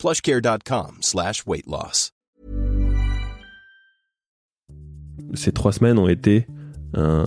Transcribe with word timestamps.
plushcare.com 0.00 0.96
slash. 1.02 1.44
Ces 5.34 5.52
trois 5.52 5.72
semaines 5.72 5.98
ont 5.98 6.08
été 6.08 6.46
un- 6.94 7.26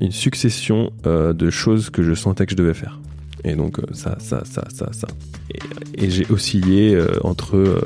une 0.00 0.12
succession 0.12 0.92
euh, 1.06 1.32
de 1.32 1.48
choses 1.50 1.88
que 1.90 2.02
je 2.02 2.14
sentais 2.14 2.44
que 2.44 2.52
je 2.52 2.56
devais 2.56 2.74
faire. 2.74 3.00
Et 3.44 3.56
donc 3.56 3.78
euh, 3.78 3.82
ça, 3.92 4.16
ça, 4.20 4.44
ça, 4.44 4.64
ça, 4.72 4.92
ça. 4.92 5.08
Et, 5.94 6.10
j'ai 6.10 6.26
oscillé 6.30 6.94
euh, 6.94 7.08
entre, 7.24 7.56
euh, 7.56 7.80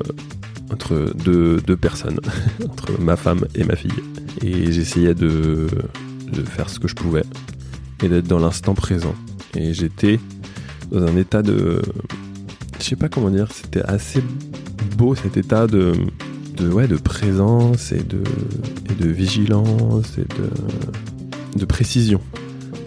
entre 0.72 1.12
deux, 1.24 1.60
deux 1.60 1.76
personnes, 1.76 2.18
entre 2.68 3.00
ma 3.00 3.14
femme 3.16 3.46
et 3.54 3.62
ma 3.62 3.76
fille. 3.76 3.92
Et 4.42 4.72
j'essayais 4.72 5.14
de, 5.14 5.68
de 6.32 6.42
faire 6.42 6.68
ce 6.68 6.80
que 6.80 6.88
je 6.88 6.94
pouvais 6.96 7.22
et 8.02 8.08
d'être 8.08 8.26
dans 8.26 8.40
l'instant 8.40 8.74
présent. 8.74 9.14
Et 9.56 9.72
j'étais 9.72 10.18
dans 10.90 11.06
un 11.06 11.16
état 11.16 11.42
de... 11.42 11.80
Je 12.84 12.90
sais 12.90 12.96
pas 12.96 13.08
comment 13.08 13.30
dire, 13.30 13.50
c'était 13.50 13.80
assez 13.80 14.22
beau 14.98 15.14
cet 15.14 15.38
état 15.38 15.66
de, 15.66 15.94
de, 16.58 16.68
ouais, 16.68 16.86
de 16.86 16.96
présence 16.96 17.92
et 17.92 18.02
de, 18.02 18.22
et 18.90 19.02
de 19.02 19.08
vigilance 19.08 20.18
et 20.18 20.26
de, 20.26 21.58
de 21.58 21.64
précision. 21.64 22.20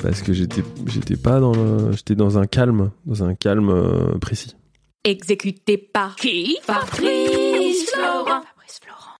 Parce 0.03 0.21
que 0.21 0.33
j'étais, 0.33 0.61
j'étais 0.85 1.15
pas 1.15 1.39
dans 1.39 1.51
le- 1.53 1.93
j'étais 1.93 2.13
dans 2.13 2.37
un 2.37 2.45
calme, 2.45 2.91
dans 3.07 3.23
un 3.23 3.33
calme 3.33 3.69
euh, 3.71 4.19
précis. 4.19 4.55
Exécuté 5.03 5.77
par 5.79 6.15
qui? 6.15 6.57
Fabrice 6.61 7.89
Florent. 7.91 8.43
Fabrice 8.43 8.79
Florent. 8.83 9.17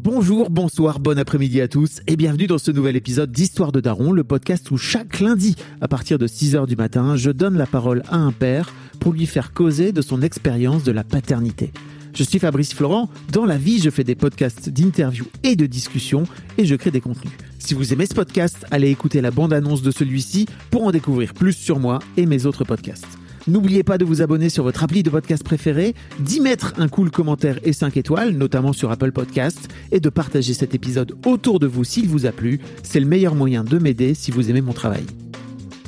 Bonjour, 0.00 0.50
bonsoir, 0.50 0.98
bon 0.98 1.16
après-midi 1.16 1.60
à 1.60 1.68
tous 1.68 2.00
et 2.08 2.16
bienvenue 2.16 2.48
dans 2.48 2.58
ce 2.58 2.72
nouvel 2.72 2.96
épisode 2.96 3.30
d'Histoire 3.30 3.70
de 3.70 3.80
Daron, 3.80 4.10
le 4.10 4.24
podcast 4.24 4.68
où 4.72 4.78
chaque 4.78 5.20
lundi, 5.20 5.54
à 5.80 5.86
partir 5.86 6.18
de 6.18 6.26
6h 6.26 6.66
du 6.66 6.74
matin, 6.74 7.14
je 7.14 7.30
donne 7.30 7.56
la 7.56 7.66
parole 7.66 8.02
à 8.08 8.16
un 8.16 8.32
père 8.32 8.72
pour 8.98 9.12
lui 9.12 9.26
faire 9.26 9.52
causer 9.52 9.92
de 9.92 10.02
son 10.02 10.22
expérience 10.22 10.84
de 10.84 10.92
la 10.92 11.04
paternité. 11.04 11.72
Je 12.14 12.24
suis 12.24 12.38
Fabrice 12.38 12.74
Florent, 12.74 13.08
dans 13.32 13.44
la 13.44 13.56
vie 13.56 13.80
je 13.80 13.90
fais 13.90 14.04
des 14.04 14.14
podcasts 14.14 14.68
d'interviews 14.68 15.26
et 15.44 15.56
de 15.56 15.66
discussions 15.66 16.24
et 16.56 16.64
je 16.64 16.74
crée 16.74 16.90
des 16.90 17.00
contenus. 17.00 17.32
Si 17.58 17.74
vous 17.74 17.92
aimez 17.92 18.06
ce 18.06 18.14
podcast, 18.14 18.66
allez 18.70 18.90
écouter 18.90 19.20
la 19.20 19.30
bande-annonce 19.30 19.82
de 19.82 19.90
celui-ci 19.90 20.46
pour 20.70 20.84
en 20.84 20.90
découvrir 20.90 21.34
plus 21.34 21.52
sur 21.52 21.78
moi 21.78 21.98
et 22.16 22.26
mes 22.26 22.46
autres 22.46 22.64
podcasts. 22.64 23.18
N'oubliez 23.46 23.82
pas 23.82 23.98
de 23.98 24.04
vous 24.04 24.20
abonner 24.20 24.50
sur 24.50 24.64
votre 24.64 24.84
appli 24.84 25.02
de 25.02 25.10
podcast 25.10 25.42
préféré, 25.42 25.94
d'y 26.20 26.40
mettre 26.40 26.74
un 26.76 26.88
cool 26.88 27.10
commentaire 27.10 27.58
et 27.62 27.72
5 27.72 27.96
étoiles, 27.96 28.32
notamment 28.32 28.74
sur 28.74 28.90
Apple 28.90 29.12
Podcast, 29.12 29.68
et 29.90 30.00
de 30.00 30.08
partager 30.10 30.52
cet 30.52 30.74
épisode 30.74 31.16
autour 31.24 31.58
de 31.58 31.66
vous 31.66 31.84
s'il 31.84 32.08
vous 32.08 32.26
a 32.26 32.32
plu. 32.32 32.60
C'est 32.82 33.00
le 33.00 33.06
meilleur 33.06 33.34
moyen 33.34 33.64
de 33.64 33.78
m'aider 33.78 34.12
si 34.12 34.30
vous 34.30 34.50
aimez 34.50 34.60
mon 34.60 34.74
travail. 34.74 35.04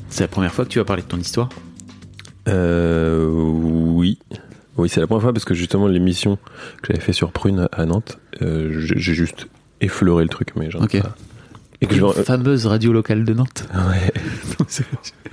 C'est 0.09 0.23
la 0.23 0.29
première 0.29 0.55
fois 0.55 0.65
que 0.65 0.71
tu 0.71 0.79
vas 0.79 0.87
parler 0.87 1.03
de 1.03 1.09
ton 1.09 1.19
histoire? 1.19 1.51
Euh, 2.51 3.27
oui. 3.29 4.19
Oui, 4.77 4.89
c'est 4.89 5.01
la 5.01 5.07
première 5.07 5.23
fois 5.23 5.33
parce 5.33 5.45
que 5.45 5.55
justement 5.55 5.87
l'émission 5.87 6.37
que 6.83 6.89
j'avais 6.89 7.01
fait 7.01 7.13
sur 7.13 7.33
Prune 7.33 7.69
à 7.73 7.87
Nantes, 7.87 8.19
euh, 8.43 8.73
j'ai 8.81 9.15
juste 9.15 9.47
effleuré 9.81 10.23
le 10.23 10.29
truc, 10.31 10.51
mais 10.57 10.71
genre. 10.71 10.83
Ok. 10.83 11.01
pas- 11.03 11.17
Et 11.83 11.87
que. 11.87 11.95
Une 11.95 12.13
fameuse 12.25 12.67
radio 12.67 12.93
locale 12.93 13.25
de 13.25 13.33
Nantes. 13.35 13.67
Ouais, 13.75 14.13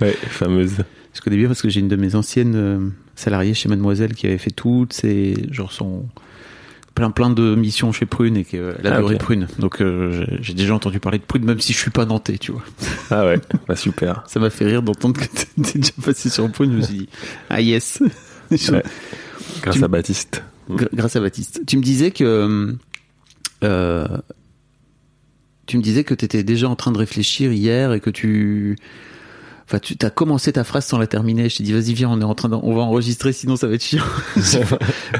ouais, 0.00 0.12
fameuse. 0.12 0.76
Je 1.14 1.20
connais 1.20 1.36
bien 1.36 1.46
parce 1.48 1.62
que 1.62 1.68
j'ai 1.68 1.80
une 1.80 1.88
de 1.88 1.96
mes 1.96 2.14
anciennes 2.14 2.54
euh, 2.56 2.78
salariées 3.16 3.54
chez 3.54 3.68
Mademoiselle 3.68 4.14
qui 4.14 4.26
avait 4.26 4.38
fait 4.38 4.50
toutes 4.50 4.92
ces 4.92 5.34
genre 5.50 5.72
son 5.72 6.04
plein 6.98 7.10
plein 7.10 7.30
de 7.30 7.54
missions 7.54 7.92
chez 7.92 8.06
Prune 8.06 8.36
et 8.36 8.44
qu'elle 8.44 8.76
Ah, 8.84 8.96
adorait 8.96 9.14
ok. 9.14 9.20
Prune. 9.20 9.46
Donc 9.58 9.80
euh, 9.80 10.26
j'ai- 10.40 10.54
déjà 10.54 10.74
entendu 10.74 10.98
parler 11.00 11.18
de 11.18 11.24
Prune 11.24 11.44
même 11.44 11.60
si 11.60 11.72
je 11.72 11.78
suis 11.78 11.90
pas 11.90 12.04
nantais, 12.04 12.38
tu 12.38 12.52
vois. 12.52 12.62
Ah 13.10 13.24
ouais, 13.26 13.38
bah 13.68 13.76
super. 13.76 14.24
Ça 14.28 14.40
m'a 14.40 14.50
fait 14.50 14.64
rire 14.64 14.82
d'entendre 14.82 15.20
que 15.20 15.26
t'étais 15.26 15.78
déjà 15.78 15.92
passé 16.04 16.28
sur 16.28 16.50
Prune. 16.50 16.72
Je 16.72 16.76
me 16.76 16.82
suis 16.82 16.94
dit 16.98 17.08
ah 17.50 17.60
yes. 17.60 18.02
Ouais. 18.50 18.82
Grâce 19.62 19.76
Tu- 19.76 19.84
à 19.84 19.88
Baptiste. 19.88 20.42
Gr- 20.70 20.88
grâce 20.92 21.16
à 21.16 21.20
Baptiste. 21.20 21.62
Tu 21.66 21.76
me 21.78 21.82
disais 21.82 22.10
que 22.10 22.76
euh, 23.64 24.08
tu 25.66 25.76
me 25.76 25.82
disais 25.82 26.04
que 26.04 26.14
tu 26.14 26.24
étais 26.24 26.42
déjà 26.42 26.68
en 26.68 26.76
train 26.76 26.92
de 26.92 26.98
réfléchir 26.98 27.52
hier 27.52 27.92
et 27.92 28.00
que 28.00 28.10
tu 28.10 28.76
enfin 29.66 29.78
tu 29.80 29.96
as 30.00 30.10
commencé 30.10 30.52
ta 30.52 30.64
phrase 30.64 30.86
sans 30.86 30.98
la 30.98 31.06
terminer. 31.06 31.48
Je 31.48 31.58
t'ai 31.58 31.62
dit 31.62 31.72
vas-y 31.72 31.92
viens, 31.94 32.08
on 32.10 32.20
est 32.20 32.24
en 32.24 32.34
train 32.34 32.50
on 32.52 32.74
va 32.74 32.82
enregistrer 32.82 33.32
sinon 33.32 33.56
ça 33.56 33.66
va 33.66 33.74
être 33.74 33.84
chiant. 33.84 34.02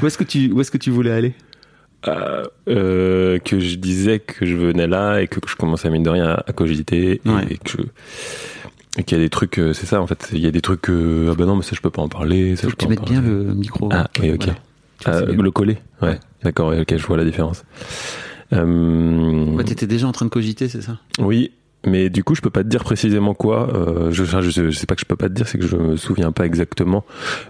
Où 0.01 0.07
est-ce 0.07 0.17
que 0.17 0.23
tu 0.23 0.51
où 0.51 0.61
est-ce 0.61 0.71
que 0.71 0.77
tu 0.77 0.89
voulais 0.91 1.11
aller? 1.11 1.33
Euh, 2.07 2.43
euh, 2.69 3.39
que 3.39 3.59
je 3.59 3.75
disais 3.75 4.19
que 4.19 4.45
je 4.45 4.55
venais 4.55 4.87
là 4.87 5.19
et 5.19 5.27
que 5.27 5.39
je 5.45 5.55
commençais 5.57 5.89
mine 5.89 6.03
de 6.03 6.09
rien 6.09 6.27
à, 6.29 6.43
à 6.47 6.53
cogiter 6.53 7.19
et, 7.25 7.29
Ouais. 7.29 7.57
que 7.63 7.71
je- 7.71 8.99
et 8.99 9.03
qu'il 9.03 9.17
y 9.17 9.21
a 9.21 9.23
des 9.23 9.29
trucs, 9.29 9.59
euh, 9.59 9.73
c'est 9.73 9.85
ça 9.85 10.01
en 10.01 10.07
fait, 10.07 10.29
il 10.31 10.39
y 10.39 10.47
a 10.47 10.51
des 10.51 10.61
trucs 10.61 10.81
que 10.81 11.27
ah 11.29 11.35
bah 11.37 11.45
non 11.45 11.57
mais 11.57 11.61
ça 11.61 11.71
je 11.75 11.81
peux 11.81 11.89
pas 11.89 12.01
en 12.01 12.07
parler, 12.07 12.55
ça 12.55 12.63
Faut 12.63 12.69
je 12.69 12.75
que 12.75 12.85
peux 12.85 12.95
tu 12.95 12.99
en 12.99 13.01
mettes 13.01 13.09
bien 13.11 13.21
le 13.21 13.53
micro. 13.53 13.89
Ah 13.91 14.09
oui 14.21 14.31
ok. 14.31 14.47
Voilà. 15.05 15.21
Le 15.31 15.51
coller, 15.51 15.77
ouais, 16.01 16.19
d'accord, 16.43 16.73
ok, 16.77 16.95
je 16.97 17.05
vois 17.05 17.17
la 17.17 17.25
différence. 17.25 17.63
Euh, 18.53 19.45
Ouais, 19.55 19.63
t'étais 19.63 19.87
déjà 19.87 20.07
en 20.07 20.11
train 20.11 20.25
de 20.25 20.31
cogiter, 20.31 20.67
c'est 20.69 20.81
ça? 20.81 20.97
Oui, 21.19 21.51
mais 21.85 22.09
du 22.09 22.23
coup 22.23 22.33
je 22.35 22.41
peux 22.41 22.49
pas 22.49 22.63
te 22.63 22.69
dire 22.69 22.83
précisément 22.83 23.33
quoi. 23.33 23.69
Euh, 23.75 24.11
je, 24.11 24.23
je, 24.23 24.49
sais- 24.49 24.71
je 24.71 24.77
sais 24.77 24.85
pas 24.85 24.95
que 24.95 25.01
je 25.01 25.05
peux 25.05 25.15
pas 25.15 25.29
te 25.29 25.33
dire, 25.33 25.47
c'est 25.47 25.57
que 25.57 25.67
je 25.67 25.75
me 25.75 25.95
souviens 25.97 26.31
pas 26.31 26.45
exactement. 26.45 27.05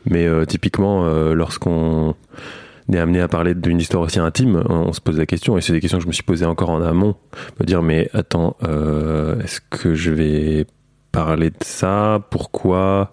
Mais 0.06 0.28
typiquement, 0.48 1.06
euh, 1.06 1.34
est 2.94 3.00
amené 3.00 3.22
à 3.22 3.28
parler 3.28 3.54
d'une 3.56 3.80
histoire 3.80 4.04
aussi 4.04 4.20
intime, 4.20 4.64
on, 4.70 4.74
on 4.90 4.94
se 4.94 5.02
pose 5.02 5.18
la 5.18 5.26
question, 5.26 5.58
et 5.58 5.62
c'est 5.62 5.74
des 5.74 5.80
questions 5.82 5.98
que 6.00 6.04
je 6.04 6.08
me 6.08 6.14
suis 6.14 6.24
posées 6.24 6.46
encore 6.46 6.70
en 6.70 6.82
amont, 6.82 7.16
me 7.60 7.66
dire 7.66 7.82
mais 7.82 8.10
attends, 8.14 8.56
euh, 8.64 9.40
est-ce 9.42 9.60
que 9.70 9.94
je 9.96 10.12
vais 10.12 10.66
parler 11.12 11.50
de 11.50 11.56
ça? 11.62 12.22
Pourquoi? 12.30 13.10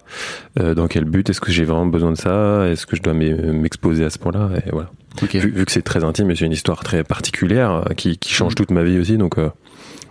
Euh, 0.59 0.75
Dans 0.75 0.87
quel 0.87 1.05
but? 1.05 1.29
Est-ce 1.29 1.41
que 1.41 1.51
j'ai 1.51 1.63
vraiment 1.63 1.87
besoin 1.87 2.11
de 2.11 2.17
ça? 2.17 2.67
Est-ce 2.67 2.85
que 2.85 2.95
je 2.95 3.01
dois 3.01 3.13
m'e- 3.13 3.51
m'exposer 3.53 4.05
à 4.05 4.09
ce 4.09 4.19
point-là? 4.19 4.49
Et 4.65 4.69
voilà. 4.71 4.89
Vu, 5.33 5.49
vu 5.49 5.65
que 5.65 5.71
c'est 5.71 5.81
très 5.81 6.03
intime 6.03 6.29
et 6.29 6.35
c'est 6.35 6.45
une 6.45 6.51
histoire 6.51 6.83
très 6.83 7.03
particulière 7.03 7.71
euh, 7.89 7.93
qui, 7.95 8.17
qui 8.19 8.31
change 8.31 8.53
toute 8.53 8.69
ma 8.69 8.83
vie 8.83 8.99
aussi, 8.99 9.17
donc 9.17 9.39
euh, 9.39 9.49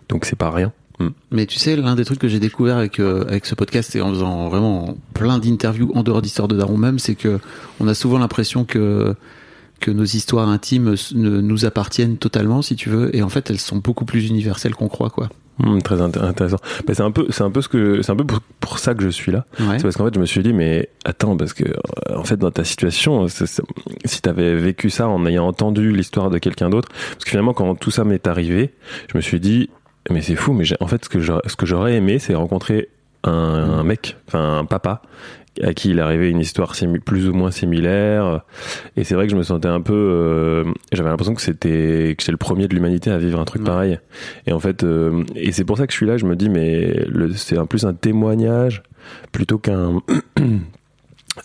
donc 0.09 0.25
c'est 0.25 0.35
pas 0.37 0.51
rien. 0.51 0.73
Mm. 0.99 1.09
Mais 1.31 1.47
tu 1.47 1.59
sais, 1.61 1.77
l'un 1.77 1.95
des 1.95 2.05
trucs 2.05 2.19
que 2.19 2.27
j'ai 2.27 2.41
découvert 2.41 2.77
avec 2.77 2.99
euh, 2.99 3.25
avec 3.29 3.47
ce 3.47 3.55
podcast 3.55 3.95
et 3.95 4.01
en 4.01 4.09
faisant 4.11 4.49
vraiment 4.49 4.97
plein 5.15 5.39
d'interviews 5.39 5.93
en 5.95 6.03
dehors 6.03 6.23
d'histoire 6.23 6.49
de 6.49 6.57
Daron 6.57 6.77
même, 6.77 6.99
c'est 6.99 7.15
que 7.15 7.39
on 7.79 7.87
a 7.87 7.95
souvent 7.95 8.19
l'impression 8.19 8.65
que 8.65 9.15
que 9.81 9.91
nos 9.91 10.05
histoires 10.05 10.49
intimes 10.49 10.95
nous 11.15 11.65
appartiennent 11.65 12.17
totalement, 12.17 12.63
si 12.63 12.77
tu 12.77 12.89
veux, 12.89 13.15
et 13.15 13.23
en 13.23 13.29
fait, 13.29 13.51
elles 13.51 13.59
sont 13.61 13.77
beaucoup 13.77 14.05
plus 14.05 14.29
universelles 14.29 14.75
qu'on 14.75 14.89
croit, 14.89 15.11
quoi. 15.11 15.29
Mm, 15.59 15.79
très 15.81 15.97
inté- 15.97 16.21
intéressant. 16.23 16.59
C'est 16.87 17.01
un 17.01 17.11
peu, 17.11 17.27
c'est 17.31 17.43
un 17.43 17.51
peu 17.51 17.63
ce 17.63 17.69
que, 17.69 18.03
c'est 18.03 18.13
un 18.13 18.17
peu 18.17 18.25
pour, 18.25 18.41
pour 18.61 18.79
ça 18.79 18.95
que 18.95 19.03
je 19.03 19.09
suis 19.09 19.33
là. 19.33 19.47
Ouais. 19.59 19.79
C'est 19.79 19.83
parce 19.85 19.97
qu'en 19.97 20.05
fait, 20.05 20.15
je 20.15 20.21
me 20.21 20.27
suis 20.27 20.43
dit, 20.43 20.53
mais 20.53 20.91
attends, 21.05 21.37
parce 21.37 21.55
que 21.55 21.65
euh, 21.65 22.17
en 22.17 22.25
fait, 22.25 22.37
dans 22.37 22.51
ta 22.51 22.63
situation, 22.65 23.27
c'est- 23.29 23.47
c'est- 23.47 23.63
si 24.05 24.21
t'avais 24.21 24.55
vécu 24.55 24.91
ça 24.91 25.09
en 25.09 25.25
ayant 25.27 25.47
entendu 25.47 25.93
l'histoire 25.93 26.29
de 26.31 26.39
quelqu'un 26.39 26.69
d'autre, 26.69 26.89
parce 26.91 27.25
que 27.25 27.31
finalement, 27.31 27.55
quand 27.55 27.75
tout 27.75 27.91
ça 27.91 28.05
m'est 28.05 28.27
arrivé, 28.27 28.75
je 29.11 29.17
me 29.17 29.23
suis 29.23 29.41
dit, 29.41 29.71
mais 30.11 30.21
c'est 30.21 30.37
fou, 30.37 30.53
mais 30.53 30.65
en 30.81 30.87
fait, 30.89 31.05
ce 31.05 31.09
que 31.09 31.21
j'aurais, 31.21 31.43
ce 31.47 31.57
que 31.57 31.65
j'aurais 31.67 31.95
aimé, 31.95 32.19
c'est 32.19 32.35
rencontrer 32.35 32.89
un, 33.25 33.31
un 33.33 33.83
mec, 33.83 34.17
enfin 34.29 34.59
un 34.59 34.65
papa, 34.67 35.01
à 35.63 35.75
qui 35.75 35.91
il 35.91 36.01
arrivait 36.01 36.31
une 36.31 36.41
histoire 36.41 36.75
plus 37.05 37.29
ou 37.29 37.33
moins 37.35 37.51
similaire. 37.51 38.43
Et 38.97 39.05
c'est 39.05 39.15
vrai 39.15 39.27
que 39.27 39.33
je 39.33 39.37
me 39.37 39.43
sentais 39.43 39.69
un 39.69 39.81
peu, 39.81 39.93
euh, 39.95 40.65
j'avais 40.93 41.09
l'impression 41.09 41.35
que 41.35 41.43
c'était, 41.43 42.15
que 42.17 42.23
j'étais 42.23 42.33
le 42.33 42.39
premier 42.39 42.69
de 42.69 42.75
l'humanité 42.75 43.11
à 43.11 43.19
vivre 43.19 43.41
un 43.41 43.45
truc 43.45 43.63
Ouais. 43.63 43.69
pareil. 43.69 43.99
Et 44.47 44.53
en 44.53 44.61
fait, 44.61 44.85
euh, 44.85 45.25
et 45.35 45.53
c'est 45.53 45.65
pour 45.65 45.79
ça 45.79 45.87
que 45.87 45.93
je 45.93 45.97
suis 45.97 46.07
là. 46.07 46.17
Je 46.17 46.27
me 46.27 46.37
dis, 46.37 46.49
mais 46.49 47.07
c'est 47.35 47.57
un 47.59 47.67
plus 47.67 47.85
un 47.85 47.95
témoignage 47.95 48.83
plutôt 49.33 49.59
qu'un. 49.59 50.01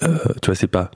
euh, 0.04 0.18
tu 0.42 0.48
vois, 0.48 0.56
c'est 0.56 0.68
pas. 0.68 0.92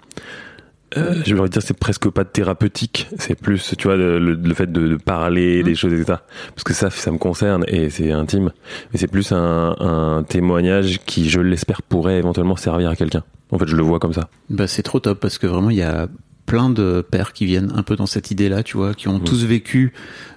Euh, 0.98 1.22
je 1.26 1.36
veux 1.36 1.50
dire, 1.50 1.62
c'est 1.62 1.78
presque 1.78 2.10
pas 2.10 2.26
thérapeutique. 2.26 3.08
C'est 3.18 3.36
plus, 3.36 3.76
tu 3.78 3.88
vois, 3.88 3.96
le, 3.96 4.20
le 4.20 4.54
fait 4.54 4.72
de, 4.72 4.88
de 4.88 4.96
parler 4.96 5.64
des 5.64 5.76
choses, 5.76 5.94
etc. 5.94 6.20
Parce 6.50 6.64
que 6.64 6.74
ça, 6.74 6.90
ça 6.90 7.12
me 7.12 7.18
concerne 7.18 7.64
et 7.68 7.90
c'est 7.90 8.12
intime. 8.12 8.52
Mais 8.92 9.00
c'est 9.00 9.08
plus 9.08 9.32
un, 9.32 9.76
un 9.80 10.24
témoignage 10.24 11.00
qui, 11.06 11.30
je 11.30 11.42
l'espère, 11.42 11.82
pourrait 11.82 12.18
éventuellement 12.18 12.56
servir 12.56 12.90
à 12.90 12.96
quelqu'un. 12.96 13.24
En 13.52 13.60
fait, 13.60 13.68
je 13.68 13.76
le 13.76 13.84
vois 13.84 14.00
comme 14.00 14.14
ça. 14.14 14.30
Bah, 14.50 14.68
c'est 14.68 14.84
trop 14.84 15.00
top 15.00 15.20
parce 15.20 15.38
que 15.38 15.48
vraiment, 15.48 15.70
il 15.70 15.78
y 15.78 15.84
a 15.84 16.08
plein 16.46 16.70
de 16.70 17.06
pères 17.10 17.34
qui 17.34 17.46
viennent 17.46 17.72
un 17.76 17.84
peu 17.84 17.96
dans 17.96 18.06
cette 18.06 18.32
idée-là, 18.32 18.64
tu 18.64 18.78
vois, 18.78 18.94
qui 18.94 19.08
ont 19.08 19.20
tous 19.20 19.46
vécu 19.46 19.94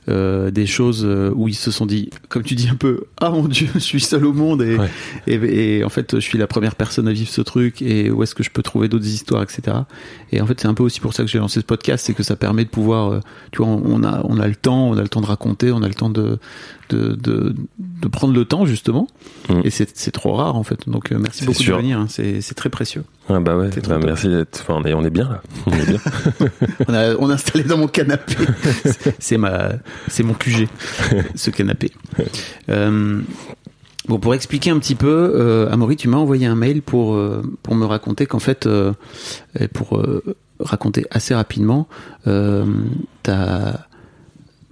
euh, 0.09 0.51
des 0.51 0.67
choses 0.67 1.05
euh, 1.05 1.31
où 1.35 1.49
ils 1.49 1.55
se 1.55 1.71
sont 1.71 1.85
dit, 1.87 2.11
comme 2.29 2.43
tu 2.43 2.55
dis 2.55 2.69
un 2.69 2.75
peu, 2.77 3.05
ah 3.21 3.31
mon 3.31 3.47
dieu, 3.47 3.69
je 3.75 3.79
suis 3.81 4.01
seul 4.01 4.25
au 4.25 4.33
monde 4.33 4.63
et, 4.63 4.77
Ouais. 4.77 4.89
et, 5.27 5.79
et 5.79 5.85
en 5.85 5.89
fait 5.89 6.15
je 6.15 6.21
suis 6.21 6.39
la 6.39 6.47
première 6.47 6.75
personne 6.75 7.07
à 7.09 7.13
vivre 7.13 7.29
ce 7.31 7.41
truc 7.43 7.83
et 7.83 8.11
où 8.11 8.23
est-ce 8.23 8.35
que 8.35 8.43
je 8.43 8.51
peux 8.51 8.63
trouver 8.63 8.89
d'autres 8.89 9.07
histoires, 9.07 9.43
etc. 9.43 9.77
Et 10.33 10.41
en 10.41 10.47
fait 10.47 10.61
c'est 10.61 10.69
un 10.69 10.75
peu 10.75 10.83
aussi 10.83 11.01
pour 11.01 11.13
ça 11.15 11.23
que 11.25 11.29
j'ai 11.29 11.39
lancé 11.39 11.61
ce 11.61 11.65
podcast, 11.67 12.05
c'est 12.07 12.15
que 12.15 12.23
ça 12.23 12.37
permet 12.37 12.65
de 12.65 12.71
pouvoir, 12.71 13.13
euh, 13.13 13.21
tu 13.53 13.59
vois, 13.59 13.69
on 13.69 14.03
a 14.05 14.23
on 14.25 14.39
a 14.39 14.49
le 14.49 14.55
temps, 14.57 14.89
on 14.89 14.97
a 14.97 15.03
le 15.03 15.09
temps 15.09 15.21
de 15.21 15.27
raconter, 15.27 15.71
on 15.73 15.83
a 15.83 15.89
le 15.89 15.95
temps 15.95 16.11
de 16.11 16.39
de 16.89 17.15
de, 17.15 17.55
de 17.79 18.09
prendre 18.09 18.35
le 18.35 18.45
temps 18.45 18.67
justement. 18.67 19.07
Mm. 19.49 19.61
Et 19.65 19.71
c'est 19.71 19.97
c'est 19.97 20.11
trop 20.11 20.35
rare 20.35 20.57
en 20.57 20.63
fait. 20.63 20.89
Donc 20.89 21.13
euh, 21.13 21.19
merci 21.19 21.45
beaucoup 21.45 21.63
sûr. 21.63 21.77
de 21.77 21.83
venir, 21.83 21.99
hein. 21.99 22.07
c'est 22.09 22.41
c'est 22.41 22.55
très 22.55 22.71
précieux. 22.71 23.05
Ah 23.29 23.41
bah 23.41 23.57
ouais, 23.57 23.69
bah 23.87 23.99
merci 24.03 24.29
d'être. 24.29 24.61
Enfin, 24.63 24.81
on 24.83 24.85
est, 24.85 24.95
on 24.95 25.05
est 25.05 25.11
bien 25.11 25.29
là. 25.29 25.43
On 25.67 25.73
est 25.73 25.87
bien. 25.87 26.01
on 26.89 26.95
a, 26.95 27.15
on 27.17 27.31
a 27.31 27.35
installé 27.35 27.65
dans 27.65 27.77
mon 27.77 27.87
canapé. 27.89 28.35
C'est- 29.19 29.37
ma, 29.37 29.73
c'est 30.09 30.23
mon 30.23 30.33
QG, 30.35 30.67
ce 31.35 31.51
canapé. 31.51 31.93
Euh, 32.71 33.21
bon, 34.09 34.19
pour 34.19 34.35
expliquer 34.35 34.71
un 34.71 34.79
petit 34.79 34.95
peu, 34.95 35.33
euh, 35.35 35.71
Amaury, 35.71 35.97
tu 35.97 36.09
m'as 36.09 36.17
envoyé 36.17 36.47
un 36.47 36.55
mail 36.55 36.81
pour 36.81 37.15
euh, 37.15 37.43
pour 37.63 37.75
me 37.75 37.85
raconter 37.85 38.25
qu'en 38.27 38.39
fait, 38.39 38.67
euh, 38.67 38.95
pour 39.75 40.03
raconter 40.61 41.05
assez 41.11 41.35
rapidement, 41.35 41.87
ta 43.23 43.88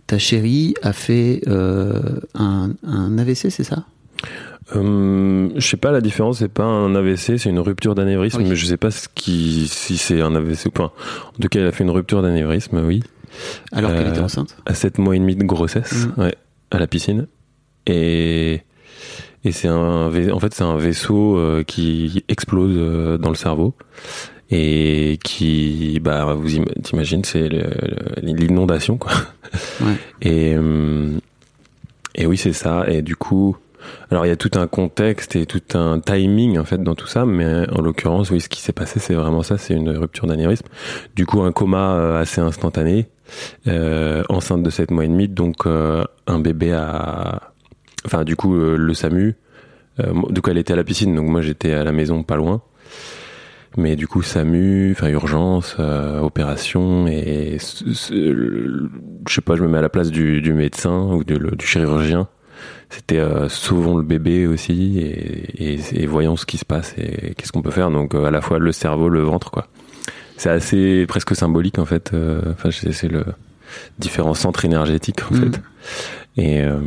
ta 0.06 0.18
chérie 0.18 0.74
a 0.82 0.92
fait 0.92 1.40
euh, 1.48 2.20
un, 2.34 2.70
un 2.86 3.18
AVC, 3.18 3.50
c'est 3.50 3.64
ça? 3.64 3.84
Euh, 4.74 5.48
je 5.54 5.66
sais 5.66 5.76
pas 5.76 5.92
la 5.92 6.00
différence, 6.00 6.38
c'est 6.38 6.48
pas 6.52 6.64
un 6.64 6.94
AVC, 6.94 7.38
c'est 7.38 7.50
une 7.50 7.60
rupture 7.60 7.94
d'anévrisme, 7.94 8.38
Oui. 8.38 8.48
mais 8.48 8.56
je 8.56 8.66
sais 8.66 8.76
pas 8.76 8.90
ce 8.90 9.08
qui, 9.14 9.68
si 9.68 9.96
c'est 9.96 10.20
un 10.20 10.34
AVC 10.34 10.66
ou 10.66 10.70
pas. 10.70 10.92
En 11.38 11.40
tout 11.40 11.48
cas, 11.48 11.60
elle 11.60 11.66
a 11.66 11.72
fait 11.72 11.84
une 11.84 11.90
rupture 11.90 12.22
d'anévrisme, 12.22 12.82
oui, 12.84 13.02
Alors 13.72 13.92
qu'elle 13.92 14.06
Euh, 14.06 14.10
était 14.10 14.20
enceinte? 14.20 14.56
à 14.66 14.74
7 14.74 14.98
mois 14.98 15.14
et 15.14 15.18
demi 15.20 15.36
de 15.36 15.44
grossesse, 15.44 16.08
ouais, 16.16 16.34
à 16.70 16.78
la 16.78 16.86
piscine. 16.88 17.26
Et, 17.86 18.62
et 19.44 19.52
c'est 19.52 19.68
un, 19.68 20.06
en 20.32 20.40
fait, 20.40 20.52
c'est 20.54 20.64
un 20.64 20.76
vaisseau 20.76 21.36
euh, 21.38 21.62
qui 21.62 22.24
explose 22.28 23.20
dans 23.20 23.28
le 23.28 23.36
cerveau 23.36 23.74
et 24.50 25.18
qui, 25.24 25.98
bah, 26.00 26.34
vous 26.34 26.56
im- 26.58 26.64
t'imagines, 26.82 27.24
c'est 27.24 27.48
l'inondation, 28.22 28.96
quoi. 28.96 29.12
Ouais. 29.80 29.94
Et, 30.22 30.54
euh, 30.56 31.12
et 32.16 32.26
oui, 32.26 32.36
c'est 32.36 32.52
ça. 32.52 32.84
Et 32.88 33.00
du 33.00 33.14
coup, 33.14 33.56
alors 34.10 34.26
il 34.26 34.28
y 34.28 34.32
a 34.32 34.36
tout 34.36 34.50
un 34.56 34.66
contexte 34.66 35.36
et 35.36 35.46
tout 35.46 35.62
un 35.78 36.00
timing 36.00 36.58
en 36.58 36.64
fait 36.64 36.82
dans 36.82 36.96
tout 36.96 37.06
ça, 37.06 37.24
mais 37.24 37.64
en 37.72 37.80
l'occurrence, 37.80 38.30
oui, 38.30 38.40
ce 38.40 38.48
qui 38.48 38.60
s'est 38.60 38.72
passé, 38.72 38.98
c'est 38.98 39.14
vraiment 39.14 39.42
ça, 39.44 39.56
c'est 39.56 39.74
une 39.74 39.90
rupture 39.90 40.26
d'anévrisme. 40.26 40.66
Du 41.14 41.26
coup, 41.26 41.42
un 41.42 41.52
coma 41.52 41.92
euh, 41.94 42.20
assez 42.20 42.40
instantané, 42.40 43.06
euh, 43.68 44.24
enceinte 44.28 44.62
de 44.64 44.70
7 44.70 44.90
mois 44.90 45.04
et 45.04 45.08
demi, 45.08 45.28
donc 45.28 45.64
euh, 45.66 46.02
un 46.26 46.40
bébé 46.40 46.72
à, 46.72 47.52
enfin 48.04 48.24
du 48.24 48.34
coup 48.36 48.56
euh, 48.56 48.76
le 48.76 48.94
SAMU. 48.94 49.36
Euh, 50.00 50.12
du 50.30 50.42
coup, 50.42 50.50
elle 50.50 50.58
était 50.58 50.72
à 50.72 50.76
la 50.76 50.84
piscine, 50.84 51.14
donc 51.14 51.26
moi 51.28 51.40
j'étais 51.40 51.72
à 51.72 51.84
la 51.84 51.92
maison, 51.92 52.22
pas 52.24 52.36
loin. 52.36 52.60
Mais 53.76 53.94
du 53.96 54.06
coup, 54.08 54.22
SAMU, 54.22 54.92
enfin 54.92 55.08
urgence, 55.08 55.76
euh, 55.78 56.20
opération, 56.20 57.06
et 57.06 57.58
je 57.58 59.34
sais 59.34 59.40
pas, 59.42 59.56
je 59.56 59.62
me 59.62 59.68
mets 59.68 59.78
à 59.78 59.82
la 59.82 59.88
place 59.90 60.10
du, 60.10 60.40
du 60.40 60.52
médecin 60.54 61.02
ou 61.12 61.24
du, 61.24 61.38
le- 61.38 61.50
du 61.50 61.66
chirurgien. 61.66 62.26
C'était 62.88 63.18
euh, 63.18 63.48
sauvons 63.48 63.96
le 63.96 64.02
bébé 64.02 64.46
aussi 64.46 64.98
et, 64.98 65.74
et, 65.74 66.02
et 66.02 66.06
voyons 66.06 66.36
ce 66.36 66.46
qui 66.46 66.56
se 66.56 66.64
passe 66.64 66.94
et 66.96 67.34
qu'est-ce 67.36 67.52
qu'on 67.52 67.60
peut 67.62 67.70
faire. 67.70 67.90
Donc 67.90 68.14
euh, 68.14 68.24
à 68.24 68.30
la 68.30 68.40
fois 68.40 68.58
le 68.58 68.72
cerveau, 68.72 69.08
le 69.08 69.20
ventre, 69.20 69.50
quoi. 69.50 69.66
C'est 70.38 70.50
assez 70.50 71.04
presque 71.06 71.34
symbolique 71.36 71.78
en 71.78 71.84
fait. 71.84 72.12
euh, 72.14 72.40
Enfin, 72.52 72.70
c'est 72.70 72.92
c'est 72.92 73.08
le 73.08 73.24
différents 73.98 74.34
centres 74.34 74.64
énergétiques 74.64 75.20
en 75.30 75.34
Mm. 75.34 75.52
fait. 75.52 75.60
Et 76.38 76.62
euh, 76.62 76.80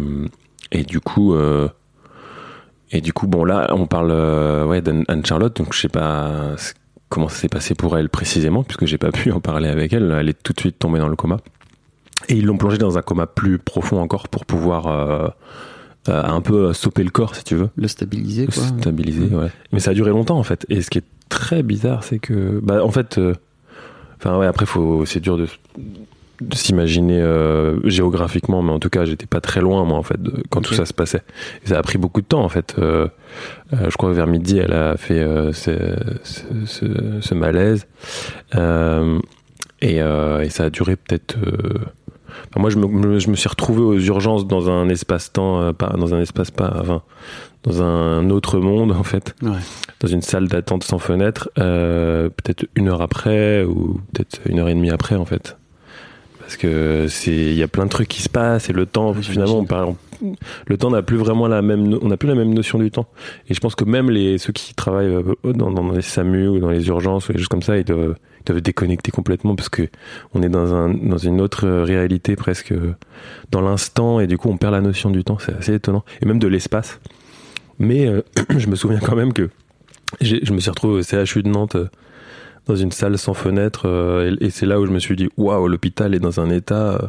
et 0.71 0.83
du 0.83 1.00
coup. 1.00 1.33
Euh, 1.36 1.68
et 2.91 3.01
du 3.01 3.13
coup, 3.13 3.27
bon, 3.27 3.44
là, 3.44 3.68
on 3.71 3.86
parle 3.86 4.12
euh, 4.12 4.65
ouais, 4.65 4.81
d'Anne-Charlotte, 4.81 5.56
donc 5.56 5.74
je 5.74 5.81
sais 5.81 5.89
pas 5.89 6.56
comment 7.09 7.27
ça 7.27 7.36
s'est 7.36 7.50
passé 7.50 7.75
pour 7.75 7.97
elle 7.97 8.09
précisément, 8.09 8.63
puisque 8.63 8.86
j'ai 8.86 8.97
pas 8.97 9.12
pu 9.13 9.31
en 9.31 9.39
parler 9.39 9.69
avec 9.69 9.94
elle. 9.94 10.15
Elle 10.19 10.30
est 10.30 10.41
tout 10.41 10.53
de 10.53 10.59
suite 10.59 10.80
tombée 10.80 11.00
dans 11.00 11.07
le 11.07 11.15
coma. 11.15 11.38
Et 12.27 12.36
ils 12.36 12.45
l'ont 12.45 12.57
plongée 12.57 12.77
dans 12.77 12.97
un 12.97 13.01
coma 13.01 13.27
plus 13.27 13.59
profond 13.59 14.00
encore 14.00 14.27
pour 14.27 14.45
pouvoir 14.45 14.88
euh, 14.88 15.27
euh, 16.09 16.24
un 16.24 16.41
peu 16.41 16.74
stopper 16.74 17.03
le 17.03 17.12
corps, 17.12 17.36
si 17.36 17.44
tu 17.44 17.56
veux. 17.56 17.69
Le 17.75 17.88
stabiliser, 17.88 18.47
quoi. 18.47 18.63
Stabiliser, 18.63 19.33
ouais. 19.36 19.51
Mais 19.71 19.80
ça 19.80 19.91
a 19.91 19.94
duré 19.94 20.09
longtemps, 20.09 20.38
en 20.38 20.44
fait. 20.44 20.65
Et 20.69 20.81
ce 20.81 20.89
qui 20.89 20.97
est 20.97 21.06
très 21.30 21.63
bizarre, 21.63 22.03
c'est 22.03 22.19
que, 22.19 22.59
bah, 22.62 22.83
en 22.83 22.91
fait, 22.91 23.19
enfin, 24.18 24.38
ouais, 24.38 24.47
après, 24.47 24.65
faut, 24.65 25.06
c'est 25.06 25.19
dur 25.19 25.38
de, 25.38 25.47
de 26.41 26.56
s'imaginer 26.56 27.19
euh, 27.21 27.80
géographiquement, 27.88 28.62
mais 28.62 28.71
en 28.71 28.80
tout 28.80 28.89
cas, 28.89 29.06
j'étais 29.06 29.25
pas 29.25 29.41
très 29.41 29.62
loin, 29.62 29.83
moi, 29.83 29.97
en 29.97 30.03
fait, 30.03 30.21
de- 30.21 30.41
quand 30.50 30.62
tout 30.62 30.74
ça 30.74 30.86
se 30.86 30.94
passait. 30.94 31.24
Et 31.65 31.68
ça 31.69 31.77
a 31.77 31.81
pris 31.81 31.97
beaucoup 31.97 32.21
de 32.21 32.25
temps, 32.27 32.44
en 32.44 32.50
fait. 32.50 32.75
Euh, 32.80 33.07
euh, 33.74 33.89
je 33.89 33.97
crois 33.97 34.09
que 34.09 34.15
vers 34.15 34.27
midi, 34.27 34.57
elle 34.57 34.74
a 34.74 34.95
fait 34.97 35.21
ce, 35.53 35.95
ce, 36.24 36.41
ce- 36.65 37.19
ce 37.21 37.33
malaise. 37.36 37.88
Et, 39.81 39.95
et 39.97 40.50
ça 40.50 40.63
a 40.65 40.69
duré 40.69 40.95
peut-être. 40.95 41.36
enfin, 41.38 42.59
moi, 42.59 42.69
je 42.69 42.77
me, 42.77 42.88
me- 42.88 43.19
je 43.19 43.30
me 43.30 43.36
suis 43.36 43.50
retrouvé 43.50 43.81
aux 43.81 43.97
urgences 44.00 44.47
dans 44.47 44.69
un 44.69 44.89
espace-temps, 44.89 45.74
pas 45.74 45.94
dans 45.97 46.13
un 46.13 46.19
espace 46.21 46.51
pas, 46.51 46.74
enfin, 46.81 47.01
dans 47.63 47.81
un 47.83 48.30
autre 48.30 48.59
monde 48.59 48.91
en 48.94 49.03
fait, 49.03 49.36
Ouais. 49.41 49.51
dans 50.00 50.07
une 50.07 50.21
salle 50.21 50.47
d'attente 50.47 50.83
sans 50.86 50.97
fenêtre, 51.00 51.50
euh, 51.59 52.30
peut-être 52.30 52.65
une 52.75 52.88
heure 52.88 53.01
après 53.01 53.63
ou 53.65 54.00
peut-être 54.13 54.39
une 54.45 54.59
heure 54.59 54.69
et 54.69 54.74
demie 54.75 54.91
après 54.91 55.15
en 55.15 55.25
fait, 55.25 55.57
parce 56.50 56.57
que 56.57 57.06
c'est, 57.10 57.30
il 57.31 57.54
y 57.54 57.62
a 57.62 57.68
plein 57.68 57.86
de 57.86 57.92
trucs 57.92 58.07
qui 58.07 58.24
se 58.24 58.30
passent 58.30 58.72
et 58.72 58.74
le 58.74 58.88
temps, 58.88 59.13
finalement, 59.13 59.60
on 59.60 59.66
parle, 59.66 59.94
on- 60.24 60.34
le 60.66 60.78
temps 60.78 60.90
n'a 60.90 61.04
plus 61.04 61.16
vraiment 61.18 61.48
la 61.48 61.62
même, 61.62 61.96
on 62.01 62.07
n'a 62.07 62.18
plus 62.18 62.28
la 62.28 62.34
même 62.34 62.51
notion 62.56 62.80
du 62.80 62.90
temps. 62.90 63.06
Et 63.50 63.54
je 63.54 63.60
pense 63.60 63.75
que 63.75 63.84
même 63.84 64.10
les 64.10 64.40
ceux 64.40 64.51
qui 64.51 64.74
travaillent 64.74 65.13
euh, 65.13 65.54
dans, 65.54 65.69
dans 65.69 65.92
les 65.92 66.01
SAMU 66.01 66.48
ou 66.48 66.57
dans 66.57 66.72
les 66.72 66.88
urgences 66.88 67.30
ou 67.30 67.34
les 67.34 67.38
choses 67.38 67.50
comme 67.50 67.62
ça, 67.62 67.78
ils 67.78 67.84
doivent, 67.84 68.16
ils 68.42 68.44
doivent 68.46 68.62
déconnecter 68.62 69.12
complètement 69.12 69.56
parce 69.56 69.69
que 69.69 69.84
on 70.34 70.42
est 70.42 70.50
dans 70.50 70.74
un 70.74 70.90
dans 70.92 71.19
une 71.19 71.40
autre 71.40 71.68
réalité 71.69 72.36
presque 72.36 72.74
dans 73.51 73.62
l'instant 73.62 74.19
et 74.19 74.25
du 74.25 74.40
coup 74.40 74.50
on 74.50 74.57
perd 74.57 74.74
la 74.74 74.81
notion 74.81 75.12
du 75.12 75.24
temps. 75.24 75.38
C'est 75.40 75.54
assez 75.56 75.75
étonnant 75.75 76.04
et 76.19 76.25
même 76.25 76.40
de 76.40 76.48
l'espace. 76.48 77.00
Mais 77.78 78.07
euh, 78.07 78.24
je 78.57 78.66
me 78.69 78.75
souviens 78.75 79.00
quand 79.00 79.16
même 79.16 79.34
que 79.34 79.50
je 80.19 80.51
me 80.51 80.60
suis 80.60 80.72
retrouvé 80.72 80.96
au 81.00 81.04
CHU 81.04 81.44
de 81.44 81.50
Nantes 81.50 81.75
euh, 81.75 81.90
dans 82.69 82.75
une 82.75 82.92
salle 82.92 83.18
sans 83.18 83.33
fenêtre 83.33 83.83
euh, 83.88 84.36
et, 84.39 84.45
et 84.45 84.50
c'est 84.50 84.66
là 84.66 84.80
où 84.80 84.86
je 84.86 84.92
me 84.92 85.00
suis 85.00 85.16
dit 85.16 85.27
waouh 85.38 85.68
l'hôpital 85.68 86.13
est 86.16 86.19
dans 86.19 86.39
un 86.39 86.50
état 86.50 86.94
euh, 86.94 87.07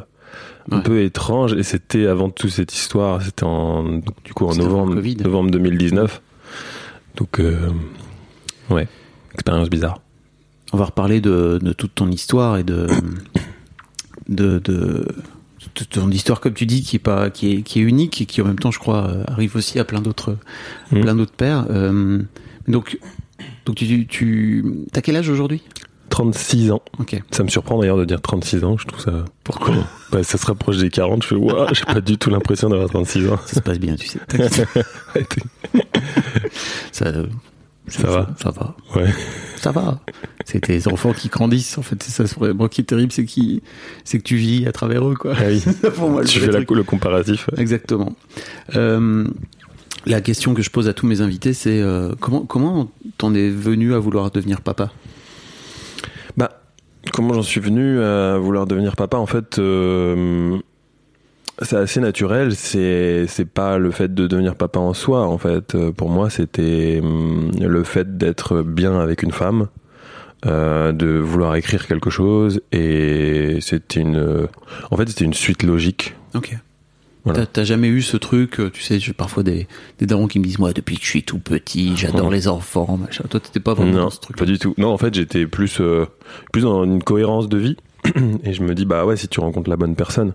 un 0.71 0.77
Ouais. 0.77 0.83
peu 0.83 1.03
étrange 1.03 1.53
et 1.55 1.63
c'était 1.63 2.07
avant 2.07 2.31
tout 2.31 2.49
cette 2.49 2.73
histoire 2.75 3.21
c'était 3.23 3.45
en 3.45 4.01
du 4.25 4.33
coup 4.35 4.47
en 4.47 4.55
novembre 4.55 4.95
novembre 5.25 5.51
2019 5.51 6.21
donc 7.17 7.41
euh, 7.41 7.57
ouais 8.71 8.87
expérience 9.35 9.69
bizarre 9.71 10.01
On 10.73 10.77
va 10.77 10.85
reparler 10.87 11.21
de, 11.21 11.59
de 11.61 11.73
toute 11.73 11.95
ton 11.95 12.09
histoire 12.11 12.57
et 12.59 12.63
de, 12.65 12.87
de, 14.29 15.05
ton 15.91 16.11
histoire, 16.11 16.41
comme 16.41 16.55
tu 16.55 16.67
dis, 16.67 16.83
qui 16.83 16.97
est, 16.97 17.01
pas, 17.01 17.31
qui, 17.31 17.53
est, 17.55 17.63
qui 17.63 17.81
est 17.81 17.83
unique 17.83 18.21
et 18.23 18.27
qui 18.27 18.41
en 18.41 18.45
même 18.47 18.59
temps, 18.59 18.71
je 18.71 18.79
crois, 18.79 19.09
euh, 19.09 19.25
arrive 19.29 19.57
aussi 19.57 19.79
à 19.79 19.85
plein 19.85 20.01
d'autres 20.01 20.37
Mhm. 20.93 21.01
plein 21.03 21.15
d'autres 21.15 21.33
pères. 21.37 21.67
Euh, 21.71 22.23
donc, 22.69 22.99
donc 23.67 23.77
tu, 23.77 24.07
tu 24.07 24.65
as 24.95 25.01
quel 25.03 25.17
âge 25.17 25.29
aujourd'hui? 25.29 25.63
36 26.11 26.73
ans 26.73 26.83
Ok. 26.99 27.23
ça 27.31 27.45
me 27.45 27.49
surprend 27.49 27.79
d'ailleurs 27.79 27.97
de 27.97 28.05
dire 28.05 28.21
36 28.21 28.65
ans 28.65 28.77
je 28.77 28.85
trouve 28.87 29.01
ça 29.01 29.25
Pourquoi 29.45 29.75
bah, 30.13 30.25
ça 30.25 30.39
se 30.39 30.47
rapproche 30.47 30.79
des 30.79 30.91
40 30.91 31.23
je 31.23 31.29
fais 31.29 31.35
waouh 31.37 31.69
j'ai 31.73 31.85
pas 31.85 32.01
du 32.01 32.19
tout 32.19 32.31
l'impression 32.31 32.69
d'avoir 32.69 32.89
36 32.89 33.29
ans 33.29 33.39
Ça 33.47 33.55
se 33.57 33.61
passe 33.61 33.79
bien, 33.79 33.95
tu 33.95 34.09
sais. 34.09 34.19
T'inquiète. 34.29 35.45
ça, 36.93 37.07
euh, 37.07 37.27
Ça 37.89 38.09
va? 38.09 38.29
Ça 38.43 38.51
va. 38.51 38.77
ouais 38.97 39.11
Ça 39.57 39.71
va. 39.73 40.01
C'est 40.45 40.61
tes 40.61 40.89
enfants 40.89 41.13
qui 41.13 41.29
grandissent, 41.29 41.79
en 41.79 41.83
fait. 41.83 42.03
C'est 42.03 42.27
ça, 42.27 42.35
vraiment 42.39 42.67
qui 42.69 42.81
est 42.81 42.85
terrible, 42.85 43.13
c'est 43.13 43.25
qui, 43.25 43.63
c'est 44.05 44.19
que 44.19 44.25
tu 44.25 44.37
vis 44.37 44.67
à 44.67 44.73
travers 44.73 45.07
eux, 45.09 45.15
quoi. 45.15 45.35
ah 45.37 45.43
oui 45.49 45.63
Pour 45.95 46.11
moi, 46.11 46.25
tu 46.25 46.41
fais 46.41 46.51
la- 46.51 46.59
le 46.61 46.83
comparatif 46.83 47.47
ouais. 47.53 47.61
Exactement. 47.61 48.15
Euh, 48.75 49.27
la 50.07 50.21
question 50.21 50.55
que 50.55 50.63
je 50.63 50.71
pose 50.71 50.89
à 50.89 50.95
tous 50.95 51.07
mes 51.07 51.21
invités, 51.21 51.53
c'est 51.53 51.81
euh, 51.81 52.15
comment 52.21 52.45
comment 52.45 52.91
t'en 53.19 53.35
es 53.35 53.51
venu 53.51 53.95
à 53.95 53.99
vouloir 53.99 54.31
devenir 54.31 54.61
papa? 54.61 54.91
Bah, 56.37 56.51
comment 57.13 57.35
j'en 57.35 57.43
suis 57.43 57.61
venu 57.61 58.01
à 58.01 58.39
vouloir 58.39 58.67
devenir 58.67 58.97
papa? 58.97 59.19
En 59.19 59.27
fait, 59.27 59.59
euh, 59.59 60.57
c'est 61.63 61.77
assez 61.77 62.01
naturel. 62.01 62.55
C'est 62.55 63.27
c'est 63.29 63.45
pas 63.49 63.79
le 63.79 63.91
fait 63.91 64.15
de 64.15 64.27
devenir 64.27 64.55
papa 64.55 64.79
en 64.79 64.95
soi. 64.95 65.27
En 65.27 65.39
fait, 65.39 65.75
Euh, 65.75 65.93
pour 65.93 66.09
moi, 66.09 66.31
c'était 66.31 67.01
hum, 67.03 67.51
le 67.61 67.85
fait 67.85 68.17
d'être 68.17 68.63
bien 68.63 68.99
avec 68.99 69.23
une 69.23 69.33
femme, 69.33 69.69
euh, 70.47 70.93
de 70.93 71.19
vouloir 71.19 71.55
écrire 71.57 71.87
quelque 71.87 72.09
chose, 72.11 72.61
et 72.73 73.59
c'était 73.61 74.01
une. 74.01 74.49
En 74.91 74.97
fait, 74.97 75.09
c'était 75.09 75.27
une 75.27 75.35
suite 75.35 75.63
logique. 75.63 76.15
Ok. 76.35 76.57
Voilà. 77.25 77.45
T'as- 77.47 77.65
jamais 77.65 77.89
eu 77.89 78.01
ce 78.03 78.17
truc, 78.17 78.61
euh, 78.61 78.71
tu 78.71 78.83
sais, 78.83 78.99
j'ai 78.99 79.13
parfois 79.13 79.43
des, 79.43 79.67
des 79.99 80.07
darons 80.07 80.27
qui 80.27 80.39
me 80.39 80.45
disent, 80.45 80.59
moi, 80.59 80.73
depuis 80.73 80.97
que 80.97 81.03
je 81.05 81.09
suis 81.09 81.23
tout 81.23 81.39
petit, 81.39 81.93
j'adore 81.97 82.31
les 82.31 82.49
enfants, 82.49 82.97
machin. 82.97 83.25
Toi, 83.29 83.41
t'étais 83.41 83.61
pas 83.61 83.75
vraiment 83.75 83.93
Non, 83.93 83.99
dans 84.05 84.11
ce 84.11 84.21
truc. 84.21 84.37
pas 84.39 84.47
du 84.47 84.59
tout. 84.59 84.75
Non, 84.79 84.89
en 84.89 84.99
fait, 84.99 85.13
j'étais 85.15 85.47
plus, 85.47 85.81
euh, 85.81 86.07
plus 86.53 86.63
dans 86.63 86.85
une 86.85 87.03
cohérence 87.03 87.49
de 87.49 87.59
vie. 87.59 87.77
Et 88.45 88.53
je 88.55 88.63
me 88.63 88.75
dis, 88.75 88.87
bah 88.87 89.05
ouais, 89.05 89.17
si 89.17 89.29
tu 89.29 89.41
rencontres 89.41 89.69
la 89.69 89.77
bonne 89.77 89.95
personne, 89.95 90.33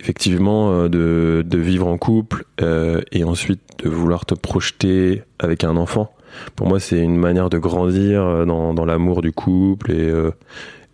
effectivement, 0.00 0.70
euh, 0.72 0.88
de, 0.88 1.44
de 1.46 1.58
vivre 1.58 1.86
en 1.86 1.98
couple 1.98 2.44
euh, 2.60 3.00
et 3.12 3.24
ensuite 3.24 3.60
de 3.84 3.88
vouloir 3.88 4.26
te 4.26 4.34
projeter 4.34 5.22
avec 5.38 5.64
un 5.64 5.76
enfant. 5.76 6.12
Pour 6.56 6.66
moi, 6.68 6.78
c'est 6.80 6.98
une 6.98 7.16
manière 7.16 7.48
de 7.50 7.58
grandir 7.58 8.44
dans, 8.46 8.74
dans 8.74 8.84
l'amour 8.84 9.22
du 9.22 9.32
couple 9.32 9.92
et 9.92 10.12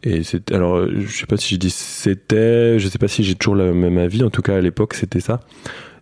et 0.05 0.23
c'est 0.23 0.53
alors 0.53 0.77
euh, 0.77 0.93
je 1.01 1.17
sais 1.17 1.27
pas 1.27 1.39
si 1.39 1.55
je 1.55 1.59
dis 1.59 1.71
c'était, 1.71 2.79
je 2.79 2.89
sais 2.89 2.99
pas 2.99 3.09
si 3.09 3.25
j'ai 3.25 3.35
toujours 3.35 3.55
le 3.55 3.73
même 3.73 3.97
avis. 3.97 4.23
En 4.23 4.31
tout 4.31 4.43
cas, 4.43 4.57
à 4.57 4.61
l'époque, 4.61 4.95
c'était 4.95 5.21
ça. 5.21 5.41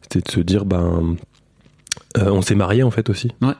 C'était 0.02 0.20
de 0.20 0.30
se 0.30 0.40
dire, 0.40 0.64
ben, 0.64 1.16
euh, 2.18 2.30
on 2.30 2.42
s'est 2.42 2.56
marié 2.56 2.82
en 2.82 2.90
fait 2.90 3.08
aussi. 3.10 3.30
Ouais. 3.40 3.54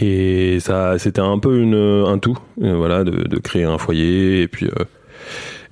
Et 0.00 0.60
ça, 0.60 0.98
c'était 0.98 1.20
un 1.20 1.38
peu 1.40 1.60
une, 1.60 1.74
un 1.74 2.18
tout, 2.18 2.38
euh, 2.62 2.76
voilà, 2.76 3.02
de, 3.02 3.26
de 3.26 3.36
créer 3.38 3.64
un 3.64 3.78
foyer 3.78 4.42
et 4.42 4.48
puis 4.48 4.66
euh, 4.66 4.84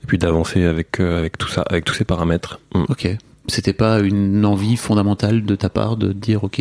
et 0.02 0.06
puis 0.06 0.18
d'avancer 0.18 0.64
avec 0.64 0.98
avec 0.98 1.38
tout 1.38 1.48
ça, 1.48 1.62
avec 1.62 1.84
tous 1.84 1.94
ces 1.94 2.04
paramètres. 2.04 2.60
Mm. 2.74 2.84
Ok. 2.88 3.08
C'était 3.48 3.72
pas 3.72 4.00
une 4.00 4.44
envie 4.44 4.76
fondamentale 4.76 5.44
de 5.44 5.54
ta 5.54 5.68
part 5.68 5.96
de 5.96 6.12
dire, 6.12 6.42
ok, 6.42 6.60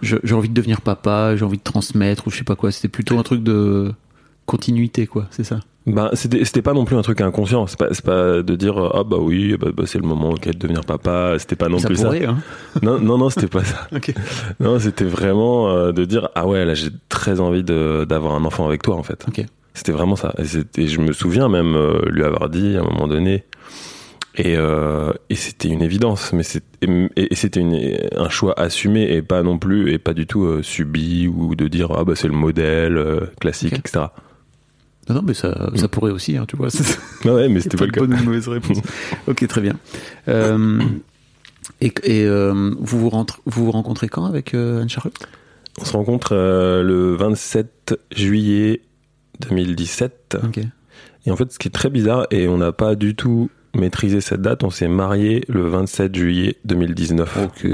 j'ai 0.00 0.32
envie 0.32 0.48
de 0.48 0.54
devenir 0.54 0.80
papa, 0.80 1.36
j'ai 1.36 1.44
envie 1.44 1.58
de 1.58 1.62
transmettre, 1.62 2.26
ou 2.26 2.30
je 2.30 2.38
sais 2.38 2.44
pas 2.44 2.56
quoi. 2.56 2.72
C'était 2.72 2.88
plutôt 2.88 3.18
un 3.18 3.22
truc 3.22 3.42
de 3.42 3.92
continuité, 4.46 5.06
quoi, 5.06 5.26
c'est 5.30 5.44
ça? 5.44 5.60
Ben, 5.86 6.10
c'était 6.14 6.44
c'était 6.44 6.62
pas 6.62 6.72
non 6.72 6.84
plus 6.84 6.96
un 6.96 7.02
truc 7.02 7.20
inconscient. 7.20 7.68
C'est 7.68 7.78
pas, 7.78 7.86
c'est 7.92 8.04
pas 8.04 8.42
de 8.42 8.56
dire 8.56 8.76
ah 8.92 9.04
bah 9.04 9.18
oui, 9.20 9.56
bah, 9.56 9.68
bah, 9.72 9.84
c'est 9.86 9.98
le 10.00 10.06
moment 10.06 10.30
ok, 10.30 10.48
de 10.48 10.58
devenir 10.58 10.80
papa. 10.84 11.36
C'était 11.38 11.54
pas 11.54 11.68
non 11.68 11.78
ça 11.78 11.86
plus 11.86 12.02
pourrait, 12.02 12.24
hein. 12.24 12.38
ça. 12.74 12.80
Non, 12.82 12.98
non, 12.98 13.18
non, 13.18 13.30
c'était 13.30 13.46
pas 13.46 13.62
ça. 13.62 13.86
Non, 14.60 14.80
c'était 14.80 15.04
vraiment 15.04 15.70
euh, 15.70 15.92
de 15.92 16.04
dire 16.04 16.28
ah 16.34 16.48
ouais, 16.48 16.64
là 16.64 16.74
j'ai 16.74 16.88
très 17.08 17.38
envie 17.38 17.62
de 17.62 18.04
d'avoir 18.04 18.34
un 18.34 18.44
enfant 18.44 18.66
avec 18.66 18.82
toi 18.82 18.96
en 18.96 19.04
fait. 19.04 19.24
Ok. 19.28 19.44
C'était 19.74 19.92
vraiment 19.92 20.16
ça. 20.16 20.34
Et, 20.38 20.86
je 20.88 21.00
me 21.00 21.12
souviens 21.12 21.48
même 21.48 21.76
euh, 21.76 22.00
lui 22.10 22.24
avoir 22.24 22.48
dit 22.48 22.76
à 22.76 22.80
un 22.80 22.84
moment 22.84 23.06
donné. 23.06 23.44
Et, 24.38 24.56
euh, 24.56 25.12
et 25.30 25.34
c'était 25.34 25.68
une 25.68 25.82
évidence, 25.82 26.32
mais 26.32 26.42
c'est- 26.42 26.64
et, 26.82 27.08
et 27.16 27.34
c'était 27.36 27.60
une- 27.60 27.96
un 28.16 28.28
choix 28.28 28.58
assumé 28.58 29.02
et 29.12 29.22
pas 29.22 29.42
non 29.42 29.56
plus 29.58 29.92
et 29.92 29.98
pas 29.98 30.14
du 30.14 30.26
tout 30.26 30.44
euh, 30.44 30.62
subi 30.62 31.26
ou 31.28 31.54
de 31.54 31.68
dire 31.68 31.92
ah 31.96 32.04
bah 32.04 32.14
c'est 32.16 32.28
le 32.28 32.34
modèle 32.34 32.96
euh, 32.98 33.20
classique, 33.40 33.74
etc. 33.74 34.06
Non, 35.08 35.16
non, 35.16 35.22
mais 35.22 35.34
ça, 35.34 35.70
ça 35.76 35.88
pourrait 35.88 36.10
aussi, 36.12 36.36
hein, 36.36 36.44
tu 36.48 36.56
vois. 36.56 36.68
Ah 37.24 37.34
ouais, 37.34 37.48
mais 37.48 37.60
c'était 37.60 37.76
pas 37.76 37.86
le 37.86 37.92
cas. 37.92 38.00
bonne 38.00 38.14
ou 38.14 38.24
mauvaise 38.24 38.48
réponse. 38.48 38.78
ok, 39.28 39.46
très 39.46 39.60
bien. 39.60 39.74
Euh, 40.28 40.80
et 41.80 41.92
et 42.04 42.24
euh, 42.24 42.72
vous, 42.78 42.98
vous, 43.00 43.08
rentre- 43.10 43.40
vous 43.46 43.64
vous 43.66 43.70
rencontrez 43.72 44.08
quand 44.08 44.24
avec 44.26 44.54
euh, 44.54 44.82
Anne-Charlotte 44.82 45.14
On 45.80 45.84
se 45.84 45.92
rencontre 45.92 46.34
le 46.34 47.14
27 47.14 47.98
juillet 48.14 48.82
2017. 49.50 50.38
Ok. 50.44 50.60
Et 51.26 51.30
en 51.30 51.36
fait, 51.36 51.52
ce 51.52 51.58
qui 51.58 51.68
est 51.68 51.72
très 51.72 51.90
bizarre, 51.90 52.26
et 52.30 52.46
on 52.48 52.58
n'a 52.58 52.72
pas 52.72 52.94
du 52.94 53.14
tout 53.16 53.50
maîtrisé 53.74 54.20
cette 54.20 54.40
date, 54.42 54.62
on 54.64 54.70
s'est 54.70 54.88
marié 54.88 55.44
le 55.48 55.68
27 55.68 56.14
juillet 56.14 56.56
2019. 56.64 57.38
Ok. 57.44 57.66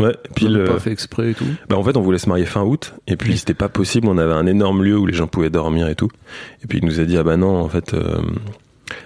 Ouais, 0.00 0.16
Puis 0.34 0.46
pile. 0.46 0.64
pas 0.66 0.72
euh, 0.72 0.78
fait 0.78 0.92
exprès 0.92 1.30
et 1.30 1.34
tout. 1.34 1.44
bah 1.68 1.76
en 1.76 1.82
fait, 1.84 1.96
on 1.96 2.00
voulait 2.00 2.18
se 2.18 2.28
marier 2.28 2.46
fin 2.46 2.62
août, 2.62 2.94
et 3.06 3.16
puis 3.16 3.36
c'était 3.38 3.54
pas 3.54 3.68
possible. 3.68 4.08
On 4.08 4.18
avait 4.18 4.32
un 4.32 4.46
énorme 4.46 4.82
lieu 4.82 4.96
où 4.98 5.06
les 5.06 5.14
gens 5.14 5.26
pouvaient 5.26 5.50
dormir 5.50 5.88
et 5.88 5.94
tout. 5.94 6.08
Et 6.62 6.66
puis 6.66 6.78
il 6.78 6.84
nous 6.84 7.00
a 7.00 7.04
dit 7.04 7.16
ah 7.16 7.22
bah 7.22 7.36
non, 7.36 7.60
en 7.60 7.68
fait, 7.68 7.94
euh, 7.94 8.20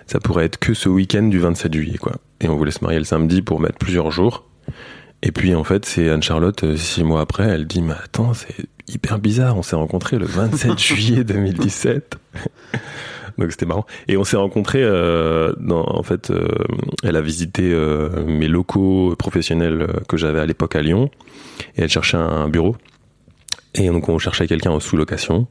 ça 0.07 0.21
pourrait 0.21 0.45
être 0.45 0.59
que 0.59 0.75
ce 0.75 0.89
week-end 0.89 1.25
du 1.25 1.39
27 1.39 1.73
juillet, 1.75 1.99
quoi. 1.99 2.13
Et 2.41 2.49
on 2.49 2.57
voulait 2.57 2.71
se 2.71 2.83
marier 2.83 2.99
le 2.99 3.05
samedi 3.05 3.43
pour 3.43 3.61
mettre 3.61 3.79
plusieurs 3.79 4.11
jours. 4.11 4.45
Et 5.23 5.33
puis 5.33 5.55
en 5.55 5.65
fait, 5.65 5.85
c'est 5.87 6.11
Anne-Charlotte, 6.11 6.65
euh, 6.65 6.77
six 6.77 7.03
mois 7.03 7.23
après, 7.23 7.45
elle 7.45 7.67
dit 7.67 7.81
mais 7.83 7.95
attends, 8.05 8.35
c'est 8.35 8.67
hyper 8.87 9.19
bizarre. 9.19 9.57
On 9.57 9.63
s'est 9.63 9.77
rencontrés 9.77 10.19
le 10.19 10.27
27 10.27 10.79
juillet 10.79 11.25
2017. 11.25 12.17
Donc 13.39 13.51
c'était 13.51 13.67
marrant. 13.67 13.87
Et 14.09 14.17
on 14.17 14.25
s'est 14.25 14.37
rencontrés, 14.37 14.83
euh, 14.83 15.53
dans, 15.59 15.85
en 15.85 16.03
fait, 16.03 16.31
euh, 16.31 16.47
elle 17.03 17.17
a 17.17 17.21
visité 17.21 17.73
euh, 17.73 18.25
mes 18.25 18.49
locaux 18.49 19.15
professionnels 19.19 19.83
euh, 19.83 20.01
que 20.09 20.17
j'avais 20.17 20.41
à 20.41 20.47
l'époque 20.47 20.77
à 20.77 20.83
Lyon, 20.83 21.11
et 21.77 21.83
elle 21.83 21.89
cherchait 21.89 22.17
un 22.17 22.49
bureau. 22.49 22.77
Et 23.75 23.89
donc 23.89 24.09
on 24.09 24.19
cherchait 24.19 24.47
quelqu'un 24.47 24.71
en 24.71 24.81
sous-location. 24.81 25.49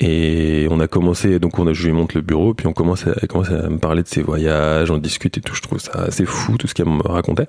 Et 0.00 0.68
on 0.70 0.78
a 0.78 0.86
commencé, 0.86 1.40
donc 1.40 1.58
on 1.58 1.66
a, 1.66 1.72
je 1.72 1.86
lui 1.86 1.92
montre 1.92 2.16
le 2.16 2.22
bureau, 2.22 2.54
puis 2.54 2.68
on 2.68 2.72
commence 2.72 3.06
à, 3.06 3.14
elle 3.20 3.26
commence 3.26 3.50
à 3.50 3.68
me 3.68 3.78
parler 3.78 4.04
de 4.04 4.08
ses 4.08 4.22
voyages, 4.22 4.90
on 4.92 4.98
discute 4.98 5.38
et 5.38 5.40
tout. 5.40 5.56
Je 5.56 5.62
trouve 5.62 5.80
ça 5.80 5.92
assez 6.02 6.24
fou 6.24 6.56
tout 6.56 6.68
ce 6.68 6.74
qu'elle 6.74 6.86
me 6.86 7.02
racontait. 7.02 7.48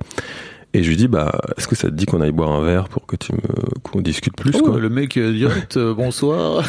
Et 0.74 0.84
je 0.84 0.90
lui 0.90 0.98
dis, 0.98 1.08
bah, 1.08 1.32
est-ce 1.58 1.68
que 1.68 1.76
ça 1.76 1.90
te 1.90 1.96
dit 1.96 2.06
qu'on 2.06 2.22
aille 2.22 2.32
boire 2.32 2.52
un 2.52 2.64
verre 2.64 2.90
pour 2.90 3.08
que 3.08 3.16
tu 3.16 3.34
me, 3.34 3.40
qu'on 3.82 4.02
discute 4.02 4.36
plus, 4.36 4.52
Oh, 4.62 4.62
quoi? 4.70 4.80
le 4.80 4.90
mec 4.90 5.18
euh, 5.18 5.32
direct, 5.34 5.78
euh, 5.78 5.96
bonsoir. 5.96 6.64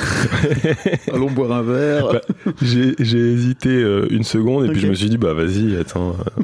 Allons 1.12 1.30
boire 1.30 1.52
un 1.52 1.62
verre. 1.62 2.12
Bah, 2.14 2.21
j'ai, 2.62 2.95
j'ai 2.99 3.19
hésité 3.19 3.69
euh, 3.69 4.07
une 4.11 4.25
seconde 4.25 4.64
et 4.66 4.69
puis 4.71 4.80
je 4.80 4.87
me 4.87 4.95
suis 4.95 5.11
dit 5.11 5.19
bah 5.19 5.35
vas-y 5.35 5.76
attends 5.76 6.16
euh. 6.38 6.42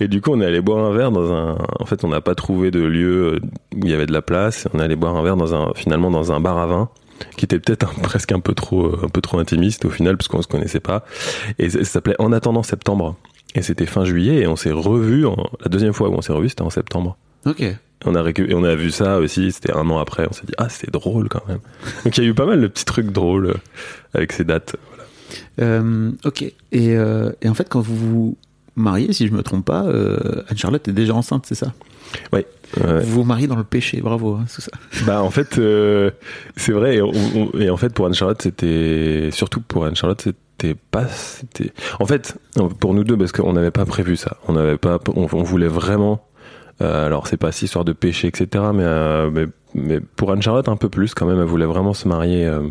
et 0.00 0.08
du 0.08 0.20
coup 0.22 0.30
on 0.32 0.40
est 0.40 0.46
allé 0.46 0.60
boire 0.62 0.84
un 0.84 0.94
verre 0.96 1.12
dans 1.12 1.32
un 1.32 1.58
en 1.78 1.84
fait 1.86 2.04
on 2.04 2.08
n'a 2.08 2.20
pas 2.22 2.34
trouvé 2.34 2.70
de 2.70 2.80
lieu 2.80 3.38
où 3.74 3.78
il 3.84 3.90
y 3.90 3.92
avait 3.94 4.06
de 4.06 4.12
la 4.12 4.22
place 4.22 4.66
on 4.72 4.78
est 4.80 4.82
allé 4.82 4.96
boire 4.96 5.14
un 5.16 5.22
verre 5.22 5.36
dans 5.36 5.54
un 5.54 5.72
finalement 5.74 6.10
dans 6.10 6.32
un 6.32 6.40
bar 6.40 6.56
à 6.58 6.66
vin 6.66 6.88
qui 7.36 7.44
était 7.44 7.58
peut-être 7.58 7.86
un- 7.90 8.02
presque 8.02 8.32
un 8.32 8.40
peu 8.40 8.54
trop 8.54 8.92
un 9.04 9.08
peu 9.08 9.20
trop 9.20 9.38
intimiste 9.38 9.84
au 9.84 9.90
final 9.90 10.16
parce 10.16 10.28
qu'on 10.28 10.40
se 10.42 10.48
connaissait 10.48 10.80
pas 10.80 11.04
et 11.58 11.68
ça, 11.70 11.78
ça 11.80 11.84
s'appelait 11.84 12.16
en 12.18 12.32
attendant 12.32 12.62
septembre 12.62 13.16
et 13.54 13.62
c'était 13.62 13.86
fin 13.86 14.04
juillet 14.04 14.40
et 14.42 14.46
on 14.46 14.56
s'est 14.56 14.72
revu 14.72 15.24
la 15.60 15.68
deuxième 15.68 15.92
fois 15.92 16.08
où 16.08 16.14
on 16.14 16.22
s'est 16.22 16.32
revu 16.32 16.48
c'était 16.48 16.62
en 16.62 16.70
septembre 16.70 17.16
Ok. 17.44 17.64
on 18.04 18.14
a 18.14 18.22
récu- 18.22 18.48
et 18.50 18.54
on 18.54 18.64
a 18.64 18.74
vu 18.74 18.90
ça 18.90 19.18
aussi, 19.18 19.50
c'était 19.52 19.72
un 19.72 19.88
an 19.90 19.98
après. 19.98 20.26
On 20.28 20.32
s'est 20.32 20.46
dit, 20.46 20.54
ah, 20.58 20.68
c'est 20.68 20.90
drôle 20.92 21.28
quand 21.28 21.46
même. 21.48 21.58
Donc 22.04 22.16
il 22.16 22.22
y 22.22 22.26
a 22.26 22.30
eu 22.30 22.34
pas 22.34 22.46
mal 22.46 22.60
de 22.60 22.66
petits 22.68 22.84
trucs 22.84 23.10
drôles 23.10 23.46
euh, 23.48 23.54
avec 24.14 24.32
ces 24.32 24.44
dates. 24.44 24.76
Euh, 25.60 26.12
ok. 26.24 26.42
Et, 26.42 26.54
euh, 26.96 27.32
et 27.42 27.48
en 27.48 27.54
fait, 27.54 27.68
quand 27.68 27.80
vous 27.80 27.96
vous 27.96 28.36
mariez, 28.76 29.12
si 29.12 29.26
je 29.26 29.32
me 29.32 29.42
trompe 29.42 29.64
pas, 29.64 29.84
euh, 29.84 30.42
Anne-Charlotte 30.48 30.86
est 30.88 30.92
déjà 30.92 31.14
enceinte, 31.14 31.44
c'est 31.46 31.54
ça? 31.56 31.72
Ouais. 32.32 32.46
Vous 32.76 33.06
vous 33.06 33.24
mariez 33.24 33.46
dans 33.48 33.56
le 33.56 33.64
péché, 33.64 34.00
bravo. 34.00 34.34
hein, 34.34 34.44
c'est 34.46 34.62
ça. 34.62 34.70
Bah 35.06 35.22
en 35.22 35.30
fait, 35.30 35.60
c'est 36.56 36.72
vrai. 36.72 36.96
Et, 36.96 37.02
on- 37.02 37.12
on- 37.34 37.58
et 37.58 37.70
en 37.70 37.76
fait, 37.76 37.92
pour 37.92 38.06
Anne 38.06 38.14
Charlotte, 38.14 38.40
c'était 38.40 39.30
surtout 39.32 39.60
pour 39.60 39.84
Anne 39.84 39.96
Charlotte, 39.96 40.28
c'était 40.62 40.78
pas. 40.90 41.06
C'était. 41.08 41.72
En 42.00 42.06
fait, 42.06 42.36
pour 42.80 42.94
nous 42.94 43.04
deux, 43.04 43.16
parce 43.16 43.32
qu'on 43.32 43.52
n'avait 43.52 43.70
pas 43.70 43.84
prévu 43.84 44.16
ça. 44.16 44.36
On 44.48 44.52
n'avait 44.52 44.78
pas. 44.78 44.98
On, 45.14 45.26
voulait 45.26 45.68
vraiment. 45.68 46.24
euh, 46.80 47.06
alors 47.06 47.26
c'est 47.26 47.36
pas 47.36 47.52
si 47.52 47.66
histoire 47.66 47.84
de 47.84 47.92
péché, 47.92 48.28
etc. 48.28 48.64
Mais, 48.74 48.84
euh, 48.84 49.30
mais 49.30 49.46
mais 49.74 50.00
pour 50.00 50.30
Anne 50.32 50.42
Charlotte 50.42 50.68
un 50.68 50.76
peu 50.76 50.88
plus 50.88 51.14
quand 51.14 51.26
même. 51.26 51.38
Elle 51.40 51.46
voulait 51.46 51.66
vraiment 51.66 51.94
se 51.94 52.08
marier. 52.08 52.46
euh, 52.46 52.68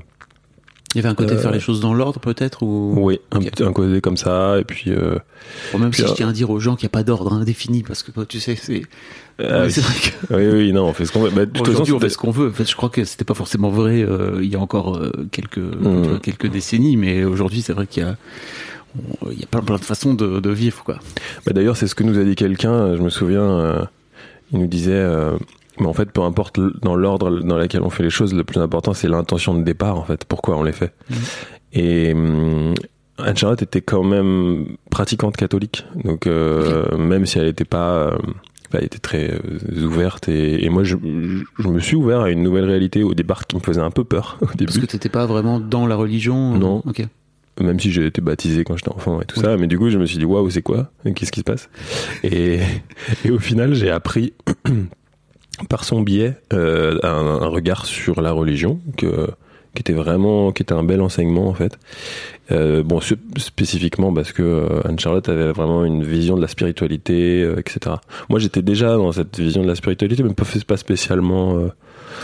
Il 0.94 0.98
y 0.98 1.00
avait 1.00 1.10
un 1.10 1.16
côté 1.16 1.34
Euh, 1.34 1.38
faire 1.38 1.52
les 1.52 1.60
choses 1.62 1.80
dans 1.80 1.94
l'ordre, 1.94 2.20
peut-être 2.20 2.64
ou... 2.64 2.94
oui, 2.98 3.20
un, 3.32 3.72
côté 3.72 4.02
comme 4.02 4.18
ça. 4.18 4.60
Et 4.60 4.64
puis. 4.66 4.92
euh, 4.92 5.16
Bon, 5.72 5.80
même 5.80 5.92
Puis, 5.92 6.02
si 6.02 6.08
je 6.08 6.12
euh, 6.12 6.16
tiens 6.16 6.30
à 6.30 6.34
dire 6.34 6.50
aux 6.50 6.60
gens 6.60 6.76
qu'il 6.76 6.86
n'y 6.86 6.90
a 6.92 6.96
pas 6.98 7.04
d'ordre 7.04 7.32
indéfini, 7.34 7.82
parce 7.84 8.04
que 8.04 8.12
tu 8.26 8.40
sais, 8.40 8.56
c'est. 8.56 8.82
euh, 9.40 9.68
vrai 9.70 9.96
que 10.30 10.36
oui, 10.36 10.48
oui, 10.66 10.74
non, 10.74 10.86
on 10.88 10.94
fait 10.94 11.06
ce 11.06 11.12
qu'on 11.12 11.22
veut. 11.22 11.30
Bah, 11.32 11.46
de 11.46 11.62
aujourd'hui 11.62 11.94
on 11.94 12.00
fait 12.00 12.10
ce 12.10 12.18
qu'on 12.18 12.32
veut. 12.32 12.50
En 12.50 12.54
fait, 12.54 12.70
je 12.70 12.76
crois 12.76 12.90
que 12.90 13.04
c'était 13.06 13.24
pas 13.26 13.34
forcément 13.34 13.70
vrai 13.70 14.04
euh, 14.04 14.40
il 14.42 14.50
y 14.50 14.56
a 14.56 14.60
encore 14.60 14.98
euh, 14.98 15.12
quelques 15.32 15.58
Mm. 15.60 16.04
vois, 16.04 16.20
quelques 16.20 16.48
décennies, 16.48 16.98
mais 16.98 17.24
aujourd'hui 17.24 17.62
c'est 17.62 17.74
vrai 17.74 17.88
qu'il 17.88 18.04
y 18.04 18.06
a 18.06 18.18
il 19.32 19.40
y 19.40 19.44
a 19.44 19.48
plein, 19.48 19.62
plein 19.62 19.78
de 19.78 19.86
façons 19.86 20.14
de, 20.14 20.42
de 20.42 20.50
vivre 20.50 20.84
quoi. 20.84 21.00
Bah, 21.46 21.54
D'ailleurs, 21.54 21.78
c'est 21.78 21.88
ce 21.88 21.96
que 21.96 22.04
nous 22.04 22.20
a 22.20 22.24
dit 22.26 22.36
quelqu'un, 22.36 22.98
je 22.98 23.02
me 23.02 23.10
souviens, 23.10 23.42
euh, 23.44 23.86
il 24.52 24.60
nous 24.60 24.68
disait, 24.68 24.92
euh, 24.92 25.38
mais 25.82 25.88
en 25.88 25.94
fait, 25.94 26.12
peu 26.12 26.22
importe 26.22 26.60
dans 26.82 26.96
l'ordre 26.96 27.42
dans 27.42 27.58
lequel 27.58 27.82
on 27.82 27.90
fait 27.90 28.04
les 28.04 28.10
choses, 28.10 28.34
le 28.34 28.44
plus 28.46 28.60
important, 28.62 28.94
c'est 28.94 29.10
l'intention 29.10 29.54
de 29.54 29.64
départ, 29.64 29.98
en 29.98 30.04
fait, 30.04 30.24
pourquoi 30.24 30.56
on 30.58 30.64
les 30.64 30.72
fait. 30.72 30.94
Mhm. 31.10 31.18
Et 31.74 32.14
hum, 32.14 32.74
Anne-Charlotte 33.18 33.62
était 33.62 33.82
quand 33.82 34.04
même 34.04 34.78
pratiquante 34.90 35.36
catholique, 35.38 35.86
donc 36.04 36.26
euh, 36.28 36.98
même 36.98 37.26
si 37.26 37.38
elle 37.40 37.46
n'était 37.46 37.66
pas... 37.66 37.92
euh, 37.94 38.18
elle 38.74 38.86
était 38.86 39.00
très 39.00 39.30
euh, 39.32 39.86
ouverte 39.86 40.30
et, 40.30 40.64
et 40.66 40.70
moi 40.70 40.86
je, 40.86 40.96
je 41.60 41.68
me 41.68 41.80
suis 41.80 41.98
ouvert 41.98 42.22
à 42.22 42.30
une 42.30 42.42
nouvelle 42.42 42.64
réalité 42.64 43.04
au 43.04 43.14
départ 43.14 43.46
qui 43.46 43.58
me 43.58 43.62
faisait 43.62 43.82
un 43.82 43.92
peu 43.92 44.06
peur 44.06 44.38
au 44.42 44.46
début 44.46 44.66
Parce 44.66 44.78
que 44.78 44.86
t'étais 44.86 45.10
pas 45.10 45.26
vraiment 45.26 45.60
dans 45.60 45.86
la 45.88 45.96
religion. 45.96 46.58
Non. 46.58 46.82
Ok. 46.88 47.06
même 47.60 47.80
si 47.82 47.92
j'ai 47.92 48.06
été 48.06 48.22
baptisé 48.22 48.64
quand 48.64 48.78
j'étais 48.78 48.94
enfant 48.94 49.20
et 49.22 49.26
tout 49.26 49.40
ça, 49.42 49.58
mais 49.58 49.68
du 49.68 49.78
coup 49.78 49.90
je 49.90 49.98
me 49.98 50.06
suis 50.06 50.18
dit 50.20 50.24
waouh 50.26 50.50
c'est 50.50 50.62
quoi? 50.62 50.90
Qu'est-ce 51.16 51.34
qui 51.34 51.42
se 51.42 51.44
passe? 51.44 51.70
Et, 52.24 52.60
et 53.26 53.30
au 53.32 53.40
final 53.40 53.74
j'ai 53.76 53.90
appris 53.92 54.34
par 55.70 55.84
son 55.84 56.02
biais 56.02 56.34
euh, 56.54 56.98
un, 57.04 57.08
un 57.44 57.48
regard 57.48 57.86
sur 57.86 58.22
la 58.22 58.32
religion 58.32 58.80
que 58.98 59.28
qui 59.74 59.80
était 59.80 59.94
vraiment 59.94 60.52
qui 60.52 60.64
était 60.64 60.74
un 60.74 60.84
bel 60.84 61.02
enseignement 61.02 61.48
en 61.48 61.54
fait. 61.54 61.78
Euh, 62.52 62.84
bon 62.84 63.00
sp- 63.00 63.18
spécifiquement 63.38 64.14
parce 64.14 64.34
que 64.34 64.42
euh, 64.44 64.82
Anne 64.86 65.00
Charlotte 65.00 65.30
avait 65.30 65.52
vraiment 65.54 65.86
une 65.86 66.04
vision 66.04 66.36
de 66.36 66.42
la 66.42 66.50
spiritualité 66.50 67.42
euh, 67.44 67.58
etc. 67.60 67.96
Moi 68.30 68.40
j'étais 68.40 68.62
déjà 68.62 68.98
dans 68.98 69.12
cette 69.14 69.40
vision 69.40 69.62
de 69.64 69.68
la 69.68 69.76
spiritualité 69.76 70.24
mais 70.24 70.34
pas 70.34 70.44
pas 70.68 70.76
spécialement 70.78 71.56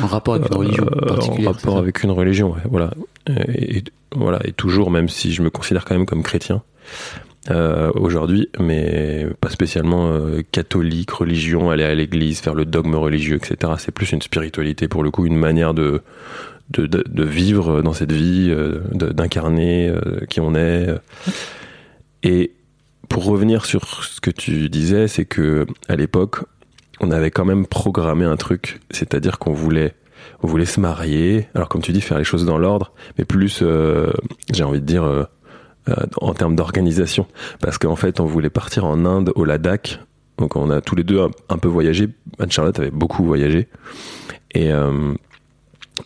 En 0.02 0.08
rapport 0.08 0.34
avec 0.36 0.50
une 0.52 0.58
religion 0.58 0.86
particulière. 0.86 1.50
en 1.50 1.54
rapport 1.54 1.78
avec 1.78 2.04
une 2.04 2.12
religion, 2.12 2.52
ouais, 2.52 2.62
voilà. 2.70 2.92
Et, 3.30 3.78
et- 3.78 3.84
voilà, 4.16 4.40
et 4.46 4.54
toujours, 4.54 4.90
même 4.90 5.10
si 5.10 5.34
je 5.34 5.42
me 5.42 5.50
considère 5.50 5.84
quand 5.86 5.94
même 5.94 6.06
comme 6.06 6.24
chrétien. 6.24 6.62
Euh, 7.50 7.92
aujourd'hui, 7.96 8.50
mais 8.60 9.26
pas 9.40 9.50
spécialement 9.50 10.10
euh, 10.10 10.42
catholique, 10.52 11.12
religion, 11.12 11.70
aller 11.70 11.86
à 11.86 11.96
l'église, 11.96 12.40
faire 12.40 12.56
le 12.56 12.66
dogme 12.66 12.96
religieux, 12.96 13.38
etc. 13.38 13.74
C'est 13.78 13.94
plus 13.94 14.12
une 14.12 14.22
spiritualité 14.22 14.88
pour 14.88 15.04
le 15.04 15.12
coup, 15.12 15.26
une 15.26 15.38
manière 15.38 15.74
de 15.74 16.02
de, 16.70 17.24
vivre 17.24 17.82
dans 17.82 17.94
cette 17.94 18.12
vie, 18.12 18.50
euh, 18.50 18.82
d'incarner 18.92 19.90
qui 20.30 20.42
on 20.42 20.54
est. 20.54 20.90
Et 22.24 22.52
pour 23.08 23.24
revenir 23.24 23.64
sur 23.64 24.04
ce 24.04 24.20
que 24.20 24.32
tu 24.32 24.68
disais, 24.68 25.08
c'est 25.08 25.24
que 25.24 25.66
à 25.88 25.96
l'époque, 25.96 26.40
on 27.00 27.10
avait 27.10 27.32
quand 27.32 27.46
même 27.46 27.66
programmé 27.66 28.26
un 28.26 28.36
truc, 28.36 28.82
c'est-à-dire 28.92 29.40
qu'on 29.40 29.54
voulait 29.54 29.94
on 30.44 30.48
voulait 30.48 30.66
se 30.66 30.82
marier. 30.82 31.48
Alors 31.56 31.70
comme 31.70 31.82
tu 31.82 31.94
dis, 31.94 32.02
faire 32.02 32.18
les 32.18 32.26
choses 32.26 32.46
dans 32.46 32.58
l'ordre, 32.58 32.92
mais 33.18 33.24
plus, 33.24 33.64
j'ai 34.54 34.64
envie 34.64 34.82
de 34.82 34.86
dire, 34.86 35.28
en 36.22 36.34
termes 36.34 36.56
d'organisation, 36.56 37.28
parce 37.60 37.78
qu'en 37.78 37.96
fait, 37.96 38.20
on 38.20 38.26
voulait 38.26 38.50
partir 38.50 38.86
en 38.86 39.06
Inde, 39.06 39.32
au 39.36 39.46
Ladakh. 39.46 40.00
Donc 40.38 40.56
on 40.56 40.70
a 40.70 40.82
tous 40.82 40.96
les 40.96 41.04
deux 41.04 41.20
un, 41.50 41.58
peu 41.58 41.68
voyagé. 41.68 42.10
Anne-Charlotte 42.40 42.80
avait 42.80 42.92
beaucoup 42.92 43.24
voyagé. 43.24 43.68
Et 44.52 44.72
euh, 44.72 45.14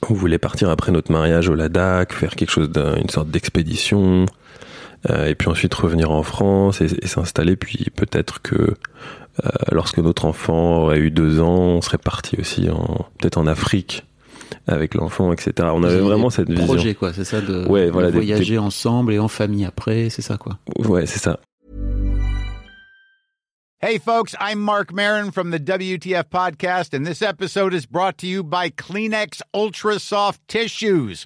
on 0.10 0.14
voulait 0.14 0.38
partir 0.38 0.70
après 0.70 0.92
notre 0.92 1.12
mariage 1.12 1.50
au 1.50 1.56
Ladakh, 1.56 2.14
faire 2.14 2.36
quelque 2.36 2.50
chose 2.50 2.70
d'une 2.70 3.10
sorte 3.10 3.30
d'expédition. 3.30 4.26
euh, 5.10 5.26
et 5.26 5.36
puis 5.36 5.50
ensuite 5.50 5.74
revenir 5.74 6.12
en 6.12 6.24
France 6.24 6.82
et, 6.82 7.08
s'installer. 7.08 7.56
Puis 7.56 7.88
peut-être 7.96 8.42
que 8.42 8.56
euh, 8.56 9.50
lorsque 9.72 9.98
notre 9.98 10.26
enfant 10.26 10.84
aurait 10.84 11.00
eu 11.00 11.12
deux 11.12 11.42
ans, 11.42 11.60
on 11.60 11.82
serait 11.82 11.98
parti 11.98 12.38
aussi 12.40 12.68
peut-être 13.20 13.38
en 13.38 13.48
Afrique 13.48 14.06
avec 14.68 14.94
l'enfant, 14.96 15.32
etc. 15.34 15.70
On 15.74 15.84
avait 15.84 16.00
vraiment 16.00 16.30
cette 16.30 16.50
vision. 16.50 16.65
projets, 16.65 16.94
quoi, 16.96 17.13
c'est 17.13 17.24
ça, 17.25 17.41
de, 17.41 17.65
Ouais, 17.68 17.88
de 17.88 17.91
voilà, 17.91 18.10
des- 18.12 18.18
voyager 18.18 18.58
ensemble 18.58 19.13
et 19.13 19.20
en 19.20 19.27
famille 19.27 19.65
après, 19.65 20.10
c'est 20.10 20.22
ça, 20.22 20.38
quoi. 20.38 20.58
Ouais, 20.77 21.06
c'est 21.06 21.20
ça. 21.20 21.39
Hey, 23.84 23.98
folks, 23.98 24.36
I'm 24.39 24.60
Mark 24.60 24.94
Marin 24.94 25.32
from 25.32 25.50
the 25.50 25.58
WTF 25.58 26.30
Podcast, 26.30 26.94
and 26.94 27.03
this 27.03 27.24
episode 27.24 27.74
is 27.74 27.88
brought 27.88 28.15
to 28.20 28.27
you 28.27 28.44
by 28.44 28.70
Kleenex 28.70 29.41
Ultra 29.56 29.98
Soft 30.00 30.39
Tissues, 30.48 31.25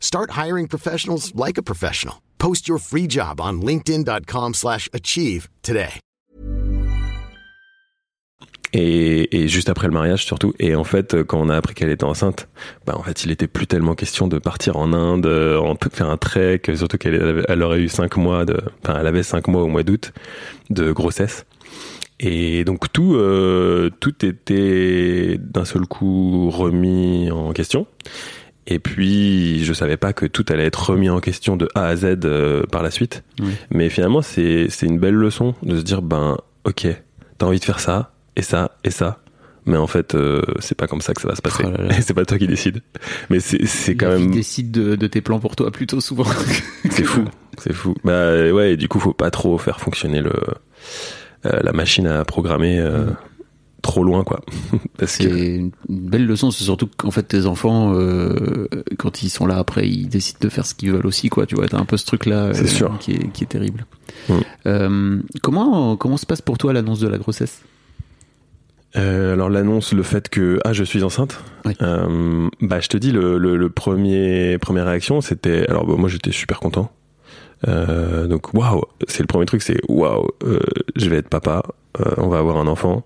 Start 0.00 0.30
hiring 0.32 0.66
professionals 0.66 1.32
like 1.36 1.56
a 1.56 1.62
professional. 1.62 2.16
Post 2.38 2.66
your 2.66 2.78
free 2.78 3.06
job 3.08 3.40
on 3.40 3.60
linkedin.com/achieve 3.60 4.54
slash 4.54 4.88
achieve 4.92 5.48
today. 5.62 6.00
Et, 8.72 9.48
juste 9.48 9.68
après 9.68 9.88
le 9.88 9.92
mariage 9.92 10.24
surtout. 10.24 10.52
Et 10.58 10.74
en 10.74 10.84
fait, 10.84 11.22
quand 11.24 11.40
on 11.40 11.48
a 11.48 11.56
appris 11.56 11.74
qu'elle 11.74 11.90
était 11.90 12.04
enceinte, 12.04 12.48
bah 12.86 12.94
en 12.96 13.02
fait, 13.02 13.24
il 13.24 13.30
était 13.30 13.48
plus 13.48 13.66
tellement 13.66 13.94
question 13.94 14.28
de 14.28 14.38
partir 14.38 14.76
en 14.76 14.92
Inde, 14.92 15.26
euh, 15.26 15.58
en 15.58 15.76
faire 15.92 16.08
un 16.08 16.16
trek, 16.16 16.62
surtout 16.74 16.96
qu'elle 16.98 17.44
elle 17.48 17.62
aurait 17.62 17.80
eu 17.80 17.88
cinq 17.88 18.16
mois 18.16 18.44
de, 18.44 18.60
enfin, 18.82 18.98
elle 19.00 19.06
avait 19.06 19.22
cinq 19.22 19.48
mois 19.48 19.62
au 19.62 19.68
mois 19.68 19.82
d'août 19.82 20.12
de 20.70 20.92
grossesse. 20.92 21.46
Et 22.20 22.64
donc 22.64 22.92
tout, 22.92 23.14
euh, 23.14 23.90
tout 23.98 24.24
était 24.24 25.38
d'un 25.38 25.64
seul 25.64 25.86
coup 25.86 26.50
remis 26.50 27.30
en 27.30 27.52
question. 27.52 27.86
Et 28.70 28.78
puis, 28.78 29.64
je 29.64 29.72
savais 29.72 29.96
pas 29.96 30.12
que 30.12 30.26
tout 30.26 30.46
allait 30.48 30.66
être 30.66 30.90
remis 30.90 31.10
en 31.10 31.18
question 31.20 31.56
de 31.56 31.68
A 31.74 31.86
à 31.86 31.96
Z 31.96 32.20
euh, 32.24 32.62
par 32.70 32.82
la 32.82 32.92
suite. 32.92 33.24
Oui. 33.40 33.52
Mais 33.70 33.90
finalement, 33.90 34.22
c'est 34.22 34.68
une 34.82 34.98
belle 34.98 35.14
leçon 35.14 35.54
de 35.62 35.76
se 35.76 35.82
dire, 35.82 36.02
ben, 36.02 36.38
ok, 36.64 36.86
t'as 37.36 37.46
envie 37.46 37.58
de 37.58 37.64
faire 37.64 37.80
ça, 37.80 38.12
et 38.36 38.42
ça, 38.42 38.78
et 38.84 38.90
ça. 38.90 39.18
Mais 39.66 39.76
en 39.76 39.88
fait, 39.88 40.14
euh, 40.14 40.42
c'est 40.60 40.76
pas 40.76 40.86
comme 40.86 41.00
ça 41.00 41.14
que 41.14 41.20
ça 41.20 41.28
va 41.28 41.34
se 41.34 41.42
passer. 41.42 41.64
Oh 41.66 41.92
c'est 42.00 42.14
pas 42.14 42.24
toi 42.24 42.38
qui 42.38 42.46
décides. 42.46 42.80
Mais 43.28 43.40
c'est 43.40 43.94
quand 43.96 44.08
même. 44.08 44.30
décide 44.30 44.70
de, 44.70 44.94
de 44.94 45.06
tes 45.08 45.20
plans 45.20 45.40
pour 45.40 45.56
toi 45.56 45.70
plutôt 45.70 46.00
souvent. 46.00 46.24
C'est 46.90 47.04
fou. 47.04 47.24
C'est 47.58 47.72
fou. 47.72 47.94
Bah 48.04 48.50
ouais, 48.52 48.72
et 48.72 48.76
du 48.76 48.88
coup, 48.88 48.98
faut 48.98 49.12
pas 49.12 49.30
trop 49.30 49.58
faire 49.58 49.80
fonctionner 49.80 50.22
le, 50.22 50.32
euh, 51.46 51.60
la 51.62 51.72
machine 51.72 52.06
à 52.06 52.24
programmer 52.24 52.78
euh, 52.78 53.06
trop 53.82 54.02
loin, 54.04 54.24
quoi. 54.24 54.40
Parce 54.98 55.12
Ce 55.12 55.18
qui 55.18 55.28
que. 55.28 55.34
est 55.34 55.56
une 55.56 55.70
belle 55.88 56.26
leçon, 56.26 56.50
c'est 56.50 56.64
surtout 56.64 56.88
qu'en 56.96 57.10
fait 57.10 57.22
tes 57.24 57.46
enfants, 57.46 57.92
euh, 57.94 58.66
quand 58.98 59.22
ils 59.22 59.30
sont 59.30 59.46
là 59.46 59.58
après, 59.58 59.88
ils 59.88 60.08
décident 60.08 60.38
de 60.42 60.48
faire 60.48 60.66
ce 60.66 60.74
qu'ils 60.74 60.92
veulent 60.92 61.06
aussi, 61.06 61.28
quoi. 61.28 61.46
Tu 61.46 61.54
vois, 61.54 61.68
t'as 61.68 61.78
un 61.78 61.84
peu 61.84 61.96
ce 61.96 62.06
truc-là 62.06 62.52
C'est 62.54 62.66
sûr. 62.66 62.96
qui 63.00 63.12
est 63.12 63.30
qui 63.32 63.44
est 63.44 63.48
terrible. 63.48 63.86
Euh, 64.66 65.18
comment 65.42 65.96
comment 65.96 66.16
se 66.16 66.26
passe 66.26 66.42
pour 66.42 66.58
toi 66.58 66.72
l'annonce 66.72 67.00
de 67.00 67.08
la 67.08 67.18
grossesse? 67.18 67.62
Euh, 68.96 69.34
alors 69.34 69.48
l'annonce, 69.48 69.92
le 69.92 70.02
fait 70.02 70.28
que 70.28 70.58
ah 70.64 70.72
je 70.72 70.82
suis 70.82 71.04
enceinte. 71.04 71.40
Oui. 71.64 71.74
Euh, 71.80 72.48
bah 72.60 72.80
je 72.80 72.88
te 72.88 72.96
dis 72.96 73.12
le, 73.12 73.38
le, 73.38 73.56
le 73.56 73.70
premier 73.70 74.58
première 74.58 74.86
réaction 74.86 75.20
c'était 75.20 75.64
alors 75.68 75.86
bah, 75.86 75.94
moi 75.96 76.08
j'étais 76.08 76.32
super 76.32 76.58
content. 76.58 76.90
Euh, 77.68 78.26
donc 78.26 78.52
waouh 78.54 78.82
c'est 79.06 79.20
le 79.22 79.26
premier 79.26 79.44
truc 79.44 79.60
c'est 79.62 79.76
waouh 79.88 80.26
euh, 80.44 80.60
je 80.96 81.10
vais 81.10 81.16
être 81.16 81.28
papa 81.28 81.62
euh, 82.00 82.14
on 82.16 82.28
va 82.28 82.38
avoir 82.38 82.56
un 82.56 82.66
enfant. 82.66 83.04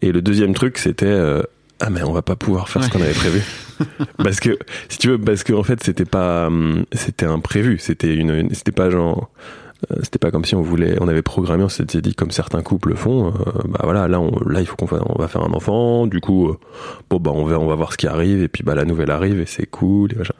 Et 0.00 0.12
le 0.12 0.22
deuxième 0.22 0.54
truc 0.54 0.78
c'était 0.78 1.06
euh, 1.06 1.42
ah 1.80 1.90
mais 1.90 2.02
on 2.02 2.12
va 2.12 2.22
pas 2.22 2.36
pouvoir 2.36 2.68
faire 2.68 2.84
ce 2.84 2.90
qu'on 2.90 3.00
avait 3.02 3.12
prévu. 3.12 3.42
Parce 4.18 4.38
que 4.38 4.56
si 4.88 4.98
tu 4.98 5.08
veux 5.08 5.18
parce 5.18 5.42
que 5.42 5.52
en 5.52 5.64
fait 5.64 5.82
c'était 5.82 6.04
pas 6.04 6.46
hum, 6.46 6.84
c'était 6.92 7.26
imprévu. 7.26 7.78
C'était 7.78 8.14
une, 8.14 8.30
une- 8.30 8.54
c'était 8.54 8.70
pas 8.70 8.90
genre 8.90 9.30
euh, 9.90 9.96
c'était 10.04 10.20
pas 10.20 10.30
comme 10.30 10.44
si 10.44 10.54
on 10.54 10.62
voulait 10.62 10.96
on 11.00 11.08
avait 11.08 11.22
programmé 11.22 11.64
on 11.64 11.68
s'était 11.68 12.00
dit 12.00 12.14
comme 12.14 12.30
certains 12.30 12.62
couples 12.62 12.94
font 12.94 13.28
euh, 13.28 13.32
bah 13.66 13.80
voilà 13.82 14.06
là 14.06 14.20
on, 14.20 14.30
là 14.48 14.60
il 14.60 14.66
faut 14.66 14.76
qu'on 14.76 14.86
on 15.08 15.18
va 15.20 15.26
faire 15.26 15.42
un 15.42 15.52
enfant. 15.52 16.06
Du 16.06 16.20
coup 16.20 16.50
euh, 16.50 16.58
bon 17.10 17.18
bah 17.18 17.32
on 17.34 17.44
va 17.44 17.58
on 17.58 17.66
va 17.66 17.74
voir 17.74 17.92
ce 17.92 17.96
qui 17.96 18.06
arrive. 18.06 18.40
Et 18.42 18.48
puis 18.48 18.62
bah 18.62 18.76
la 18.76 18.84
nouvelle 18.84 19.10
arrive 19.10 19.40
et 19.40 19.46
c'est 19.46 19.66
cool 19.66 20.12
et 20.12 20.16
machin. 20.18 20.34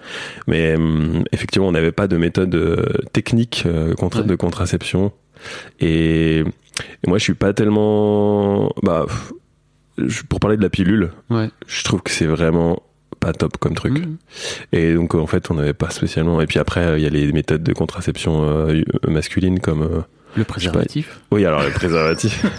mais 0.47 0.77
effectivement 1.33 1.67
on 1.67 1.73
n'avait 1.73 1.91
pas 1.91 2.07
de 2.07 2.17
méthode 2.17 2.55
euh, 2.55 2.87
technique 3.13 3.65
euh, 3.67 3.95
Ouais. 4.01 4.23
de 4.23 4.35
contraception. 4.37 5.11
Et, 5.81 6.45
et 7.05 7.09
moi 7.09 7.19
je 7.19 7.25
suis 7.25 7.35
pas 7.35 7.53
tellement 7.53 8.73
bah 8.83 9.07
pour 10.29 10.41
parler 10.41 10.57
de 10.57 10.63
la 10.63 10.71
pilule 10.71 11.11
Ouais. 11.31 11.51
je 11.67 11.85
trouve 11.85 12.03
que 12.03 12.11
c'est 12.11 12.27
vraiment 12.27 12.83
pas 13.21 13.33
top 13.33 13.57
comme 13.59 13.75
truc. 13.75 13.93
Mhm. 13.99 14.17
Et 14.73 14.95
donc 14.95 15.15
en 15.15 15.27
fait 15.27 15.51
on 15.51 15.55
n'avait 15.55 15.75
pas 15.75 15.91
spécialement. 15.91 16.41
Et 16.41 16.47
puis 16.47 16.59
après 16.59 16.99
il 16.99 17.05
y 17.05 17.07
a 17.07 17.11
les 17.11 17.31
méthodes 17.33 17.63
de 17.63 17.73
contraception 17.73 18.43
euh, 18.43 18.83
masculine 19.07 19.61
comme. 19.61 19.83
euh, 19.83 20.01
Le 20.37 20.45
préservatif. 20.45 21.21
Oui 21.31 21.45
alors 21.47 21.63
le 21.63 21.71
préservatif. 21.71 22.45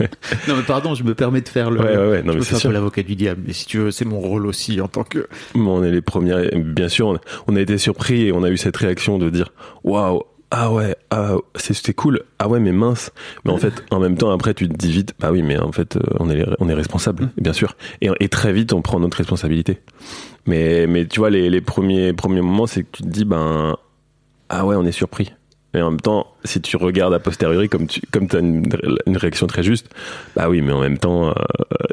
Non 0.48 0.56
mais 0.56 0.62
pardon, 0.62 0.94
je 0.94 1.04
me 1.04 1.14
permets 1.14 1.42
de 1.42 1.48
faire 1.48 1.70
le. 1.70 1.78
ouais 1.80 1.94
ouais 1.96 2.08
ouais 2.10 2.22
non 2.22 2.28
je 2.32 2.32
mais 2.32 2.38
me 2.38 2.44
c'est 2.44 2.54
fais 2.58 2.66
un 2.66 2.70
peu 2.70 2.72
l'avocat 2.72 3.02
du 3.02 3.14
diable, 3.16 3.42
mais 3.46 3.52
si 3.52 3.66
tu 3.66 3.76
veux, 3.76 3.90
c'est 3.90 4.06
mon 4.06 4.18
rôle 4.18 4.46
aussi 4.46 4.80
en 4.80 4.88
tant 4.88 5.04
que. 5.04 5.28
Bon, 5.54 5.78
on 5.80 5.84
est 5.84 5.90
les 5.90 6.00
premiers. 6.00 6.48
Bien 6.56 6.88
sûr 6.88 7.08
on, 7.08 7.18
on 7.48 7.54
a 7.56 7.60
été 7.60 7.76
surpris 7.76 8.22
et 8.28 8.32
on 8.32 8.42
a 8.42 8.48
eu 8.48 8.56
cette 8.56 8.78
réaction 8.78 9.18
de 9.18 9.28
dire 9.28 9.52
waouh 9.84 10.22
ah 10.50 10.72
ouais 10.72 10.96
ah 11.10 11.36
c'est- 11.54 11.74
c'était 11.74 11.94
cool. 11.94 12.22
Ah 12.38 12.48
ouais 12.48 12.60
mais 12.60 12.72
mince. 12.72 13.12
Mais 13.44 13.52
en 13.52 13.56
fait 13.58 13.84
en 13.90 13.98
même 14.00 14.16
temps 14.16 14.30
après 14.30 14.54
tu 14.54 14.68
te 14.68 14.74
dis 14.74 14.90
vite 14.90 15.14
bah 15.18 15.30
oui 15.30 15.42
mais 15.42 15.58
en 15.58 15.72
fait 15.72 15.96
euh, 15.96 16.00
on 16.18 16.28
est 16.30 16.44
on 16.58 16.68
est 16.68 16.74
responsable 16.74 17.30
bien 17.36 17.52
sûr. 17.52 17.76
Et, 18.00 18.10
et 18.20 18.28
très 18.28 18.52
vite 18.52 18.72
on 18.72 18.82
prend 18.82 18.98
notre 19.00 19.16
responsabilité. 19.18 19.80
Mais 20.46 20.86
mais 20.86 21.06
tu 21.06 21.20
vois 21.20 21.30
les, 21.30 21.50
les 21.50 21.60
premiers 21.60 22.12
premiers 22.12 22.40
moments 22.40 22.66
c'est 22.66 22.82
que 22.82 22.88
tu 22.92 23.02
te 23.02 23.08
dis 23.08 23.24
ben 23.24 23.76
ah 24.48 24.66
ouais 24.66 24.76
on 24.76 24.84
est 24.84 24.92
surpris 24.92 25.32
mais 25.74 25.82
en 25.82 25.90
même 25.90 26.00
temps 26.00 26.26
si 26.44 26.60
tu 26.60 26.76
regardes 26.76 27.14
a 27.14 27.18
posteriori 27.18 27.68
comme 27.68 27.86
tu 27.86 28.00
comme 28.10 28.26
as 28.32 28.38
une, 28.38 28.64
une 29.06 29.16
réaction 29.16 29.46
très 29.46 29.62
juste 29.62 29.88
bah 30.34 30.48
oui 30.48 30.62
mais 30.62 30.72
en 30.72 30.80
même 30.80 30.98
temps 30.98 31.28
euh, 31.28 31.32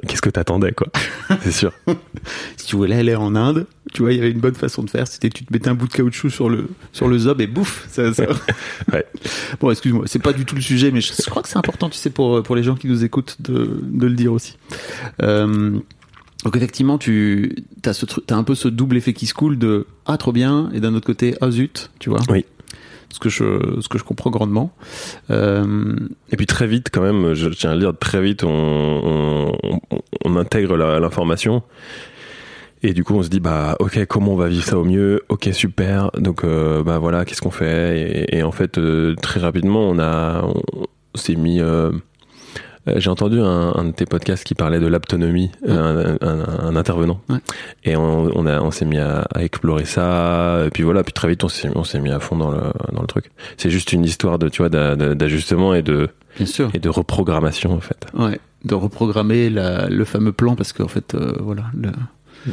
qu'est-ce 0.07 0.21
que 0.21 0.29
t'attendais 0.29 0.71
quoi 0.71 0.87
c'est 1.41 1.51
sûr 1.51 1.71
Si 2.57 2.65
tu 2.65 2.75
voulais 2.75 2.95
aller 2.95 3.15
en 3.15 3.35
Inde, 3.35 3.65
tu 3.93 4.01
vois, 4.01 4.11
il 4.11 4.17
y 4.17 4.19
avait 4.19 4.31
une 4.31 4.39
bonne 4.39 4.55
façon 4.55 4.83
de 4.83 4.89
faire. 4.89 5.07
C'était 5.07 5.29
tu 5.29 5.45
te 5.45 5.53
mettais 5.53 5.69
un 5.69 5.75
bout 5.75 5.87
de 5.87 5.93
caoutchouc 5.93 6.29
sur 6.29 6.49
le 6.49 6.67
sur 6.91 7.07
le 7.07 7.17
zob 7.17 7.41
et 7.41 7.47
bouf, 7.47 7.87
ça. 7.89 8.13
ça... 8.13 8.23
Ouais. 8.91 9.05
Bon, 9.59 9.71
excuse-moi, 9.71 10.03
c'est 10.07 10.21
pas 10.21 10.33
du 10.33 10.45
tout 10.45 10.55
le 10.55 10.61
sujet, 10.61 10.91
mais 10.91 11.01
je, 11.01 11.13
je 11.13 11.29
crois 11.29 11.41
que 11.41 11.49
c'est 11.49 11.57
important, 11.57 11.89
tu 11.89 11.97
sais, 11.97 12.09
pour 12.09 12.43
pour 12.43 12.55
les 12.55 12.63
gens 12.63 12.75
qui 12.75 12.87
nous 12.87 13.03
écoutent, 13.03 13.37
de 13.39 13.79
de 13.81 14.07
le 14.07 14.13
dire 14.13 14.33
aussi. 14.33 14.57
Euh, 15.21 15.79
Donc 16.43 16.55
effectivement, 16.55 16.97
tu 16.97 17.55
as, 17.85 17.93
ce 17.93 18.05
as 18.29 18.35
un 18.35 18.43
peu 18.43 18.55
ce 18.55 18.67
double 18.67 18.97
effet 18.97 19.13
qui 19.13 19.25
se 19.25 19.33
coule 19.33 19.57
de 19.57 19.87
ah 20.05 20.17
trop 20.17 20.31
bien 20.31 20.69
et 20.73 20.79
d'un 20.79 20.93
autre 20.93 21.07
côté 21.07 21.35
ah 21.41 21.51
zut, 21.51 21.89
tu 21.99 22.09
vois. 22.09 22.19
Oui. 22.29 22.45
Ce 23.09 23.19
que 23.19 23.29
je 23.29 23.79
ce 23.81 23.87
que 23.87 23.97
je 23.97 24.03
comprends 24.03 24.29
grandement. 24.29 24.71
Euh, 25.31 25.95
Et 26.31 26.37
puis 26.37 26.45
très 26.45 26.67
vite, 26.67 26.89
quand 26.91 27.01
même, 27.01 27.33
je 27.33 27.49
tiens 27.49 27.71
à 27.71 27.73
le 27.73 27.79
dire, 27.79 27.93
très 27.97 28.21
vite, 28.21 28.43
on, 28.43 28.49
on, 28.49 29.51
on- 30.25 30.35
intègre 30.37 30.75
l'information. 30.77 31.63
Et 32.83 32.93
du 32.93 33.03
coup, 33.03 33.15
on 33.15 33.23
se 33.23 33.29
dit, 33.29 33.39
bah, 33.39 33.75
ok, 33.79 34.05
comment 34.05 34.33
on 34.33 34.35
va 34.35 34.49
vivre 34.49 34.63
ça 34.63 34.77
au 34.77 34.83
mieux? 34.83 35.23
Ok, 35.29 35.49
super. 35.51 36.11
Donc, 36.17 36.43
euh, 36.43 36.83
bah 36.83 36.99
voilà, 36.99 37.25
qu'est-ce 37.25 37.41
qu'on 37.41 37.49
fait? 37.49 38.25
Et, 38.31 38.43
en 38.43 38.51
fait, 38.51 38.77
euh, 38.77 39.15
très 39.15 39.39
rapidement, 39.39 39.89
on 39.89 39.97
a, 39.97 40.43
on, 40.43 40.53
s'est 41.15 41.35
mis. 41.35 41.59
Euh, 42.87 42.93
J'ai 42.97 43.09
entendu 43.09 43.39
un, 43.39 43.73
un 43.75 43.83
de 43.85 43.91
tes 43.91 44.05
podcasts 44.05 44.43
qui 44.43 44.55
parlait 44.55 44.79
de 44.79 44.87
l'aptonomie, 44.87 45.51
euh, 45.67 46.15
un, 46.21 46.27
un- 46.27 46.67
un 46.69 46.75
intervenant, 46.75 47.19
Ouais. 47.29 47.37
et 47.83 47.95
on, 47.95 48.29
on, 48.35 48.45
a, 48.45 48.59
on 48.61 48.71
s'est 48.71 48.85
mis 48.85 48.97
à, 48.97 49.27
à 49.33 49.43
explorer 49.43 49.85
ça. 49.85 50.63
Et 50.65 50.69
puis 50.69 50.83
voilà, 50.83 51.03
puis 51.03 51.13
très 51.13 51.27
vite, 51.27 51.43
on 51.43 51.49
s'est, 51.49 51.69
on 51.75 51.83
s'est 51.83 51.99
mis 51.99 52.11
à 52.11 52.19
fond 52.19 52.35
dans 52.37 52.51
le, 52.51 52.61
dans 52.93 53.01
le 53.01 53.07
truc. 53.07 53.31
C'est 53.57 53.69
juste 53.69 53.91
une 53.93 54.03
histoire 54.05 54.39
de, 54.39 54.49
tu 54.49 54.61
vois, 54.61 54.69
d'a- 54.69 54.95
d'a- 54.95 55.15
d'ajustement 55.15 55.73
et 55.73 55.81
de, 55.81 56.09
bien 56.37 56.45
sûr. 56.45 56.69
et 56.73 56.79
de 56.79 56.89
reprogrammation 56.89 57.73
en 57.73 57.79
fait. 57.81 58.05
Ouais. 58.13 58.39
De 58.65 58.73
reprogrammer 58.75 59.49
la, 59.49 59.87
le 59.87 60.03
fameux 60.05 60.31
plan 60.31 60.55
parce 60.55 60.73
qu'en 60.73 60.87
fait, 60.87 61.13
euh, 61.15 61.33
voilà. 61.39 61.63
Le, 61.79 61.91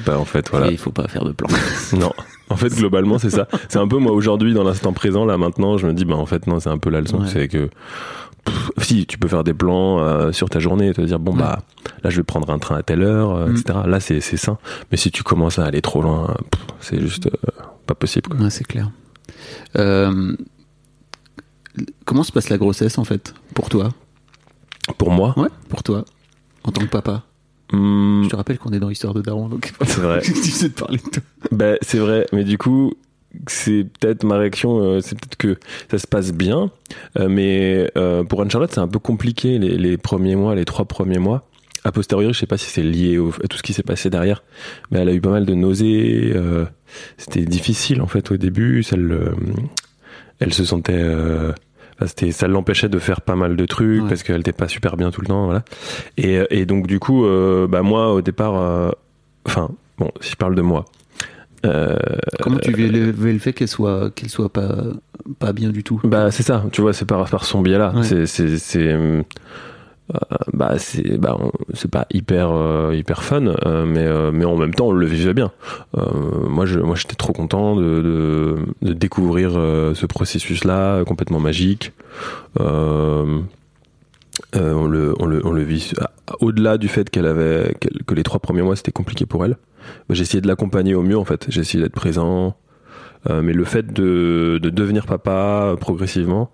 Bah 0.06 0.18
en 0.18 0.24
fait 0.24 0.48
voilà. 0.50 0.68
et 0.68 0.72
il 0.72 0.78
faut 0.78 0.90
pas 0.92 1.08
faire 1.08 1.24
de 1.24 1.32
plan. 1.32 1.48
Non. 1.98 2.12
En 2.50 2.56
fait 2.56 2.68
globalement 2.74 3.18
c'est 3.18 3.30
ça. 3.30 3.48
C'est 3.68 3.78
un 3.78 3.88
peu 3.88 3.96
moi 3.98 4.12
aujourd'hui 4.12 4.52
dans 4.52 4.64
l'instant 4.64 4.92
présent 4.92 5.24
là 5.24 5.38
maintenant 5.38 5.78
je 5.78 5.86
me 5.86 5.94
dis 5.94 6.04
bah 6.04 6.14
en 6.16 6.26
fait 6.26 6.46
non 6.46 6.60
c'est 6.60 6.68
un 6.68 6.76
peu 6.78 6.90
la 6.90 7.00
leçon 7.00 7.20
Ouais. 7.20 7.28
c'est 7.32 7.48
que 7.48 7.70
pff, 8.44 8.70
si 8.78 9.06
tu 9.06 9.18
peux 9.18 9.28
faire 9.28 9.44
des 9.44 9.54
plans 9.54 9.98
euh, 10.00 10.32
sur 10.32 10.48
ta 10.50 10.58
journée 10.58 10.88
et 10.88 10.94
te 10.94 11.00
dire 11.00 11.18
bon 11.18 11.34
bah 11.34 11.62
là 12.02 12.10
je 12.10 12.16
vais 12.16 12.22
prendre 12.22 12.50
un 12.50 12.58
train 12.58 12.76
à 12.76 12.82
telle 12.82 13.02
heure 13.02 13.30
euh, 13.32 13.46
Mm. 13.48 13.56
etc. 13.56 13.78
Là 13.86 14.00
c'est 14.00 14.20
c'est 14.20 14.36
sain. 14.36 14.58
Mais 14.90 14.96
si 14.96 15.10
tu 15.10 15.22
commences 15.22 15.58
à 15.58 15.64
aller 15.64 15.80
trop 15.82 16.02
loin 16.02 16.36
c'est 16.80 17.00
juste 17.00 17.26
euh, 17.26 17.30
pas 17.86 17.94
possible. 17.94 18.28
quoi. 18.28 18.40
Ouais, 18.40 18.50
c'est 18.50 18.64
clair. 18.66 18.90
Comment 22.04 22.22
se 22.22 22.30
passe 22.32 22.48
la 22.50 22.58
grossesse 22.58 22.98
en 22.98 23.04
fait? 23.04 23.34
Pour 23.54 23.68
toi? 23.68 23.90
Pour 24.98 25.10
moi? 25.10 25.34
Ouais, 25.36 25.48
pour 25.68 25.82
toi 25.82 26.04
en 26.62 26.70
tant 26.72 26.82
que 26.82 26.86
papa. 26.90 27.22
hmm, 27.72 28.24
Je 28.24 28.28
te 28.30 28.36
rappelle 28.36 28.58
qu'on 28.58 28.70
est 28.72 28.78
dans 28.78 28.88
l'histoire 28.88 29.12
de 29.12 29.20
Daron, 29.20 29.48
donc 29.48 29.72
C'est 29.84 30.00
vrai. 30.00 30.20
tu 30.24 30.32
sais 30.34 30.68
de 30.68 30.74
parler 30.74 30.98
de 30.98 31.10
toi. 31.10 31.22
Bah, 31.52 31.74
c'est 31.82 31.98
vrai, 31.98 32.26
mais 32.32 32.44
du 32.44 32.56
coup, 32.58 32.94
c'est 33.46 33.86
peut-être 34.00 34.24
ma 34.24 34.36
réaction, 34.38 34.78
euh, 34.80 35.00
c'est 35.00 35.18
peut-être 35.18 35.36
que 35.36 35.58
ça 35.90 35.98
se 35.98 36.06
passe 36.06 36.32
bien, 36.32 36.70
euh, 37.18 37.28
mais 37.28 37.90
euh, 37.96 38.24
pour 38.24 38.42
Anne-Charlotte, 38.42 38.70
c'est 38.72 38.80
un 38.80 38.88
peu 38.88 38.98
compliqué 38.98 39.58
les, 39.58 39.76
les 39.76 39.96
premiers 39.96 40.36
mois, 40.36 40.54
les 40.54 40.64
trois 40.64 40.84
premiers 40.84 41.18
mois. 41.18 41.46
A 41.84 41.92
posteriori, 41.92 42.32
je 42.32 42.38
sais 42.38 42.46
pas 42.46 42.56
si 42.56 42.70
c'est 42.70 42.82
lié 42.82 43.18
au- 43.18 43.32
à 43.42 43.46
tout 43.48 43.58
ce 43.58 43.62
qui 43.62 43.72
s'est 43.74 43.82
passé 43.82 44.08
derrière, 44.08 44.42
mais 44.90 45.00
elle 45.00 45.08
a 45.08 45.12
eu 45.12 45.20
pas 45.20 45.30
mal 45.30 45.44
de 45.44 45.52
nausées. 45.54 46.34
C'était 47.18 47.44
difficile 47.44 48.00
en 48.00 48.06
fait 48.06 48.30
au 48.30 48.36
début. 48.38 48.82
Ça 48.82 48.96
le- 48.96 49.32
elle 50.40 50.54
se 50.54 50.64
sentait, 50.64 51.04
c'était, 52.06 52.32
ça 52.32 52.48
l'empêchait 52.48 52.88
de 52.88 52.98
faire 52.98 53.20
pas 53.20 53.36
mal 53.36 53.54
de 53.56 53.66
trucs 53.66 54.02
Ouais. 54.02 54.08
parce 54.08 54.22
qu'elle 54.22 54.40
était 54.40 54.52
pas 54.52 54.66
super 54.68 54.96
bien 54.96 55.10
tout 55.10 55.20
le 55.20 55.26
temps, 55.26 55.44
voilà. 55.44 55.62
Et, 56.16 56.40
et 56.50 56.64
donc 56.66 56.86
du 56.86 56.98
coup, 57.00 57.26
bah 57.68 57.82
moi 57.82 58.14
au 58.14 58.22
départ, 58.22 58.94
enfin 59.46 59.68
bon, 59.98 60.10
si 60.20 60.30
je 60.30 60.36
parle 60.36 60.54
de 60.54 60.62
moi. 60.62 60.86
Euh, 61.64 61.96
Comment 62.40 62.58
tu 62.58 62.72
vivais 62.72 63.32
le 63.32 63.38
fait 63.38 63.52
qu'elle 63.52 63.68
soit, 63.68 64.10
qu'elle 64.14 64.30
soit 64.30 64.52
pas, 64.52 64.74
pas 65.38 65.52
bien 65.52 65.70
du 65.70 65.82
tout 65.82 66.00
bah 66.04 66.30
c'est 66.30 66.42
ça, 66.42 66.64
tu 66.72 66.80
vois, 66.80 66.92
c'est 66.92 67.06
par, 67.06 67.28
par 67.28 67.44
son 67.44 67.62
biais 67.62 67.78
là. 67.78 67.92
Ouais. 67.94 68.26
C'est 68.26 68.76
euh, 68.86 69.22
bah 70.52 70.74
c'est 70.76 71.16
bah 71.16 71.38
c'est 71.72 71.90
pas 71.90 72.06
hyper 72.12 72.50
euh, 72.52 72.94
hyper 72.94 73.24
fun, 73.24 73.46
euh, 73.46 73.86
mais 73.86 74.04
euh, 74.04 74.30
mais 74.32 74.44
en 74.44 74.54
même 74.54 74.74
temps 74.74 74.88
on 74.88 74.92
le 74.92 75.06
vivait 75.06 75.32
bien. 75.32 75.50
Euh, 75.96 76.02
moi 76.46 76.66
je 76.66 76.78
moi 76.78 76.94
j'étais 76.94 77.14
trop 77.14 77.32
content 77.32 77.74
de 77.74 78.02
de, 78.02 78.56
de 78.82 78.92
découvrir 78.92 79.52
euh, 79.56 79.94
ce 79.94 80.04
processus 80.04 80.64
là 80.64 81.02
complètement 81.04 81.40
magique. 81.40 81.92
Euh, 84.56 84.72
on 84.72 84.86
le 84.86 85.14
on 85.20 85.26
le 85.26 85.46
on 85.46 85.52
le 85.52 85.62
vit 85.62 85.92
au-delà 86.40 86.76
du 86.76 86.88
fait 86.88 87.08
qu'elle 87.08 87.26
avait 87.26 87.76
que 88.06 88.14
les 88.14 88.24
trois 88.24 88.40
premiers 88.40 88.62
mois 88.62 88.74
c'était 88.74 88.90
compliqué 88.92 89.26
pour 89.26 89.44
elle. 89.44 89.56
j'ai 90.10 90.22
essayé 90.22 90.40
de 90.40 90.48
l'accompagner 90.48 90.94
au 90.94 91.02
mieux 91.02 91.16
en 91.18 91.24
fait. 91.24 91.46
J'ai 91.48 91.60
essayé 91.60 91.82
d'être 91.82 91.94
présent. 91.94 92.56
Euh, 93.30 93.40
mais 93.40 93.54
le 93.54 93.64
fait 93.64 93.90
de, 93.90 94.58
de 94.62 94.68
devenir 94.70 95.06
papa 95.06 95.70
euh, 95.72 95.76
progressivement, 95.76 96.50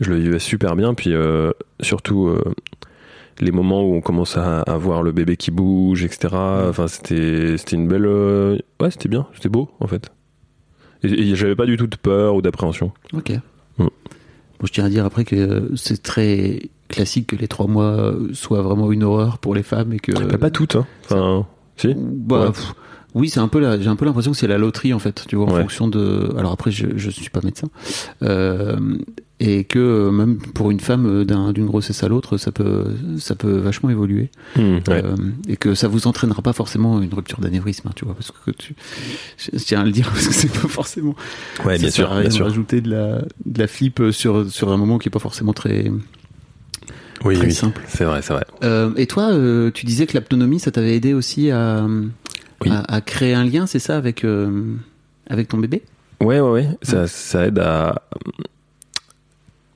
je 0.00 0.10
le 0.10 0.16
vivais 0.16 0.38
super 0.38 0.76
bien. 0.76 0.92
Puis 0.92 1.14
euh, 1.14 1.52
surtout 1.80 2.34
les 3.40 3.52
moments 3.52 3.82
où 3.82 3.94
on 3.94 4.00
commence 4.00 4.36
à, 4.36 4.60
à 4.62 4.76
voir 4.76 5.02
le 5.02 5.12
bébé 5.12 5.36
qui 5.36 5.50
bouge, 5.50 6.04
etc. 6.04 6.34
Enfin, 6.34 6.88
c'était 6.88 7.56
c'était 7.56 7.76
une 7.76 7.88
belle. 7.88 8.06
ouais, 8.06 8.90
c'était 8.90 9.08
bien, 9.08 9.26
c'était 9.34 9.48
beau 9.48 9.70
en 9.80 9.86
fait. 9.86 10.10
Et, 11.04 11.08
et 11.30 11.36
j'avais 11.36 11.56
pas 11.56 11.66
du 11.66 11.76
tout 11.76 11.86
de 11.86 11.96
peur 11.96 12.34
ou 12.34 12.42
d'appréhension. 12.42 12.92
Ok. 13.12 13.30
Mm. 13.78 13.84
Bon, 14.58 14.66
je 14.66 14.72
tiens 14.72 14.84
à 14.84 14.88
dire 14.88 15.04
après 15.04 15.24
que 15.24 15.70
c'est 15.74 16.02
très 16.02 16.70
classique 16.94 17.26
que 17.28 17.36
les 17.36 17.48
trois 17.48 17.66
mois 17.66 18.14
soient 18.32 18.62
vraiment 18.62 18.90
une 18.92 19.02
horreur 19.02 19.38
pour 19.38 19.54
les 19.54 19.62
femmes 19.62 19.92
et 19.92 19.98
que. 19.98 20.12
Bah, 20.12 20.38
pas 20.38 20.50
toutes, 20.50 20.76
hein. 20.76 20.86
Enfin, 21.04 21.46
si. 21.76 21.94
Bah, 21.96 22.46
Ouais. 22.46 22.52
pff, 22.52 22.74
oui, 23.14 23.28
c'est 23.28 23.38
un 23.40 23.46
peu 23.48 23.60
j'ai 23.80 23.88
un 23.88 23.94
peu 23.96 24.04
l'impression 24.06 24.32
que 24.32 24.36
c'est 24.38 24.48
la 24.48 24.58
loterie 24.58 24.92
en 24.92 24.98
fait, 24.98 25.24
tu 25.28 25.36
vois, 25.36 25.46
en 25.46 25.54
Ouais. 25.54 25.60
fonction 25.62 25.86
de. 25.88 26.34
Alors 26.38 26.52
après, 26.52 26.70
je, 26.72 26.86
je 26.96 27.10
suis 27.10 27.30
pas 27.30 27.40
médecin, 27.44 27.68
euh, 28.22 28.76
et 29.40 29.62
que 29.64 29.78
euh, 29.78 30.10
même 30.10 30.38
pour 30.38 30.70
une 30.72 30.80
femme 30.80 31.06
euh, 31.06 31.24
d'un- 31.24 31.52
d'une 31.52 31.66
grossesse 31.66 32.02
à 32.02 32.08
l'autre, 32.08 32.38
ça 32.38 32.50
peut, 32.50 32.86
ça 33.18 33.34
peut 33.36 33.56
vachement 33.58 33.90
évoluer, 33.90 34.30
Hmm, 34.56 34.60
ouais. 34.60 34.82
Euh, 34.88 35.14
et 35.48 35.56
que 35.56 35.74
ça 35.76 35.86
vous 35.86 36.06
entraînera 36.08 36.42
pas 36.42 36.52
forcément 36.52 37.00
une 37.00 37.12
rupture 37.14 37.40
d'anévrisme, 37.40 37.86
hein, 37.88 37.92
tu 37.94 38.04
vois, 38.04 38.14
parce 38.14 38.30
que 38.32 38.50
tu, 38.52 38.74
je, 39.38 39.56
je 39.58 39.64
tiens 39.64 39.80
à 39.82 39.84
le 39.84 39.92
dire 39.92 40.08
parce 40.12 40.26
que 40.28 40.34
c'est 40.34 40.52
pas 40.52 40.66
forcément. 40.68 41.14
Ouais, 41.64 41.76
ça 41.76 41.82
bien 41.82 41.90
sert 41.90 41.92
sûr, 41.92 42.06
à 42.06 42.14
rien 42.14 42.20
bien 42.22 42.28
de 42.30 42.34
sûr. 42.34 42.46
rajouter 42.46 42.80
de 42.80 42.90
la, 42.90 43.18
de 43.46 43.58
la 43.60 43.66
flip 43.68 44.02
sur 44.10 44.50
sur 44.50 44.72
un 44.72 44.76
moment 44.76 44.98
qui 44.98 45.08
est 45.08 45.12
pas 45.12 45.18
forcément 45.20 45.52
très. 45.52 45.90
Oui, 47.24 47.36
très 47.36 47.46
oui. 47.46 47.52
simple. 47.52 47.80
C'est 47.88 48.04
vrai, 48.04 48.22
c'est 48.22 48.32
vrai. 48.32 48.44
Euh, 48.62 48.90
et 48.96 49.06
toi, 49.06 49.30
euh, 49.32 49.70
tu 49.72 49.86
disais 49.86 50.06
que 50.06 50.16
l'autonomie, 50.16 50.60
ça 50.60 50.70
t'avait 50.70 50.94
aidé 50.96 51.14
aussi 51.14 51.50
à, 51.50 51.84
Oui. 52.62 52.70
à, 52.70 52.80
à 52.94 53.00
créer 53.00 53.34
un 53.34 53.44
lien, 53.44 53.66
c'est 53.66 53.78
ça, 53.78 53.96
avec, 53.96 54.24
euh, 54.24 54.74
avec 55.28 55.48
ton 55.48 55.58
bébé? 55.58 55.82
Ouais, 56.20 56.40
ouais, 56.40 56.50
ouais. 56.50 56.68
Ça, 56.82 57.06
ça 57.06 57.46
aide 57.46 57.58
à, 57.58 58.02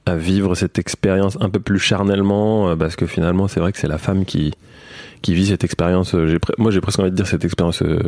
à 0.07 0.17
vivre 0.17 0.55
cette 0.55 0.79
expérience 0.79 1.37
un 1.41 1.51
peu 1.51 1.61
plus 1.61 1.79
charnellement, 1.79 2.77
parce 2.77 2.97
que 2.97 3.07
finalement, 3.07 3.49
c'est 3.49 3.61
vrai 3.61 3.73
que 3.73 3.79
c'est 3.79 3.89
la 3.89 3.99
femme 3.99 4.25
qui, 4.25 4.53
qui 5.23 5.35
vit 5.35 5.47
cette 5.47 5.65
expérience. 5.65 6.15
Moi, 6.59 6.71
j'ai 6.71 6.81
presque 6.81 6.99
envie 7.01 7.11
de 7.11 7.17
dire 7.17 7.27
cette 7.27 7.45
expérience 7.45 7.83
euh, 7.83 7.99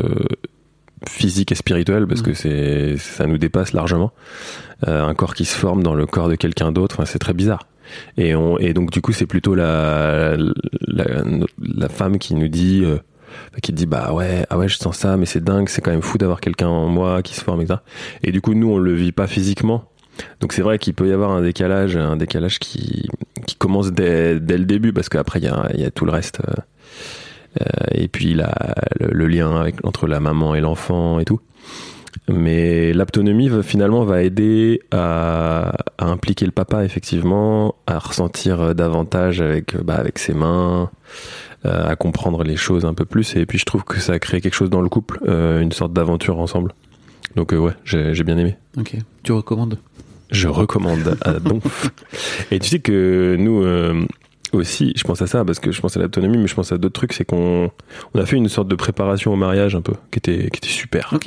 physique 1.09 1.53
et 1.53 1.55
spirituelle, 1.55 2.07
parce 2.07 2.21
Mm. 2.21 2.25
que 2.25 2.35
c'est, 2.35 2.97
ça 2.99 3.27
nous 3.27 3.38
dépasse 3.38 3.73
largement. 3.73 4.12
Euh, 4.88 5.05
un 5.05 5.14
corps 5.14 5.35
qui 5.35 5.45
se 5.45 5.55
forme 5.57 5.83
dans 5.83 5.95
le 5.95 6.07
corps 6.07 6.29
de 6.29 6.37
quelqu'un 6.37 6.73
d'autre, 6.73 6.97
enfin, 6.97 7.05
c'est 7.07 7.19
très 7.19 7.35
bizarre. 7.35 7.66
Et, 8.16 8.35
on, 8.35 8.59
et 8.59 8.72
donc, 8.74 8.90
du 8.90 9.00
coup, 9.00 9.12
c'est 9.12 9.26
plutôt 9.26 9.55
la, 9.55 10.37
la, 10.87 11.88
femme 11.88 12.18
qui 12.18 12.35
nous 12.35 12.48
dit. 12.48 12.83
euh, 12.85 12.98
qui 13.62 13.72
dit 13.72 13.87
bah 13.87 14.12
ouais 14.12 14.44
ah 14.50 14.59
ouais 14.59 14.68
je 14.68 14.76
sens 14.76 14.96
ça 14.96 15.16
mais 15.16 15.26
c'est 15.26 15.42
dingue 15.42 15.68
c'est 15.68 15.81
quand 15.81 15.90
même 15.92 16.03
fou 16.03 16.18
d'avoir 16.18 16.40
quelqu'un 16.40 16.68
en 16.68 16.88
moi 16.88 17.22
qui 17.22 17.35
se 17.35 17.42
forme 17.44 17.62
etc 17.62 17.79
et 18.24 18.33
du 18.33 18.40
coup 18.40 18.55
nous 18.55 18.72
on 18.72 18.79
le 18.79 18.92
vit 18.92 19.12
pas 19.12 19.29
physiquement 19.29 19.85
donc 20.40 20.53
c'est 20.53 20.62
vrai 20.62 20.79
qu'il 20.79 20.94
peut 20.94 21.09
y 21.09 21.12
avoir 21.12 21.31
un 21.31 21.42
décalage 21.42 21.96
un 21.96 22.16
décalage 22.16 22.59
qui 22.59 23.09
qui 23.46 23.57
commence 23.57 23.92
dès, 23.92 24.40
dès 24.40 24.59
le 24.59 24.64
début 24.64 24.92
parce 24.92 25.09
qu'après 25.09 25.38
il 25.38 25.44
y 25.44 25.48
a, 25.48 25.70
y 25.74 25.85
a 25.85 25.90
tout 25.90 26.05
le 26.05 26.12
reste 26.12 26.40
euh, 26.48 26.55
euh, 27.62 27.64
et 27.92 28.09
puis 28.09 28.35
la, 28.35 28.53
le, 29.00 29.26
lien 29.26 29.66
entre 29.83 30.07
la 30.07 30.20
maman 30.20 30.55
et 30.55 30.61
l'enfant 30.61 31.18
et 31.18 31.24
tout 31.24 31.40
mais 32.33 32.93
l'autonomie 32.93 33.49
va- 33.49 33.62
finalement 33.62 34.05
va 34.05 34.23
aider 34.23 34.81
à, 34.90 35.73
à 35.99 36.07
impliquer 36.07 36.47
le 36.47 36.53
papa 36.53 36.85
effectivement 36.85 37.75
à 37.87 37.99
ressentir 37.99 38.61
euh, 38.61 38.75
davantage 38.75 39.40
avec 39.40 39.75
euh, 39.75 39.83
bah, 39.83 39.95
avec 39.97 40.19
ses 40.19 40.35
mains 40.35 40.90
euh, 41.66 41.88
à 41.88 41.97
comprendre 41.97 42.43
les 42.45 42.57
choses 42.57 42.85
un 42.85 42.95
peu 42.95 43.05
plus. 43.05 43.37
Et 43.37 43.47
puis 43.47 43.59
je 43.59 43.64
trouve 43.64 43.85
que 43.85 43.99
ça 44.01 44.12
a 44.14 44.19
créé 44.19 44.40
quelque 44.40 44.55
chose 44.55 44.71
dans 44.71 44.81
le 44.83 44.88
couple 44.88 45.19
euh, 45.29 45.61
une 45.61 45.73
sorte 45.73 45.93
d'aventure 45.93 46.38
ensemble. 46.38 46.73
Donc 47.37 47.53
euh, 47.53 47.59
ouais 47.59 47.73
j'ai 47.85 48.25
bien 48.25 48.38
aimé. 48.38 48.57
Ok. 48.79 48.97
Tu 49.23 49.33
recommandes? 49.33 49.79
Je 50.31 50.47
recommande 50.49 51.16
à 51.23 51.33
donf. 51.40 51.90
Et 52.53 52.59
tu 52.61 52.69
sais 52.69 52.79
que 52.79 53.37
nous 53.38 53.64
aussi 54.52 54.92
je 54.96 55.04
pense 55.04 55.22
à 55.22 55.26
ça 55.26 55.44
parce 55.44 55.58
que 55.58 55.72
je 55.72 55.80
pense 55.80 55.96
à 55.96 56.00
l'autonomie 56.00 56.38
mais 56.38 56.46
je 56.46 56.54
pense 56.54 56.72
à 56.72 56.78
d'autres 56.78 56.94
trucs 56.94 57.12
c'est 57.12 57.24
qu'on 57.24 57.70
on 58.14 58.20
a 58.20 58.26
fait 58.26 58.36
une 58.36 58.48
sorte 58.48 58.68
de 58.68 58.74
préparation 58.74 59.32
au 59.32 59.36
mariage 59.36 59.74
un 59.74 59.80
peu 59.80 59.94
qui 60.10 60.18
était 60.18 60.50
qui 60.50 60.58
était 60.58 60.68
super 60.68 61.18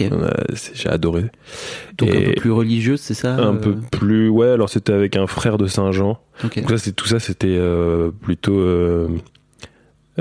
j'ai 0.74 0.90
adoré 0.90 1.26
Donc 1.98 2.10
un 2.10 2.22
peu 2.22 2.34
plus 2.34 2.52
religieuse, 2.52 3.00
c'est 3.00 3.14
ça 3.14 3.36
un 3.36 3.56
euh, 3.56 3.60
peu 3.60 3.76
plus 3.92 4.30
ouais 4.30 4.50
alors 4.50 4.70
c'était 4.70 4.94
avec 4.94 5.16
un 5.16 5.28
frère 5.28 5.58
de 5.58 5.68
Saint 5.68 5.92
Jean 5.92 6.20
Ok. 6.44 6.60
donc 6.60 6.70
ça 6.70 6.78
c'est 6.78 6.94
tout 6.94 7.08
ça 7.08 7.20
c'était 7.20 7.48
euh, 7.50 8.12
plutôt 8.12 8.58
euh, 8.58 9.08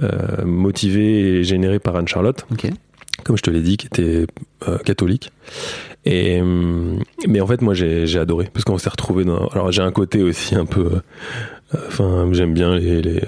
euh, 0.03 0.45
motivé 0.45 1.39
et 1.39 1.45
généré 1.45 1.79
par 1.79 1.97
Anne 1.97 2.09
Charlotte 2.09 2.47
comme 3.25 3.37
je 3.37 3.43
te 3.43 3.51
l'ai 3.51 3.61
dit 3.61 3.77
qui 3.77 3.87
était 3.87 4.27
euh, 4.69 4.79
catholique 4.79 5.31
et 6.05 6.41
hum, 6.41 6.99
Mais 7.29 7.41
en 7.41 7.47
fait, 7.47 7.63
moi, 7.63 7.75
j'ai 7.75 8.07
j'ai 8.07 8.19
adoré 8.19 8.49
parce 8.53 8.65
qu'on 8.65 8.79
s'est 8.79 8.91
retrouvé 8.91 9.25
dans. 9.25 9.47
Alors, 9.49 9.71
j'ai 9.71 9.83
un 9.83 9.93
côté 9.93 10.23
aussi 10.23 10.55
un 10.55 10.67
peu. 10.67 11.01
Enfin, 11.87 12.29
j'aime 12.33 12.55
bien 12.55 12.77
les, 12.77 13.01
les- 13.03 13.23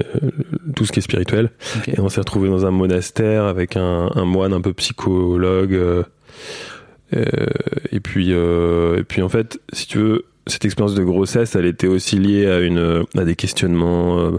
tout 0.77 0.85
ce 0.85 0.93
qui 0.93 0.99
est 0.99 1.03
spirituel. 1.03 1.51
Et 1.87 1.99
on 2.01 2.09
s'est 2.09 2.21
retrouvé 2.21 2.49
dans 2.49 2.67
un 2.67 2.71
monastère 2.71 3.45
avec 3.45 3.77
un, 3.77 4.11
un 4.15 4.25
moine 4.25 4.53
un 4.53 4.61
peu 4.61 4.73
psychologue. 4.75 5.75
euh, 5.75 6.03
euh, 7.15 7.25
et 7.93 8.01
puis, 8.01 8.33
euh, 8.33 8.99
et 8.99 9.05
puis 9.05 9.23
en 9.23 9.29
fait, 9.29 9.61
si 9.73 9.87
tu 9.87 9.99
veux, 9.99 10.25
cette 10.47 10.65
expérience 10.65 10.95
de 10.95 11.05
grossesse, 11.05 11.55
elle 11.57 11.67
était 11.67 11.87
aussi 11.87 12.19
liée 12.19 12.47
à 12.47 12.61
une, 12.61 13.05
à 13.17 13.25
des 13.25 13.37
questionnements 13.37 14.33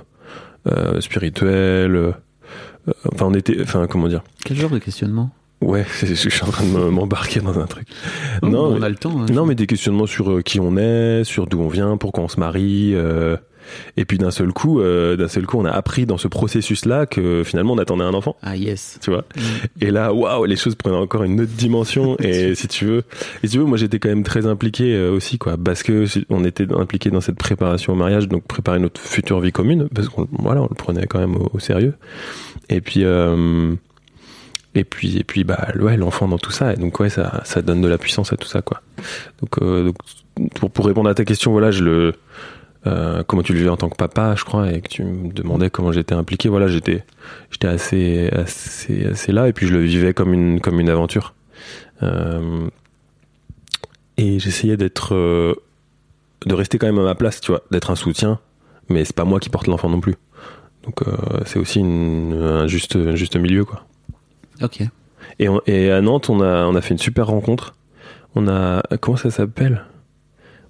euh, 0.68 1.02
spirituels. 1.02 2.14
enfin, 3.14 3.26
on 3.28 3.34
était, 3.34 3.58
enfin, 3.62 3.88
comment 3.88 4.08
dire? 4.08 4.22
Quel 4.44 4.58
genre 4.58 4.70
de 4.72 4.80
questionnement? 4.80 5.32
Ouais, 5.62 5.86
je 6.04 6.14
suis 6.14 6.44
en 6.44 6.48
train 6.52 6.66
de 6.66 6.70
me- 6.70 6.90
m'embarquer 6.92 7.40
dans 7.40 7.58
un 7.60 7.66
truc. 7.66 7.88
Oh, 8.44 8.48
Non, 8.48 8.66
On 8.66 8.80
mais- 8.80 8.86
a 8.86 8.90
le 8.90 8.96
temps. 8.96 9.20
hein. 9.22 9.26
Non, 9.32 9.46
mais 9.46 9.56
des 9.56 9.68
questionnements 9.68 10.06
sur 10.06 10.44
qui 10.44 10.60
on 10.60 10.76
est, 10.78 11.24
sur 11.24 11.48
d'où 11.48 11.62
on 11.62 11.70
vient, 11.70 11.98
pourquoi 11.98 12.24
on 12.24 12.28
se 12.28 12.40
marie. 12.40 12.92
euh, 12.94 13.38
et 13.98 14.06
puis 14.06 14.18
d'un 14.18 14.32
seul 14.32 14.54
coup, 14.54 14.80
euh, 14.80 15.16
d'un 15.16 15.28
seul 15.28 15.46
coup, 15.46 15.60
on 15.60 15.66
a 15.66 15.72
appris 15.72 16.06
dans 16.06 16.18
ce 16.18 16.28
processus-là 16.28 17.06
que 17.06 17.44
finalement 17.44 17.74
on 17.74 17.78
attendait 17.78 18.04
un 18.04 18.14
enfant. 18.14 18.36
Ah 18.42 18.56
yes. 18.56 19.00
Tu 19.02 19.12
vois. 19.12 19.26
Mm. 19.36 19.42
Et 19.82 19.92
là, 19.92 20.14
waouh, 20.14 20.46
les 20.46 20.56
choses 20.56 20.76
prenaient 20.76 20.96
encore 20.96 21.24
une 21.24 21.42
autre 21.42 21.52
dimension. 21.52 22.18
Et 22.20 22.56
si 22.56 22.68
tu 22.68 22.86
veux, 22.86 23.04
et 23.44 23.48
si 23.48 23.54
tu 23.54 23.60
veux, 23.60 23.66
moi 23.66 23.78
j'étais 23.78 24.00
quand 24.00 24.10
même 24.10 24.24
très 24.24 24.46
impliqué 24.46 24.96
euh, 24.96 25.12
aussi, 25.12 25.38
quoi, 25.38 25.58
parce 25.58 25.84
que 25.84 26.06
on 26.30 26.44
était 26.44 26.72
impliqué 26.74 27.10
dans 27.10 27.22
cette 27.22 27.38
préparation 27.38 27.94
au 27.94 27.96
mariage, 27.96 28.28
donc 28.28 28.44
préparer 28.46 28.80
notre 28.80 29.00
future 29.02 29.40
vie 29.40 29.52
commune, 29.52 29.88
parce 29.94 30.10
qu'on 30.10 30.28
voilà, 30.32 30.62
on 30.62 30.68
le 30.70 30.76
prenait 30.76 31.08
quand 31.08 31.20
même 31.20 31.36
au, 31.36 31.50
au 31.54 31.60
sérieux. 31.60 31.94
Et 32.70 32.82
puis, 32.82 33.04
euh, 33.04 33.76
et 34.76 34.84
puis, 34.84 35.18
et 35.18 35.24
puis, 35.24 35.44
bah, 35.44 35.70
ouais, 35.80 35.96
l'enfant 35.98 36.28
dans 36.28 36.38
tout 36.38 36.52
ça. 36.52 36.74
Et 36.74 36.76
donc 36.76 37.00
ouais, 37.00 37.10
ça, 37.10 37.42
ça 37.46 37.62
donne 37.62 37.82
de 37.82 37.88
la 37.88 37.98
puissance 37.98 38.34
à 38.34 38.38
tout 38.38 38.48
ça, 38.48 38.62
quoi. 38.62 38.82
Donc, 39.42 39.58
euh, 39.62 39.86
donc 39.86 39.96
pour, 40.54 40.70
pour 40.70 40.86
répondre 40.86 41.10
à 41.10 41.14
ta 41.14 41.24
question, 41.24 41.52
voilà, 41.52 41.72
je 41.72 41.84
le 41.84 42.14
euh, 42.88 43.24
comment 43.24 43.42
tu 43.44 43.54
le 43.54 43.60
vivais 43.60 43.70
en 43.70 43.78
tant 43.78 43.90
que 43.90 43.96
papa, 43.96 44.36
je 44.36 44.44
crois, 44.44 44.72
et 44.72 44.82
que 44.82 44.88
tu 44.90 45.04
me 45.04 45.32
demandais 45.34 45.70
comment 45.70 45.92
j'étais 45.92 46.14
impliqué. 46.16 46.50
Voilà, 46.50 46.68
j'étais, 46.68 47.04
j'étais 47.52 47.68
assez, 47.68 48.30
assez, 48.32 49.06
assez 49.08 49.32
là, 49.32 49.48
et 49.48 49.54
puis 49.54 49.68
je 49.68 49.74
le 49.74 49.80
vivais 49.82 50.14
comme 50.14 50.34
une, 50.34 50.60
comme 50.62 50.80
une 50.80 50.90
aventure. 50.90 51.34
Euh, 52.04 52.68
et 54.18 54.40
j'essayais 54.40 54.78
d'être, 54.78 55.14
euh, 55.16 55.56
de 56.46 56.54
rester 56.54 56.78
quand 56.78 56.88
même 56.88 57.00
à 57.00 57.04
ma 57.04 57.16
place, 57.16 57.42
tu 57.42 57.52
vois, 57.52 57.64
d'être 57.72 57.92
un 57.92 57.96
soutien, 57.96 58.40
mais 58.90 59.04
c'est 59.06 59.16
pas 59.16 59.26
moi 59.26 59.40
qui 59.40 59.50
porte 59.50 59.68
l'enfant 59.68 59.90
non 59.90 60.00
plus. 60.00 60.16
Donc 60.84 61.02
c'est 61.48 61.58
aussi 61.58 61.80
une, 61.80 62.34
un 62.34 62.68
juste, 62.68 62.96
un 62.96 63.16
juste 63.16 63.36
milieu, 63.36 63.66
quoi. 63.66 63.84
Ok. 64.62 64.82
Et, 65.40 65.50
on- 65.50 65.60
et 65.66 65.90
à 65.92 66.00
Nantes, 66.02 66.30
on 66.30 66.40
a, 66.42 66.66
on 66.66 66.76
a 66.76 66.82
fait 66.82 66.94
une 66.94 67.00
super 67.00 67.26
rencontre. 67.28 67.74
On 68.36 68.48
a, 68.48 68.84
comment 69.02 69.18
ça 69.18 69.32
s'appelle? 69.32 69.84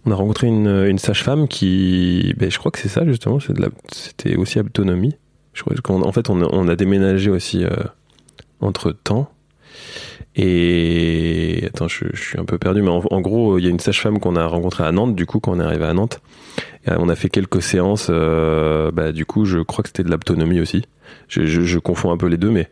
On 0.06 0.12
a 0.12 0.16
rencontré 0.16 0.48
une, 0.48 0.98
sage-femme 1.00 1.48
qui, 1.48 2.34
ben, 2.38 2.52
je 2.52 2.60
crois 2.60 2.72
que 2.72 2.80
c'est 2.80 2.90
ça 2.90 3.06
justement, 3.06 3.40
c'était 3.92 4.36
aussi 4.36 4.60
autonomie. 4.60 5.16
Je 5.54 5.64
crois 5.64 5.76
qu'en 5.84 6.02
en 6.02 6.12
fait, 6.12 6.30
on 6.30 6.42
a, 6.42 6.48
on 6.52 6.66
déménagé 6.76 7.32
aussi 7.32 7.64
entre 8.60 8.92
temps. 8.92 9.32
Et 10.36 11.64
attends, 11.68 11.88
je, 11.88 12.06
suis 12.14 12.38
un 12.40 12.46
peu 12.46 12.58
perdu, 12.58 12.82
mais 12.82 12.90
en, 12.90 13.22
gros, 13.22 13.58
il 13.58 13.64
y 13.64 13.68
a 13.68 13.70
une 13.70 13.80
sage-femme 13.80 14.20
qu'on 14.20 14.36
a 14.36 14.46
rencontrée 14.46 14.84
à 14.84 14.92
Nantes, 14.92 15.16
du 15.16 15.26
coup, 15.26 15.40
quand 15.40 15.54
on 15.54 15.60
est 15.62 15.64
arrivé 15.64 15.86
à 15.86 15.94
Nantes. 15.94 16.20
Euh, 16.90 16.96
on 17.00 17.08
a 17.08 17.16
fait 17.16 17.30
quelques 17.30 17.62
séances. 17.62 18.08
euh, 18.10 18.92
bah, 18.92 19.14
du 19.14 19.26
coup, 19.26 19.46
je 19.46 19.60
crois 19.60 19.84
que 19.84 19.90
c'était 19.90 20.04
de 20.04 20.12
l'autonomie 20.12 20.60
aussi. 20.60 20.84
Je, 21.30 21.80
confonds 21.80 22.12
un 22.12 22.18
peu 22.18 22.28
les 22.28 22.38
deux, 22.38 22.52
mais 22.52 22.70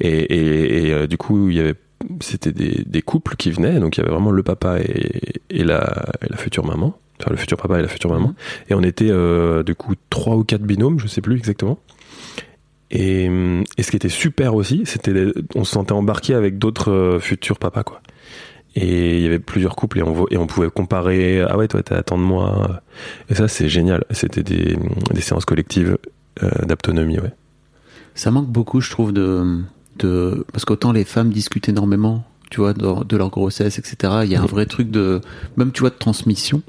et, 0.00 0.92
euh, 0.92 1.06
du 1.06 1.16
coup, 1.16 1.48
il 1.48 1.56
y 1.56 1.60
avait 1.60 1.74
c'était 2.20 2.52
des, 2.52 2.84
des 2.86 3.02
couples 3.02 3.36
qui 3.36 3.50
venaient, 3.50 3.80
donc 3.80 3.96
il 3.96 4.00
y 4.00 4.02
avait 4.02 4.12
vraiment 4.12 4.30
le 4.30 4.42
papa 4.42 4.78
et, 4.80 5.40
et, 5.50 5.64
la, 5.64 6.06
et 6.22 6.28
la 6.30 6.36
future 6.36 6.64
maman, 6.64 6.98
enfin 7.20 7.30
le 7.30 7.36
futur 7.36 7.56
papa 7.56 7.78
et 7.78 7.82
la 7.82 7.88
future 7.88 8.10
maman, 8.10 8.34
et 8.68 8.74
on 8.74 8.82
était 8.82 9.10
euh, 9.10 9.62
du 9.62 9.74
coup 9.74 9.94
trois 10.10 10.36
ou 10.36 10.44
quatre 10.44 10.62
binômes, 10.62 10.98
je 10.98 11.06
sais 11.06 11.20
plus 11.20 11.36
exactement. 11.36 11.78
Et, 12.90 13.24
et 13.76 13.82
ce 13.82 13.90
qui 13.90 13.96
était 13.96 14.08
super 14.08 14.54
aussi, 14.54 14.82
c'était 14.84 15.32
on 15.54 15.64
se 15.64 15.72
sentait 15.72 15.92
embarqué 15.92 16.34
avec 16.34 16.58
d'autres 16.58 16.92
euh, 16.92 17.18
futurs 17.18 17.58
papas 17.58 17.82
quoi. 17.82 18.00
Et 18.78 19.16
il 19.16 19.22
y 19.22 19.26
avait 19.26 19.38
plusieurs 19.38 19.74
couples 19.74 19.98
et 19.98 20.02
on, 20.02 20.26
et 20.30 20.36
on 20.36 20.46
pouvait 20.46 20.68
comparer. 20.68 21.40
Ah 21.40 21.56
ouais, 21.56 21.66
toi 21.66 21.82
t'as 21.82 22.02
tant 22.02 22.18
de 22.18 22.22
moi. 22.22 22.82
Et 23.30 23.34
ça 23.34 23.48
c'est 23.48 23.68
génial. 23.70 24.04
C'était 24.10 24.42
des, 24.42 24.76
des 25.12 25.20
séances 25.22 25.46
collectives 25.46 25.96
euh, 26.42 26.50
d'autonomie, 26.66 27.18
ouais. 27.18 27.32
Ça 28.14 28.30
manque 28.30 28.48
beaucoup, 28.48 28.80
je 28.80 28.90
trouve, 28.90 29.12
de, 29.12 29.62
de 29.98 30.44
parce 30.52 30.64
qu'autant 30.64 30.92
les 30.92 31.04
femmes 31.04 31.30
discutent 31.30 31.68
énormément, 31.68 32.24
tu 32.50 32.60
vois, 32.60 32.72
de, 32.74 33.04
de 33.04 33.16
leur 33.16 33.30
grossesse, 33.30 33.78
etc. 33.78 34.20
Il 34.24 34.30
y 34.30 34.36
a 34.36 34.42
un 34.42 34.46
vrai 34.46 34.66
truc 34.66 34.90
de, 34.90 35.20
même 35.56 35.72
tu 35.72 35.80
vois, 35.80 35.90
de 35.90 35.96
transmission. 35.96 36.62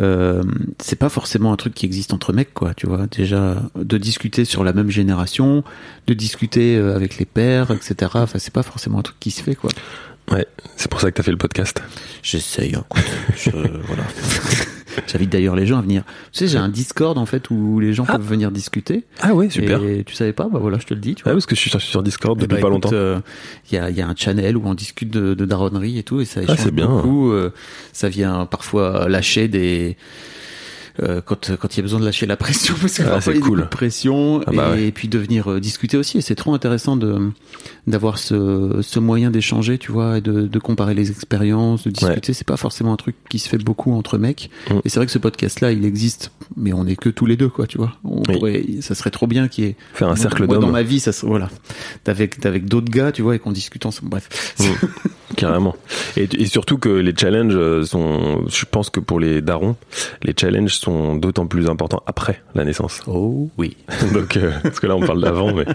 Euh, 0.00 0.42
c'est 0.80 0.96
pas 0.98 1.08
forcément 1.08 1.52
un 1.52 1.56
truc 1.56 1.72
qui 1.72 1.86
existe 1.86 2.12
entre 2.12 2.32
mecs, 2.32 2.52
quoi. 2.52 2.74
Tu 2.74 2.86
vois, 2.86 3.06
déjà 3.06 3.62
de 3.76 3.96
discuter 3.96 4.44
sur 4.44 4.64
la 4.64 4.72
même 4.72 4.90
génération, 4.90 5.62
de 6.08 6.14
discuter 6.14 6.76
euh, 6.76 6.96
avec 6.96 7.16
les 7.18 7.24
pères, 7.26 7.70
etc. 7.70 8.10
Enfin, 8.14 8.38
c'est 8.40 8.52
pas 8.52 8.64
forcément 8.64 8.98
un 8.98 9.02
truc 9.02 9.18
qui 9.20 9.30
se 9.30 9.40
fait, 9.42 9.54
quoi. 9.54 9.70
Ouais, 10.32 10.46
c'est 10.76 10.90
pour 10.90 11.00
ça 11.00 11.10
que 11.10 11.16
t'as 11.16 11.22
fait 11.22 11.30
le 11.30 11.36
podcast. 11.36 11.80
J'essaye, 12.22 12.74
hein, 12.74 12.84
je- 13.36 13.50
voilà. 13.86 14.02
J'invite 15.06 15.30
d'ailleurs 15.30 15.56
les 15.56 15.66
gens 15.66 15.78
à 15.78 15.82
venir. 15.82 16.02
Tu 16.32 16.38
sais, 16.40 16.48
j'ai 16.48 16.58
un 16.58 16.68
Discord 16.68 17.16
en 17.18 17.26
fait 17.26 17.50
où 17.50 17.80
les 17.80 17.92
gens 17.92 18.04
peuvent 18.04 18.20
venir 18.26 18.50
discuter. 18.50 19.04
Ah 19.20 19.34
ouais, 19.34 19.50
super. 19.50 19.82
Et 19.82 20.04
tu 20.04 20.14
savais 20.14 20.32
pas? 20.32 20.48
Bah 20.50 20.58
voilà, 20.60 20.78
je 20.78 20.86
te 20.86 20.94
le 20.94 21.00
dis. 21.00 21.14
Tu 21.14 21.22
vois. 21.24 21.32
Ouais, 21.32 21.36
parce 21.36 21.46
que 21.46 21.54
je 21.54 21.60
suis 21.60 21.70
sur, 21.70 21.80
sur 21.80 22.02
Discord 22.02 22.38
depuis 22.38 22.56
Eh 22.58 22.62
ben, 22.62 22.68
pas 22.68 22.74
écoute, 22.74 22.84
longtemps. 22.92 22.96
euh, 22.96 23.20
Il 23.70 23.74
y, 23.74 23.78
a, 23.78 23.90
y 23.90 24.00
a 24.00 24.08
un 24.08 24.14
channel 24.16 24.56
où 24.56 24.62
on 24.64 24.74
discute 24.74 25.10
de, 25.10 25.34
de 25.34 25.44
daronnerie 25.44 25.98
et 25.98 26.02
tout, 26.02 26.20
et 26.20 26.24
ça 26.24 26.42
échange 26.42 26.56
Ah, 26.58 26.62
c'est 26.62 26.74
bien. 26.74 26.86
beaucoup. 26.88 27.30
euh, 27.32 27.50
ça 27.92 28.08
vient 28.08 28.46
parfois 28.46 29.08
lâcher 29.08 29.48
des. 29.48 29.96
Euh, 31.02 31.20
quand 31.24 31.56
quand 31.56 31.74
il 31.74 31.78
y 31.78 31.80
a 31.80 31.82
besoin 31.82 31.98
de 32.00 32.04
lâcher 32.04 32.26
la 32.26 32.36
pression 32.36 32.74
parce 32.80 32.98
que 32.98 33.02
Ah, 33.02 33.20
c'est 33.20 33.38
cool. 33.40 33.60
de 33.62 33.66
pression 33.66 34.40
Ah 34.46 34.50
bah 34.52 34.74
et, 34.76 34.84
ouais. 34.86 34.90
puis 34.92 35.08
de 35.08 35.18
venir 35.18 35.50
euh, 35.50 35.60
discuter 35.60 35.96
aussi 35.96 36.18
et 36.18 36.20
c'est 36.20 36.34
trop 36.36 36.54
intéressant 36.54 36.96
de 36.96 37.30
d'avoir 37.86 38.18
ce, 38.18 38.78
ce 38.82 38.98
moyen 39.00 39.30
d'échanger 39.30 39.76
tu 39.78 39.90
vois 39.92 40.18
et 40.18 40.20
de, 40.20 40.42
de 40.42 40.58
comparer 40.58 40.94
les 40.94 41.10
expériences 41.10 41.84
de 41.84 41.90
discuter 41.90 42.32
c'est 42.32 42.46
pas 42.46 42.56
forcément 42.56 42.92
un 42.92 42.96
truc 42.96 43.16
qui 43.28 43.38
se 43.38 43.48
fait 43.48 43.58
beaucoup 43.58 43.92
entre 43.92 44.18
mecs 44.18 44.50
Mm. 44.70 44.74
et 44.84 44.88
c'est 44.88 44.98
vrai 45.00 45.06
que 45.06 45.12
ce 45.12 45.18
podcast 45.18 45.60
là 45.60 45.72
il 45.72 45.84
existe 45.84 46.30
mais 46.56 46.72
on 46.72 46.86
est 46.86 46.96
que 46.96 47.08
tous 47.08 47.26
les 47.26 47.36
deux 47.36 47.48
quoi 47.48 47.66
tu 47.66 47.76
vois 47.78 47.92
on 48.04 48.22
Oui. 48.28 48.34
pourrait 48.34 48.64
ça 48.80 48.94
serait 48.94 49.10
trop 49.10 49.26
bien 49.26 49.48
qu'il 49.48 49.64
y 49.64 49.66
ait 49.68 49.76
Faire 49.94 50.08
un 50.08 50.12
moi, 50.12 50.16
cercle 50.16 50.46
dans 50.46 50.70
ma 50.70 50.82
vie 50.82 51.00
ça 51.00 51.10
voilà 51.22 51.50
avec 52.06 52.44
avec 52.46 52.66
d'autres 52.66 52.90
gars 52.90 53.10
tu 53.12 53.22
vois 53.22 53.34
et 53.34 53.38
qu'on 53.38 53.52
discute 53.52 53.84
ensemble 53.86 54.10
bref 54.10 54.54
Mm. 54.60 54.64
Carrément. 55.36 55.74
Et, 56.16 56.28
et 56.38 56.46
surtout 56.46 56.78
que 56.78 56.88
les 56.88 57.12
challenges 57.16 57.56
euh, 57.56 57.84
sont, 57.84 58.44
je 58.48 58.64
pense 58.70 58.88
que 58.88 59.00
pour 59.00 59.18
les 59.18 59.42
darons, 59.42 59.74
les 60.22 60.32
challenges 60.38 60.76
sont 60.84 61.16
d'autant 61.16 61.46
plus 61.46 61.68
importants 61.68 62.02
après 62.06 62.42
la 62.54 62.64
naissance. 62.64 63.00
oh 63.06 63.50
oui 63.58 63.76
Donc, 64.12 64.36
euh, 64.36 64.52
parce 64.62 64.78
que 64.80 64.86
là 64.86 64.96
on 64.96 65.00
parle 65.00 65.20
d'avant, 65.22 65.52
mais 65.54 65.64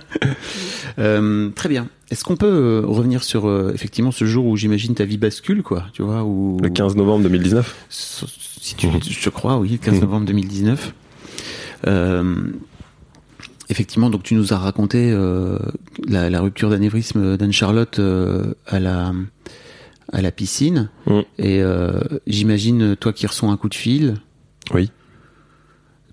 Euh, 0.98 1.50
très 1.52 1.70
bien. 1.70 1.88
Est-ce 2.12 2.24
qu'on 2.26 2.36
peut 2.36 2.46
euh, 2.48 2.82
revenir 2.86 3.24
sur 3.24 3.48
euh, 3.48 3.72
effectivement 3.74 4.12
ce 4.12 4.26
jour 4.26 4.46
où 4.48 4.58
j'imagine 4.58 4.96
ta 4.96 5.06
vie 5.06 5.18
bascule, 5.18 5.64
quoi, 5.64 5.86
tu 5.94 6.02
vois, 6.02 6.24
où 6.24 6.58
le 6.62 6.70
15 6.70 6.96
novembre 6.98 7.24
2019. 7.24 7.86
si 7.90 8.76
tu, 8.76 8.88
je 9.08 9.30
crois, 9.30 9.58
oui, 9.60 9.70
le 9.72 9.78
15 9.78 10.02
novembre 10.02 10.26
2019. 10.26 10.94
Euh, 11.88 12.36
effectivement, 13.70 14.10
donc 14.10 14.24
tu 14.24 14.36
nous 14.36 14.52
as 14.54 14.58
raconté 14.58 15.16
la, 16.08 16.30
la 16.30 16.42
rupture 16.42 16.70
d'anévrisme 16.70 17.38
d'Anne-Charlotte 17.38 18.02
à 18.68 18.80
la 18.80 19.14
à 20.12 20.22
la 20.24 20.32
piscine, 20.32 20.90
Mm. 21.06 21.20
et 21.38 21.62
euh, 21.62 22.00
j'imagine 22.26 22.96
toi 22.96 23.14
qui 23.14 23.28
reçois 23.28 23.50
un 23.50 23.58
coup 23.58 23.70
de 23.70 23.76
fil, 23.76 24.16
Oui. 24.74 24.92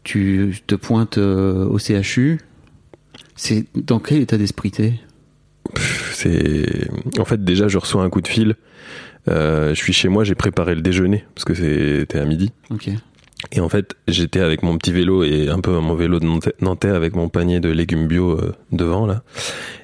Tu 0.07 0.55
te 0.66 0.75
pointes 0.77 1.19
euh, 1.19 1.66
au 1.66 1.79
CHU. 1.79 2.40
C'est 3.35 3.66
dans 3.75 3.99
quel 3.99 4.21
état 4.21 4.38
d'esprit 4.38 4.71
t'es? 4.71 4.95
C'est, 6.12 6.88
en 7.19 7.25
fait, 7.25 7.45
déjà 7.45 7.69
je 7.69 7.77
reçois 7.79 8.03
un 8.05 8.09
coup 8.11 8.21
de 8.21 8.29
fil. 8.29 8.55
Euh, 9.29 9.71
je 9.71 9.75
suis 9.75 9.92
chez 9.92 10.09
moi, 10.09 10.23
j'ai 10.23 10.37
préparé 10.37 10.75
le 10.77 10.81
déjeuner 10.81 11.25
parce 11.35 11.45
que 11.45 11.55
c'était 11.55 12.19
à 12.21 12.25
midi. 12.25 12.53
Ok. 12.71 12.88
Et 13.53 13.61
en 13.61 13.69
fait, 13.69 13.95
j'étais 14.09 14.40
avec 14.40 14.62
mon 14.62 14.79
petit 14.79 14.92
vélo 14.92 15.23
et 15.25 15.49
un 15.49 15.61
peu 15.61 15.77
mon 15.81 15.95
vélo 15.95 16.21
de 16.21 16.25
Nantais- 16.25 16.55
Nantais 16.61 16.88
avec 16.88 17.14
mon 17.14 17.29
panier 17.29 17.61
de 17.61 17.69
légumes 17.69 18.07
bio 18.07 18.31
euh, 18.31 18.55
devant 18.73 19.07
là. 19.07 19.23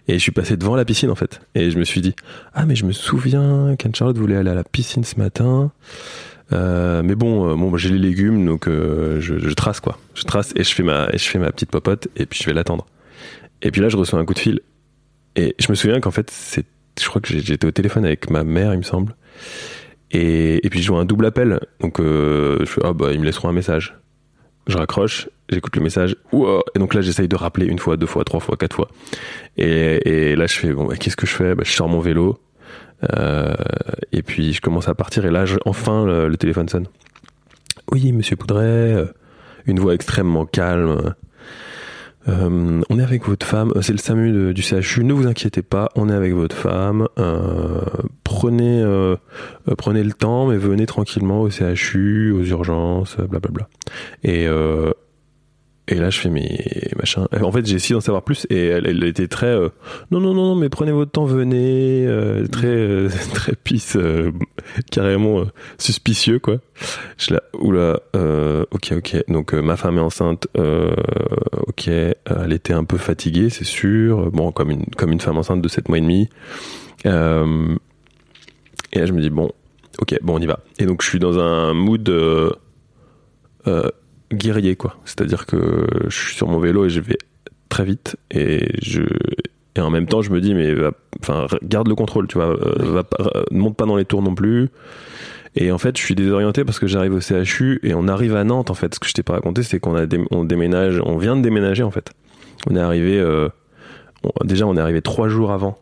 Et 0.08 0.14
je 0.14 0.18
suis 0.18 0.32
passé 0.32 0.56
devant 0.56 0.74
la 0.76 0.84
piscine 0.84 1.10
en 1.10 1.14
fait. 1.16 1.40
Et 1.54 1.70
je 1.70 1.78
me 1.78 1.84
suis 1.84 2.00
dit 2.00 2.14
ah 2.54 2.64
mais 2.64 2.76
je 2.76 2.86
me 2.86 2.92
souviens 2.92 3.74
qu'Anne 3.76 3.94
Charlotte 3.94 4.16
voulait 4.16 4.36
aller 4.36 4.50
à 4.50 4.54
la 4.54 4.64
piscine 4.64 5.04
ce 5.04 5.16
matin. 5.18 5.70
Euh, 6.52 7.02
mais 7.02 7.14
bon, 7.14 7.50
euh, 7.50 7.54
bon, 7.54 7.76
j'ai 7.76 7.90
les 7.90 7.98
légumes 7.98 8.44
donc 8.44 8.68
euh, 8.68 9.20
je, 9.20 9.54
trace 9.54 9.80
quoi. 9.80 9.98
Je 10.14 10.24
trace 10.24 10.52
et 10.56 10.64
je 10.64 10.74
fais 10.74 10.82
ma 10.82 11.08
et 11.12 11.18
je 11.18 11.24
fais 11.24 11.38
ma 11.38 11.50
petite 11.50 11.70
popote 11.70 12.08
et 12.16 12.26
puis 12.26 12.40
je 12.42 12.46
vais 12.46 12.52
l'attendre. 12.52 12.86
Et 13.62 13.70
puis 13.70 13.80
là, 13.80 13.88
je 13.88 13.96
reçois 13.96 14.18
un 14.18 14.24
coup 14.24 14.34
de 14.34 14.38
fil 14.38 14.60
et 15.36 15.54
je 15.58 15.70
me 15.70 15.74
souviens 15.74 16.00
qu'en 16.00 16.10
fait 16.10 16.32
je 17.00 17.08
crois 17.08 17.20
que 17.20 17.28
j'étais 17.28 17.66
au 17.66 17.70
téléphone 17.70 18.04
avec 18.04 18.28
ma 18.28 18.44
mère, 18.44 18.74
il 18.74 18.78
me 18.78 18.82
semble. 18.82 19.14
Et, 20.10 20.60
puis 20.70 20.80
je 20.80 20.86
joue 20.86 20.96
un 20.96 21.06
double 21.06 21.26
appel. 21.26 21.60
Donc 21.80 21.98
je 22.00 22.64
fais 22.66 22.82
ah 22.84 22.92
bah 22.92 23.12
ils 23.12 23.20
me 23.20 23.24
laisseront 23.24 23.48
un 23.48 23.54
message. 23.54 23.96
Je 24.68 24.76
raccroche, 24.76 25.28
j'écoute 25.48 25.74
le 25.74 25.82
message. 25.82 26.16
Et 26.32 26.78
donc 26.78 26.94
là 26.94 27.00
j'essaye 27.00 27.28
de 27.28 27.36
rappeler 27.36 27.66
une 27.66 27.78
fois, 27.78 27.96
deux 27.96 28.06
fois, 28.06 28.24
trois 28.24 28.40
fois, 28.40 28.56
quatre 28.56 28.76
fois. 28.76 28.88
Et, 29.56 30.32
et 30.32 30.36
là 30.36 30.46
je 30.46 30.54
fais 30.54 30.72
bon 30.72 30.84
bah, 30.84 30.96
qu'est-ce 30.96 31.16
que 31.16 31.26
je 31.26 31.32
fais? 31.32 31.54
Bah, 31.54 31.62
Je 31.64 31.72
sors 31.72 31.88
mon 31.88 32.00
vélo. 32.00 32.38
Euh, 33.18 33.54
et 34.12 34.22
puis 34.22 34.52
je 34.52 34.60
commence 34.60 34.88
à 34.88 34.94
partir 34.94 35.24
et 35.24 35.30
là, 35.30 35.44
enfin, 35.64 36.04
le, 36.04 36.36
téléphone 36.36 36.68
sonne. 36.68 36.86
Oui, 37.90 38.12
Monsieur 38.12 38.36
Poudret, 38.36 38.94
euh, 38.94 39.06
une 39.66 39.80
voix 39.80 39.94
extrêmement 39.94 40.46
calme. 40.46 41.14
Euh, 42.28 42.80
on 42.88 42.98
est 43.00 43.02
avec 43.02 43.26
votre 43.26 43.44
femme, 43.44 43.72
c'est 43.80 43.92
le 43.92 43.98
SAMU 43.98 44.54
du 44.54 44.62
CHU, 44.62 45.02
ne 45.02 45.12
vous 45.12 45.26
inquiétez 45.26 45.62
pas, 45.62 45.88
on 45.96 46.08
est 46.08 46.14
avec 46.14 46.34
votre 46.34 46.54
femme. 46.54 47.08
Prenez, 48.22 48.84
prenez 49.76 50.04
le 50.04 50.12
temps, 50.12 50.46
mais 50.46 50.56
venez 50.56 50.86
tranquillement 50.86 51.40
au 51.40 51.50
CHU, 51.50 52.30
aux 52.30 52.44
urgences, 52.44 53.16
blablabla. 53.16 53.68
Et, 54.22 54.46
et 55.88 55.96
là, 55.96 56.10
je 56.10 56.18
fais 56.20 56.30
mes 56.30 56.64
machins. 56.96 57.26
En 57.42 57.50
fait, 57.52 57.66
j'ai 57.66 57.74
essayé 57.76 57.94
d'en 57.94 58.00
savoir 58.00 58.22
plus 58.22 58.46
et 58.50 58.66
elle, 58.66 58.86
elle 58.86 59.02
était 59.04 59.26
très 59.28 59.46
euh, 59.48 59.68
non, 60.10 60.20
non, 60.20 60.32
non, 60.32 60.46
non, 60.48 60.54
mais 60.54 60.68
prenez 60.68 60.92
votre 60.92 61.10
temps, 61.10 61.24
venez. 61.24 62.06
euh, 62.06 62.46
très, 62.46 62.66
euh, 62.68 63.08
très 63.34 63.54
pisse, 63.56 63.96
euh, 63.96 64.30
carrément 64.90 65.40
euh, 65.40 65.44
suspicieux, 65.78 66.38
quoi. 66.38 66.58
Je 67.18 67.24
suis 67.24 67.34
là, 67.34 67.42
oula, 67.54 68.00
euh, 68.16 68.64
ok, 68.70 68.92
ok. 68.98 69.24
Donc, 69.28 69.54
euh, 69.54 69.60
ma 69.60 69.76
femme 69.76 69.98
est 69.98 70.02
enceinte, 70.02 70.46
euh, 70.56 70.94
ok. 71.66 71.88
euh, 71.88 72.12
Elle 72.44 72.52
était 72.52 72.74
un 72.74 72.84
peu 72.84 72.96
fatiguée, 72.96 73.50
c'est 73.50 73.64
sûr. 73.64 74.30
Bon, 74.30 74.52
comme 74.52 74.70
une, 74.70 74.86
comme 74.96 75.10
une 75.12 75.20
femme 75.20 75.38
enceinte 75.38 75.62
de 75.62 75.68
7 75.68 75.88
mois 75.88 75.98
et 75.98 76.02
demi. 76.02 76.28
Euh, 77.06 77.74
et 78.92 79.00
là, 79.00 79.06
je 79.06 79.12
me 79.12 79.20
dis, 79.20 79.30
bon, 79.30 79.50
ok, 80.00 80.16
bon, 80.22 80.36
on 80.36 80.38
y 80.38 80.46
va. 80.46 80.60
Et 80.78 80.86
donc, 80.86 81.02
je 81.02 81.08
suis 81.08 81.18
dans 81.18 81.38
un 81.40 81.74
mood. 81.74 82.08
euh, 82.08 82.50
euh, 83.66 83.88
guerrier 84.36 84.76
quoi. 84.76 84.96
C'est 85.04 85.20
à 85.20 85.24
dire 85.24 85.46
que 85.46 85.86
je 86.08 86.16
suis 86.16 86.34
sur 86.36 86.48
mon 86.48 86.58
vélo 86.58 86.84
et 86.86 86.90
je 86.90 87.00
vais 87.00 87.18
très 87.68 87.84
vite 87.84 88.16
et 88.30 88.68
je 88.82 89.02
et 89.74 89.80
en 89.80 89.88
même 89.90 90.06
temps 90.06 90.20
je 90.22 90.30
me 90.30 90.40
dis 90.40 90.54
mais 90.54 90.74
enfin 91.20 91.46
garde 91.62 91.88
le 91.88 91.94
contrôle 91.94 92.26
tu 92.28 92.36
vois 92.38 92.48
euh, 92.48 92.74
va 92.92 93.04
pas- 93.04 93.24
euh, 93.36 93.42
ne 93.50 93.58
monte 93.58 93.76
pas 93.76 93.86
dans 93.86 93.96
les 93.96 94.04
tours 94.04 94.22
non 94.22 94.34
plus. 94.34 94.68
Et 95.54 95.70
en 95.72 95.78
fait 95.78 95.96
je 95.98 96.02
suis 96.02 96.14
désorienté 96.14 96.64
parce 96.64 96.78
que 96.78 96.86
j'arrive 96.86 97.14
au 97.14 97.20
CHU 97.20 97.78
et 97.82 97.94
on 97.94 98.08
arrive 98.08 98.36
à 98.36 98.44
Nantes 98.44 98.70
en 98.70 98.74
fait. 98.74 98.94
Ce 98.94 99.00
que 99.00 99.08
je 99.08 99.12
t'ai 99.14 99.22
pas 99.22 99.34
raconté 99.34 99.62
c'est 99.62 99.80
qu'on 99.80 99.94
a 99.94 100.06
dé- 100.06 100.24
on 100.30 100.44
déménage 100.44 101.00
on 101.04 101.16
vient 101.18 101.36
de 101.36 101.42
déménager 101.42 101.82
en 101.82 101.90
fait. 101.90 102.10
On 102.70 102.76
est 102.76 102.80
arrivé 102.80 103.18
euh, 103.18 103.48
on- 104.24 104.44
déjà 104.44 104.66
on 104.66 104.76
est 104.76 104.80
arrivé 104.80 105.00
trois 105.02 105.28
jours 105.28 105.52
avant. 105.52 105.78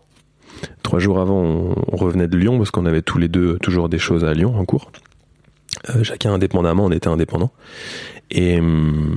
Trois 0.82 0.98
jours 0.98 1.18
avant 1.20 1.40
on, 1.42 1.74
on 1.92 1.96
revenait 1.96 2.28
de 2.28 2.36
Lyon 2.36 2.58
parce 2.58 2.70
qu'on 2.70 2.84
avait 2.86 3.02
tous 3.02 3.18
les 3.18 3.28
deux 3.28 3.58
toujours 3.58 3.88
des 3.88 3.98
choses 3.98 4.24
à 4.24 4.34
Lyon 4.34 4.54
en 4.56 4.64
cours. 4.64 4.90
Euh, 5.88 6.02
chacun 6.04 6.32
indépendamment 6.34 6.84
on 6.84 6.90
était 6.90 7.08
indépendants 7.08 7.52
et 8.30 8.58
hum, 8.58 9.16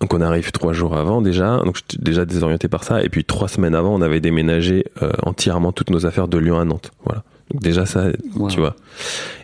donc 0.00 0.12
on 0.12 0.20
arrive 0.20 0.50
trois 0.52 0.72
jours 0.72 0.96
avant 0.96 1.22
déjà, 1.22 1.58
donc 1.64 1.76
j'étais 1.76 2.02
déjà 2.02 2.24
désorienté 2.24 2.68
par 2.68 2.84
ça. 2.84 3.02
Et 3.02 3.08
puis 3.08 3.24
trois 3.24 3.48
semaines 3.48 3.74
avant, 3.74 3.94
on 3.94 4.02
avait 4.02 4.20
déménagé 4.20 4.84
euh, 5.02 5.12
entièrement 5.22 5.72
toutes 5.72 5.90
nos 5.90 6.04
affaires 6.06 6.28
de 6.28 6.36
Lyon 6.38 6.58
à 6.58 6.64
Nantes. 6.64 6.90
Voilà. 7.04 7.22
Donc 7.50 7.62
déjà 7.62 7.86
ça, 7.86 8.06
Wow. 8.36 8.48
tu 8.50 8.58
vois. 8.60 8.74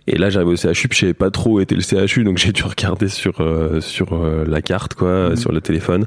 Et 0.07 0.17
là 0.19 0.29
j'arrive 0.31 0.49
au 0.49 0.57
CHU, 0.57 0.89
puis 0.89 0.97
je 0.97 1.01
savais 1.01 1.15
pas 1.15 1.31
trop 1.31 1.53
où 1.57 1.61
était 1.61 1.75
le 1.77 1.83
CHU, 1.83 2.25
donc 2.25 2.39
j'ai 2.39 2.53
dû 2.53 2.63
regarder 2.65 3.09
sur 3.09 3.41
euh, 3.41 3.81
sur 3.81 4.13
euh, 4.15 4.45
la 4.47 4.61
carte 4.63 4.95
quoi, 4.95 5.31
Mhm. 5.31 5.37
sur 5.37 5.53
le 5.53 5.61
téléphone. 5.61 6.07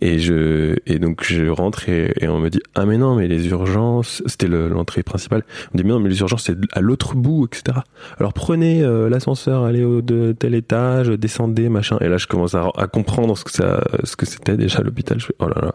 Et 0.00 0.20
je 0.20 0.76
et 0.86 1.00
donc 1.00 1.24
je 1.24 1.48
rentre 1.48 1.88
et, 1.88 2.12
et 2.20 2.28
on 2.28 2.38
me 2.38 2.50
dit 2.50 2.60
ah 2.76 2.86
mais 2.86 2.98
non 2.98 3.16
mais 3.16 3.26
les 3.26 3.48
urgences 3.48 4.22
c'était 4.26 4.46
le- 4.46 4.68
l'entrée 4.68 5.02
principale. 5.02 5.42
On 5.72 5.76
me 5.76 5.82
dit 5.82 5.84
mais 5.88 5.92
non 5.94 5.98
mais 5.98 6.08
les 6.08 6.20
urgences 6.20 6.44
c'est 6.44 6.56
à 6.72 6.80
l'autre 6.80 7.16
bout 7.16 7.46
etc 7.46 7.78
alors 8.18 8.32
prenez 8.32 8.84
euh, 8.84 9.08
l'ascenseur 9.08 9.64
allez 9.64 9.82
au 9.82 10.00
de 10.00 10.36
tel 10.38 10.54
étage 10.54 11.08
descendez 11.08 11.68
machin. 11.68 11.98
Et 12.00 12.08
là 12.08 12.16
je 12.16 12.28
commence 12.28 12.54
à, 12.54 12.70
à 12.76 12.86
comprendre 12.86 13.36
ce 13.36 13.42
que 13.42 13.50
ça 13.50 13.82
ce 14.04 14.14
que 14.14 14.24
c'était 14.24 14.56
déjà 14.56 14.82
l'hôpital. 14.82 15.18
Je 15.18 15.26
fais 15.26 15.34
oh 15.40 15.48
là 15.48 15.60
là. 15.60 15.74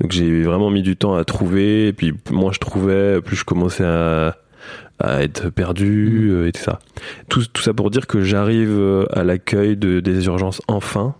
Donc 0.00 0.10
j'ai 0.10 0.42
vraiment 0.42 0.70
mis 0.70 0.82
du 0.82 0.96
temps 0.96 1.14
à 1.14 1.24
trouver. 1.24 1.86
Et 1.88 1.92
puis 1.92 2.14
moins 2.32 2.50
je 2.52 2.58
trouvais 2.58 3.20
plus 3.20 3.36
je 3.36 3.44
commençais 3.44 3.84
à 3.84 4.36
à 4.98 5.22
être 5.22 5.50
perdu 5.50 6.28
euh, 6.30 6.46
et 6.48 6.52
tout 6.52 6.60
ça 6.62 6.78
tout, 7.28 7.42
tout 7.52 7.62
ça 7.62 7.74
pour 7.74 7.90
dire 7.90 8.06
que 8.06 8.22
j'arrive 8.22 8.70
euh, 8.70 9.04
à 9.12 9.24
l'accueil 9.24 9.76
de, 9.76 9.98
des 10.00 10.26
urgences 10.26 10.62
enfin 10.68 11.14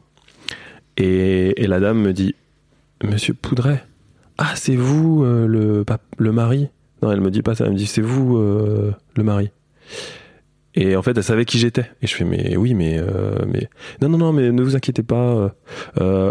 et, 0.96 1.66
la 1.66 1.80
dame 1.80 2.00
me 2.00 2.12
dit 2.12 2.34
Monsieur 3.02 3.34
Poudret, 3.34 3.84
ah, 4.38 4.52
c'est 4.54 4.76
vous 4.76 5.24
euh, 5.24 5.46
le, 5.46 5.84
le 6.18 6.32
mari? 6.32 6.68
Non, 7.02 7.10
elle 7.10 7.20
me 7.20 7.30
dit 7.30 7.42
pas 7.42 7.54
ça, 7.54 7.64
elle 7.64 7.72
me 7.72 7.76
dit 7.76 7.86
c'est 7.86 8.00
vous 8.00 8.36
euh, 8.36 8.92
le 9.16 9.22
mari. 9.22 9.50
Et 10.74 10.96
en 10.96 11.02
fait, 11.02 11.16
elle 11.16 11.24
savait 11.24 11.44
qui 11.44 11.58
j'étais. 11.58 11.90
Et 12.00 12.06
je 12.06 12.14
fais 12.14 12.24
mais 12.24 12.56
oui, 12.56 12.74
mais 12.74 12.98
euh, 12.98 13.34
mais 13.46 13.68
non 14.00 14.08
non 14.08 14.18
non, 14.18 14.32
mais 14.32 14.50
ne 14.52 14.62
vous 14.62 14.76
inquiétez 14.76 15.02
pas. 15.02 15.54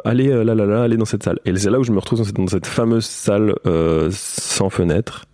allez 0.05 0.29
là 0.29 0.55
là 0.55 0.65
là, 0.65 0.83
allez 0.83 0.97
dans 0.97 1.05
cette 1.05 1.23
salle. 1.23 1.39
Et 1.45 1.55
c'est 1.55 1.69
là 1.69 1.79
où 1.79 1.83
je 1.83 1.91
me 1.91 1.99
retrouve 1.99 2.19
dans 2.19 2.25
cette, 2.25 2.35
dans 2.35 2.47
cette 2.47 2.65
fameuse 2.65 3.05
salle 3.05 3.53
sans 4.11 4.69
fenêtre, 4.69 5.25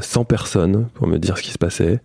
sans 0.00 0.24
personne 0.24 0.88
pour 0.94 1.06
me 1.06 1.18
dire 1.18 1.38
ce 1.38 1.42
qui 1.42 1.52
se 1.52 1.58
passait. 1.58 2.00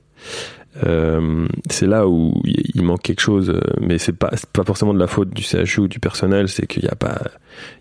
Euh, 0.86 1.48
c'est 1.70 1.88
là 1.88 2.08
où 2.08 2.34
il 2.44 2.84
manque 2.84 3.02
quelque 3.02 3.22
chose, 3.22 3.50
euh, 3.50 3.60
mais 3.82 3.98
c'est 3.98 4.14
pas 4.14 4.32
pas 4.54 4.64
forcément 4.64 4.94
de 4.94 5.00
la 5.00 5.08
faute 5.08 5.30
du 5.30 5.42
CHU 5.42 5.82
ou 5.82 5.88
du 5.88 6.00
personnel, 6.00 6.50
c'est 6.50 6.68
qu'il 6.68 6.84
y 6.84 6.90
a 6.90 6.96
pas 6.96 7.20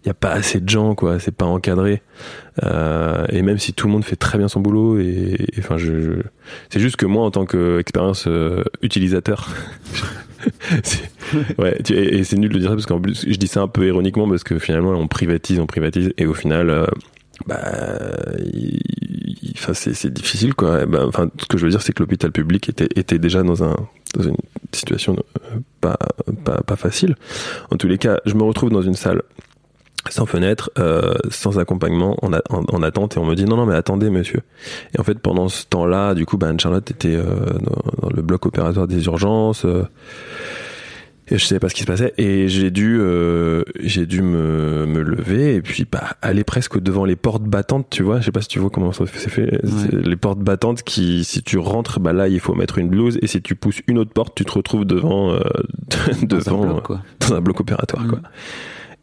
il 0.02 0.06
y 0.06 0.10
a 0.10 0.14
pas 0.14 0.30
assez 0.30 0.60
de 0.60 0.68
gens 0.68 0.94
quoi, 0.94 1.18
c'est 1.18 1.34
pas 1.34 1.44
encadré. 1.44 2.02
Euh, 2.64 3.26
et 3.28 3.42
même 3.42 3.58
si 3.58 3.72
tout 3.74 3.86
le 3.86 3.92
monde 3.92 4.04
fait 4.04 4.16
très 4.16 4.38
bien 4.38 4.48
son 4.48 4.60
boulot 4.60 4.98
et, 4.98 5.36
enfin 5.58 5.76
c'est 6.70 6.80
juste 6.80 6.96
que 6.96 7.04
moi 7.04 7.24
en 7.24 7.30
tant 7.30 7.44
qu'expérience 7.44 8.24
euh, 8.26 8.64
utilisateur 8.80 9.50
ouais 11.58 11.78
et, 11.90 12.24
c'est 12.24 12.38
nul 12.38 12.50
de 12.50 12.58
dire 12.58 12.70
ça 12.70 12.74
parce 12.74 12.86
qu'en 12.86 12.98
plus 12.98 13.26
je 13.28 13.36
dis 13.36 13.46
ça 13.46 13.60
un 13.60 13.68
peu 13.68 13.86
ironiquement 13.86 14.26
parce 14.26 14.42
que 14.42 14.58
finalement 14.58 14.92
on 14.92 15.06
privatise 15.06 15.60
on 15.60 15.66
privatise 15.66 16.14
et 16.16 16.24
au 16.24 16.32
final 16.32 16.86
bah 17.46 17.58
enfin 19.54 19.74
c'est 19.74 20.12
difficile 20.12 20.54
quoi 20.54 20.82
Et 20.82 20.86
ben, 20.86 21.04
enfin 21.06 21.28
ce 21.40 21.46
que 21.46 21.58
je 21.58 21.64
veux 21.64 21.70
dire 21.70 21.82
c'est 21.82 21.92
que 21.92 22.02
l'hôpital 22.02 22.30
public 22.32 22.68
était 22.68 22.88
était 22.96 23.18
déjà 23.18 23.42
dans 23.42 23.62
un 23.64 23.74
dans 24.14 24.22
une 24.22 24.36
situation 24.72 25.16
euh, 25.16 25.58
pas 25.80 25.98
pas 26.44 26.62
pas 26.62 26.76
facile 26.76 27.14
en 27.70 27.76
tous 27.76 27.88
les 27.88 27.98
cas 27.98 28.18
je 28.26 28.34
me 28.34 28.42
retrouve 28.42 28.70
dans 28.70 28.82
une 28.82 28.94
salle 28.94 29.22
sans 30.08 30.24
fenêtre, 30.24 30.70
euh, 30.78 31.14
sans 31.32 31.58
accompagnement, 31.58 32.16
en, 32.22 32.32
a- 32.32 32.40
en- 32.50 32.62
en 32.72 32.82
attente, 32.84 33.16
et 33.16 33.18
on 33.18 33.26
me 33.26 33.34
dit 33.34 33.44
non, 33.44 33.56
non, 33.56 33.66
mais 33.66 33.74
attendez, 33.74 34.08
monsieur. 34.08 34.42
Et 34.94 35.00
en 35.00 35.02
fait, 35.02 35.18
pendant 35.18 35.48
ce 35.48 35.66
temps-là, 35.66 36.14
du 36.14 36.24
coup, 36.26 36.36
bah, 36.38 36.46
Anne-Charlotte 36.46 36.88
était 36.92 37.16
euh, 37.16 37.24
dans, 37.24 38.02
dans 38.02 38.14
le 38.14 38.22
bloc 38.22 38.46
opératoire 38.46 38.86
des 38.86 39.04
urgences. 39.06 39.64
euh, 39.64 39.82
et 41.28 41.38
je 41.38 41.44
savais 41.44 41.58
pas 41.58 41.68
ce 41.68 41.74
qui 41.74 41.82
se 41.82 41.86
passait, 41.86 42.14
et 42.18 42.48
j'ai 42.48 42.70
dû, 42.70 42.98
euh, 43.00 43.62
j'ai 43.80 44.06
dû 44.06 44.22
me, 44.22 44.86
me 44.86 45.02
lever 45.02 45.56
et 45.56 45.62
puis 45.62 45.84
bah, 45.90 46.16
aller 46.22 46.44
presque 46.44 46.78
devant 46.80 47.04
les 47.04 47.16
portes 47.16 47.42
battantes, 47.42 47.88
tu 47.90 48.02
vois. 48.02 48.20
Je 48.20 48.26
sais 48.26 48.32
pas 48.32 48.42
si 48.42 48.48
tu 48.48 48.58
vois 48.58 48.70
comment 48.70 48.92
ça 48.92 49.06
s'est 49.06 49.28
fait. 49.28 49.60
Les 49.92 50.16
portes 50.16 50.38
battantes 50.38 50.82
qui, 50.82 51.24
si 51.24 51.42
tu 51.42 51.58
rentres, 51.58 51.98
bah 52.00 52.12
là, 52.12 52.28
il 52.28 52.40
faut 52.40 52.54
mettre 52.54 52.78
une 52.78 52.88
blouse, 52.88 53.18
et 53.22 53.26
si 53.26 53.42
tu 53.42 53.54
pousses 53.56 53.82
une 53.88 53.98
autre 53.98 54.12
porte, 54.12 54.34
tu 54.36 54.44
te 54.44 54.52
retrouves 54.52 54.84
devant, 54.84 55.32
euh, 55.32 55.40
Dans 56.22 56.36
un 56.36 56.52
devant, 56.52 56.66
bloc, 56.66 56.82
quoi. 56.82 57.02
dans 57.20 57.34
un 57.34 57.40
bloc 57.40 57.60
opératoire, 57.60 58.06
quoi. 58.06 58.20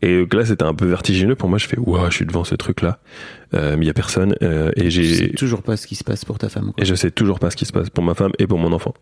Et 0.06 0.20
donc 0.20 0.34
là, 0.34 0.44
c'était 0.46 0.64
un 0.64 0.74
peu 0.74 0.86
vertigineux 0.86 1.36
pour 1.36 1.48
moi. 1.48 1.58
Je 1.58 1.68
fais, 1.68 1.80
waouh, 1.80 2.10
je 2.10 2.16
suis 2.18 2.26
devant 2.26 2.44
ce 2.44 2.56
truc-là, 2.56 3.00
euh, 3.54 3.76
mais 3.78 3.86
il 3.86 3.88
y 3.88 3.92
a 3.92 3.94
personne, 3.94 4.36
euh, 4.42 4.70
et 4.76 4.90
Tu 4.90 4.92
sais 4.92 5.04
j'ai, 5.04 5.30
toujours 5.32 5.64
pas 5.64 5.78
ce 5.78 5.88
qui 5.88 5.96
se 5.96 6.04
passe 6.04 6.26
pour 6.26 6.38
ta 6.40 6.50
femme. 6.50 6.74
quoi. 6.74 6.84
et 6.84 6.86
je 6.86 6.94
sais 6.96 7.10
toujours 7.12 7.40
pas 7.40 7.50
ce 7.52 7.56
qui 7.56 7.66
se 7.66 7.72
passe 7.72 7.90
pour 7.90 8.04
ma 8.04 8.14
femme 8.14 8.32
et 8.38 8.46
pour 8.46 8.60
mon 8.60 8.74
enfant. 8.74 8.94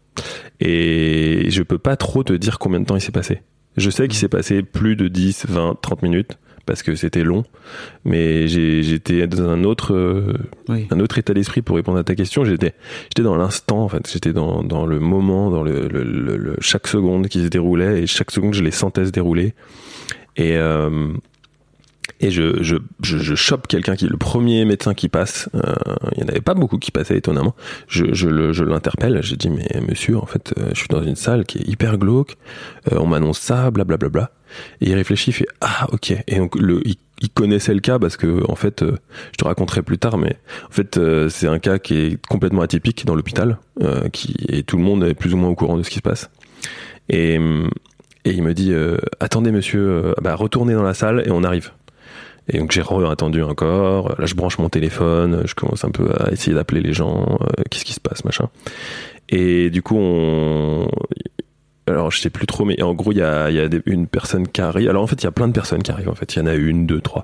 Et 0.59 1.45
je 1.49 1.63
peux 1.63 1.77
pas 1.79 1.95
trop 1.95 2.23
te 2.23 2.33
dire 2.33 2.59
combien 2.59 2.79
de 2.79 2.85
temps 2.85 2.95
il 2.95 3.01
s'est 3.01 3.11
passé. 3.11 3.41
Je 3.77 3.89
sais 3.89 4.07
qu'il 4.07 4.17
s'est 4.17 4.27
passé 4.29 4.63
plus 4.63 4.95
de 4.95 5.07
10, 5.07 5.45
20, 5.47 5.77
30 5.81 6.03
minutes 6.03 6.37
parce 6.65 6.83
que 6.83 6.93
c'était 6.93 7.23
long, 7.23 7.43
mais 8.05 8.47
j'ai- 8.47 8.83
j'étais 8.83 9.25
dans 9.27 9.49
un 9.49 9.63
autre, 9.63 9.93
euh, 9.95 10.33
Oui. 10.69 10.87
un 10.91 10.99
autre 10.99 11.17
état 11.17 11.33
d'esprit 11.33 11.61
pour 11.63 11.77
répondre 11.77 11.97
à 11.97 12.03
ta 12.03 12.13
question. 12.13 12.45
J'étais, 12.45 12.75
j'étais 13.05 13.23
dans 13.23 13.35
l'instant 13.35 13.79
en 13.83 13.89
fait. 13.89 14.07
J'étais 14.11 14.33
dans, 14.33 14.61
dans 14.63 14.85
le 14.85 14.99
moment, 14.99 15.49
dans 15.49 15.63
le, 15.63 15.87
le- 15.87 16.03
le- 16.03 16.37
le- 16.37 16.55
chaque 16.59 16.87
seconde 16.87 17.27
qui 17.29 17.41
se 17.41 17.47
déroulait 17.47 18.03
et 18.03 18.07
chaque 18.07 18.29
seconde 18.29 18.53
je 18.53 18.61
les 18.63 18.71
sentais 18.71 19.05
se 19.05 19.11
dérouler. 19.11 19.53
Et 20.37 20.55
euh, 20.57 21.13
et 22.23 22.29
je, 22.29 22.61
je, 22.61 22.75
je, 23.01 23.17
je 23.17 23.35
chope 23.35 23.67
quelqu'un 23.67 23.95
qui 23.95 24.05
est 24.05 24.09
le 24.09 24.17
premier 24.17 24.63
médecin 24.65 24.93
qui 24.93 25.09
passe. 25.09 25.49
Euh, 25.55 25.73
il 26.15 26.21
y 26.21 26.23
en 26.23 26.27
avait 26.27 26.41
pas 26.41 26.53
beaucoup 26.53 26.77
qui 26.77 26.91
passaient 26.91 27.17
étonnamment. 27.17 27.55
Je, 27.87 28.13
je, 28.13 28.29
le- 28.29 28.53
je 28.53 28.63
l'interpelle. 28.63 29.21
J'ai 29.23 29.35
dit 29.37 29.49
mais 29.49 29.67
monsieur, 29.87 30.17
en 30.17 30.25
fait, 30.27 30.53
euh, 30.57 30.69
je 30.73 30.75
suis 30.79 30.87
dans 30.87 31.01
une 31.03 31.15
salle 31.15 31.45
qui 31.45 31.57
est 31.59 31.67
hyper 31.67 31.97
glauque. 31.97 32.37
On 32.91 33.07
m'annonce 33.07 33.39
ça, 33.39 33.71
blablabla. 33.71 34.31
Et 34.81 34.89
il 34.89 34.93
réfléchit, 34.93 35.31
il 35.31 35.33
fait 35.33 35.47
ah 35.61 35.87
ok. 35.91 36.13
Et 36.27 36.37
donc 36.37 36.55
le, 36.59 36.81
il, 36.87 36.95
il 37.21 37.29
connaissait 37.29 37.73
le 37.73 37.79
cas 37.79 37.97
parce 37.97 38.17
que 38.17 38.43
en 38.49 38.55
fait, 38.55 38.83
je 38.83 39.37
te 39.37 39.45
raconterai 39.45 39.81
plus 39.81 39.97
tard, 39.97 40.17
mais 40.17 40.37
en 40.67 40.71
fait 40.71 40.99
c'est 41.29 41.47
un 41.47 41.59
cas 41.59 41.79
qui 41.79 41.95
est 41.97 42.25
complètement 42.27 42.61
atypique 42.61 43.05
dans 43.05 43.15
l'hôpital, 43.15 43.57
qui 44.11 44.35
et 44.49 44.63
tout 44.63 44.77
le 44.77 44.83
monde 44.83 45.03
est 45.05 45.13
plus 45.13 45.33
ou 45.33 45.37
moins 45.37 45.49
au 45.49 45.55
courant 45.55 45.77
de 45.77 45.83
ce 45.83 45.89
qui 45.89 45.97
se 45.97 46.01
passe. 46.01 46.29
Et 47.09 47.39
et 48.25 48.31
il 48.31 48.43
me 48.43 48.53
dit 48.53 48.73
euh, 48.73 48.97
attendez 49.19 49.51
monsieur, 49.51 49.81
euh, 49.81 50.13
bah 50.21 50.35
retournez 50.35 50.73
dans 50.73 50.83
la 50.83 50.93
salle 50.93 51.23
et 51.25 51.31
on 51.31 51.43
arrive. 51.43 51.71
Et 52.47 52.57
donc 52.57 52.71
j'ai 52.71 52.81
attendu 53.09 53.43
encore. 53.43 54.19
Là, 54.19 54.25
je 54.25 54.35
branche 54.35 54.57
mon 54.57 54.67
téléphone. 54.67 55.43
Je 55.45 55.53
commence 55.55 55.85
un 55.85 55.91
peu 55.91 56.09
à 56.19 56.31
essayer 56.31 56.53
d'appeler 56.53 56.81
les 56.81 56.91
gens. 56.91 57.37
euh, 57.41 57.63
Qu'est-ce 57.69 57.85
qui 57.85 57.93
se 57.93 57.99
passe, 57.99 58.25
machin. 58.25 58.49
Et 59.29 59.69
du 59.69 59.81
coup, 59.81 59.95
on. 59.97 60.89
Alors, 61.87 62.11
je 62.11 62.19
sais 62.19 62.29
plus 62.29 62.47
trop, 62.47 62.63
mais 62.65 62.81
en 62.81 62.93
gros, 62.93 63.11
il 63.11 63.17
y 63.17 63.21
a, 63.21 63.49
y 63.49 63.59
a 63.59 63.67
une 63.85 64.07
personne 64.07 64.47
qui 64.47 64.61
arrive. 64.61 64.89
Alors, 64.89 65.03
en 65.03 65.07
fait, 65.07 65.21
il 65.21 65.25
y 65.25 65.27
a 65.27 65.31
plein 65.31 65.47
de 65.47 65.53
personnes 65.53 65.81
qui 65.81 65.91
arrivent. 65.91 66.09
En 66.09 66.15
fait, 66.15 66.35
il 66.35 66.39
y 66.39 66.41
en 66.41 66.45
a 66.45 66.53
une, 66.55 66.85
deux, 66.85 67.01
trois. 67.01 67.23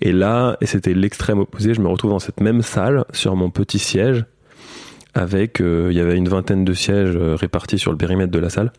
Et 0.00 0.12
là, 0.12 0.56
et 0.60 0.66
c'était 0.66 0.94
l'extrême 0.94 1.38
opposé. 1.40 1.74
Je 1.74 1.80
me 1.80 1.88
retrouve 1.88 2.10
dans 2.10 2.18
cette 2.18 2.40
même 2.40 2.62
salle, 2.62 3.04
sur 3.12 3.34
mon 3.36 3.50
petit 3.50 3.78
siège, 3.78 4.24
avec, 5.14 5.60
il 5.60 5.92
y 5.92 6.00
avait 6.00 6.16
une 6.16 6.28
vingtaine 6.28 6.64
de 6.64 6.74
sièges 6.74 7.16
répartis 7.16 7.78
sur 7.78 7.92
le 7.92 7.98
périmètre 7.98 8.30
de 8.32 8.38
la 8.38 8.50
salle. 8.50 8.72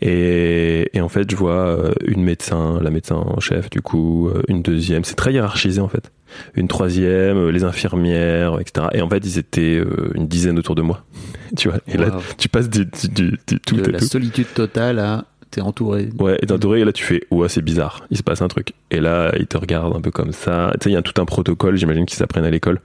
Et, 0.00 0.90
et 0.96 1.00
en 1.00 1.08
fait, 1.08 1.30
je 1.30 1.36
vois 1.36 1.52
euh, 1.52 1.92
une 2.06 2.22
médecin, 2.22 2.78
la 2.82 2.90
médecin 2.90 3.16
en 3.16 3.40
chef, 3.40 3.70
du 3.70 3.80
coup, 3.80 4.28
euh, 4.28 4.42
une 4.48 4.60
deuxième. 4.62 5.04
C'est 5.04 5.14
très 5.14 5.32
hiérarchisé 5.32 5.80
en 5.80 5.88
fait. 5.88 6.10
Une 6.54 6.68
troisième, 6.68 7.36
euh, 7.38 7.50
les 7.52 7.64
infirmières, 7.64 8.58
etc. 8.60 8.88
Et 8.92 9.00
en 9.02 9.08
fait, 9.08 9.24
ils 9.24 9.38
étaient 9.38 9.80
une 10.14 10.26
dizaine 10.26 10.58
autour 10.58 10.74
de 10.74 10.82
moi. 10.82 11.04
tu 11.56 11.68
vois. 11.68 11.78
Et 11.86 11.96
là, 11.96 12.18
tu 12.38 12.48
passes 12.48 12.68
du, 12.68 12.84
du, 12.86 13.08
du- 13.08 13.38
du 13.46 13.60
tout 13.60 13.76
De 13.76 13.88
à 13.88 13.92
la 13.92 13.98
tout. 14.00 14.06
solitude 14.06 14.52
totale 14.54 14.98
à 14.98 15.24
t'es 15.50 15.60
entouré. 15.60 16.08
Ouais, 16.18 16.36
et 16.42 16.46
t'es 16.46 16.52
entouré, 16.52 16.80
et 16.80 16.84
là 16.84 16.92
tu 16.92 17.04
fais, 17.04 17.22
ouais, 17.30 17.48
c'est 17.48 17.62
bizarre, 17.62 18.04
il 18.10 18.16
se 18.16 18.24
passe 18.24 18.42
un 18.42 18.48
truc. 18.48 18.72
Et 18.90 18.98
là, 18.98 19.32
ils 19.38 19.46
te 19.46 19.56
regardent 19.56 19.94
un 19.96 20.00
peu 20.00 20.10
comme 20.10 20.32
ça. 20.32 20.72
Tu 20.80 20.84
sais, 20.84 20.90
il 20.90 20.94
y 20.94 20.96
a 20.96 21.02
tout 21.02 21.22
un 21.22 21.24
protocole, 21.26 21.76
j'imagine 21.76 22.06
qu'ils 22.06 22.18
s'apprennent 22.18 22.44
à 22.44 22.50
l'école. 22.50 22.80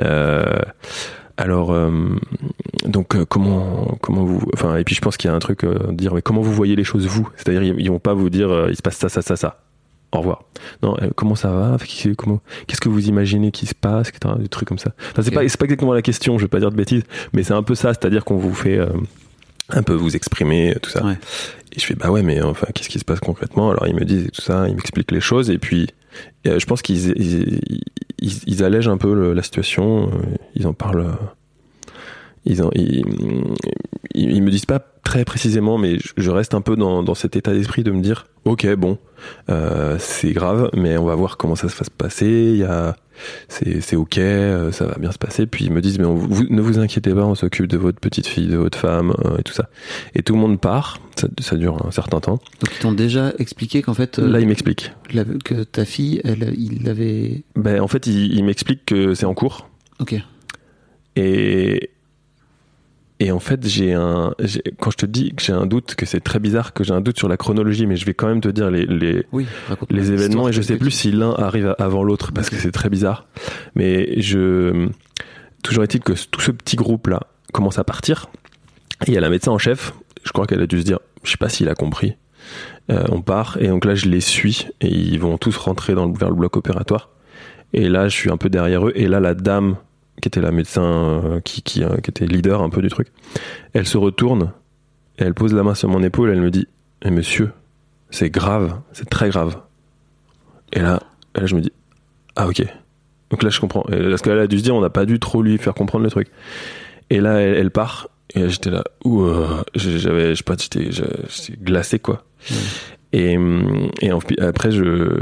Euh, 0.00 0.44
alors, 1.36 1.70
euh, 1.72 1.90
donc, 2.86 3.14
euh, 3.14 3.24
comment, 3.26 3.98
comment 4.00 4.24
vous, 4.24 4.40
enfin, 4.54 4.76
et 4.76 4.84
puis 4.84 4.94
je 4.94 5.00
pense 5.00 5.16
qu'il 5.16 5.28
y 5.28 5.32
a 5.32 5.36
un 5.36 5.38
truc, 5.38 5.64
euh, 5.64 5.92
dire, 5.92 6.14
mais 6.14 6.22
comment 6.22 6.40
vous 6.40 6.52
voyez 6.52 6.76
les 6.76 6.84
choses 6.84 7.06
vous? 7.06 7.28
C'est-à-dire, 7.36 7.62
ils, 7.62 7.80
ils 7.80 7.90
vont 7.90 7.98
pas 7.98 8.14
vous 8.14 8.30
dire, 8.30 8.50
euh, 8.50 8.68
il 8.70 8.76
se 8.76 8.82
passe 8.82 8.96
ça, 8.96 9.08
ça, 9.08 9.22
ça, 9.22 9.36
ça. 9.36 9.62
Au 10.12 10.18
revoir. 10.18 10.44
Non, 10.82 10.96
comment 11.14 11.34
ça 11.34 11.50
va? 11.50 11.76
Comment 12.16 12.40
Qu'est-ce 12.66 12.80
que 12.80 12.88
vous 12.88 13.08
imaginez 13.08 13.50
qui 13.50 13.66
se 13.66 13.74
passe 13.74 14.08
etc. 14.08 14.34
Des 14.38 14.48
trucs 14.48 14.68
comme 14.68 14.78
ça. 14.78 14.92
Enfin, 15.10 15.22
c'est 15.22 15.30
pas, 15.32 15.46
c'est 15.46 15.58
pas 15.58 15.64
exactement 15.64 15.92
la 15.92 16.00
question. 16.00 16.38
Je 16.38 16.44
vais 16.44 16.48
pas 16.48 16.60
dire 16.60 16.70
de 16.70 16.76
bêtises, 16.76 17.02
mais 17.32 17.42
c'est 17.42 17.52
un 17.52 17.62
peu 17.62 17.74
ça. 17.74 17.92
C'est-à-dire 17.92 18.24
qu'on 18.24 18.36
vous 18.36 18.54
fait 18.54 18.78
un 19.70 19.82
peu 19.82 19.94
vous 19.94 20.14
exprimer 20.14 20.76
tout 20.80 20.90
ça. 20.90 21.04
Ouais. 21.04 21.18
Et 21.76 21.80
je 21.80 21.86
fais 21.86 21.94
bah 21.94 22.10
ouais 22.10 22.22
mais 22.22 22.40
enfin 22.42 22.66
qu'est-ce 22.74 22.88
qui 22.88 22.98
se 22.98 23.04
passe 23.04 23.20
concrètement? 23.20 23.70
Alors 23.70 23.86
ils 23.86 23.94
me 23.94 24.04
disent 24.04 24.30
tout 24.32 24.40
ça, 24.40 24.66
ils 24.68 24.74
m'expliquent 24.74 25.12
les 25.12 25.20
choses 25.20 25.50
et 25.50 25.58
puis 25.58 25.88
euh, 26.46 26.58
je 26.58 26.66
pense 26.66 26.82
qu'ils 26.82 27.14
ils, 28.18 28.64
allègent 28.64 28.88
un 28.88 28.96
peu 28.96 29.32
la 29.32 29.42
situation, 29.42 30.08
euh, 30.08 30.36
ils 30.54 30.66
en 30.66 30.72
parlent. 30.72 31.06
Ils, 32.46 32.62
en, 32.62 32.70
ils, 32.74 33.04
ils, 34.14 34.36
ils 34.36 34.42
me 34.42 34.50
disent 34.50 34.66
pas 34.66 34.78
très 35.04 35.24
précisément, 35.24 35.78
mais 35.78 35.98
je- 36.16 36.30
reste 36.30 36.54
un 36.54 36.60
peu 36.60 36.76
dans, 36.76 37.02
dans 37.02 37.14
cet 37.14 37.36
état 37.36 37.52
d'esprit 37.52 37.82
de 37.84 37.90
me 37.90 38.00
dire, 38.00 38.26
ok, 38.44 38.74
bon, 38.76 38.98
euh, 39.50 39.96
c'est 39.98 40.32
grave, 40.32 40.70
mais 40.74 40.96
on 40.96 41.04
va 41.04 41.14
voir 41.14 41.36
comment 41.36 41.54
ça 41.56 41.68
se 41.68 41.76
va 41.76 41.84
se 41.84 41.90
passer. 41.90 42.26
Il 42.54 42.56
y 42.58 42.64
a, 42.64 42.96
c'est, 43.48 43.80
c'est 43.80 43.96
ok, 43.96 44.18
euh, 44.18 44.72
ça 44.72 44.86
va 44.86 44.94
bien 44.98 45.10
se 45.12 45.18
passer. 45.18 45.46
Puis 45.46 45.64
ils 45.66 45.72
me 45.72 45.80
disent, 45.80 45.98
mais 45.98 46.04
on, 46.06 46.14
vous, 46.14 46.44
ne 46.48 46.60
vous 46.60 46.78
inquiétez 46.78 47.12
pas, 47.14 47.24
on 47.24 47.34
s'occupe 47.34 47.66
de 47.66 47.76
votre 47.76 47.98
petite 48.00 48.26
fille, 48.26 48.46
de 48.48 48.56
votre 48.56 48.78
femme 48.78 49.12
euh, 49.24 49.38
et 49.38 49.42
tout 49.42 49.52
ça. 49.54 49.68
Et 50.14 50.22
tout 50.22 50.34
le 50.34 50.40
monde 50.40 50.60
part. 50.60 50.98
Ça, 51.16 51.28
ça 51.40 51.56
dure 51.56 51.84
un 51.86 51.90
certain 51.90 52.20
temps. 52.20 52.34
Donc 52.60 52.70
ils 52.76 52.78
t'ont 52.80 52.92
déjà 52.92 53.32
expliqué 53.38 53.80
qu'en 53.82 53.94
fait, 53.94 54.18
euh, 54.18 54.28
Là, 54.28 54.38
il 54.40 54.46
m'explique. 54.46 54.92
la- 55.14 55.24
que 55.24 55.62
ta 55.64 55.84
fille, 55.86 56.20
elle, 56.24 56.52
il 56.58 56.88
avait. 56.90 57.42
Ben, 57.56 57.80
en 57.80 57.88
fait, 57.88 58.06
il, 58.06 58.34
il 58.34 58.44
m'explique 58.44 58.84
que 58.84 59.14
c'est 59.14 59.24
en 59.26 59.32
cours. 59.34 59.68
Ok. 59.98 60.14
Et, 61.16 61.88
et 63.18 63.32
en 63.32 63.40
fait, 63.40 63.66
j'ai 63.66 63.94
un, 63.94 64.34
quand 64.78 64.90
je 64.90 64.96
te 64.98 65.06
dis 65.06 65.32
que 65.34 65.42
j'ai 65.42 65.52
un 65.54 65.64
doute, 65.64 65.94
que 65.94 66.04
c'est 66.04 66.20
très 66.20 66.38
bizarre, 66.38 66.74
que 66.74 66.84
j'ai 66.84 66.92
un 66.92 67.00
doute 67.00 67.18
sur 67.18 67.28
la 67.28 67.38
chronologie, 67.38 67.86
mais 67.86 67.96
je 67.96 68.04
vais 68.04 68.12
quand 68.12 68.26
même 68.28 68.42
te 68.42 68.48
dire 68.48 68.70
les, 68.70 68.84
les, 68.84 69.24
Oui. 69.32 69.46
raconte 69.68 69.90
les 69.90 70.12
événements 70.12 70.48
et 70.48 70.52
je 70.52 70.60
sais 70.60 70.76
plus 70.76 70.90
si 70.90 71.12
l'un 71.12 71.32
arrive 71.32 71.74
avant 71.78 72.04
l'autre 72.04 72.32
parce 72.32 72.50
que 72.50 72.56
c'est 72.56 72.72
très 72.72 72.90
bizarre. 72.90 73.26
Mais 73.74 74.20
je, 74.20 74.88
toujours 75.62 75.84
est-il 75.84 76.00
que 76.02 76.12
tout 76.30 76.40
ce 76.42 76.50
petit 76.50 76.76
groupe 76.76 77.06
là 77.06 77.20
commence 77.52 77.78
à 77.78 77.84
partir. 77.84 78.26
Et 79.06 79.12
il 79.12 79.14
y 79.14 79.18
a 79.18 79.20
la 79.20 79.30
médecin 79.30 79.50
en 79.52 79.58
chef. 79.58 79.94
Je 80.24 80.32
crois 80.32 80.46
qu'elle 80.46 80.60
a 80.60 80.66
dû 80.66 80.80
se 80.80 80.84
dire, 80.84 80.98
je 81.24 81.30
sais 81.30 81.36
pas 81.38 81.48
s'il 81.48 81.68
a 81.70 81.74
compris. 81.74 82.16
Euh, 82.90 83.02
on 83.08 83.22
part 83.22 83.56
et 83.60 83.66
donc 83.68 83.84
là 83.84 83.94
je 83.96 84.06
les 84.06 84.20
suis 84.20 84.68
et 84.80 84.88
ils 84.88 85.18
vont 85.18 85.38
tous 85.38 85.56
rentrer 85.56 85.94
dans 85.94 86.12
vers 86.12 86.28
le 86.28 86.36
bloc 86.36 86.56
opératoire. 86.56 87.08
Et 87.72 87.88
là 87.88 88.08
je 88.08 88.14
suis 88.14 88.30
un 88.30 88.36
peu 88.36 88.48
derrière 88.50 88.86
eux 88.86 88.92
et 88.94 89.08
là 89.08 89.20
la 89.20 89.34
dame 89.34 89.76
qui 90.20 90.28
était 90.28 90.40
la 90.40 90.50
médecin 90.50 90.82
euh, 90.84 91.40
qui, 91.40 91.62
qui, 91.62 91.84
euh, 91.84 91.96
qui 91.98 92.10
était 92.10 92.26
leader 92.26 92.62
un 92.62 92.70
peu 92.70 92.80
du 92.82 92.88
truc, 92.88 93.08
elle 93.72 93.86
se 93.86 93.98
retourne 93.98 94.52
et 95.18 95.24
elle 95.24 95.34
pose 95.34 95.52
la 95.54 95.62
main 95.62 95.74
sur 95.74 95.88
mon 95.88 96.02
épaule. 96.02 96.30
Elle 96.30 96.40
me 96.40 96.50
dit, 96.50 96.66
Eh, 97.02 97.10
monsieur, 97.10 97.52
c'est 98.10 98.30
grave, 98.30 98.80
c'est 98.92 99.08
très 99.08 99.28
grave. 99.28 99.56
Et 100.72 100.80
là, 100.80 101.02
et 101.36 101.40
là, 101.40 101.46
je 101.46 101.54
me 101.54 101.60
dis, 101.60 101.72
ah 102.34 102.48
ok. 102.48 102.62
Donc 103.30 103.42
là, 103.42 103.50
je 103.50 103.60
comprends. 103.60 103.84
Et 103.92 104.08
Parce 104.08 104.22
qu'elle 104.22 104.38
a 104.38 104.46
dû 104.46 104.58
se 104.58 104.62
dire, 104.64 104.74
on 104.74 104.80
n'a 104.80 104.90
pas 104.90 105.04
dû 105.06 105.18
trop 105.18 105.42
lui 105.42 105.58
faire 105.58 105.74
comprendre 105.74 106.04
le 106.04 106.10
truc. 106.10 106.28
Et 107.10 107.20
là, 107.20 107.40
elle, 107.40 107.54
elle 107.56 107.70
part. 107.70 108.08
Et 108.34 108.48
j'étais 108.48 108.70
là, 108.70 108.82
ouh, 109.04 109.22
euh, 109.22 109.62
j'avais, 109.74 110.30
je 110.30 110.34
sais 110.38 110.42
pas, 110.42 110.56
j'étais, 110.58 110.90
glacé 111.62 111.98
quoi. 111.98 112.24
Et, 113.12 113.36
hum, 113.36 113.90
et 114.00 114.12
en- 114.12 114.18
après, 114.40 114.72
je, 114.72 115.20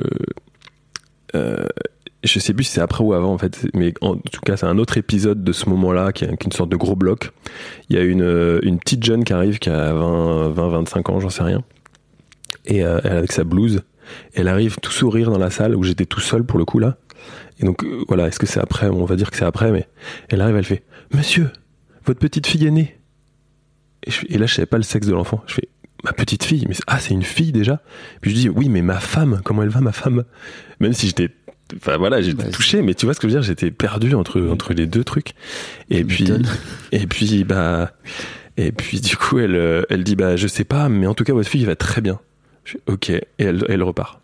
euh, 1.34 1.66
je 2.24 2.38
sais 2.38 2.54
plus 2.54 2.64
si 2.64 2.72
c'est 2.72 2.80
après 2.80 3.04
ou 3.04 3.12
avant 3.12 3.32
en 3.32 3.38
fait, 3.38 3.66
mais 3.74 3.92
en 4.00 4.16
tout 4.16 4.40
cas, 4.44 4.56
c'est 4.56 4.66
un 4.66 4.78
autre 4.78 4.96
épisode 4.96 5.44
de 5.44 5.52
ce 5.52 5.68
moment-là 5.68 6.12
qui 6.12 6.24
est, 6.24 6.44
une 6.44 6.52
sorte 6.52 6.70
de 6.70 6.76
gros 6.76 6.96
bloc. 6.96 7.30
Il 7.88 7.96
y 7.96 7.98
a 7.98 8.02
une, 8.02 8.22
euh, 8.22 8.60
une 8.62 8.78
petite 8.78 9.04
jeune 9.04 9.24
qui 9.24 9.32
arrive 9.32 9.58
qui 9.58 9.70
a 9.70 9.92
20, 9.92 10.50
20 10.50 10.68
25 10.68 11.10
ans, 11.10 11.20
j'en 11.20 11.30
sais 11.30 11.42
rien. 11.42 11.62
Et 12.66 12.84
euh, 12.84 13.00
elle 13.04 13.18
avec 13.18 13.32
sa 13.32 13.44
blouse, 13.44 13.82
elle 14.34 14.48
arrive 14.48 14.76
tout 14.80 14.90
sourire 14.90 15.30
dans 15.30 15.38
la 15.38 15.50
salle 15.50 15.76
où 15.76 15.82
j'étais 15.82 16.06
tout 16.06 16.20
seul 16.20 16.44
pour 16.44 16.58
le 16.58 16.64
coup 16.64 16.78
là. 16.78 16.96
Et 17.60 17.66
donc 17.66 17.84
euh, 17.84 18.04
voilà, 18.08 18.28
est-ce 18.28 18.38
que 18.38 18.46
c'est 18.46 18.60
après? 18.60 18.88
On 18.88 19.04
va 19.04 19.16
dire 19.16 19.30
que 19.30 19.36
c'est 19.36 19.44
après, 19.44 19.70
mais 19.70 19.86
elle 20.28 20.40
arrive, 20.40 20.56
elle 20.56 20.64
fait 20.64 20.82
Monsieur, 21.12 21.50
votre 22.06 22.18
petite 22.18 22.46
fille 22.46 22.66
est 22.66 22.70
née. 22.70 22.98
Et, 24.06 24.34
et 24.34 24.38
là, 24.38 24.46
je 24.46 24.54
savais 24.54 24.66
pas 24.66 24.76
le 24.76 24.82
sexe 24.82 25.06
de 25.06 25.12
l'enfant. 25.12 25.42
Je 25.46 25.54
fais 25.54 25.68
ma 26.04 26.12
petite 26.12 26.44
fille, 26.44 26.66
mais 26.68 26.76
ah, 26.86 26.98
c'est 26.98 27.14
une 27.14 27.22
fille 27.22 27.52
déjà? 27.52 27.80
Puis 28.20 28.30
je 28.30 28.36
dis 28.36 28.48
oui, 28.48 28.68
mais 28.68 28.82
ma 28.82 29.00
femme, 29.00 29.40
comment 29.44 29.62
elle 29.62 29.70
va, 29.70 29.80
ma 29.80 29.92
femme 29.92 30.24
Même 30.80 30.92
si 30.92 31.06
j'étais, 31.06 31.30
enfin 31.76 31.96
voilà, 31.96 32.20
j'étais 32.22 32.44
Bah, 32.44 32.50
touché, 32.50 32.82
mais 32.82 32.94
tu 32.94 33.06
vois 33.06 33.14
ce 33.14 33.20
que 33.20 33.28
je 33.28 33.34
veux 33.34 33.40
dire 33.40 33.46
J'étais 33.46 33.70
perdu 33.70 34.14
entre 34.14 34.40
entre 34.50 34.74
les 34.74 34.86
deux 34.86 35.04
trucs. 35.04 35.30
Et 35.90 35.98
Tu 35.98 36.04
puis 36.06 36.24
et 36.92 37.06
puis 37.06 37.44
bah 37.44 37.92
et 38.56 38.70
puis 38.72 39.00
du 39.00 39.16
coup 39.16 39.38
elle 39.38 39.56
euh, 39.56 39.82
elle 39.90 40.04
dit 40.04 40.16
bah 40.16 40.36
je 40.36 40.46
sais 40.46 40.64
pas, 40.64 40.88
mais 40.88 41.06
en 41.06 41.14
tout 41.14 41.24
cas 41.24 41.32
votre 41.32 41.48
fille 41.48 41.64
va 41.64 41.76
très 41.76 42.00
bien. 42.00 42.20
Je 42.64 42.72
fais, 42.72 42.80
ok 42.86 43.10
et 43.10 43.24
elle 43.38 43.64
elle 43.68 43.82
repart. 43.82 44.20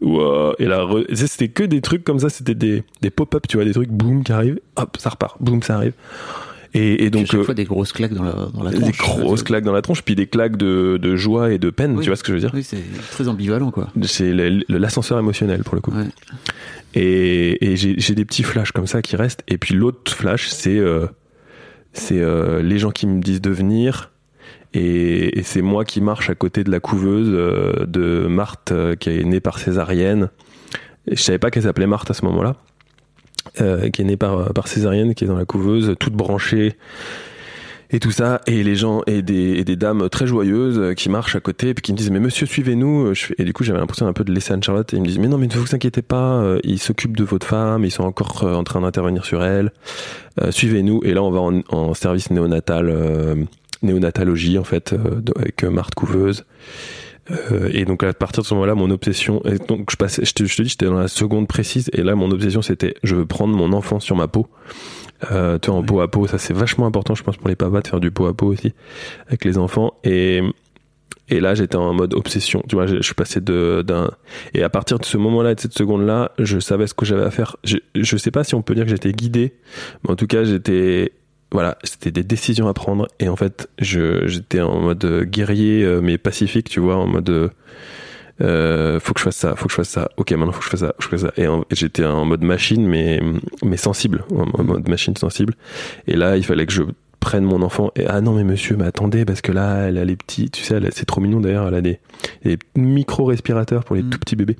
Wow. 0.00 0.54
Et 0.58 0.64
là, 0.66 0.80
re- 0.80 1.14
c'était 1.26 1.46
que 1.46 1.62
des 1.62 1.80
trucs 1.80 2.02
comme 2.02 2.18
ça, 2.18 2.28
c'était 2.28 2.56
des, 2.56 2.82
des 3.02 3.10
pop-up, 3.10 3.46
tu 3.48 3.56
vois, 3.56 3.64
des 3.64 3.70
trucs, 3.72 3.88
boum, 3.90 4.24
qui 4.24 4.32
arrivent, 4.32 4.58
hop, 4.74 4.96
ça 4.98 5.10
repart, 5.10 5.36
boum, 5.40 5.62
ça 5.62 5.76
arrive. 5.76 5.92
Et, 6.74 7.04
et 7.04 7.10
Donc, 7.10 7.26
chaque 7.26 7.40
euh, 7.40 7.44
fois 7.44 7.54
des 7.54 7.64
grosses 7.64 7.92
claques 7.92 8.14
dans 8.14 8.22
la, 8.22 8.32
dans 8.54 8.62
la 8.62 8.70
des 8.70 8.92
tronche. 8.92 9.20
grosses 9.20 9.42
claques 9.42 9.64
dans 9.64 9.72
la 9.74 9.82
tronche, 9.82 10.02
puis 10.02 10.14
des 10.14 10.26
claques 10.26 10.56
de, 10.56 10.96
de 11.00 11.16
joie 11.16 11.52
et 11.52 11.58
de 11.58 11.68
peine, 11.68 11.96
Oui. 11.96 12.02
tu 12.02 12.08
vois 12.08 12.16
ce 12.16 12.22
que 12.22 12.28
je 12.28 12.34
veux 12.34 12.40
dire 12.40 12.50
Oui, 12.54 12.62
c'est 12.62 12.78
très 13.10 13.28
ambivalent, 13.28 13.70
quoi. 13.70 13.88
C'est 14.04 14.32
l'ascenseur 14.68 15.18
émotionnel 15.18 15.64
pour 15.64 15.74
le 15.74 15.80
coup. 15.82 15.90
Ouais. 15.92 16.06
Et, 16.94 17.72
et 17.72 17.76
j'ai 17.76 18.14
des 18.14 18.24
petits 18.24 18.42
flashs 18.42 18.72
comme 18.72 18.86
ça 18.86 19.02
qui 19.02 19.16
restent. 19.16 19.42
Et 19.48 19.58
puis 19.58 19.74
l'autre 19.74 20.12
flash, 20.14 20.48
c'est 20.48 20.78
euh, 20.78 21.06
c'est 21.92 22.20
euh, 22.20 22.62
les 22.62 22.78
gens 22.78 22.90
qui 22.90 23.06
me 23.06 23.20
disent 23.20 23.40
de 23.42 23.50
venir. 23.50 24.10
Et, 24.74 25.38
et 25.38 25.42
c'est 25.42 25.60
moi 25.62 25.84
qui 25.84 26.00
marche 26.00 26.30
à 26.30 26.34
côté 26.34 26.64
de 26.64 26.70
la 26.70 26.80
couveuse 26.80 27.28
euh, 27.30 27.84
de 27.86 28.26
Marthe 28.26 28.72
qui 28.98 29.10
est 29.10 29.24
née 29.24 29.40
par 29.40 29.58
césarienne. 29.58 30.30
Et 31.06 31.16
je 31.16 31.22
savais 31.22 31.38
pas 31.38 31.50
qu'elle 31.50 31.64
s'appelait 31.64 31.86
Marthe 31.86 32.10
à 32.10 32.14
ce 32.14 32.24
moment-là. 32.24 32.56
Euh, 33.60 33.90
qui 33.90 34.00
est 34.00 34.04
née 34.06 34.16
par, 34.16 34.54
par 34.54 34.66
césarienne, 34.66 35.14
qui 35.14 35.24
est 35.24 35.26
dans 35.26 35.36
la 35.36 35.44
couveuse, 35.44 35.94
toute 36.00 36.14
branchée 36.14 36.72
et 37.90 38.00
tout 38.00 38.10
ça, 38.10 38.40
et 38.46 38.62
les 38.62 38.76
gens 38.76 39.02
et 39.06 39.20
des, 39.20 39.62
des 39.62 39.76
dames 39.76 40.08
très 40.08 40.26
joyeuses 40.26 40.94
qui 40.94 41.10
marchent 41.10 41.36
à 41.36 41.40
côté 41.40 41.68
et 41.68 41.74
puis 41.74 41.82
qui 41.82 41.92
me 41.92 41.98
disent 41.98 42.10
mais 42.10 42.18
monsieur 42.18 42.46
suivez-nous. 42.46 43.12
Et 43.36 43.44
du 43.44 43.52
coup 43.52 43.62
j'avais 43.62 43.78
l'impression 43.78 44.06
un 44.06 44.14
peu 44.14 44.24
de 44.24 44.32
laisser 44.32 44.54
Anne-Charlotte 44.54 44.94
et 44.94 44.96
ils 44.96 45.02
me 45.02 45.06
disent 45.06 45.18
mais 45.18 45.28
non 45.28 45.36
mais 45.36 45.48
ne 45.48 45.52
vous 45.52 45.74
inquiétez 45.74 46.00
pas, 46.00 46.40
euh, 46.40 46.60
ils 46.64 46.78
s'occupent 46.78 47.16
de 47.18 47.24
votre 47.24 47.46
femme, 47.46 47.84
ils 47.84 47.90
sont 47.90 48.04
encore 48.04 48.44
euh, 48.44 48.54
en 48.54 48.64
train 48.64 48.80
d'intervenir 48.80 49.26
sur 49.26 49.44
elle. 49.44 49.70
Suivez-nous 50.48 51.02
et 51.04 51.12
là 51.12 51.22
on 51.22 51.30
va 51.30 51.40
en, 51.40 51.60
en 51.68 51.92
service 51.92 52.30
néonatal, 52.30 52.88
euh, 52.88 53.34
néonatologie 53.82 54.56
en 54.56 54.64
fait 54.64 54.94
avec 55.36 55.62
Marthe 55.64 55.94
Couveuse. 55.94 56.46
Euh, 57.30 57.70
et 57.72 57.84
donc 57.84 58.02
à 58.02 58.12
partir 58.12 58.42
de 58.42 58.48
ce 58.48 58.54
moment-là, 58.54 58.74
mon 58.74 58.90
obsession, 58.90 59.42
et 59.44 59.58
donc 59.58 59.90
je 59.90 59.96
passais, 59.96 60.24
je 60.24 60.32
te, 60.32 60.44
je 60.44 60.56
te 60.56 60.62
dis, 60.62 60.70
j'étais 60.70 60.86
dans 60.86 60.94
la 60.94 61.08
seconde 61.08 61.46
précise, 61.46 61.88
et 61.92 62.02
là 62.02 62.14
mon 62.14 62.30
obsession 62.30 62.62
c'était, 62.62 62.94
je 63.02 63.14
veux 63.14 63.26
prendre 63.26 63.56
mon 63.56 63.72
enfant 63.72 64.00
sur 64.00 64.16
ma 64.16 64.28
peau. 64.28 64.48
Euh, 65.30 65.56
tu 65.60 65.70
vois, 65.70 65.78
en 65.78 65.84
peau 65.84 66.00
à 66.00 66.10
peau, 66.10 66.26
ça 66.26 66.38
c'est 66.38 66.52
vachement 66.54 66.84
important, 66.86 67.14
je 67.14 67.22
pense 67.22 67.36
pour 67.36 67.48
les 67.48 67.54
papas 67.54 67.80
de 67.80 67.86
faire 67.86 68.00
du 68.00 68.10
peau 68.10 68.26
à 68.26 68.34
peau 68.34 68.46
aussi 68.46 68.74
avec 69.28 69.44
les 69.44 69.56
enfants. 69.56 69.94
Et 70.02 70.42
et 71.28 71.38
là 71.38 71.54
j'étais 71.54 71.76
en 71.76 71.94
mode 71.94 72.12
obsession, 72.14 72.62
tu 72.68 72.74
vois, 72.74 72.86
je, 72.86 72.96
je 72.96 73.02
suis 73.02 73.14
passé 73.14 73.40
de 73.40 73.82
d'un 73.86 74.10
et 74.52 74.64
à 74.64 74.68
partir 74.68 74.98
de 74.98 75.04
ce 75.04 75.16
moment-là, 75.18 75.54
de 75.54 75.60
cette 75.60 75.74
seconde-là, 75.78 76.32
je 76.40 76.58
savais 76.58 76.88
ce 76.88 76.94
que 76.94 77.06
j'avais 77.06 77.24
à 77.24 77.30
faire. 77.30 77.56
Je 77.62 77.76
je 77.94 78.16
sais 78.16 78.32
pas 78.32 78.42
si 78.42 78.56
on 78.56 78.62
peut 78.62 78.74
dire 78.74 78.84
que 78.84 78.90
j'étais 78.90 79.12
guidé, 79.12 79.54
mais 80.02 80.10
en 80.10 80.16
tout 80.16 80.26
cas 80.26 80.42
j'étais 80.42 81.12
voilà, 81.52 81.76
c'était 81.84 82.10
des 82.10 82.24
décisions 82.24 82.68
à 82.68 82.74
prendre 82.74 83.08
et 83.20 83.28
en 83.28 83.36
fait, 83.36 83.68
j'étais 83.78 84.60
en 84.60 84.80
mode 84.80 85.24
guerrier 85.24 85.84
euh, 85.84 86.00
mais 86.02 86.18
pacifique, 86.18 86.68
tu 86.68 86.80
vois, 86.80 86.96
en 86.96 87.06
mode 87.06 87.28
euh, 87.30 87.48
euh, 88.40 88.98
faut 89.00 89.12
que 89.12 89.20
je 89.20 89.24
fasse 89.24 89.36
ça, 89.36 89.54
faut 89.54 89.66
que 89.66 89.70
je 89.70 89.76
fasse 89.76 89.90
ça. 89.90 90.08
Ok, 90.16 90.30
maintenant 90.32 90.52
faut 90.52 90.60
que 90.60 90.64
je 90.64 90.70
fasse 90.70 90.80
ça, 90.80 90.94
faut 90.98 91.10
que 91.10 91.16
je 91.16 91.22
fasse 91.22 91.34
ça. 91.36 91.42
Et, 91.42 91.46
j'étais 91.70 92.04
en 92.04 92.24
mode 92.24 92.42
machine 92.42 92.86
mais 92.86 93.20
mais 93.62 93.76
sensible, 93.76 94.24
en, 94.32 94.44
en 94.58 94.64
mode 94.64 94.88
machine 94.88 95.16
sensible. 95.16 95.54
Et 96.06 96.16
là, 96.16 96.36
il 96.36 96.44
fallait 96.44 96.66
que 96.66 96.72
je 96.72 96.82
prennent 97.22 97.44
mon 97.44 97.62
enfant 97.62 97.90
et 97.96 98.04
ah 98.06 98.20
non 98.20 98.32
mais 98.34 98.44
monsieur 98.44 98.76
mais 98.76 98.84
attendez 98.84 99.24
parce 99.24 99.40
que 99.40 99.52
là 99.52 99.86
elle 99.88 99.96
a 99.96 100.04
les 100.04 100.16
petits 100.16 100.50
tu 100.50 100.62
sais 100.62 100.78
c'est 100.90 101.06
trop 101.06 101.20
mignon 101.22 101.40
d'ailleurs 101.40 101.68
elle 101.68 101.74
a 101.74 101.80
des, 101.80 101.98
des 102.44 102.58
micro 102.76 103.24
respirateurs 103.24 103.84
pour 103.84 103.96
les 103.96 104.02
Mm. 104.02 104.10
tout 104.10 104.18
petits 104.18 104.36
bébés. 104.36 104.56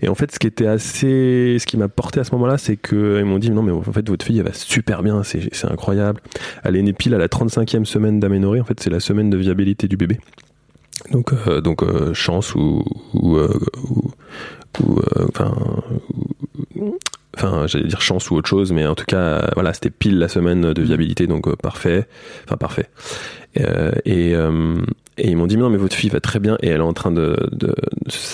Et 0.00 0.08
en 0.08 0.14
fait 0.14 0.32
ce 0.32 0.38
qui 0.38 0.46
était 0.46 0.66
assez 0.68 1.56
ce 1.60 1.66
qui 1.66 1.76
m'a 1.76 1.88
porté 1.88 2.20
à 2.20 2.24
ce 2.24 2.32
moment-là 2.32 2.56
c'est 2.56 2.76
que 2.76 3.18
ils 3.18 3.24
m'ont 3.26 3.38
dit 3.38 3.50
non 3.50 3.62
mais 3.62 3.72
en 3.72 3.82
fait 3.82 4.08
votre 4.08 4.24
fille 4.24 4.38
elle 4.38 4.46
va 4.46 4.52
super 4.54 5.02
bien 5.02 5.22
c'est 5.22 5.50
incroyable. 5.64 6.20
Elle 6.62 6.76
est 6.76 6.82
née 6.82 6.92
pile 6.94 7.14
à 7.14 7.18
la 7.18 7.28
35e 7.28 7.84
semaine 7.84 8.20
d'aménorrhée 8.20 8.60
en 8.60 8.64
fait 8.64 8.80
c'est 8.80 8.90
la 8.90 9.00
semaine 9.00 9.28
de 9.28 9.36
viabilité 9.36 9.88
du 9.88 9.96
bébé. 9.96 10.18
Donc 11.10 11.32
euh, 11.48 11.60
donc 11.60 11.82
euh, 11.82 12.14
chance 12.14 12.54
ou 12.54 12.84
ou 13.12 13.36
euh, 13.36 13.48
ou- 13.90 14.10
ou, 14.82 14.98
euh, 14.98 15.26
enfin 15.28 15.54
ou- 16.14 16.43
enfin 17.36 17.66
j'allais 17.66 17.86
dire 17.88 18.00
chance 18.00 18.30
ou 18.30 18.34
autre 18.36 18.48
chose 18.48 18.72
mais 18.72 18.86
en 18.86 18.94
tout 18.94 19.04
cas 19.06 19.50
voilà 19.54 19.72
c'était 19.72 19.90
pile 19.90 20.18
la 20.18 20.28
semaine 20.28 20.72
de 20.72 20.82
viabilité 20.82 21.26
donc 21.26 21.46
euh, 21.48 21.56
parfait. 21.56 22.06
Enfin 22.46 22.56
parfait. 22.56 22.86
Euh, 23.60 23.92
et 24.04 24.34
euh, 24.34 24.76
et 25.16 25.28
ils 25.30 25.36
m'ont 25.36 25.46
dit 25.46 25.56
mais 25.56 25.62
non 25.62 25.70
mais 25.70 25.76
votre 25.76 25.94
fille 25.94 26.10
va 26.10 26.20
très 26.20 26.40
bien 26.40 26.56
et 26.60 26.68
elle 26.68 26.78
est 26.78 26.80
en 26.80 26.92
train 26.92 27.12
de, 27.12 27.36
de 27.52 27.72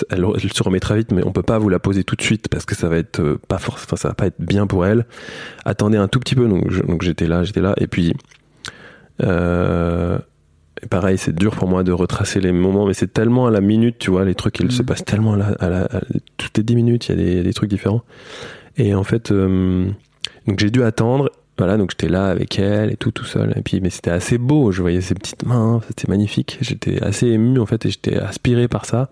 elle, 0.09 0.25
elle 0.41 0.51
se 0.53 0.63
remet 0.63 0.79
très 0.79 0.97
vite 0.97 1.11
mais 1.11 1.23
on 1.25 1.31
peut 1.31 1.43
pas 1.43 1.59
vous 1.59 1.69
la 1.69 1.77
poser 1.79 2.03
tout 2.03 2.15
de 2.15 2.23
suite 2.23 2.47
parce 2.49 2.65
que 2.65 2.73
ça 2.75 2.89
va 2.89 2.97
être 2.97 3.37
pas 3.47 3.59
force 3.59 3.83
enfin 3.83 3.95
ça 3.97 4.07
va 4.07 4.13
pas 4.15 4.25
être 4.27 4.39
bien 4.39 4.65
pour 4.67 4.85
elle. 4.85 5.05
Attendez 5.65 5.97
un 5.97 6.07
tout 6.07 6.19
petit 6.19 6.33
peu 6.35 6.47
donc 6.47 6.71
je- 6.71 6.81
donc 6.81 7.03
j'étais 7.03 7.27
là 7.27 7.43
j'étais 7.43 7.61
là. 7.61 7.75
Et 7.77 7.87
puis 7.87 8.13
pareil, 10.89 11.17
c'est 11.17 11.35
dur 11.35 11.55
pour 11.55 11.67
moi 11.67 11.83
de 11.83 11.91
retracer 11.91 12.39
les 12.39 12.51
moments, 12.51 12.87
mais 12.87 12.93
c'est 12.95 13.13
tellement 13.13 13.45
à 13.45 13.51
la 13.51 13.61
minute, 13.61 13.97
tu 13.99 14.09
vois, 14.09 14.25
les 14.25 14.33
trucs, 14.35 14.59
ils 14.59 14.71
se 14.71 14.81
passent 14.81 15.05
tellement 15.05 15.33
à 15.33 15.37
la, 15.37 15.45
à 15.59 15.69
la- 15.69 15.85
à- 15.85 16.01
toutes 16.37 16.57
les 16.57 16.63
10 16.63 16.75
minutes, 16.75 17.07
il 17.07 17.11
y 17.11 17.13
a 17.13 17.23
des, 17.23 17.43
des 17.43 17.53
trucs 17.53 17.69
différents. 17.69 18.01
Et 18.77 18.93
en 18.93 19.03
fait, 19.03 19.31
euh, 19.31 19.89
donc 20.47 20.59
j'ai 20.59 20.69
dû 20.69 20.83
attendre, 20.83 21.29
voilà, 21.57 21.77
donc 21.77 21.91
j'étais 21.91 22.09
là 22.09 22.27
avec 22.27 22.57
elle 22.57 22.91
et 22.91 22.97
tout, 22.97 23.11
tout 23.11 23.25
seul. 23.25 23.53
Et 23.55 23.61
puis, 23.61 23.81
mais 23.81 23.89
c'était 23.89 24.11
assez 24.11 24.37
beau, 24.37 24.71
je 24.71 24.81
voyais 24.81 25.01
ses 25.01 25.13
petites 25.13 25.45
mains, 25.45 25.81
c'était 25.87 26.07
magnifique. 26.07 26.57
J'étais 26.61 27.01
assez 27.03 27.27
ému, 27.27 27.59
en 27.59 27.65
fait, 27.65 27.85
et 27.85 27.89
j'étais 27.89 28.17
aspiré 28.17 28.67
par 28.67 28.85
ça. 28.85 29.09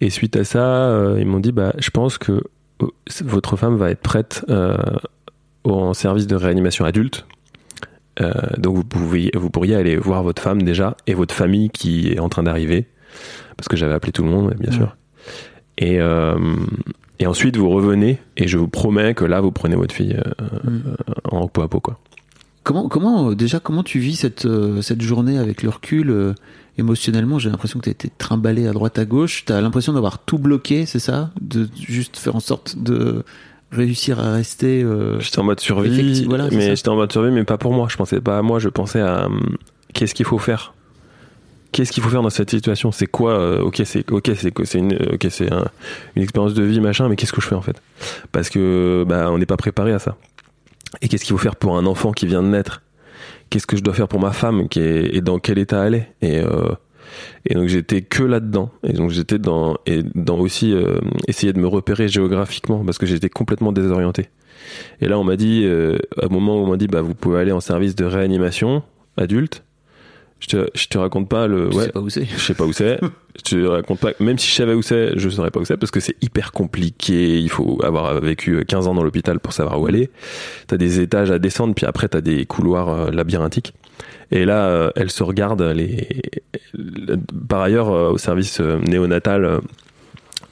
Et 0.00 0.10
suite 0.10 0.36
à 0.36 0.44
ça, 0.44 0.90
euh, 0.90 1.16
ils 1.18 1.26
m'ont 1.26 1.40
dit, 1.40 1.52
bah, 1.52 1.72
je 1.78 1.90
pense 1.90 2.18
que 2.18 2.42
euh, 2.82 2.86
votre 3.24 3.56
femme 3.56 3.76
va 3.76 3.90
être 3.90 4.00
prête 4.00 4.44
euh, 4.48 4.76
en 5.64 5.94
service 5.94 6.26
de 6.26 6.36
réanimation 6.36 6.84
adulte. 6.84 7.26
Euh, 8.20 8.32
donc 8.58 8.76
vous, 8.76 8.84
pouvez, 8.84 9.30
vous 9.34 9.50
pourriez 9.50 9.74
aller 9.74 9.96
voir 9.96 10.22
votre 10.22 10.40
femme 10.42 10.62
déjà 10.62 10.96
et 11.06 11.14
votre 11.14 11.34
famille 11.34 11.70
qui 11.70 12.12
est 12.12 12.18
en 12.18 12.28
train 12.28 12.42
d'arriver, 12.42 12.86
parce 13.56 13.68
que 13.68 13.76
j'avais 13.76 13.94
appelé 13.94 14.12
tout 14.12 14.22
le 14.22 14.30
monde, 14.30 14.54
bien 14.58 14.72
sûr. 14.72 14.96
Et, 15.78 15.98
et 17.18 17.26
ensuite 17.26 17.56
vous 17.56 17.68
revenez 17.70 18.18
et 18.36 18.46
je 18.48 18.58
vous 18.58 18.68
promets 18.68 19.14
que 19.14 19.24
là 19.24 19.40
vous 19.40 19.52
prenez 19.52 19.76
votre 19.76 19.94
fille 19.94 20.16
euh, 20.16 20.44
Mm. 20.64 20.80
en 21.30 21.48
peau 21.48 21.62
à 21.62 21.68
peau 21.68 21.80
quoi. 21.80 21.98
Comment, 22.64 22.88
comment, 22.88 23.30
euh, 23.30 23.34
déjà, 23.36 23.60
comment 23.60 23.84
tu 23.84 24.00
vis 24.00 24.16
cette, 24.16 24.44
euh, 24.44 24.82
cette 24.82 25.00
journée 25.00 25.38
avec 25.38 25.62
le 25.62 25.68
recul 25.70 26.10
euh, 26.10 26.34
émotionnellement? 26.78 27.38
J'ai 27.38 27.48
l'impression 27.48 27.78
que 27.78 27.84
tu 27.84 27.90
as 27.90 27.92
été 27.92 28.10
trimballé 28.18 28.66
à 28.66 28.72
droite 28.72 28.98
à 28.98 29.04
gauche. 29.04 29.44
Tu 29.46 29.52
as 29.52 29.60
l'impression 29.60 29.92
d'avoir 29.92 30.18
tout 30.18 30.38
bloqué, 30.38 30.84
c'est 30.84 30.98
ça? 30.98 31.30
De 31.40 31.68
juste 31.80 32.16
faire 32.16 32.34
en 32.34 32.40
sorte 32.40 32.76
de 32.76 33.22
réussir 33.70 34.18
à 34.18 34.32
rester. 34.32 34.82
euh, 34.82 35.20
J'étais 35.20 35.38
en 35.38 35.44
mode 35.44 35.60
survie, 35.60 36.24
voilà, 36.24 36.48
mais 36.50 36.74
j'étais 36.74 36.88
en 36.88 36.96
mode 36.96 37.12
survie, 37.12 37.30
mais 37.30 37.44
pas 37.44 37.56
pour 37.58 37.72
moi. 37.72 37.86
Je 37.88 37.96
pensais 37.96 38.20
pas 38.20 38.38
à 38.38 38.42
moi, 38.42 38.58
je 38.58 38.68
pensais 38.68 39.00
à 39.00 39.26
hum, 39.26 39.56
qu'est-ce 39.92 40.14
qu'il 40.14 40.26
faut 40.26 40.38
faire? 40.38 40.74
Qu'est-ce 41.72 41.92
qu'il 41.92 42.02
faut 42.02 42.08
faire 42.08 42.22
dans 42.22 42.30
cette 42.30 42.50
situation? 42.50 42.90
C'est 42.92 43.06
quoi 43.06 43.32
euh, 43.38 43.60
Ok, 43.60 43.82
c'est 43.84 44.10
ok, 44.10 44.30
c'est 44.34 44.78
une, 44.78 44.98
c'est 45.30 45.52
un- 45.52 45.66
une 46.14 46.22
expérience 46.22 46.54
de 46.54 46.62
vie 46.62 46.80
machin, 46.80 47.08
mais 47.08 47.16
qu'est-ce 47.16 47.32
que 47.32 47.40
je 47.40 47.46
fais 47.46 47.54
en 47.54 47.60
fait? 47.62 47.80
Parce 48.32 48.48
que 48.50 49.04
bah 49.06 49.30
on 49.30 49.38
n'est 49.38 49.46
pas 49.46 49.56
préparé 49.56 49.92
à 49.92 49.98
ça. 49.98 50.16
Et 51.02 51.08
qu'est-ce 51.08 51.24
qu'il 51.24 51.32
faut 51.32 51.42
faire 51.42 51.56
pour 51.56 51.76
un 51.76 51.84
enfant 51.86 52.12
qui 52.12 52.26
vient 52.26 52.42
de 52.42 52.48
naître? 52.48 52.82
Qu'est-ce 53.50 53.66
que 53.66 53.76
je 53.76 53.82
dois 53.82 53.94
faire 53.94 54.08
pour 54.08 54.20
ma 54.20 54.32
femme 54.32 54.68
qui 54.68 54.80
est 54.80 55.14
et 55.14 55.20
dans 55.20 55.38
quel 55.38 55.58
état 55.58 55.86
elle 55.86 55.94
est? 55.94 56.08
Et 56.22 56.38
euh, 56.40 56.68
et 57.44 57.54
donc 57.54 57.68
j'étais 57.68 58.02
que 58.02 58.22
là-dedans. 58.22 58.70
Et 58.82 58.92
donc 58.94 59.10
j'étais 59.10 59.38
dans 59.38 59.76
et 59.86 60.02
dans 60.14 60.38
aussi 60.38 60.72
euh, 60.72 60.98
essayer 61.28 61.52
de 61.52 61.58
me 61.60 61.66
repérer 61.68 62.08
géographiquement 62.08 62.84
parce 62.84 62.98
que 62.98 63.06
j'étais 63.06 63.28
complètement 63.28 63.72
désorienté. 63.72 64.28
Et 65.00 65.08
là 65.08 65.18
on 65.18 65.24
m'a 65.24 65.36
dit 65.36 65.62
euh, 65.64 65.98
à 66.20 66.26
un 66.26 66.28
moment 66.28 66.56
où 66.56 66.64
on 66.64 66.70
m'a 66.70 66.76
dit 66.76 66.88
bah 66.88 67.02
vous 67.02 67.14
pouvez 67.14 67.38
aller 67.40 67.52
en 67.52 67.60
service 67.60 67.94
de 67.94 68.04
réanimation 68.04 68.82
adulte. 69.16 69.62
Je 70.40 70.48
te 70.48 70.68
je 70.74 70.86
te 70.88 70.98
raconte 70.98 71.28
pas 71.28 71.46
le 71.46 71.70
tu 71.70 71.76
ouais 71.76 71.84
sais 71.84 71.92
pas 71.92 72.00
où 72.00 72.10
c'est. 72.10 72.26
je 72.26 72.38
sais 72.38 72.54
pas 72.54 72.64
où 72.64 72.72
c'est. 72.72 73.00
Je 73.36 73.42
te 73.54 73.66
raconte 73.66 74.00
pas. 74.00 74.12
Même 74.18 74.38
si 74.38 74.48
je 74.48 74.54
savais 74.54 74.72
où 74.72 74.80
c'est, 74.80 75.18
je 75.18 75.28
saurais 75.28 75.50
pas 75.50 75.60
où 75.60 75.64
c'est 75.66 75.76
parce 75.76 75.90
que 75.90 76.00
c'est 76.00 76.16
hyper 76.22 76.52
compliqué. 76.52 77.38
Il 77.38 77.50
faut 77.50 77.78
avoir 77.84 78.18
vécu 78.18 78.64
15 78.64 78.88
ans 78.88 78.94
dans 78.94 79.02
l'hôpital 79.02 79.40
pour 79.40 79.52
savoir 79.52 79.78
où 79.78 79.86
aller. 79.86 80.08
T'as 80.68 80.78
des 80.78 81.00
étages 81.00 81.30
à 81.30 81.38
descendre, 81.38 81.74
puis 81.74 81.84
après 81.84 82.08
t'as 82.08 82.22
des 82.22 82.46
couloirs 82.46 82.88
euh, 82.88 83.10
labyrinthiques. 83.10 83.74
Et 84.30 84.46
là, 84.46 84.66
euh, 84.66 84.90
elle 84.96 85.10
se 85.10 85.22
regarde. 85.22 85.60
Les... 85.60 86.22
Par 87.48 87.60
ailleurs, 87.60 87.90
euh, 87.90 88.10
au 88.10 88.18
service 88.18 88.60
euh, 88.60 88.78
néonatal, 88.80 89.44
euh, 89.44 89.60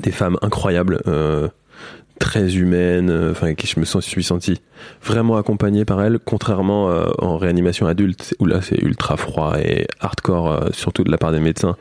des 0.01 0.13
femmes 0.13 0.39
incroyables, 0.43 1.01
euh, 1.07 1.49
très 2.19 2.55
humaines. 2.57 3.11
euh, 3.11 3.31
Enfin, 3.33 3.55
qui 3.55 3.67
je 3.67 3.79
me 3.81 3.85
sens- 3.85 4.05
suis 4.05 4.23
senti 4.25 4.61
vraiment 5.03 5.37
accompagné 5.37 5.85
par 5.85 6.03
elles, 6.03 6.19
contrairement 6.25 6.91
euh, 6.91 7.07
en 7.19 7.37
réanimation 7.39 7.87
adulte 7.87 8.35
où 8.39 8.47
là 8.47 8.61
c'est 8.63 8.79
ultra 8.83 9.17
froid 9.17 9.55
et 9.59 9.87
hardcore, 10.01 10.53
euh, 10.53 10.69
surtout 10.73 11.05
de 11.05 11.11
la 11.11 11.19
part 11.19 11.33
des 11.33 11.41
médecins. 11.41 11.77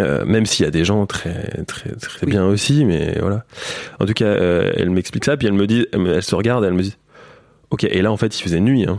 Euh, 0.00 0.24
même 0.24 0.46
s'il 0.46 0.64
y 0.64 0.68
a 0.68 0.70
des 0.70 0.84
gens 0.86 1.04
très 1.04 1.62
très 1.66 1.90
très 1.90 2.24
Oui. 2.26 2.30
bien 2.32 2.46
aussi, 2.46 2.84
mais 2.86 3.16
voilà. 3.20 3.44
En 4.00 4.06
tout 4.06 4.14
cas, 4.14 4.32
elle 4.32 4.88
m'explique 4.90 5.24
ça, 5.26 5.36
puis 5.36 5.46
elle 5.46 5.52
me 5.52 5.66
dit, 5.66 5.86
elle, 5.92 6.06
elle 6.06 6.22
se 6.22 6.34
regarde, 6.34 6.64
elle 6.64 6.72
me 6.72 6.82
dit, 6.82 6.96
ok. 7.70 7.84
Et 7.84 8.00
là, 8.00 8.10
en 8.10 8.16
fait, 8.16 8.38
il 8.38 8.42
faisait 8.42 8.60
nuit, 8.60 8.86
hein, 8.88 8.98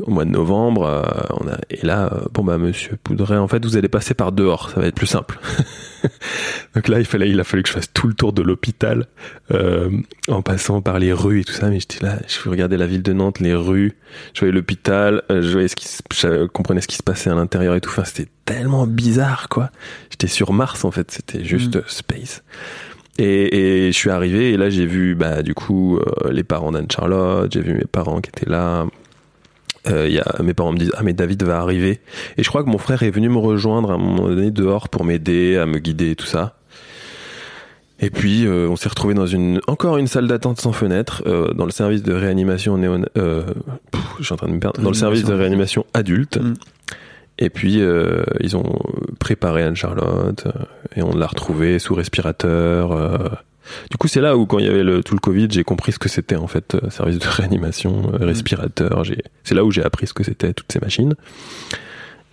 au 0.00 0.10
mois 0.10 0.24
de 0.24 0.30
novembre. 0.30 0.84
euh, 0.86 1.02
on 1.40 1.48
a, 1.48 1.56
et 1.70 1.84
là, 1.86 2.10
euh, 2.12 2.24
bon 2.32 2.42
bah, 2.44 2.58
Monsieur 2.58 2.96
Poudret, 3.02 3.36
en 3.36 3.48
fait, 3.48 3.64
vous 3.64 3.76
allez 3.76 3.88
passer 3.88 4.14
par 4.14 4.32
dehors, 4.32 4.70
ça 4.70 4.80
va 4.80 4.86
être 4.86 4.94
plus 4.94 5.06
simple. 5.06 5.38
Donc 6.74 6.88
là, 6.88 6.98
il 6.98 7.04
fallait, 7.06 7.30
il 7.30 7.38
a 7.40 7.44
fallu 7.44 7.62
que 7.62 7.68
je 7.68 7.74
fasse 7.74 7.92
tout 7.92 8.08
le 8.08 8.14
tour 8.14 8.32
de 8.32 8.42
l'hôpital 8.42 9.06
euh, 9.52 9.90
en 10.28 10.42
passant 10.42 10.80
par 10.82 10.98
les 10.98 11.12
rues 11.12 11.40
et 11.40 11.44
tout 11.44 11.52
ça. 11.52 11.68
Mais 11.68 11.80
j'étais 11.80 12.04
là, 12.04 12.18
je 12.26 12.48
regardais 12.48 12.76
la 12.76 12.86
ville 12.86 13.02
de 13.02 13.12
Nantes, 13.12 13.40
les 13.40 13.54
rues, 13.54 13.92
je 14.34 14.40
voyais 14.40 14.52
l'hôpital, 14.54 15.22
je 15.30 15.52
voyais 15.52 15.68
ce 15.68 15.76
qui, 15.76 15.86
se- 15.88 16.02
je 16.12 16.46
comprenais 16.46 16.80
ce 16.80 16.88
qui 16.88 16.96
se 16.96 17.02
passait 17.02 17.30
à 17.30 17.34
l'intérieur 17.34 17.74
et 17.74 17.80
tout. 17.80 17.90
Enfin, 17.90 18.04
c'était 18.04 18.28
tellement 18.44 18.86
bizarre, 18.86 19.48
quoi. 19.48 19.70
J'étais 20.10 20.26
sur 20.26 20.52
Mars 20.52 20.84
en 20.84 20.90
fait, 20.90 21.10
c'était 21.10 21.44
juste 21.44 21.76
Mm. 21.76 21.82
space. 21.86 22.42
Et, 23.16 23.86
et 23.86 23.92
je 23.92 23.96
suis 23.96 24.10
arrivé 24.10 24.52
et 24.52 24.56
là 24.56 24.70
j'ai 24.70 24.86
vu 24.86 25.14
bah 25.14 25.44
du 25.44 25.54
coup 25.54 26.00
les 26.28 26.42
parents 26.42 26.72
d'Anne 26.72 26.88
Charlotte, 26.90 27.48
j'ai 27.52 27.60
vu 27.60 27.74
mes 27.74 27.84
parents 27.84 28.20
qui 28.20 28.28
étaient 28.30 28.50
là. 28.50 28.86
Euh, 29.86 30.08
y 30.08 30.18
a, 30.18 30.24
mes 30.42 30.54
parents 30.54 30.72
me 30.72 30.78
disent 30.78 30.92
ah 30.96 31.02
mais 31.02 31.12
David 31.12 31.42
va 31.42 31.58
arriver 31.60 32.00
et 32.38 32.42
je 32.42 32.48
crois 32.48 32.64
que 32.64 32.70
mon 32.70 32.78
frère 32.78 33.02
est 33.02 33.10
venu 33.10 33.28
me 33.28 33.36
rejoindre 33.36 33.90
à 33.90 33.94
un 33.94 33.98
moment 33.98 34.28
donné 34.28 34.50
dehors 34.50 34.88
pour 34.88 35.04
m'aider 35.04 35.58
à 35.58 35.66
me 35.66 35.78
guider 35.78 36.12
et 36.12 36.16
tout 36.16 36.26
ça. 36.26 36.56
Et 38.00 38.10
puis 38.10 38.46
euh, 38.46 38.68
on 38.68 38.76
s'est 38.76 38.88
retrouvé 38.88 39.14
dans 39.14 39.26
une 39.26 39.60
encore 39.66 39.98
une 39.98 40.06
salle 40.06 40.26
d'attente 40.26 40.60
sans 40.60 40.72
fenêtre 40.72 41.22
euh, 41.26 41.52
dans 41.52 41.64
le 41.64 41.70
service 41.70 42.02
de 42.02 42.12
réanimation 42.12 42.76
néon 42.78 43.04
euh, 43.18 43.44
je 44.18 44.24
suis 44.24 44.32
en 44.32 44.36
train 44.36 44.48
de 44.48 44.52
me 44.52 44.60
perdre 44.60 44.80
dans 44.80 44.88
le 44.88 44.94
service 44.94 45.24
de 45.24 45.34
réanimation 45.34 45.86
adulte. 45.94 46.38
Mm. 46.38 46.54
Et 47.38 47.50
puis 47.50 47.80
euh, 47.80 48.22
ils 48.40 48.56
ont 48.56 48.78
préparé 49.18 49.62
Anne-Charlotte 49.62 50.46
euh, 50.46 50.50
et 50.96 51.02
on 51.02 51.14
l'a 51.14 51.26
retrouvée 51.26 51.78
sous 51.78 51.94
respirateur. 51.94 53.40
Du 53.90 53.96
coup, 53.96 54.08
c'est 54.08 54.20
là 54.20 54.36
où 54.36 54.46
quand 54.46 54.58
il 54.58 54.66
y 54.66 54.68
avait 54.68 54.82
le, 54.82 55.02
tout 55.02 55.14
le 55.14 55.20
Covid, 55.20 55.48
j'ai 55.50 55.64
compris 55.64 55.92
ce 55.92 55.98
que 55.98 56.08
c'était 56.08 56.36
en 56.36 56.46
fait 56.46 56.74
euh, 56.74 56.90
service 56.90 57.18
de 57.18 57.26
réanimation, 57.28 58.12
euh, 58.14 58.24
respirateur. 58.24 59.04
J'ai, 59.04 59.22
c'est 59.42 59.54
là 59.54 59.64
où 59.64 59.70
j'ai 59.70 59.82
appris 59.82 60.06
ce 60.06 60.14
que 60.14 60.24
c'était 60.24 60.52
toutes 60.52 60.72
ces 60.72 60.80
machines. 60.80 61.14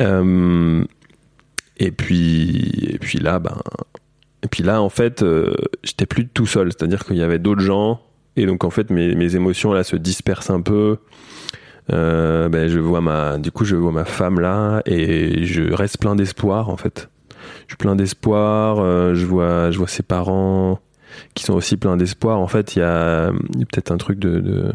Euh, 0.02 0.84
et 1.78 1.92
puis, 1.92 2.90
et 2.90 3.00
puis 3.00 3.20
là, 3.20 3.40
ben, 3.40 3.58
et 4.44 4.48
puis 4.48 4.64
là, 4.64 4.82
en 4.82 4.90
fait, 4.90 5.24
j'étais 5.84 6.06
plus 6.06 6.28
tout 6.28 6.48
seul. 6.48 6.72
C'est-à-dire 6.72 7.06
qu'il 7.06 7.18
y 7.18 7.24
avait 7.24 7.40
d'autres 7.40 7.62
gens. 7.62 8.02
Et 8.36 8.46
donc, 8.46 8.64
en 8.64 8.70
fait, 8.70 8.90
mes, 8.90 9.16
mes 9.16 9.36
émotions 9.36 9.72
là 9.74 9.84
se 9.84 9.96
dispersent 9.96 10.50
un 10.50 10.62
peu. 10.62 10.98
Ben, 11.90 12.68
je 12.68 12.80
vois 12.80 13.02
ma, 13.02 13.38
du 13.38 13.52
coup, 13.52 13.66
je 13.66 13.76
vois 13.76 13.92
ma 13.92 14.06
femme 14.06 14.40
là 14.40 14.82
et 14.86 15.46
je 15.46 15.74
reste 15.74 15.98
plein 15.98 16.16
d'espoir 16.16 16.70
en 16.70 16.78
fait. 16.78 17.10
Je 17.68 17.74
suis 17.74 17.78
plein 17.78 17.96
d'espoir. 17.96 18.78
je 19.14 19.26
vois, 19.26 19.72
je 19.72 19.78
vois 19.78 19.88
ses 19.88 20.04
parents 20.04 20.80
qui 21.34 21.44
sont 21.44 21.54
aussi 21.54 21.78
pleins 21.78 21.98
d'espoir. 21.98 22.40
En 22.40 22.48
fait, 22.48 22.76
il 22.76 22.80
y 22.80 22.84
a, 22.84 23.32
peut-être 23.72 23.92
un 23.92 23.98
truc 23.98 24.20
de, 24.20 24.74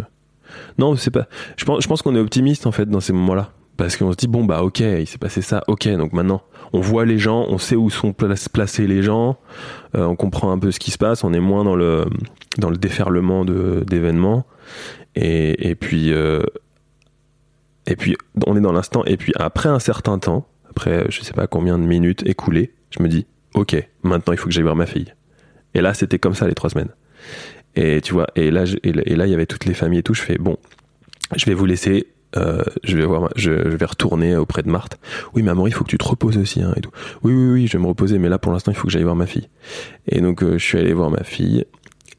non, 0.78 0.96
c'est 0.96 1.10
pas. 1.10 1.26
Je 1.56 1.64
pense, 1.64 1.82
je 1.82 1.88
pense 1.88 2.02
qu'on 2.02 2.14
est 2.16 2.20
optimiste 2.20 2.66
en 2.66 2.72
fait 2.72 2.86
dans 2.86 3.00
ces 3.00 3.12
moments-là 3.12 3.50
parce 3.76 3.96
qu'on 3.96 4.10
se 4.12 4.16
dit 4.16 4.26
bon 4.26 4.44
bah 4.44 4.62
ok, 4.62 4.80
il 4.80 5.06
s'est 5.06 5.18
passé 5.18 5.42
ça, 5.42 5.62
ok, 5.68 5.88
donc 5.96 6.12
maintenant 6.12 6.42
on 6.72 6.80
voit 6.80 7.04
les 7.04 7.18
gens, 7.18 7.46
on 7.48 7.58
sait 7.58 7.76
où 7.76 7.90
sont 7.90 8.12
placés 8.14 8.86
les 8.86 9.02
gens, 9.02 9.36
euh, 9.94 10.04
on 10.04 10.16
comprend 10.16 10.50
un 10.50 10.58
peu 10.58 10.70
ce 10.70 10.78
qui 10.78 10.90
se 10.90 10.98
passe, 10.98 11.24
on 11.24 11.32
est 11.32 11.40
moins 11.40 11.64
dans 11.64 11.76
le 11.76 12.06
dans 12.58 12.70
le 12.70 12.76
déferlement 12.76 13.44
d'événements 13.44 14.46
et, 15.14 15.68
et 15.68 15.74
puis 15.74 16.12
euh, 16.12 16.42
et 17.86 17.96
puis 17.96 18.16
on 18.46 18.56
est 18.56 18.60
dans 18.60 18.72
l'instant 18.72 19.04
et 19.04 19.16
puis 19.16 19.32
après 19.36 19.68
un 19.68 19.78
certain 19.78 20.18
temps, 20.18 20.46
après 20.70 21.06
je 21.10 21.22
sais 21.22 21.34
pas 21.34 21.46
combien 21.46 21.78
de 21.78 21.84
minutes 21.84 22.26
écoulées, 22.26 22.72
je 22.90 23.02
me 23.02 23.08
dis 23.08 23.26
ok, 23.54 23.76
maintenant 24.02 24.32
il 24.32 24.38
faut 24.38 24.46
que 24.46 24.54
j'aille 24.54 24.64
voir 24.64 24.76
ma 24.76 24.86
fille. 24.86 25.12
Et 25.76 25.80
là 25.82 25.94
c'était 25.94 26.18
comme 26.18 26.34
ça 26.34 26.48
les 26.48 26.54
trois 26.54 26.70
semaines. 26.70 26.90
Et 27.76 28.00
tu 28.00 28.14
vois, 28.14 28.26
et 28.34 28.50
là 28.50 28.64
il 28.82 29.30
y 29.30 29.34
avait 29.34 29.46
toutes 29.46 29.66
les 29.66 29.74
familles 29.74 30.00
et 30.00 30.02
tout, 30.02 30.14
je 30.14 30.22
fais 30.22 30.38
bon, 30.38 30.56
je 31.36 31.44
vais 31.44 31.54
vous 31.54 31.66
laisser 31.66 32.06
euh, 32.36 32.62
je 32.84 32.96
vais 32.96 33.06
voir, 33.06 33.30
je, 33.36 33.50
vais 33.50 33.86
retourner 33.86 34.36
auprès 34.36 34.62
de 34.62 34.68
Marthe. 34.68 34.98
Oui, 35.34 35.42
mais 35.42 35.52
il 35.66 35.72
faut 35.72 35.84
que 35.84 35.90
tu 35.90 35.98
te 35.98 36.04
reposes 36.04 36.36
aussi, 36.36 36.62
hein. 36.62 36.74
Oui, 37.22 37.32
oui, 37.32 37.50
oui, 37.52 37.66
je 37.66 37.76
vais 37.76 37.82
me 37.82 37.88
reposer, 37.88 38.18
mais 38.18 38.28
là, 38.28 38.38
pour 38.38 38.52
l'instant, 38.52 38.72
il 38.72 38.74
faut 38.74 38.86
que 38.86 38.92
j'aille 38.92 39.04
voir 39.04 39.16
ma 39.16 39.26
fille. 39.26 39.48
Et 40.06 40.20
donc, 40.20 40.42
euh, 40.42 40.58
je 40.58 40.64
suis 40.64 40.78
allé 40.78 40.92
voir 40.92 41.10
ma 41.10 41.22
fille, 41.22 41.64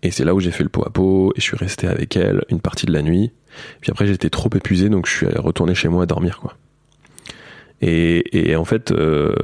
et 0.01 0.09
c'est 0.09 0.23
là 0.23 0.33
où 0.33 0.39
j'ai 0.39 0.51
fait 0.51 0.63
le 0.63 0.69
pot 0.69 0.83
à 0.85 0.89
pot, 0.89 1.33
et 1.35 1.39
je 1.39 1.43
suis 1.43 1.57
resté 1.57 1.87
avec 1.87 2.15
elle 2.15 2.43
une 2.49 2.61
partie 2.61 2.85
de 2.85 2.93
la 2.93 3.01
nuit. 3.01 3.31
Puis 3.81 3.91
après, 3.91 4.07
j'étais 4.07 4.29
trop 4.29 4.49
épuisé, 4.55 4.89
donc 4.89 5.07
je 5.07 5.15
suis 5.15 5.27
allé 5.27 5.37
retourner 5.37 5.75
chez 5.75 5.89
moi 5.89 6.03
à 6.03 6.05
dormir, 6.05 6.39
quoi. 6.39 6.55
Et, 7.81 8.49
et 8.49 8.55
en 8.55 8.65
fait, 8.65 8.91
euh, 8.91 9.35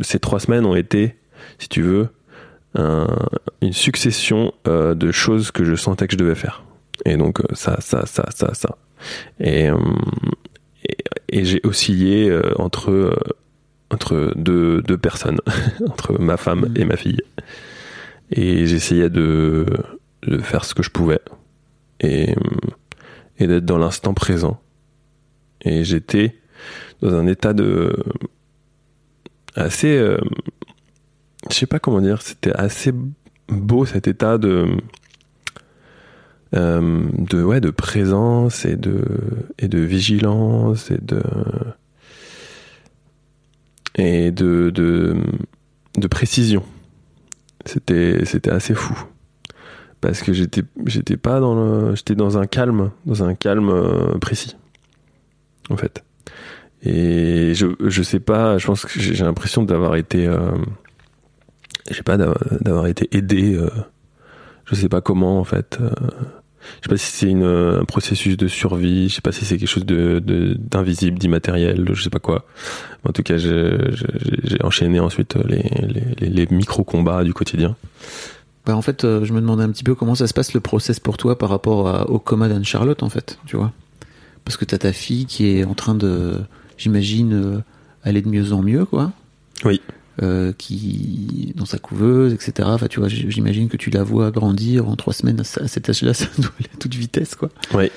ces 0.00 0.18
trois 0.18 0.40
semaines 0.40 0.66
ont 0.66 0.74
été, 0.74 1.14
si 1.58 1.68
tu 1.68 1.82
veux, 1.82 2.08
un, 2.74 3.06
une 3.62 3.72
succession 3.72 4.52
euh, 4.66 4.94
de 4.94 5.10
choses 5.10 5.50
que 5.50 5.64
je 5.64 5.74
sentais 5.74 6.06
que 6.06 6.12
je 6.12 6.18
devais 6.18 6.34
faire. 6.34 6.64
Et 7.04 7.16
donc, 7.16 7.40
euh, 7.40 7.44
ça, 7.54 7.80
ça, 7.80 8.06
ça, 8.06 8.26
ça, 8.34 8.54
ça. 8.54 8.76
Et, 9.40 9.68
euh, 9.70 9.76
et, 10.84 10.96
et 11.30 11.44
j'ai 11.44 11.60
oscillé 11.64 12.28
euh, 12.28 12.52
entre, 12.58 12.90
euh, 12.90 13.14
entre 13.90 14.32
deux, 14.36 14.82
deux 14.82 14.98
personnes, 14.98 15.38
entre 15.88 16.18
ma 16.20 16.36
femme 16.36 16.66
Mhm. 16.68 16.74
et 16.76 16.84
ma 16.84 16.96
fille. 16.96 17.20
Et 18.30 18.66
j'essayais 18.66 19.08
de, 19.08 19.64
de 20.26 20.38
faire 20.38 20.64
ce 20.64 20.74
que 20.74 20.82
je 20.82 20.90
pouvais 20.90 21.20
et, 22.00 22.34
et 23.38 23.46
d'être 23.46 23.64
dans 23.64 23.78
l'instant 23.78 24.12
présent. 24.14 24.60
Et 25.62 25.82
j'étais 25.84 26.36
dans 27.00 27.14
un 27.14 27.26
état 27.26 27.52
de 27.52 27.92
assez 29.54 29.96
euh, 29.96 30.18
je 31.50 31.54
sais 31.54 31.66
pas 31.66 31.78
comment 31.78 32.00
dire 32.00 32.22
c'était 32.22 32.52
assez 32.52 32.92
beau 33.48 33.86
cet 33.86 34.08
état 34.08 34.38
de 34.38 34.66
euh, 36.54 37.06
de 37.12 37.42
ouais 37.42 37.60
de 37.60 37.70
présence 37.70 38.64
et 38.64 38.76
de 38.76 39.04
et 39.58 39.68
de 39.68 39.78
vigilance 39.78 40.90
et 40.90 40.98
de 40.98 41.22
et 43.96 44.30
de 44.30 44.70
de, 44.70 46.06
précision. 46.08 46.62
C'était 47.66 48.24
c'était 48.24 48.50
assez 48.50 48.72
fou. 48.74 48.98
Parce 50.00 50.22
que 50.22 50.32
j'étais 50.32 50.62
j'étais 50.86 51.16
pas 51.16 51.40
dans 51.40 51.54
le 51.54 51.94
j'étais 51.96 52.14
dans 52.14 52.38
un 52.38 52.46
calme 52.46 52.92
dans 53.04 53.24
un 53.24 53.34
calme 53.34 53.68
euh, 53.68 54.16
précis 54.18 54.56
en 55.68 55.76
fait. 55.76 56.04
Et 56.82 57.52
je 57.54 57.66
je 57.84 58.02
sais 58.02 58.20
pas 58.20 58.56
je 58.56 58.66
pense 58.66 58.86
que 58.86 58.98
j'ai 58.98 59.24
l'impression 59.24 59.64
d'avoir 59.64 59.96
été 59.96 60.26
euh, 60.26 60.52
je 61.90 61.94
sais 61.96 62.02
pas 62.02 62.16
d'avoir 62.16 62.86
été 62.86 63.08
aidé 63.16 63.54
euh, 63.54 63.68
je 64.66 64.74
sais 64.74 64.88
pas 64.88 65.00
comment 65.00 65.38
en 65.40 65.44
fait 65.44 65.78
euh, 65.80 65.90
je 66.80 66.82
sais 66.84 66.88
pas 66.90 66.96
si 66.96 67.10
c'est 67.12 67.30
une 67.30 67.44
un 67.44 67.84
processus 67.84 68.36
de 68.36 68.48
survie 68.48 69.08
je 69.08 69.14
sais 69.16 69.20
pas 69.22 69.32
si 69.32 69.44
c'est 69.44 69.56
quelque 69.56 69.68
chose 69.68 69.86
de 69.86 70.20
d'invisible 70.58 71.18
d'immatériel 71.18 71.88
je 71.94 72.02
sais 72.02 72.10
pas 72.10 72.18
quoi 72.18 72.44
en 73.04 73.12
tout 73.12 73.22
cas 73.22 73.36
j'ai 73.38 73.78
enchaîné 74.62 75.00
ensuite 75.00 75.36
les 75.46 75.62
les, 75.86 76.02
les, 76.20 76.28
les 76.28 76.46
micro 76.54 76.84
combats 76.84 77.24
du 77.24 77.32
quotidien 77.32 77.76
Bah, 78.66 78.76
en 78.76 78.82
fait, 78.82 79.04
euh, 79.04 79.24
je 79.24 79.32
me 79.32 79.40
demandais 79.40 79.62
un 79.64 79.70
petit 79.70 79.84
peu 79.84 79.94
comment 79.94 80.14
ça 80.14 80.26
se 80.26 80.34
passe 80.34 80.52
le 80.52 80.60
process 80.60 81.00
pour 81.00 81.16
toi 81.16 81.38
par 81.38 81.48
rapport 81.48 81.88
à- 81.88 82.10
au 82.10 82.18
coma 82.18 82.48
d'Anne-Charlotte, 82.50 83.02
en 83.02 83.08
fait, 83.08 83.38
tu 83.46 83.56
vois. 83.56 83.72
Parce 84.44 84.58
que 84.58 84.66
t'as 84.66 84.76
ta 84.76 84.92
fille 84.92 85.24
qui 85.24 85.46
est 85.56 85.64
en 85.64 85.72
train 85.72 85.94
de, 85.94 86.34
j'imagine, 86.76 87.32
euh, 87.32 87.58
aller 88.04 88.20
de 88.20 88.28
mieux 88.28 88.52
en 88.52 88.60
mieux, 88.62 88.84
quoi. 88.84 89.10
Oui. 89.64 89.80
Euh, 90.20 90.52
qui, 90.58 91.52
dans 91.54 91.64
sa 91.64 91.78
couveuse, 91.78 92.32
etc. 92.34 92.68
Enfin, 92.72 92.88
tu 92.88 92.98
vois, 92.98 93.08
j'imagine 93.08 93.68
que 93.68 93.76
tu 93.76 93.90
la 93.90 94.02
vois 94.02 94.32
grandir 94.32 94.88
en 94.88 94.96
trois 94.96 95.12
semaines 95.12 95.38
à 95.38 95.44
ce- 95.44 95.62
à 95.62 95.68
cet 95.68 95.88
âge-là, 95.88 96.12
ça 96.14 96.26
doit 96.38 96.50
aller 96.58 96.68
à 96.74 96.76
toute 96.76 96.94
vitesse, 96.96 97.36
quoi. 97.36 97.50
Oui. 97.72 97.88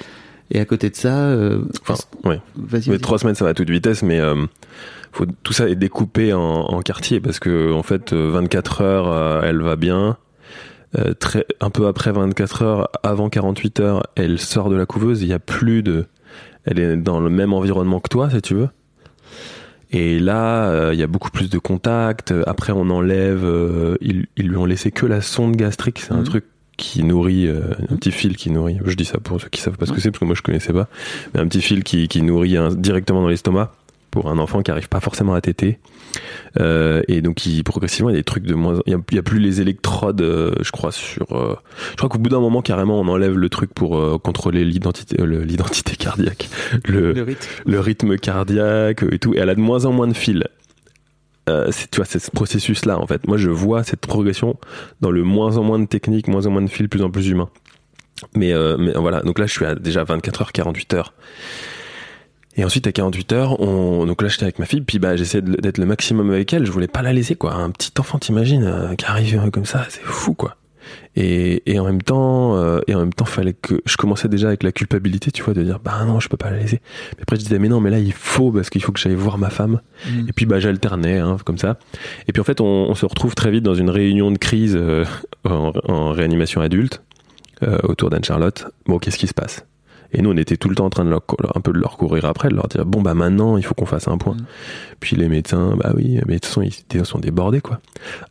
Et 0.52 0.60
à 0.60 0.66
côté 0.66 0.92
de 0.92 0.96
ça, 0.96 1.18
euh, 1.30 1.64
enfin 1.82 1.96
ouais 2.30 2.40
vas-y. 2.56 2.90
Vas-y. 2.90 3.00
trois 3.00 3.18
semaines, 3.18 3.34
ça 3.34 3.44
va 3.46 3.50
à 3.52 3.54
toute 3.56 3.72
vitesse, 3.72 4.04
mais 4.04 4.20
euh, 4.20 4.46
faut, 5.12 5.26
tout 5.42 5.54
ça 5.54 5.68
est 5.68 5.76
découpé 5.76 6.32
en, 6.34 6.40
en 6.42 6.82
quartiers 6.82 7.20
parce 7.20 7.40
que 7.40 7.74
en 7.74 7.82
fait, 7.82 8.14
euh, 8.14 8.30
24 8.32 8.82
heures, 8.82 9.08
euh, 9.12 9.42
elle 9.44 9.62
va 9.62 9.76
bien. 9.76 10.18
Euh, 11.00 11.14
très, 11.16 11.46
un 11.60 11.70
peu 11.72 11.88
après 11.88 12.12
24 12.12 12.62
heures, 12.62 12.90
avant 13.02 13.30
48 13.30 13.80
heures, 13.80 14.04
elle 14.16 14.38
sort 14.40 14.70
de 14.70 14.76
la 14.76 14.86
couveuse. 14.86 15.24
Il 15.24 15.28
y 15.30 15.34
a 15.34 15.40
plus 15.40 15.82
de, 15.84 16.06
elle 16.66 16.78
est 16.78 16.98
dans 16.98 17.20
le 17.20 17.30
même 17.32 17.54
environnement 17.54 18.00
que 18.00 18.10
toi, 18.10 18.30
si 18.30 18.42
tu 18.44 18.54
veux. 18.54 18.68
Et 19.92 20.20
là, 20.20 20.70
euh, 20.70 20.92
il 20.94 21.00
y 21.00 21.04
a 21.04 21.08
beaucoup 21.08 21.32
plus 21.32 21.50
de 21.50 21.58
contacts. 21.58 22.34
Après, 22.48 22.72
on 22.74 22.90
enlève. 22.90 23.44
euh, 23.44 23.98
ils, 24.02 24.26
ils 24.38 24.48
lui 24.48 24.58
ont 24.58 24.66
laissé 24.66 24.92
que 24.92 25.06
la 25.06 25.22
sonde 25.22 25.56
gastrique. 25.56 26.00
C'est 26.00 26.14
un 26.14 26.18
Mhm. 26.20 26.24
truc 26.24 26.46
qui 26.78 27.04
nourrit, 27.04 27.46
euh, 27.48 27.62
un 27.90 27.96
petit 27.98 28.12
fil 28.12 28.36
qui 28.38 28.50
nourrit. 28.52 28.78
Je 28.86 28.96
dis 28.96 29.06
ça 29.06 29.20
pour 29.20 29.40
ceux 29.42 29.50
qui 29.50 29.62
savent 29.62 29.78
pas 29.78 29.86
ce 29.86 29.92
que 29.92 30.00
c'est, 30.02 30.10
parce 30.10 30.20
que 30.20 30.26
moi 30.26 30.34
je 30.36 30.42
connaissais 30.42 30.74
pas. 30.74 30.88
Mais 31.34 31.42
un 31.42 31.48
petit 31.48 31.62
fil 31.62 31.84
qui, 31.84 32.08
qui 32.08 32.22
nourrit 32.22 32.58
un- 32.58 32.74
directement 32.74 33.22
dans 33.22 33.28
l'estomac 33.28 33.74
pour 34.10 34.30
un 34.30 34.38
enfant 34.40 34.62
qui 34.64 34.72
arrive 34.72 34.88
pas 34.90 35.00
forcément 35.02 35.34
à 35.34 35.42
téter. 35.42 35.78
Euh, 36.60 37.02
et 37.08 37.22
donc, 37.22 37.46
il, 37.46 37.64
progressivement, 37.64 38.10
il 38.10 38.14
y 38.14 38.16
a 38.16 38.20
des 38.20 38.24
trucs 38.24 38.44
de 38.44 38.54
moins. 38.54 38.82
Il 38.86 38.92
y 39.12 39.18
a, 39.18 39.24
plus 39.24 39.40
les 39.40 39.62
électrodes, 39.62 40.22
euh, 40.22 40.54
je 40.62 40.72
crois, 40.72 40.92
sur. 40.92 41.32
euh, 41.32 41.56
je 41.92 41.96
crois 41.96 42.10
qu'au 42.10 42.20
bout 42.20 42.30
d'un 42.30 42.40
moment, 42.40 42.62
carrément, 42.62 43.00
on 43.00 43.08
enlève 43.08 43.38
le 43.38 43.50
truc 43.50 43.74
pour 43.74 44.22
contrôler 44.22 44.66
l'identité, 44.66 45.18
l'identité 45.26 45.96
cardiaque, 45.96 46.50
le, 46.86 47.14
le 47.14 47.24
rythme. 47.24 47.48
le 47.66 47.80
rythme 47.80 48.18
cardiaque 48.18 49.04
et 49.12 49.20
tout. 49.20 49.34
Et 49.34 49.38
elle 49.38 49.50
a 49.50 49.56
de 49.56 49.62
moins 49.62 49.86
en 49.86 49.92
moins 49.92 50.08
de 50.08 50.14
fils. 50.14 50.44
C'est, 51.72 51.92
tu 51.92 51.98
vois, 51.98 52.06
c'est 52.06 52.20
ce 52.20 52.32
processus-là, 52.32 52.98
en 52.98 53.08
fait. 53.08 53.28
Moi, 53.28 53.36
je 53.36 53.50
vois 53.50 53.84
cette 53.84 54.00
progression 54.00 54.58
dans 55.02 55.12
le 55.12 55.24
moins 55.24 55.58
en 55.58 55.64
moins 55.64 55.80
de 55.80 55.86
techniques, 55.86 56.30
moins 56.30 56.46
en 56.46 56.52
moins 56.52 56.62
de 56.62 56.70
fils, 56.70 56.88
plus 56.88 57.02
en 57.02 57.12
plus 57.12 57.28
humain. 57.28 57.50
Mais, 58.38 58.54
mais 58.80 58.94
voilà, 58.94 59.22
donc 59.22 59.38
là, 59.38 59.48
je 59.48 59.52
suis 59.52 59.66
à 59.66 59.76
déjà 59.76 60.06
24 60.06 60.42
heures, 60.44 60.52
48 60.54 60.94
heures. 60.94 61.14
Et 62.58 62.66
ensuite, 62.66 62.86
à 62.88 62.92
48 62.92 63.32
heures, 63.34 63.62
on... 63.62 64.06
donc 64.06 64.22
là, 64.22 64.28
j'étais 64.28 64.44
avec 64.44 64.60
ma 64.60 64.66
fille, 64.66 64.82
puis 64.82 65.00
bah, 65.00 65.16
j'essayais 65.16 65.42
d'être 65.42 65.78
le 65.78 65.86
maximum 65.86 66.32
avec 66.32 66.52
elle. 66.54 66.66
Je 66.66 66.72
voulais 66.72 66.88
pas 66.88 67.02
la 67.02 67.14
laisser, 67.14 67.36
quoi. 67.36 67.54
Un 67.54 67.70
petit 67.72 67.92
enfant, 68.00 68.20
t'imagines, 68.20 68.66
euh, 68.66 68.96
qui 68.96 69.06
arrive 69.06 69.50
comme 69.52 69.66
ça, 69.66 69.86
c'est 69.90 70.04
fou, 70.04 70.34
quoi. 70.34 70.58
Et, 71.16 71.62
et 71.72 71.80
en 71.80 71.86
même 71.86 72.02
temps, 72.02 72.56
euh, 72.56 72.80
et 72.88 72.96
en 72.96 73.00
même 73.00 73.14
temps, 73.14 73.26
fallait 73.26 73.54
que 73.54 73.82
je 73.86 73.98
commençais 73.98 74.30
déjà 74.30 74.48
avec 74.48 74.64
la 74.64 74.72
culpabilité, 74.72 75.32
tu 75.32 75.44
vois, 75.44 75.54
de 75.54 75.64
dire 75.64 75.80
bah 75.80 76.04
non, 76.06 76.20
je 76.20 76.30
peux 76.30 76.38
pas 76.38 76.50
la 76.50 76.58
laisser. 76.58 76.82
Mais 77.18 77.24
après, 77.24 77.36
je 77.36 77.42
disais 77.42 77.60
mais 77.60 77.68
non, 77.68 77.82
mais 77.82 77.90
là, 77.90 78.00
il 78.00 78.14
faut 78.14 78.52
parce 78.52 78.70
qu'il 78.70 78.82
faut 78.82 78.92
que 78.92 79.00
j'aille 79.00 79.16
voir 79.16 79.38
ma 79.38 79.50
femme. 79.50 79.82
Mm. 80.10 80.30
Et 80.30 80.34
puis 80.34 80.46
bah 80.46 80.60
j'alternais, 80.60 81.20
hein, 81.20 81.38
comme 81.44 81.58
ça. 81.58 81.78
Et 82.28 82.32
puis 82.32 82.42
en 82.42 82.46
fait, 82.46 82.62
on, 82.62 82.66
on 82.66 82.96
se 82.96 83.06
retrouve 83.06 83.36
très 83.36 83.52
vite 83.52 83.64
dans 83.64 83.76
une 83.76 83.90
réunion 83.90 84.32
de 84.32 84.38
crise 84.38 84.76
euh, 84.78 85.06
en, 85.44 85.74
en 85.84 86.12
réanimation 86.12 86.62
adulte 86.62 87.04
euh, 87.64 87.78
autour 87.84 88.10
d'Anne-Charlotte. 88.10 88.68
Bon, 88.86 88.98
qu'est-ce 88.98 89.18
qui 89.18 89.28
se 89.28 89.34
passe? 89.34 89.66
Et 90.14 90.22
nous, 90.22 90.32
on 90.32 90.38
était 90.38 90.58
tout 90.58 90.70
le 90.70 90.76
temps 90.76 90.86
en 90.86 90.90
train 90.90 91.06
de 91.06 91.10
leur, 91.10 91.24
un 91.56 91.62
peu 91.62 91.72
de 91.72 91.80
leur 91.80 91.98
courir 91.98 92.26
après, 92.26 92.50
de 92.50 92.56
leur 92.56 92.68
dire 92.68 92.86
bon 92.86 93.02
bah 93.02 93.14
maintenant, 93.14 93.58
il 93.58 93.64
faut 93.64 93.74
qu'on 93.74 93.86
fasse 93.86 94.08
un 94.08 94.18
point. 94.18 94.36
Mm. 94.36 94.46
Puis 95.00 95.16
les 95.16 95.30
médecins, 95.30 95.76
bah 95.78 95.92
oui, 95.96 96.20
mais 96.28 96.36
de 96.36 96.40
toute 96.40 96.46
façon, 96.46 96.62
ils 96.62 97.06
sont 97.06 97.20
débordés 97.20 97.62
quoi. 97.62 97.80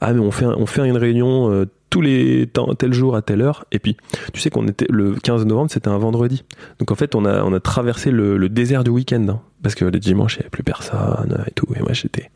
Ah 0.00 0.12
mais 0.12 0.20
on 0.20 0.30
fait 0.30 0.46
on 0.46 0.66
fait 0.66 0.86
une 0.86 0.96
réunion 0.96 1.50
euh, 1.50 1.66
tous 1.90 2.00
les 2.00 2.46
temps, 2.46 2.72
tel 2.74 2.92
jour 2.92 3.16
à 3.16 3.22
telle 3.22 3.42
heure. 3.42 3.64
Et 3.72 3.78
puis 3.78 3.96
tu 4.32 4.40
sais 4.40 4.50
qu'on 4.50 4.66
était 4.68 4.86
le 4.88 5.14
15 5.14 5.44
novembre, 5.46 5.70
c'était 5.70 5.88
un 5.88 5.98
vendredi. 5.98 6.44
Donc 6.78 6.90
en 6.90 6.94
fait, 6.94 7.14
on 7.14 7.24
a 7.24 7.42
on 7.42 7.52
a 7.52 7.60
traversé 7.60 8.10
le, 8.10 8.36
le 8.36 8.48
désert 8.48 8.84
du 8.84 8.90
week-end 8.90 9.26
hein, 9.28 9.40
parce 9.62 9.74
que 9.74 9.84
le 9.84 9.98
dimanche, 9.98 10.36
il 10.36 10.38
n'y 10.38 10.42
avait 10.42 10.50
plus 10.50 10.62
personne 10.62 11.44
et 11.46 11.50
tout. 11.52 11.66
Et 11.76 11.80
moi, 11.80 11.92
j'étais 11.92 12.30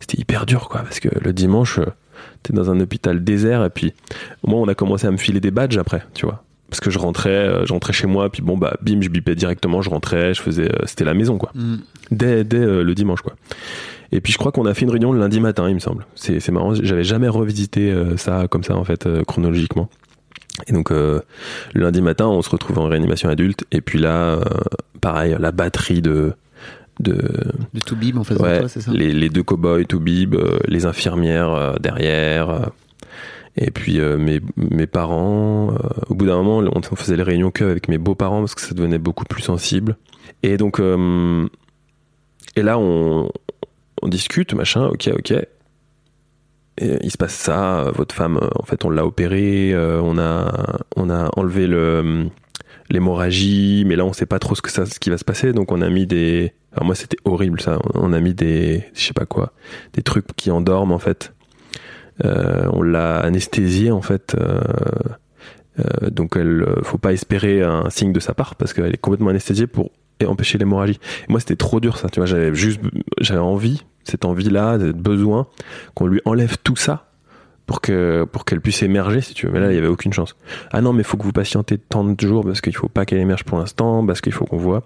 c'était 0.00 0.20
hyper 0.20 0.46
dur 0.46 0.68
quoi 0.68 0.82
parce 0.82 1.00
que 1.00 1.08
le 1.20 1.32
dimanche, 1.32 1.78
euh, 1.78 1.86
t'es 2.42 2.52
dans 2.52 2.70
un 2.70 2.80
hôpital 2.80 3.24
désert 3.24 3.64
et 3.64 3.70
puis 3.70 3.94
moi, 4.46 4.60
on 4.60 4.68
a 4.68 4.74
commencé 4.74 5.06
à 5.06 5.10
me 5.10 5.16
filer 5.16 5.40
des 5.40 5.50
badges 5.50 5.78
après, 5.78 6.04
tu 6.14 6.26
vois. 6.26 6.44
Parce 6.70 6.80
que 6.80 6.90
je 6.90 6.98
rentrais, 6.98 7.30
euh, 7.30 7.64
je 7.66 7.72
rentrais 7.72 7.92
chez 7.94 8.06
moi, 8.06 8.30
puis 8.30 8.42
bon 8.42 8.58
bah 8.58 8.76
bim, 8.82 9.00
je 9.00 9.08
bipais 9.08 9.34
directement, 9.34 9.80
je 9.80 9.88
rentrais, 9.90 10.34
je 10.34 10.42
faisais, 10.42 10.70
euh, 10.70 10.84
c'était 10.86 11.04
la 11.04 11.14
maison 11.14 11.38
quoi 11.38 11.50
Mm. 11.54 11.76
dès, 12.10 12.44
dès 12.44 12.58
euh, 12.58 12.82
le 12.82 12.94
dimanche 12.94 13.22
quoi. 13.22 13.34
Et 14.12 14.20
puis 14.20 14.32
je 14.32 14.38
crois 14.38 14.52
qu'on 14.52 14.66
a 14.66 14.74
fait 14.74 14.82
une 14.82 14.90
réunion 14.90 15.12
le 15.12 15.18
lundi 15.18 15.40
matin, 15.40 15.68
il 15.68 15.74
me 15.74 15.80
semble. 15.80 16.06
C'est 16.14 16.40
c'est 16.40 16.52
marrant, 16.52 16.74
j'avais 16.74 17.04
jamais 17.04 17.28
revisité 17.28 17.90
euh, 17.90 18.16
ça 18.16 18.48
comme 18.50 18.64
ça 18.64 18.76
en 18.76 18.84
fait 18.84 19.06
euh, 19.06 19.22
chronologiquement. 19.24 19.88
Et 20.66 20.72
donc 20.72 20.90
le 20.90 21.22
lundi 21.74 22.02
matin, 22.02 22.26
on 22.26 22.42
se 22.42 22.50
retrouve 22.50 22.78
en 22.80 22.88
réanimation 22.88 23.28
adulte 23.28 23.64
et 23.70 23.80
puis 23.80 23.98
là 24.00 24.40
pareil, 25.00 25.36
la 25.38 25.52
batterie 25.52 26.02
de 26.02 26.32
de 27.00 27.14
De 27.74 27.80
tout 27.80 27.94
bim 27.94 28.16
en 28.16 28.24
face 28.24 28.38
de 28.38 28.42
ouais, 28.42 28.58
toi, 28.58 28.68
c'est 28.68 28.80
ça? 28.80 28.90
les, 28.92 29.12
les 29.12 29.28
deux 29.28 29.44
cow-boys, 29.44 29.84
tout 29.84 30.00
bib, 30.00 30.34
euh, 30.34 30.58
les 30.66 30.84
infirmières 30.84 31.76
derrière 31.80 32.70
et 33.58 33.70
puis 33.70 33.98
euh, 33.98 34.18
mes, 34.18 34.40
mes 34.56 34.86
parents, 34.86 35.72
euh, 35.72 35.88
au 36.08 36.14
bout 36.14 36.26
d'un 36.26 36.36
moment, 36.42 36.62
on 36.72 36.96
faisait 36.96 37.16
les 37.16 37.22
réunions 37.22 37.50
que 37.50 37.64
avec 37.64 37.88
mes 37.88 37.98
beaux-parents 37.98 38.40
parce 38.40 38.54
que 38.54 38.60
ça 38.60 38.74
devenait 38.74 38.98
beaucoup 38.98 39.24
plus 39.24 39.42
sensible. 39.42 39.96
Et 40.42 40.56
donc, 40.56 40.80
euh, 40.80 41.46
et 42.56 42.62
là, 42.62 42.78
on, 42.78 43.30
on 44.02 44.08
discute, 44.08 44.54
machin, 44.54 44.86
ok, 44.86 45.10
ok. 45.18 45.34
Il 46.80 47.10
se 47.10 47.18
passe 47.18 47.34
ça, 47.34 47.90
votre 47.92 48.14
femme, 48.14 48.38
en 48.54 48.62
fait, 48.62 48.84
on 48.84 48.90
l'a 48.90 49.04
opérée, 49.04 49.74
on 49.76 50.16
a, 50.16 50.78
on 50.94 51.10
a 51.10 51.28
enlevé 51.36 51.66
le, 51.66 52.28
l'hémorragie, 52.88 53.82
mais 53.84 53.96
là, 53.96 54.04
on 54.04 54.12
sait 54.12 54.26
pas 54.26 54.38
trop 54.38 54.54
ce 54.54 54.62
que 54.62 54.70
ça, 54.70 54.86
ce 54.86 55.00
qui 55.00 55.10
va 55.10 55.18
se 55.18 55.24
passer, 55.24 55.52
donc 55.52 55.72
on 55.72 55.82
a 55.82 55.88
mis 55.90 56.06
des, 56.06 56.52
alors 56.72 56.86
moi, 56.86 56.94
c'était 56.94 57.16
horrible 57.24 57.60
ça, 57.60 57.78
on 57.94 58.12
a 58.12 58.20
mis 58.20 58.34
des, 58.34 58.84
je 58.94 59.00
sais 59.00 59.12
pas 59.12 59.26
quoi, 59.26 59.52
des 59.94 60.02
trucs 60.02 60.26
qui 60.36 60.52
endorment 60.52 60.92
en 60.92 60.98
fait. 61.00 61.32
Euh, 62.24 62.68
on 62.72 62.82
l'a 62.82 63.18
anesthésiée 63.18 63.90
en 63.90 64.02
fait. 64.02 64.36
Euh, 64.38 64.60
euh, 65.78 66.10
donc 66.10 66.36
elle, 66.36 66.66
faut 66.82 66.98
pas 66.98 67.12
espérer 67.12 67.62
un 67.62 67.90
signe 67.90 68.12
de 68.12 68.20
sa 68.20 68.34
part 68.34 68.56
parce 68.56 68.72
qu'elle 68.72 68.92
est 68.92 69.00
complètement 69.00 69.30
anesthésiée 69.30 69.66
pour 69.66 69.90
et 70.20 70.26
empêcher 70.26 70.58
l'hémorragie. 70.58 70.98
Moi, 71.28 71.40
c'était 71.40 71.56
trop 71.56 71.80
dur 71.80 71.96
ça, 71.96 72.08
tu 72.08 72.20
vois. 72.20 72.26
J'avais 72.26 72.54
juste, 72.54 72.80
j'avais 73.20 73.40
envie, 73.40 73.84
cette 74.02 74.24
envie-là, 74.24 74.78
cette 74.80 74.96
besoin 74.96 75.46
qu'on 75.94 76.06
lui 76.06 76.20
enlève 76.24 76.56
tout 76.64 76.76
ça 76.76 77.07
pour 77.68 77.82
que 77.82 78.26
pour 78.32 78.46
qu'elle 78.46 78.62
puisse 78.62 78.82
émerger 78.82 79.20
si 79.20 79.34
tu 79.34 79.46
veux. 79.46 79.52
Mais 79.52 79.60
là 79.60 79.70
il 79.70 79.74
y 79.74 79.78
avait 79.78 79.86
aucune 79.86 80.12
chance. 80.12 80.34
Ah 80.72 80.80
non 80.80 80.94
mais 80.94 81.02
il 81.02 81.04
faut 81.04 81.18
que 81.18 81.22
vous 81.22 81.32
patientez 81.32 81.76
tant 81.76 82.02
de 82.02 82.18
jours 82.18 82.42
parce 82.42 82.62
qu'il 82.62 82.74
faut 82.74 82.88
pas 82.88 83.04
qu'elle 83.04 83.18
émerge 83.18 83.44
pour 83.44 83.58
l'instant 83.58 84.04
parce 84.06 84.22
qu'il 84.22 84.32
faut 84.32 84.46
qu'on 84.46 84.56
voit. 84.56 84.84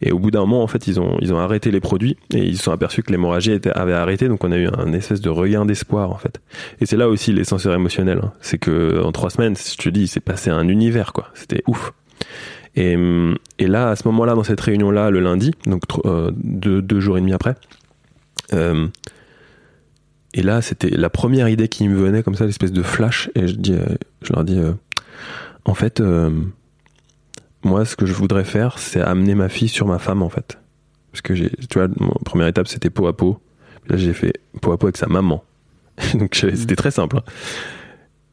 Et 0.00 0.12
au 0.12 0.20
bout 0.20 0.30
d'un 0.30 0.40
moment 0.40 0.62
en 0.62 0.68
fait 0.68 0.86
ils 0.86 1.00
ont 1.00 1.18
ils 1.20 1.34
ont 1.34 1.38
arrêté 1.38 1.72
les 1.72 1.80
produits 1.80 2.16
et 2.32 2.38
ils 2.38 2.56
se 2.56 2.62
sont 2.62 2.72
aperçus 2.72 3.02
que 3.02 3.10
l'hémorragie 3.10 3.60
avait 3.74 3.94
arrêté. 3.94 4.28
Donc 4.28 4.44
on 4.44 4.52
a 4.52 4.56
eu 4.56 4.68
un 4.68 4.92
espèce 4.92 5.20
de 5.20 5.28
regain 5.28 5.66
d'espoir 5.66 6.12
en 6.12 6.16
fait. 6.16 6.40
Et 6.80 6.86
c'est 6.86 6.96
là 6.96 7.08
aussi 7.08 7.32
l'essentiel 7.32 7.74
émotionnel 7.74 8.20
hein. 8.22 8.32
c'est 8.40 8.58
que 8.58 9.02
en 9.02 9.10
trois 9.10 9.30
semaines 9.30 9.56
je 9.56 9.76
te 9.76 9.88
dis 9.88 10.06
c'est 10.06 10.20
passé 10.20 10.50
un 10.50 10.68
univers 10.68 11.12
quoi. 11.12 11.30
C'était 11.34 11.64
ouf. 11.66 11.92
Et, 12.76 12.96
et 13.58 13.66
là 13.66 13.90
à 13.90 13.96
ce 13.96 14.06
moment 14.06 14.24
là 14.24 14.34
dans 14.34 14.44
cette 14.44 14.60
réunion 14.60 14.92
là 14.92 15.10
le 15.10 15.18
lundi 15.18 15.52
donc 15.66 15.82
euh, 16.06 16.30
deux, 16.36 16.80
deux 16.80 17.00
jours 17.00 17.18
et 17.18 17.20
demi 17.20 17.32
après 17.32 17.54
euh, 18.52 18.88
et 20.34 20.42
là, 20.42 20.60
c'était 20.60 20.90
la 20.90 21.10
première 21.10 21.48
idée 21.48 21.68
qui 21.68 21.86
me 21.88 21.94
venait 21.94 22.24
comme 22.24 22.34
ça, 22.34 22.44
l'espèce 22.44 22.72
de 22.72 22.82
flash. 22.82 23.30
Et 23.36 23.46
je, 23.46 23.54
dis, 23.54 23.72
euh, 23.72 23.86
je 24.20 24.32
leur 24.32 24.42
dis, 24.42 24.58
euh, 24.58 24.72
en 25.64 25.74
fait, 25.74 26.00
euh, 26.00 26.28
moi, 27.62 27.84
ce 27.84 27.94
que 27.94 28.04
je 28.04 28.12
voudrais 28.12 28.42
faire, 28.42 28.80
c'est 28.80 29.00
amener 29.00 29.36
ma 29.36 29.48
fille 29.48 29.68
sur 29.68 29.86
ma 29.86 30.00
femme, 30.00 30.22
en 30.22 30.28
fait. 30.28 30.58
Parce 31.12 31.22
que 31.22 31.36
j'ai, 31.36 31.50
tu 31.50 31.78
vois, 31.78 31.86
mon 32.00 32.14
première 32.24 32.48
étape, 32.48 32.66
c'était 32.66 32.90
peau 32.90 33.06
à 33.06 33.16
peau. 33.16 33.38
Là, 33.86 33.96
j'ai 33.96 34.12
fait 34.12 34.32
peau 34.60 34.72
à 34.72 34.76
peau 34.76 34.86
avec 34.86 34.96
sa 34.96 35.06
maman. 35.06 35.44
Donc, 36.14 36.34
c'était 36.34 36.76
très 36.76 36.90
simple. 36.90 37.18
Hein. 37.18 37.24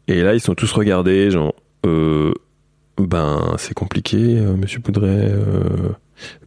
Et 0.07 0.23
là, 0.23 0.33
ils 0.33 0.41
sont 0.41 0.55
tous 0.55 0.71
regardés, 0.71 1.29
genre, 1.29 1.53
ben, 1.83 3.55
c'est 3.59 3.75
compliqué, 3.75 4.17
monsieur 4.57 4.79
Poudret 4.79 5.31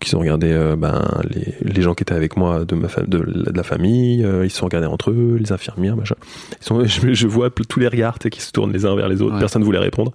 qui 0.01 0.11
sont 0.11 0.18
regardés 0.18 0.53
euh, 0.53 0.77
ben, 0.77 1.03
les, 1.29 1.55
les, 1.62 1.83
gens 1.83 1.95
qui 1.95 2.03
étaient 2.03 2.14
avec 2.14 2.37
moi 2.37 2.64
de, 2.64 2.75
ma 2.75 2.89
de, 3.07 3.53
la 3.55 3.62
famille, 3.62 4.25
euh, 4.25 4.45
ils 4.45 4.51
se 4.51 4.59
sont 4.59 4.66
regardés 4.66 4.87
entre 4.87 5.11
eux, 5.11 5.37
les 5.41 5.53
infirmières, 5.53 5.97
machin. 5.97 6.16
Ils 6.61 6.64
sont, 6.64 6.85
je, 6.85 7.12
je, 7.12 7.27
vois 7.27 7.51
tous 7.51 7.81
les 7.81 7.89
regards 7.89 8.18
qui 8.18 8.41
se 8.41 8.53
tournent 8.53 8.72
les 8.72 8.87
uns 8.87 8.95
vers 8.95 9.09
les 9.09 9.22
autres, 9.22 9.39
personne 9.39 9.61
ne 9.61 9.66
voulait 9.66 9.79
répondre. 9.79 10.12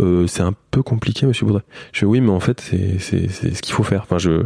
Euh, 0.00 0.26
c'est 0.26 0.42
un 0.42 0.54
peu 0.70 0.82
compliqué, 0.82 1.24
monsieur 1.24 1.46
Baudret. 1.46 1.62
Je 1.92 2.00
fais 2.00 2.06
oui, 2.06 2.20
mais 2.20 2.30
en 2.30 2.40
fait, 2.40 2.60
c'est, 2.60 2.98
ce 2.98 3.62
qu'il 3.62 3.74
faut 3.74 3.84
faire. 3.84 4.02
Enfin, 4.02 4.18
je, 4.18 4.42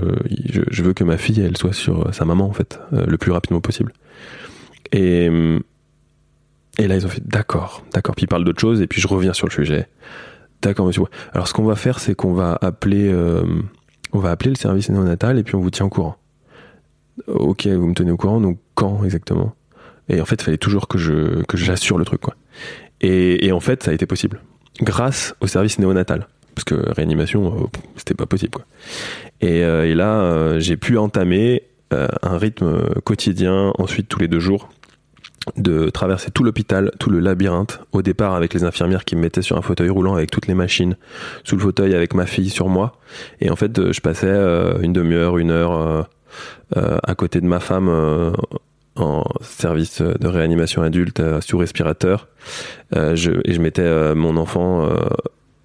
je, 0.50 0.62
je, 0.70 0.82
veux 0.82 0.92
que 0.92 1.04
ma 1.04 1.16
fille, 1.16 1.40
elle 1.40 1.56
soit 1.56 1.72
sur 1.72 2.12
sa 2.14 2.24
maman, 2.24 2.46
en 2.46 2.52
fait, 2.52 2.78
le 2.92 3.16
plus 3.16 3.32
rapidement 3.32 3.60
possible. 3.60 3.92
Et, 4.92 5.30
et 6.78 6.86
là, 6.86 6.96
ils 6.96 7.06
ont 7.06 7.08
fait 7.08 7.26
d'accord, 7.26 7.82
d'accord. 7.92 8.14
Puis 8.14 8.24
ils 8.24 8.28
parlent 8.28 8.44
d'autre 8.44 8.60
chose, 8.60 8.82
et 8.82 8.86
puis 8.86 9.00
je 9.00 9.08
reviens 9.08 9.32
sur 9.32 9.46
le 9.46 9.52
sujet. 9.52 9.88
D'accord, 10.60 10.86
monsieur. 10.86 11.02
Alors, 11.32 11.48
ce 11.48 11.54
qu'on 11.54 11.64
va 11.64 11.76
faire, 11.76 11.98
c'est 11.98 12.14
qu'on 12.14 12.34
va 12.34 12.58
appeler 12.60 13.10
on 14.12 14.18
va 14.18 14.30
appeler 14.30 14.50
le 14.50 14.56
service 14.56 14.88
néonatal 14.88 15.38
et 15.38 15.42
puis 15.42 15.54
on 15.54 15.60
vous 15.60 15.70
tient 15.70 15.86
au 15.86 15.90
courant. 15.90 16.16
Ok, 17.26 17.66
vous 17.66 17.86
me 17.86 17.94
tenez 17.94 18.10
au 18.10 18.16
courant, 18.16 18.40
donc 18.40 18.58
quand 18.74 19.04
exactement? 19.04 19.54
Et 20.08 20.20
en 20.20 20.24
fait, 20.24 20.36
il 20.40 20.44
fallait 20.44 20.58
toujours 20.58 20.88
que 20.88 20.98
je 20.98 21.42
j'assure 21.54 21.98
le 21.98 22.04
truc, 22.04 22.20
quoi. 22.20 22.34
Et, 23.00 23.52
en 23.52 23.60
fait, 23.60 23.82
ça 23.82 23.90
a 23.92 23.94
été 23.94 24.06
possible 24.06 24.40
grâce 24.80 25.34
au 25.40 25.46
service 25.46 25.78
néonatal, 25.78 26.28
parce 26.54 26.64
que 26.64 26.74
réanimation, 26.74 27.54
euh, 27.54 27.66
c'était 27.96 28.14
pas 28.14 28.26
possible, 28.26 28.52
quoi. 28.52 28.64
Et, 29.40 29.62
euh, 29.62 29.94
là, 29.94 30.20
euh, 30.20 30.60
j'ai 30.60 30.76
pu 30.76 30.98
entamer 30.98 31.62
un 31.90 32.36
rythme 32.36 33.00
quotidien, 33.02 33.72
ensuite 33.78 34.08
tous 34.08 34.18
les 34.18 34.28
deux 34.28 34.40
jours, 34.40 34.68
de 35.56 35.90
traverser 35.90 36.30
tout 36.30 36.44
l'hôpital, 36.44 36.90
tout 36.98 37.10
le 37.10 37.18
labyrinthe, 37.20 37.80
au 37.92 38.02
départ 38.02 38.34
avec 38.34 38.54
les 38.54 38.64
infirmières 38.64 39.04
qui 39.04 39.16
me 39.16 39.20
mettaient 39.20 39.42
sur 39.42 39.56
un 39.56 39.62
fauteuil 39.62 39.88
roulant 39.88 40.14
avec 40.14 40.30
toutes 40.30 40.46
les 40.46 40.54
machines, 40.54 40.96
sous 41.44 41.56
le 41.56 41.62
fauteuil 41.62 41.94
avec 41.94 42.14
ma 42.14 42.26
fille 42.26 42.50
sur 42.50 42.68
moi. 42.68 42.98
Et 43.40 43.50
en 43.50 43.56
fait, 43.56 43.78
euh, 43.78 43.92
je 43.92 44.00
passais 44.00 44.26
euh, 44.26 44.78
une 44.80 44.92
demi-heure, 44.92 45.38
une 45.38 45.50
heure 45.50 46.06
euh, 46.76 46.98
à 47.02 47.14
côté 47.14 47.40
de 47.40 47.46
ma 47.46 47.60
femme 47.60 47.88
en 48.96 49.24
service 49.40 50.02
de 50.02 50.26
réanimation 50.26 50.82
adulte 50.82 51.22
sous 51.40 51.58
respirateur. 51.58 52.28
Et 52.94 53.16
je 53.16 53.60
mettais 53.60 54.14
mon 54.14 54.36
enfant 54.36 54.88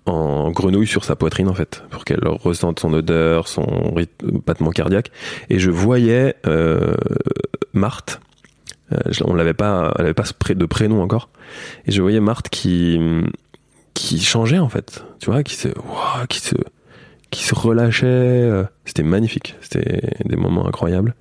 en 0.05 0.51
grenouille 0.51 0.87
sur 0.87 1.03
sa 1.03 1.15
poitrine 1.15 1.49
en 1.49 1.53
fait 1.53 1.83
pour 1.89 2.05
qu'elle 2.05 2.25
ressente 2.25 2.79
son 2.79 2.93
odeur, 2.93 3.47
son 3.47 3.93
rythme, 3.93 4.39
battement 4.45 4.71
cardiaque. 4.71 5.11
Et 5.49 5.59
je 5.59 5.69
voyais 5.69 6.35
Marthe 7.73 8.21
on 9.25 9.33
l'avait 9.33 9.53
pas, 9.53 9.93
elle 9.97 10.05
avait 10.05 10.13
pas 10.13 10.23
de 10.49 10.65
prénom 10.65 11.01
encore. 11.01 11.29
Et 11.85 11.91
je 11.91 12.01
voyais 12.01 12.19
Marthe 12.19 12.49
qui 12.49 12.99
qui 13.93 14.19
changeait 14.19 14.59
en 14.59 14.69
fait, 14.69 15.03
tu 15.19 15.29
vois, 15.29 15.43
qui 15.43 15.55
se, 15.55 15.69
qui 16.29 16.39
se, 16.39 16.55
qui 17.31 17.43
se 17.43 17.55
relâchait. 17.55 18.05
Euh, 18.07 18.63
c'était 18.85 19.03
magnifique. 19.03 19.55
C'était 19.61 20.01
des 20.25 20.35
moments 20.35 20.67
incroyables. 20.67 21.15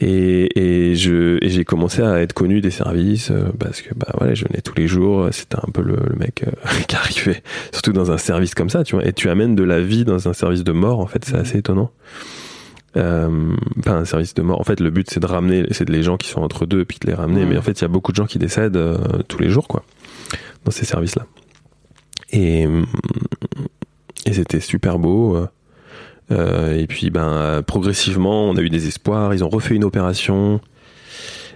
Et, 0.00 0.58
et 0.58 0.96
je 0.96 1.38
et 1.44 1.48
j'ai 1.48 1.64
commencé 1.64 2.02
à 2.02 2.20
être 2.20 2.32
connu 2.32 2.60
des 2.60 2.72
services 2.72 3.30
euh, 3.30 3.44
parce 3.56 3.82
que 3.82 3.94
bah 3.94 4.08
voilà 4.18 4.34
je 4.34 4.44
venais 4.44 4.60
tous 4.60 4.74
les 4.74 4.88
jours 4.88 5.28
c'était 5.30 5.58
un 5.58 5.70
peu 5.72 5.80
le, 5.80 5.96
mec 6.16 6.44
qui 6.88 6.96
arrivait 6.96 7.40
surtout 7.70 7.92
dans 7.92 8.10
un 8.10 8.18
service 8.18 8.56
comme 8.56 8.68
ça 8.68 8.82
tu 8.82 8.96
vois 8.96 9.06
et 9.06 9.12
tu 9.12 9.30
amènes 9.30 9.54
de 9.54 9.62
la 9.62 9.80
vie 9.80 10.04
dans 10.04 10.28
un 10.28 10.32
service 10.32 10.64
de 10.64 10.72
mort 10.72 10.98
en 10.98 11.06
fait 11.06 11.24
c'est 11.24 11.36
mmh. 11.36 11.40
assez 11.40 11.58
étonnant 11.58 11.92
euh, 12.96 13.56
pas 13.84 13.92
un 13.92 14.04
service 14.04 14.34
de 14.34 14.42
mort. 14.42 14.60
En 14.60 14.64
fait, 14.64 14.80
le 14.80 14.90
but 14.90 15.08
c'est 15.10 15.20
de 15.20 15.26
ramener, 15.26 15.66
c'est 15.70 15.84
de 15.84 15.92
les 15.92 16.02
gens 16.02 16.16
qui 16.16 16.28
sont 16.28 16.42
entre 16.42 16.66
deux, 16.66 16.84
puis 16.84 16.98
de 17.00 17.06
les 17.06 17.14
ramener. 17.14 17.44
Mais 17.44 17.56
en 17.56 17.62
fait, 17.62 17.72
il 17.72 17.82
y 17.82 17.84
a 17.84 17.88
beaucoup 17.88 18.12
de 18.12 18.16
gens 18.16 18.26
qui 18.26 18.38
décèdent 18.38 18.76
euh, 18.76 18.98
tous 19.28 19.38
les 19.38 19.48
jours, 19.48 19.68
quoi, 19.68 19.84
dans 20.64 20.70
ces 20.70 20.84
services-là. 20.84 21.26
Et, 22.30 22.66
euh, 22.66 22.82
et 24.26 24.32
c'était 24.32 24.60
super 24.60 24.98
beau. 24.98 25.46
Euh, 26.30 26.78
et 26.78 26.86
puis, 26.86 27.10
ben, 27.10 27.62
progressivement, 27.66 28.48
on 28.48 28.56
a 28.56 28.60
eu 28.60 28.70
des 28.70 28.86
espoirs. 28.86 29.34
Ils 29.34 29.44
ont 29.44 29.48
refait 29.48 29.74
une 29.74 29.84
opération. 29.84 30.60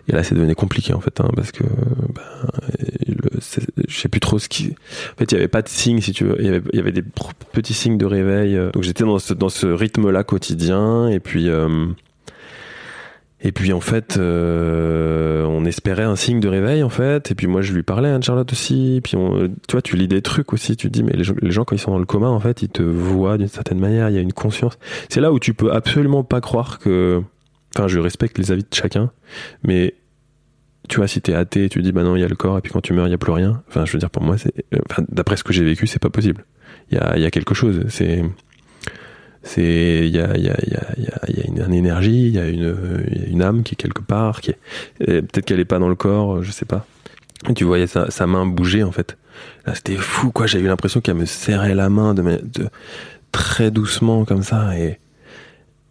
Et 0.09 0.13
là, 0.13 0.23
c'est 0.23 0.35
devenu 0.35 0.55
compliqué 0.55 0.93
en 0.93 1.01
fait, 1.01 1.21
hein, 1.21 1.29
parce 1.35 1.53
que 1.53 1.65
ben, 1.65 2.23
je 3.89 3.99
sais 3.99 4.09
plus 4.09 4.21
trop 4.21 4.39
ce 4.39 4.49
qui. 4.49 4.75
En 5.13 5.17
fait, 5.19 5.33
il 5.33 5.35
y 5.35 5.39
avait 5.39 5.49
pas 5.49 5.63
de 5.63 5.69
signes, 5.69 6.01
si 6.01 6.13
tu 6.13 6.25
veux. 6.25 6.37
Il 6.41 6.63
y 6.73 6.79
avait, 6.79 6.93
des 6.93 7.03
petits 7.53 7.75
signes 7.75 7.99
de 7.99 8.07
réveil. 8.07 8.57
Euh. 8.57 8.71
Donc 8.71 8.83
j'étais 8.83 9.05
dans 9.05 9.19
ce, 9.19 9.35
dans 9.35 9.49
ce 9.49 9.67
rythme-là 9.67 10.25
quotidien, 10.25 11.09
et 11.09 11.21
puis. 11.21 11.49
Euh, 11.49 11.87
et 13.43 13.53
puis 13.53 13.73
en 13.75 13.81
fait, 13.81 14.17
euh, 14.17 15.45
on 15.45 15.67
espérait 15.67 16.05
un 16.05 16.17
signe 16.17 16.41
de 16.41 16.49
réveil 16.49 16.83
en 16.83 16.89
fait. 16.89 17.31
Et 17.31 17.35
puis 17.35 17.47
moi 17.47 17.61
je 17.61 17.75
lui 17.75 17.83
parlais 17.83 18.09
à 18.09 18.21
Charlotte 18.21 18.51
aussi. 18.51 19.01
Puis 19.05 19.15
on, 19.15 19.49
tu 19.69 19.73
vois, 19.73 19.83
tu 19.83 19.97
lis 19.97 20.09
des 20.09 20.23
trucs 20.23 20.53
aussi. 20.55 20.75
Tu 20.77 20.89
dis 20.89 21.03
mais 21.03 21.13
les 21.13 21.23
gens, 21.23 21.35
les 21.41 21.51
gens 21.51 21.65
quand 21.65 21.77
ils 21.77 21.79
sont 21.79 21.91
dans 21.91 21.99
le 21.99 22.07
coma 22.07 22.29
en 22.29 22.41
fait, 22.41 22.63
ils 22.63 22.71
te 22.71 22.83
voient 22.83 23.37
d'une 23.37 23.47
certaine 23.47 23.79
manière. 23.79 24.09
Il 24.09 24.17
y 24.17 24.19
a 24.19 24.23
une 24.23 24.33
conscience. 24.33 24.79
C'est 25.11 25.21
là 25.21 25.33
où 25.33 25.39
tu 25.39 25.53
peux 25.53 25.71
absolument 25.71 26.25
pas 26.25 26.41
croire 26.41 26.79
que 26.79 27.23
Enfin, 27.77 27.89
je 27.89 27.99
respecte 27.99 28.39
les 28.39 28.53
avis 28.53 28.63
de 28.63 28.75
chacun, 28.75 29.11
mais 29.63 29.95
tu 30.89 30.97
vois, 30.97 31.09
si 31.09 31.21
t'es 31.21 31.35
athée, 31.35 31.69
tu 31.69 31.83
dis 31.83 31.93
bah 31.93 32.03
non, 32.05 32.17
il 32.17 32.21
y 32.21 32.25
a 32.25 32.29
le 32.29 32.37
corps, 32.37 32.57
et 32.57 32.63
puis 32.63 32.73
quand 32.73 32.81
tu 32.81 32.95
meurs, 32.95 33.07
il 33.07 33.11
y 33.11 33.15
a 33.15 33.19
plus 33.19 33.33
rien. 33.33 33.63
Enfin, 33.69 33.85
je 33.85 33.93
veux 33.93 33.99
dire, 33.99 34.09
pour 34.09 34.23
moi, 34.23 34.39
c'est, 34.39 34.53
enfin, 34.89 35.03
d'après 35.11 35.37
ce 35.37 35.45
que 35.45 35.53
j'ai 35.53 35.63
vécu, 35.63 35.87
c'est 35.87 35.99
pas 35.99 36.09
possible. 36.09 36.47
Il 36.91 36.97
y 36.97 37.01
a, 37.01 37.19
y 37.19 37.27
a 37.27 37.31
quelque 37.31 37.53
chose. 37.53 37.85
C'est, 37.89 38.25
c'est, 39.43 40.07
il 40.07 40.15
y 40.15 40.19
a, 40.19 40.37
y 40.39 40.49
a, 40.49 40.57
y 40.67 40.75
a, 40.75 41.17
a 41.17 41.67
une, 41.67 41.75
énergie, 41.75 42.29
il 42.29 42.35
y 42.35 42.39
a 42.39 42.49
une, 42.49 43.05
une 43.29 43.43
âme 43.43 43.63
qui 43.63 43.75
est 43.75 43.77
quelque 43.77 44.01
part, 44.01 44.41
qui 44.41 44.53
est, 44.53 44.59
peut-être 44.99 45.45
qu'elle 45.45 45.61
est 45.61 45.67
pas 45.67 45.79
dans 45.79 45.91
le 45.91 45.97
corps, 45.97 46.43
je 46.43 46.51
sais 46.51 46.65
pas. 46.65 46.87
Tu 47.55 47.65
voyais 47.65 47.87
sa, 47.87 48.11
sa 48.11 48.27
main 48.27 48.47
bouger 48.47 48.85
en 48.85 48.93
fait. 48.93 49.19
Là, 49.67 49.75
c'était 49.75 49.97
fou, 49.97 50.31
quoi. 50.31 50.47
J'ai 50.47 50.61
eu 50.61 50.67
l'impression 50.67 51.03
qu'elle 51.03 51.17
me 51.17 51.27
serrait 51.27 51.75
la 51.75 51.91
main 51.91 52.15
de, 52.15 52.23
de 52.23 52.69
très 53.33 53.71
doucement 53.71 54.25
comme 54.25 54.43
ça 54.43 54.79
et 54.79 54.99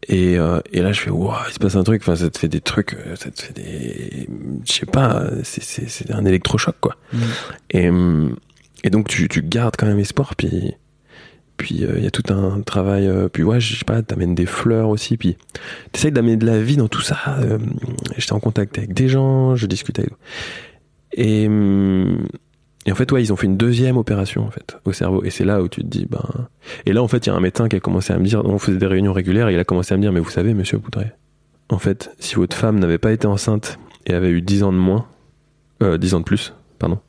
et, 0.08 0.38
euh, 0.38 0.60
et 0.72 0.82
là, 0.82 0.91
je 0.91 1.01
fais, 1.01 1.10
waouh, 1.10 1.34
il 1.47 1.53
se 1.53 1.60
passe 1.60 1.76
un 1.76 1.84
truc. 1.84 2.01
Enfin, 2.01 2.16
ça 2.16 2.30
te 2.30 2.38
fait 2.38 2.47
des 2.47 2.62
trucs, 2.62 2.93
euh, 2.93 3.16
ça 3.16 3.32
te 3.32 3.41
fait 3.41 3.53
des, 3.53 4.28
je 4.66 4.72
sais 4.72 4.86
pas, 4.86 5.24
c'est 5.43 6.12
un 6.12 6.26
électrochoc, 6.26 6.76
quoi. 6.80 6.95
Mm. 7.14 7.20
Et, 7.72 7.89
et 8.84 8.89
donc, 8.89 9.08
tu, 9.08 9.28
tu 9.28 9.41
gardes 9.41 9.76
quand 9.78 9.88
même 9.88 9.99
espoir. 9.99 10.36
Puis, 10.36 10.74
puis 11.58 11.76
il 11.80 11.86
euh, 11.86 11.99
y 11.99 12.06
a 12.06 12.12
tout 12.12 12.32
un 12.32 12.62
travail. 12.62 13.10
puis 13.34 13.43
ouais, 13.43 13.60
je 13.60 13.78
sais 13.78 13.86
pas, 13.86 14.01
t'amènes 14.03 14.36
des 14.36 14.45
fleurs 14.45 14.89
aussi. 14.89 15.18
Puis 15.18 15.38
t'essayes 15.91 16.12
d'amener 16.12 16.38
de 16.38 16.45
la 16.45 16.62
vie 16.62 16.78
dans 16.78 16.88
tout 16.88 17.01
ça. 17.01 17.18
J'étais 18.18 18.34
en 18.34 18.39
contact 18.39 18.78
avec 18.78 18.93
des 18.93 19.08
gens, 19.08 19.56
je 19.56 19.66
discutais 19.66 20.03
avec. 20.03 20.14
Et 21.14 21.47
et 22.86 22.92
en 22.92 22.96
fait, 22.96 23.12
ouais, 23.12 23.24
ils 23.24 23.34
ont 23.34 23.36
fait 23.36 23.48
une 23.48 23.58
deuxième 23.58 23.98
opération 23.98 24.46
en 24.46 24.52
fait 24.52 24.78
au 24.86 24.94
cerveau. 24.94 25.24
Et 25.24 25.32
c'est 25.32 25.46
là 25.46 25.62
où 25.62 25.68
tu 25.68 25.82
te 25.82 25.88
dis, 25.88 26.06
ben. 26.06 26.48
Et 26.86 26.94
là, 26.94 27.02
en 27.02 27.08
fait, 27.08 27.26
il 27.26 27.30
y 27.30 27.32
a 27.32 27.36
un 27.36 27.40
médecin 27.40 27.68
qui 27.68 27.76
a 27.76 27.80
commencé 27.80 28.14
à 28.14 28.20
me 28.20 28.26
dire, 28.26 28.46
on 28.46 28.60
faisait 28.60 28.78
des 28.78 28.86
réunions 28.86 29.14
régulières, 29.14 29.50
et 29.50 29.54
il 29.54 29.60
a 29.60 29.64
commencé 29.64 29.94
à 29.94 29.98
me 29.98 30.02
dire, 30.02 30.12
mais 30.12 30.20
vous 30.20 30.30
savez, 30.30 30.54
Monsieur 30.54 30.78
Poudret, 30.78 31.16
en 31.70 31.80
fait, 31.80 32.12
si 32.20 32.36
votre 32.36 32.56
femme 32.56 32.80
n'avait 32.80 33.00
pas 33.00 33.12
été 33.12 33.26
enceinte 33.26 33.80
et 34.06 34.14
avait 34.14 34.30
eu 34.30 34.42
10 34.42 34.64
ans 34.64 34.72
de 34.72 34.78
moins, 34.78 35.08
euh, 35.82 35.98
10 35.98 36.14
ans 36.14 36.20
de 36.20 36.26
plus, 36.26 36.54
pardon, 36.78 37.00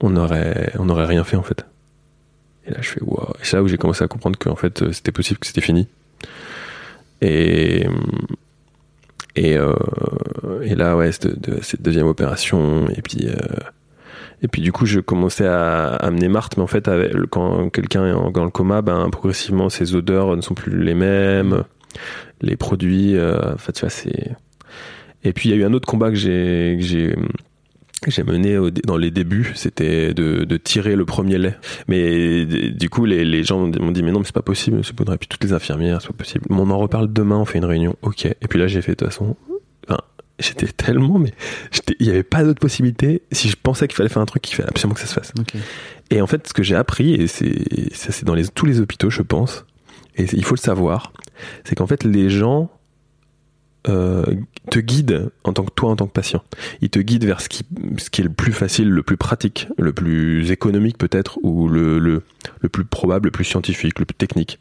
on 0.00 0.16
aurait, 0.16 0.72
on 0.78 0.88
aurait 0.88 1.06
rien 1.06 1.22
fait 1.22 1.36
en 1.36 1.42
fait. 1.42 1.64
Et 2.66 2.72
là, 2.72 2.78
je 2.80 2.88
fais, 2.88 3.02
waouh. 3.02 3.34
Et 3.40 3.44
c'est 3.44 3.56
là 3.56 3.62
où 3.62 3.68
j'ai 3.68 3.76
commencé 3.76 4.02
à 4.02 4.08
comprendre 4.08 4.38
qu'en 4.38 4.56
fait, 4.56 4.82
euh, 4.82 4.92
c'était 4.92 5.12
possible, 5.12 5.38
que 5.38 5.46
c'était 5.46 5.60
fini. 5.60 5.86
Et. 7.20 7.86
Et, 9.36 9.56
euh, 9.56 9.74
et 10.62 10.76
là, 10.76 10.96
ouais, 10.96 11.10
cette, 11.10 11.62
cette, 11.62 11.82
deuxième 11.82 12.06
opération, 12.06 12.88
et 12.88 13.02
puis. 13.02 13.28
Euh, 13.28 13.34
Et 14.44 14.48
puis 14.48 14.60
du 14.60 14.72
coup, 14.72 14.84
je 14.84 15.00
commençais 15.00 15.46
à 15.46 15.86
amener 15.86 16.28
Marthe, 16.28 16.58
mais 16.58 16.62
en 16.62 16.66
fait, 16.66 16.90
quand 17.30 17.70
quelqu'un 17.70 18.06
est 18.06 18.32
dans 18.32 18.44
le 18.44 18.50
coma, 18.50 18.82
ben, 18.82 19.08
progressivement, 19.08 19.70
ses 19.70 19.94
odeurs 19.94 20.36
ne 20.36 20.42
sont 20.42 20.52
plus 20.52 20.78
les 20.84 20.92
mêmes, 20.92 21.64
les 22.42 22.54
produits, 22.54 23.16
euh, 23.16 23.54
tu 23.74 23.80
vois, 23.80 23.88
c'est... 23.88 24.36
Et 25.24 25.32
puis, 25.32 25.48
il 25.48 25.52
y 25.52 25.54
a 25.54 25.62
eu 25.62 25.64
un 25.64 25.72
autre 25.72 25.88
combat 25.88 26.10
que 26.10 26.16
j'ai... 26.16 26.76
mené 28.26 28.58
dans 28.84 28.98
les 28.98 29.10
débuts, 29.10 29.52
c'était 29.54 30.12
de, 30.12 30.56
tirer 30.58 30.94
le 30.94 31.06
premier 31.06 31.38
lait. 31.38 31.56
Mais 31.88 32.44
du 32.44 32.90
coup, 32.90 33.06
les, 33.06 33.44
gens 33.44 33.60
m'ont 33.60 33.92
dit- 33.92 34.02
mais 34.02 34.12
non, 34.12 34.18
mais 34.18 34.26
c'est 34.26 34.34
pas 34.34 34.42
possible, 34.42 34.76
monsieur 34.76 34.92
Baudry. 34.92 35.14
Et 35.14 35.18
puis 35.18 35.28
toutes 35.28 35.44
les 35.44 35.54
infirmières, 35.54 36.02
c'est 36.02 36.08
pas 36.08 36.18
possible. 36.18 36.44
On 36.50 36.68
en 36.68 36.76
reparle 36.76 37.10
demain, 37.10 37.38
on 37.38 37.46
fait 37.46 37.56
une 37.56 37.64
réunion. 37.64 37.96
Ok. 38.02 38.26
Et 38.26 38.46
puis 38.46 38.58
là, 38.58 38.66
j'ai 38.66 38.82
fait, 38.82 38.92
de 38.92 38.96
toute 38.96 39.08
façon, 39.08 39.36
j'étais 40.38 40.66
tellement, 40.66 41.18
mais 41.18 41.32
il 42.00 42.06
y 42.06 42.10
avait 42.10 42.22
pas 42.22 42.42
d'autre 42.42 42.60
possibilité. 42.60 43.22
Si 43.32 43.48
je 43.48 43.56
pensais 43.60 43.86
qu'il 43.86 43.96
fallait 43.96 44.08
faire 44.08 44.22
un 44.22 44.26
truc, 44.26 44.48
il 44.50 44.54
fallait 44.54 44.68
absolument 44.68 44.94
que 44.94 45.00
ça 45.00 45.06
se 45.06 45.14
fasse. 45.14 45.32
Et 46.10 46.20
en 46.20 46.26
fait, 46.26 46.48
ce 46.48 46.52
que 46.52 46.62
j'ai 46.62 46.74
appris, 46.74 47.14
et 47.14 47.26
c'est 47.26 47.94
ça, 47.94 48.12
c'est 48.12 48.24
dans 48.24 48.34
les, 48.34 48.48
tous 48.48 48.66
les 48.66 48.80
hôpitaux, 48.80 49.10
je 49.10 49.22
pense, 49.22 49.64
et 50.16 50.24
il 50.32 50.44
faut 50.44 50.54
le 50.54 50.60
savoir, 50.60 51.12
c'est 51.64 51.74
qu'en 51.74 51.86
fait, 51.86 52.04
les 52.04 52.30
gens 52.30 52.70
euh, 53.88 54.24
te 54.70 54.78
guident 54.78 55.30
en 55.44 55.52
tant 55.52 55.64
que 55.64 55.72
toi, 55.74 55.90
en 55.90 55.96
tant 55.96 56.06
que 56.06 56.12
patient. 56.12 56.42
Ils 56.80 56.90
te 56.90 56.98
guident 56.98 57.24
vers 57.24 57.40
ce 57.40 57.48
qui, 57.48 57.64
ce 57.98 58.08
qui 58.08 58.22
est 58.22 58.24
le 58.24 58.30
plus 58.30 58.52
facile, 58.52 58.88
le 58.88 59.02
plus 59.02 59.16
pratique, 59.16 59.68
le 59.78 59.92
plus 59.92 60.50
économique 60.50 60.96
peut-être, 60.96 61.38
ou 61.42 61.68
le, 61.68 61.98
le, 61.98 62.22
le 62.60 62.68
plus 62.68 62.84
probable, 62.84 63.26
le 63.26 63.30
plus 63.30 63.44
scientifique, 63.44 63.98
le 63.98 64.06
plus 64.06 64.14
technique. 64.14 64.58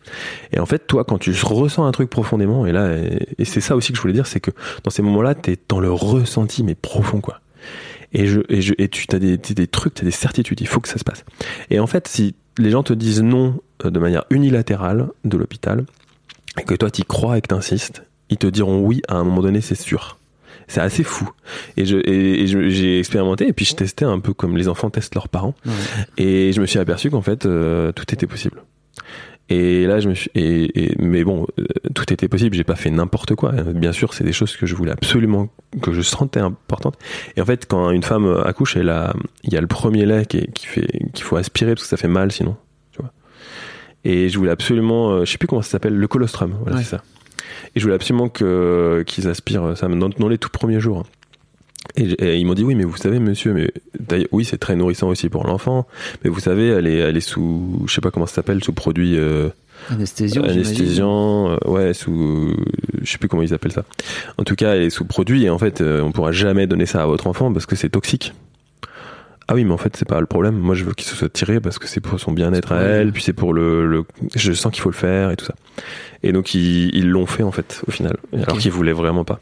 Et 0.51 0.59
en 0.59 0.65
fait, 0.65 0.87
toi, 0.87 1.05
quand 1.05 1.19
tu 1.19 1.31
ressens 1.41 1.85
un 1.85 1.91
truc 1.91 2.09
profondément, 2.09 2.65
et 2.65 2.71
là, 2.71 2.97
et, 2.97 3.45
c'est 3.45 3.61
ça 3.61 3.75
aussi 3.75 3.91
que 3.91 3.97
je 3.97 4.01
voulais 4.01 4.13
dire, 4.13 4.27
c'est 4.27 4.41
que 4.41 4.51
dans 4.83 4.91
ces 4.91 5.01
moments-là, 5.01 5.35
t'es 5.35 5.57
dans 5.69 5.79
le 5.79 5.91
ressenti, 5.91 6.63
mais 6.63 6.75
profond, 6.75 7.21
quoi. 7.21 7.39
Et, 8.11 8.27
je, 8.27 8.41
et, 8.49 8.61
je, 8.61 8.73
et 8.77 8.89
tu 8.89 9.07
as 9.15 9.19
des, 9.19 9.37
des, 9.37 9.67
trucs, 9.67 9.95
tu 9.95 10.01
as 10.01 10.05
des 10.05 10.11
certitudes, 10.11 10.61
il 10.61 10.67
faut 10.67 10.81
que 10.81 10.89
ça 10.89 10.99
se 10.99 11.03
passe. 11.03 11.23
Et 11.69 11.79
en 11.79 11.87
fait, 11.87 12.07
si 12.07 12.35
les 12.57 12.69
gens 12.69 12.83
te 12.83 12.93
disent 12.93 13.21
non 13.21 13.59
euh, 13.85 13.89
de 13.89 13.99
manière 13.99 14.25
unilatérale 14.29 15.07
de 15.23 15.37
l'hôpital, 15.37 15.85
et 16.59 16.63
que 16.63 16.75
toi 16.75 16.91
tu 16.91 17.01
y 17.01 17.05
crois 17.05 17.37
et 17.37 17.41
que 17.41 17.47
tu 17.47 17.55
insistes, 17.55 18.03
ils 18.29 18.37
te 18.37 18.47
diront 18.47 18.79
oui 18.81 19.01
à 19.07 19.15
un 19.15 19.23
moment 19.23 19.41
donné, 19.41 19.61
c'est 19.61 19.75
sûr. 19.75 20.17
C'est 20.67 20.79
assez 20.81 21.03
fou. 21.03 21.29
Et 21.77 21.85
j'ai 21.85 22.99
expérimenté 22.99 23.47
et 23.47 23.53
puis 23.53 23.65
je 23.65 23.75
testais 23.75 24.05
un 24.05 24.19
peu 24.19 24.33
comme 24.33 24.55
les 24.57 24.67
enfants 24.69 24.89
testent 24.89 25.13
leurs 25.15 25.27
parents. 25.29 25.55
Ouais. 25.65 25.73
Et 26.17 26.51
je 26.53 26.61
me 26.61 26.65
suis 26.65 26.79
aperçu 26.79 27.09
qu'en 27.09 27.21
fait 27.21 27.45
euh, 27.45 27.91
tout 27.91 28.05
était 28.13 28.27
possible. 28.27 28.61
Et 29.49 29.85
là 29.87 29.99
je 29.99 30.07
me 30.07 30.13
suis 30.15 30.31
et, 30.35 30.91
et- 30.91 30.95
mais 30.99 31.25
bon 31.25 31.45
euh, 31.59 31.65
tout 31.93 32.11
était 32.13 32.29
possible. 32.29 32.55
J'ai 32.55 32.63
pas 32.63 32.75
fait 32.75 32.89
n'importe 32.89 33.35
quoi. 33.35 33.51
Bien 33.51 33.91
sûr 33.91 34.13
c'est 34.13 34.23
des 34.23 34.31
choses 34.31 34.55
que 34.55 34.65
je 34.65 34.73
voulais 34.73 34.91
absolument 34.93 35.49
que 35.81 35.91
je 35.91 36.01
sentais 36.01 36.39
importantes. 36.39 36.97
Et 37.35 37.41
en 37.41 37.45
fait 37.45 37.65
quand 37.67 37.91
une 37.91 38.03
femme 38.03 38.41
accouche, 38.45 38.77
elle 38.77 38.89
a 38.89 39.13
il 39.43 39.53
y 39.53 39.57
a 39.57 39.61
le 39.61 39.67
premier 39.67 40.05
lait 40.05 40.25
qui, 40.25 40.37
est- 40.37 40.51
qui 40.53 40.65
fait 40.65 40.87
qu'il 41.13 41.25
faut 41.25 41.35
aspirer 41.35 41.71
parce 41.75 41.83
que 41.83 41.89
ça 41.89 41.97
fait 41.97 42.07
mal 42.07 42.31
sinon. 42.31 42.55
Tu 42.93 43.01
vois. 43.01 43.11
Et 44.05 44.29
je 44.29 44.37
voulais 44.37 44.51
absolument 44.51 45.11
euh, 45.11 45.25
je 45.25 45.31
sais 45.31 45.37
plus 45.37 45.47
comment 45.47 45.61
ça 45.61 45.71
s'appelle 45.71 45.95
le 45.97 46.07
colostrum. 46.07 46.55
Voilà 46.61 46.77
Ouais. 46.77 46.83
c'est 46.83 46.89
ça. 46.91 47.03
Et 47.75 47.79
je 47.79 47.83
voulais 47.83 47.95
absolument 47.95 48.29
que 48.29 49.03
qu'ils 49.07 49.27
aspirent 49.27 49.75
ça 49.77 49.87
dans, 49.87 50.09
dans 50.09 50.27
les 50.27 50.37
tout 50.37 50.49
premiers 50.49 50.79
jours. 50.79 51.03
Et, 51.95 52.39
ils 52.39 52.45
m'ont 52.45 52.53
dit 52.53 52.63
oui 52.63 52.75
mais 52.75 52.85
vous 52.85 52.97
savez 52.97 53.19
monsieur 53.19 53.53
mais 53.53 53.69
oui 54.31 54.45
c'est 54.45 54.57
très 54.57 54.75
nourrissant 54.75 55.09
aussi 55.09 55.29
pour 55.29 55.45
l'enfant 55.45 55.85
mais 56.23 56.29
vous 56.29 56.39
savez 56.39 56.69
elle 56.69 56.87
est 56.87 56.97
elle 56.97 57.17
est 57.17 57.21
sous 57.21 57.83
je 57.85 57.93
sais 57.93 58.01
pas 58.01 58.09
comment 58.09 58.25
ça 58.25 58.35
s'appelle 58.35 58.63
sous 58.63 58.73
produit 58.73 59.17
euh, 59.17 59.49
Anesthésion. 59.89 60.41
j'imagine. 60.43 60.61
anesthésiant 60.61 61.51
euh, 61.51 61.57
ouais 61.69 61.93
sous 61.93 62.55
je 63.01 63.11
sais 63.11 63.17
plus 63.17 63.27
comment 63.27 63.43
ils 63.43 63.53
appellent 63.53 63.73
ça 63.73 63.83
en 64.37 64.43
tout 64.43 64.55
cas 64.55 64.75
elle 64.75 64.83
est 64.83 64.89
sous 64.89 65.05
produit 65.05 65.43
et 65.43 65.49
en 65.49 65.59
fait 65.59 65.81
euh, 65.81 66.01
on 66.01 66.11
pourra 66.11 66.31
jamais 66.31 66.67
donner 66.67 66.85
ça 66.85 67.03
à 67.03 67.05
votre 67.05 67.27
enfant 67.27 67.51
parce 67.51 67.65
que 67.65 67.75
c'est 67.75 67.89
toxique 67.89 68.33
ah 69.47 69.55
oui 69.55 69.65
mais 69.65 69.73
en 69.73 69.77
fait 69.77 69.95
c'est 69.97 70.07
pas 70.07 70.19
le 70.19 70.25
problème. 70.25 70.57
Moi 70.57 70.75
je 70.75 70.85
veux 70.85 70.93
qu'il 70.93 71.05
se 71.05 71.15
soit 71.15 71.31
tiré 71.31 71.59
parce 71.59 71.77
que 71.77 71.87
c'est 71.87 71.99
pour 71.99 72.19
son 72.19 72.31
bien-être 72.31 72.71
à 72.71 72.81
elle 72.81 73.11
puis 73.11 73.21
c'est 73.21 73.33
pour 73.33 73.53
le, 73.53 73.85
le 73.85 74.05
je 74.35 74.53
sens 74.53 74.71
qu'il 74.71 74.81
faut 74.81 74.89
le 74.89 74.95
faire 74.95 75.31
et 75.31 75.35
tout 75.35 75.45
ça. 75.45 75.55
Et 76.23 76.31
donc 76.31 76.53
ils 76.53 76.95
ils 76.95 77.09
l'ont 77.09 77.25
fait 77.25 77.43
en 77.43 77.51
fait 77.51 77.81
au 77.87 77.91
final 77.91 78.15
alors 78.33 78.57
qu'ils 78.57 78.71
voulaient 78.71 78.93
vraiment 78.93 79.25
pas. 79.25 79.39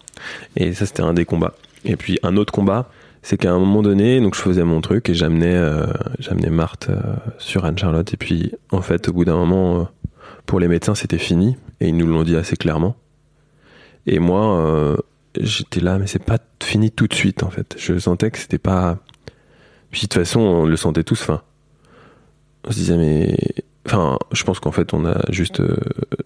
Et 0.55 0.73
ça 0.73 0.85
c'était 0.85 1.03
un 1.03 1.13
des 1.13 1.25
combats. 1.25 1.53
Et 1.85 1.95
puis 1.95 2.17
un 2.23 2.35
autre 2.35 2.51
combat 2.51 2.89
c'est 3.21 3.37
qu'à 3.37 3.51
un 3.51 3.59
moment 3.59 3.83
donné 3.83 4.19
donc 4.19 4.35
je 4.35 4.41
faisais 4.41 4.63
mon 4.63 4.81
truc 4.81 5.07
et 5.09 5.13
j'amenais 5.13 5.55
euh, 5.55 5.85
j'amenais 6.17 6.49
Marthe 6.49 6.89
euh, 6.89 6.99
sur 7.37 7.65
Anne 7.65 7.77
Charlotte 7.77 8.11
et 8.11 8.17
puis 8.17 8.53
en 8.71 8.81
fait 8.81 9.07
au 9.09 9.13
bout 9.13 9.25
d'un 9.25 9.37
moment 9.37 9.81
euh, 9.81 9.83
pour 10.47 10.59
les 10.59 10.67
médecins 10.67 10.95
c'était 10.95 11.19
fini. 11.19 11.57
Et 11.79 11.89
ils 11.89 11.97
nous 11.97 12.07
l'ont 12.07 12.23
dit 12.23 12.35
assez 12.35 12.55
clairement. 12.55 12.95
Et 14.07 14.17
moi 14.17 14.97
j'étais 15.39 15.79
là 15.79 15.99
mais 15.99 16.07
c'est 16.07 16.23
pas 16.23 16.39
fini 16.63 16.89
tout 16.89 17.07
de 17.07 17.13
suite 17.13 17.43
en 17.43 17.51
fait. 17.51 17.75
Je 17.77 17.99
sentais 17.99 18.31
que 18.31 18.39
c'était 18.39 18.57
pas 18.57 18.97
puis 19.91 20.01
de 20.01 20.07
toute 20.07 20.13
façon 20.15 20.39
on 20.39 20.65
le 20.65 20.75
sentait 20.77 21.03
tous 21.03 21.21
enfin. 21.21 21.41
On 22.67 22.71
se 22.71 22.77
disait 22.77 22.97
mais 22.97 23.35
enfin 23.87 24.17
je 24.31 24.43
pense 24.43 24.59
qu'en 24.59 24.71
fait 24.71 24.93
on 24.93 25.05
a 25.05 25.19
juste 25.29 25.59
euh, 25.59 25.75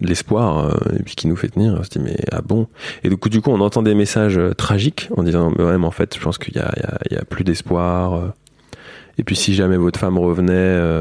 l'espoir 0.00 0.66
euh, 0.66 0.96
et 0.98 1.02
puis 1.02 1.14
qui 1.14 1.26
nous 1.28 1.36
fait 1.36 1.48
tenir. 1.48 1.76
On 1.78 1.82
se 1.82 1.88
dit 1.88 1.98
mais 1.98 2.16
ah 2.30 2.42
bon? 2.42 2.68
Et 3.04 3.08
du 3.08 3.16
coup 3.16 3.28
du 3.28 3.40
coup 3.40 3.50
on 3.50 3.60
entend 3.60 3.82
des 3.82 3.94
messages 3.94 4.36
euh, 4.38 4.52
tragiques 4.52 5.08
en 5.16 5.22
disant 5.22 5.52
mais 5.56 5.64
ouais 5.64 5.78
mais 5.78 5.86
en 5.86 5.90
fait 5.90 6.14
je 6.16 6.20
pense 6.20 6.36
qu'il 6.38 6.54
y 6.54 6.58
a, 6.58 6.68
a- 6.68 7.24
plus 7.24 7.44
d'espoir 7.44 8.32
et 9.18 9.24
puis 9.24 9.34
si 9.34 9.54
jamais 9.54 9.78
votre 9.78 9.98
femme 9.98 10.18
revenait 10.18 10.52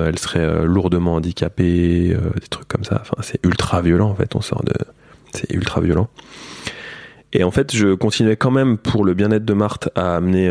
elle 0.08 0.18
serait 0.18 0.66
lourdement 0.66 1.16
handicapée 1.16 2.16
des 2.16 2.48
trucs 2.50 2.68
comme 2.70 2.86
ça. 2.86 3.00
Enfin 3.02 3.18
c'est 3.22 3.46
ultra 3.46 3.82
violent 3.82 4.10
en 4.10 4.16
fait. 4.16 4.34
On 4.36 4.42
sort 4.42 4.64
de 4.64 4.74
c'est 5.34 5.52
ultra 5.54 5.82
violent. 5.82 6.08
Et 7.34 7.44
en 7.44 7.52
fait 7.52 7.76
je 7.76 7.94
continuais 7.94 8.38
quand 8.38 8.52
même 8.52 8.78
pour 8.78 9.04
le 9.04 9.14
bien-être 9.14 9.44
de 9.44 9.54
Marthe 9.54 9.90
à 9.96 10.16
amener 10.16 10.50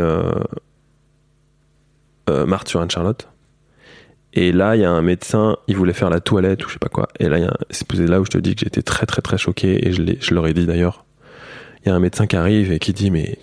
euh, 2.29 2.47
Marthe 2.47 2.69
sur 2.69 2.81
Anne-Charlotte 2.81 3.29
et 4.37 4.51
là, 4.51 4.75
il 4.75 4.83
y 4.83 4.85
a 4.85 4.91
un 4.91 5.01
médecin, 5.01 5.57
il 5.69 5.77
voulait 5.77 5.93
faire 5.93 6.11
la 6.11 6.21
toilette 6.21 6.65
ou 6.65 6.69
je 6.69 6.75
sais 6.75 6.81
pas 6.81 6.89
quoi. 6.89 7.09
Et 7.21 7.29
là, 7.29 7.57
c'est 7.71 7.89
là 7.93 8.21
où 8.21 8.25
je 8.25 8.31
te 8.31 8.39
dis 8.39 8.57
que 8.57 8.61
j'étais 8.65 8.83
très 8.83 9.07
très 9.07 9.23
très 9.23 9.39
choqué 9.39 9.87
et 9.87 9.93
je, 9.93 10.03
je 10.19 10.35
leur 10.35 10.49
ai 10.49 10.53
dit 10.53 10.67
d'ailleurs. 10.67 11.05
Il 11.85 11.89
y 11.89 11.93
a 11.93 11.95
un 11.95 12.01
médecin 12.01 12.27
qui 12.27 12.35
arrive 12.35 12.73
et 12.73 12.81
qui 12.81 12.93
dit 12.93 13.13
mais 13.13 13.39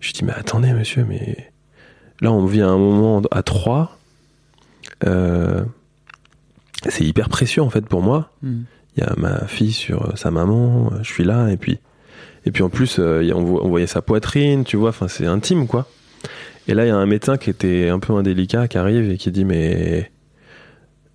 je 0.00 0.08
lui 0.08 0.14
dis 0.14 0.24
mais 0.24 0.32
attendez 0.32 0.72
monsieur 0.72 1.04
mais 1.04 1.52
là 2.20 2.32
on 2.32 2.46
vit 2.46 2.62
à 2.62 2.68
un 2.68 2.78
moment 2.78 3.22
à 3.30 3.44
trois. 3.44 3.96
Euh, 5.06 5.62
c'est 6.88 7.04
hyper 7.04 7.28
précieux 7.28 7.62
en 7.62 7.70
fait 7.70 7.86
pour 7.86 8.02
moi. 8.02 8.32
Hmm. 8.42 8.62
Il 8.96 9.04
y 9.04 9.06
a 9.06 9.14
ma 9.16 9.46
fille 9.46 9.72
sur 9.72 10.06
euh, 10.06 10.16
sa 10.16 10.32
maman, 10.32 10.90
euh, 10.92 10.98
je 11.02 11.12
suis 11.12 11.24
là 11.24 11.48
et 11.48 11.56
puis 11.56 11.78
et 12.44 12.50
puis 12.50 12.64
en 12.64 12.70
plus 12.70 12.98
on 12.98 13.68
voyait 13.68 13.86
sa 13.86 14.02
poitrine, 14.02 14.64
tu 14.64 14.76
vois. 14.76 14.88
Enfin 14.88 15.06
c'est 15.06 15.26
intime 15.26 15.68
quoi. 15.68 15.86
Et 16.68 16.74
là, 16.74 16.84
il 16.84 16.88
y 16.88 16.90
a 16.90 16.96
un 16.96 17.06
médecin 17.06 17.38
qui 17.38 17.48
était 17.48 17.88
un 17.88 17.98
peu 17.98 18.12
indélicat 18.12 18.68
qui 18.68 18.76
arrive 18.76 19.10
et 19.10 19.16
qui 19.16 19.30
dit 19.30 19.46
mais 19.46 20.10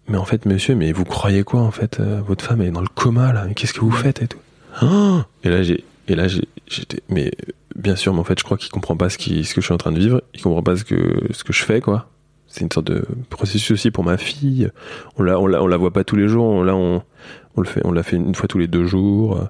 mais 0.08 0.18
en 0.18 0.26
fait 0.26 0.46
monsieur, 0.46 0.76
mais 0.76 0.92
vous 0.92 1.06
croyez 1.06 1.44
quoi 1.44 1.62
en 1.62 1.72
fait 1.72 2.00
euh, 2.00 2.22
Votre 2.26 2.44
femme 2.44 2.62
est 2.62 2.72
dans 2.72 2.82
le 2.82 2.88
coma 2.88 3.32
là, 3.32 3.48
qu'est-ce 3.56 3.74
que 3.74 3.80
vous 3.80 3.92
faites 3.92 4.22
et 4.22 4.28
tout? 4.28 4.40
Ah 4.82 5.26
Et 5.44 5.50
là 5.50 5.64
j'ai 5.64 5.86
et 6.08 6.16
là 6.16 6.28
j'étais 6.28 7.02
mais 7.08 7.32
bien 7.76 7.96
sûr, 7.96 8.14
mais 8.14 8.20
en 8.20 8.24
fait 8.24 8.38
je 8.40 8.44
crois 8.44 8.58
qu'il 8.58 8.72
comprend 8.72 8.98
pas 8.98 9.10
ce 9.10 9.18
ce 9.20 9.54
que 9.54 9.62
je 9.62 9.66
suis 9.66 9.74
en 9.74 9.78
train 9.78 9.92
de 9.92 10.00
vivre, 10.00 10.22
il 10.34 10.42
comprend 10.42 10.64
pas 10.64 10.76
ce 10.76 10.84
que 10.84 11.22
ce 11.32 11.44
que 11.44 11.54
je 11.54 11.64
fais 11.64 11.80
quoi. 11.80 12.10
C'est 12.48 12.62
une 12.62 12.72
sorte 12.72 12.88
de 12.88 13.06
processus 13.30 13.72
aussi 13.72 13.92
pour 13.92 14.04
ma 14.04 14.18
fille. 14.18 14.70
On 15.18 15.24
la 15.24 15.40
on 15.40 15.48
la 15.68 15.78
voit 15.78 15.94
pas 15.94 16.04
tous 16.04 16.16
les 16.16 16.28
jours, 16.28 16.64
là 16.64 16.76
on 16.76 17.04
on 17.56 17.62
le 17.62 17.68
fait 17.68 17.82
on 17.86 17.92
l'a 17.92 18.04
fait 18.04 18.18
une 18.18 18.36
fois 18.36 18.48
tous 18.48 18.58
les 18.58 18.68
deux 18.68 18.86
jours. 18.86 19.50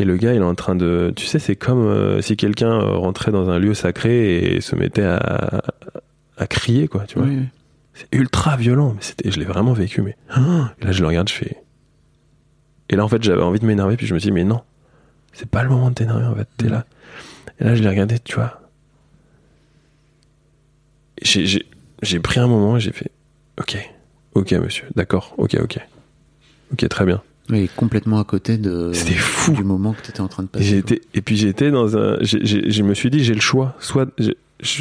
Et 0.00 0.04
le 0.04 0.16
gars, 0.16 0.32
il 0.32 0.40
est 0.40 0.44
en 0.44 0.54
train 0.54 0.74
de. 0.74 1.12
Tu 1.14 1.26
sais, 1.26 1.38
c'est 1.38 1.56
comme 1.56 1.84
euh, 1.86 2.22
si 2.22 2.34
quelqu'un 2.38 2.72
euh, 2.72 2.96
rentrait 2.96 3.32
dans 3.32 3.50
un 3.50 3.58
lieu 3.58 3.74
sacré 3.74 4.54
et 4.54 4.62
se 4.62 4.74
mettait 4.74 5.04
à, 5.04 5.62
à 6.38 6.46
crier, 6.46 6.88
quoi, 6.88 7.04
tu 7.04 7.18
vois. 7.18 7.28
Oui, 7.28 7.36
oui. 7.36 7.44
C'est 7.92 8.08
ultra 8.12 8.56
violent, 8.56 8.94
mais 8.94 9.02
c'était, 9.02 9.30
je 9.30 9.38
l'ai 9.38 9.44
vraiment 9.44 9.74
vécu, 9.74 10.00
mais. 10.00 10.16
Et 10.34 10.86
là, 10.86 10.92
je 10.92 11.02
le 11.02 11.06
regarde, 11.08 11.28
je 11.28 11.34
fais. 11.34 11.62
Et 12.88 12.96
là, 12.96 13.04
en 13.04 13.08
fait, 13.08 13.22
j'avais 13.22 13.42
envie 13.42 13.60
de 13.60 13.66
m'énerver, 13.66 13.98
puis 13.98 14.06
je 14.06 14.14
me 14.14 14.18
dis, 14.18 14.32
mais 14.32 14.42
non, 14.42 14.62
c'est 15.34 15.50
pas 15.50 15.62
le 15.62 15.68
moment 15.68 15.90
de 15.90 15.94
t'énerver, 15.96 16.24
en 16.24 16.34
fait, 16.34 16.48
t'es 16.56 16.70
là. 16.70 16.86
Et 17.60 17.64
là, 17.64 17.74
je 17.74 17.82
l'ai 17.82 17.88
regardé, 17.90 18.18
tu 18.20 18.36
vois. 18.36 18.58
J'ai, 21.20 21.44
j'ai, 21.44 21.66
j'ai 22.00 22.20
pris 22.20 22.40
un 22.40 22.46
moment 22.46 22.78
et 22.78 22.80
j'ai 22.80 22.92
fait, 22.92 23.10
ok, 23.58 23.76
ok, 24.32 24.52
monsieur, 24.52 24.86
d'accord, 24.96 25.34
ok, 25.36 25.58
ok. 25.60 25.78
Ok, 26.72 26.88
très 26.88 27.04
bien. 27.04 27.22
Oui, 27.50 27.68
complètement 27.76 28.20
à 28.20 28.24
côté 28.24 28.58
de 28.58 28.92
fou. 28.92 29.52
du 29.52 29.64
moment 29.64 29.92
que 29.92 30.02
tu 30.02 30.10
étais 30.10 30.20
en 30.20 30.28
train 30.28 30.42
de 30.44 30.48
passer. 30.48 30.76
été, 30.76 31.02
et 31.14 31.20
puis 31.22 31.44
été 31.46 31.70
dans 31.70 31.96
un, 31.96 32.18
je 32.22 32.82
me 32.82 32.94
suis 32.94 33.10
dit, 33.10 33.24
j'ai 33.24 33.34
le 33.34 33.40
choix. 33.40 33.74
Soit 33.80 34.08
je, 34.18 34.30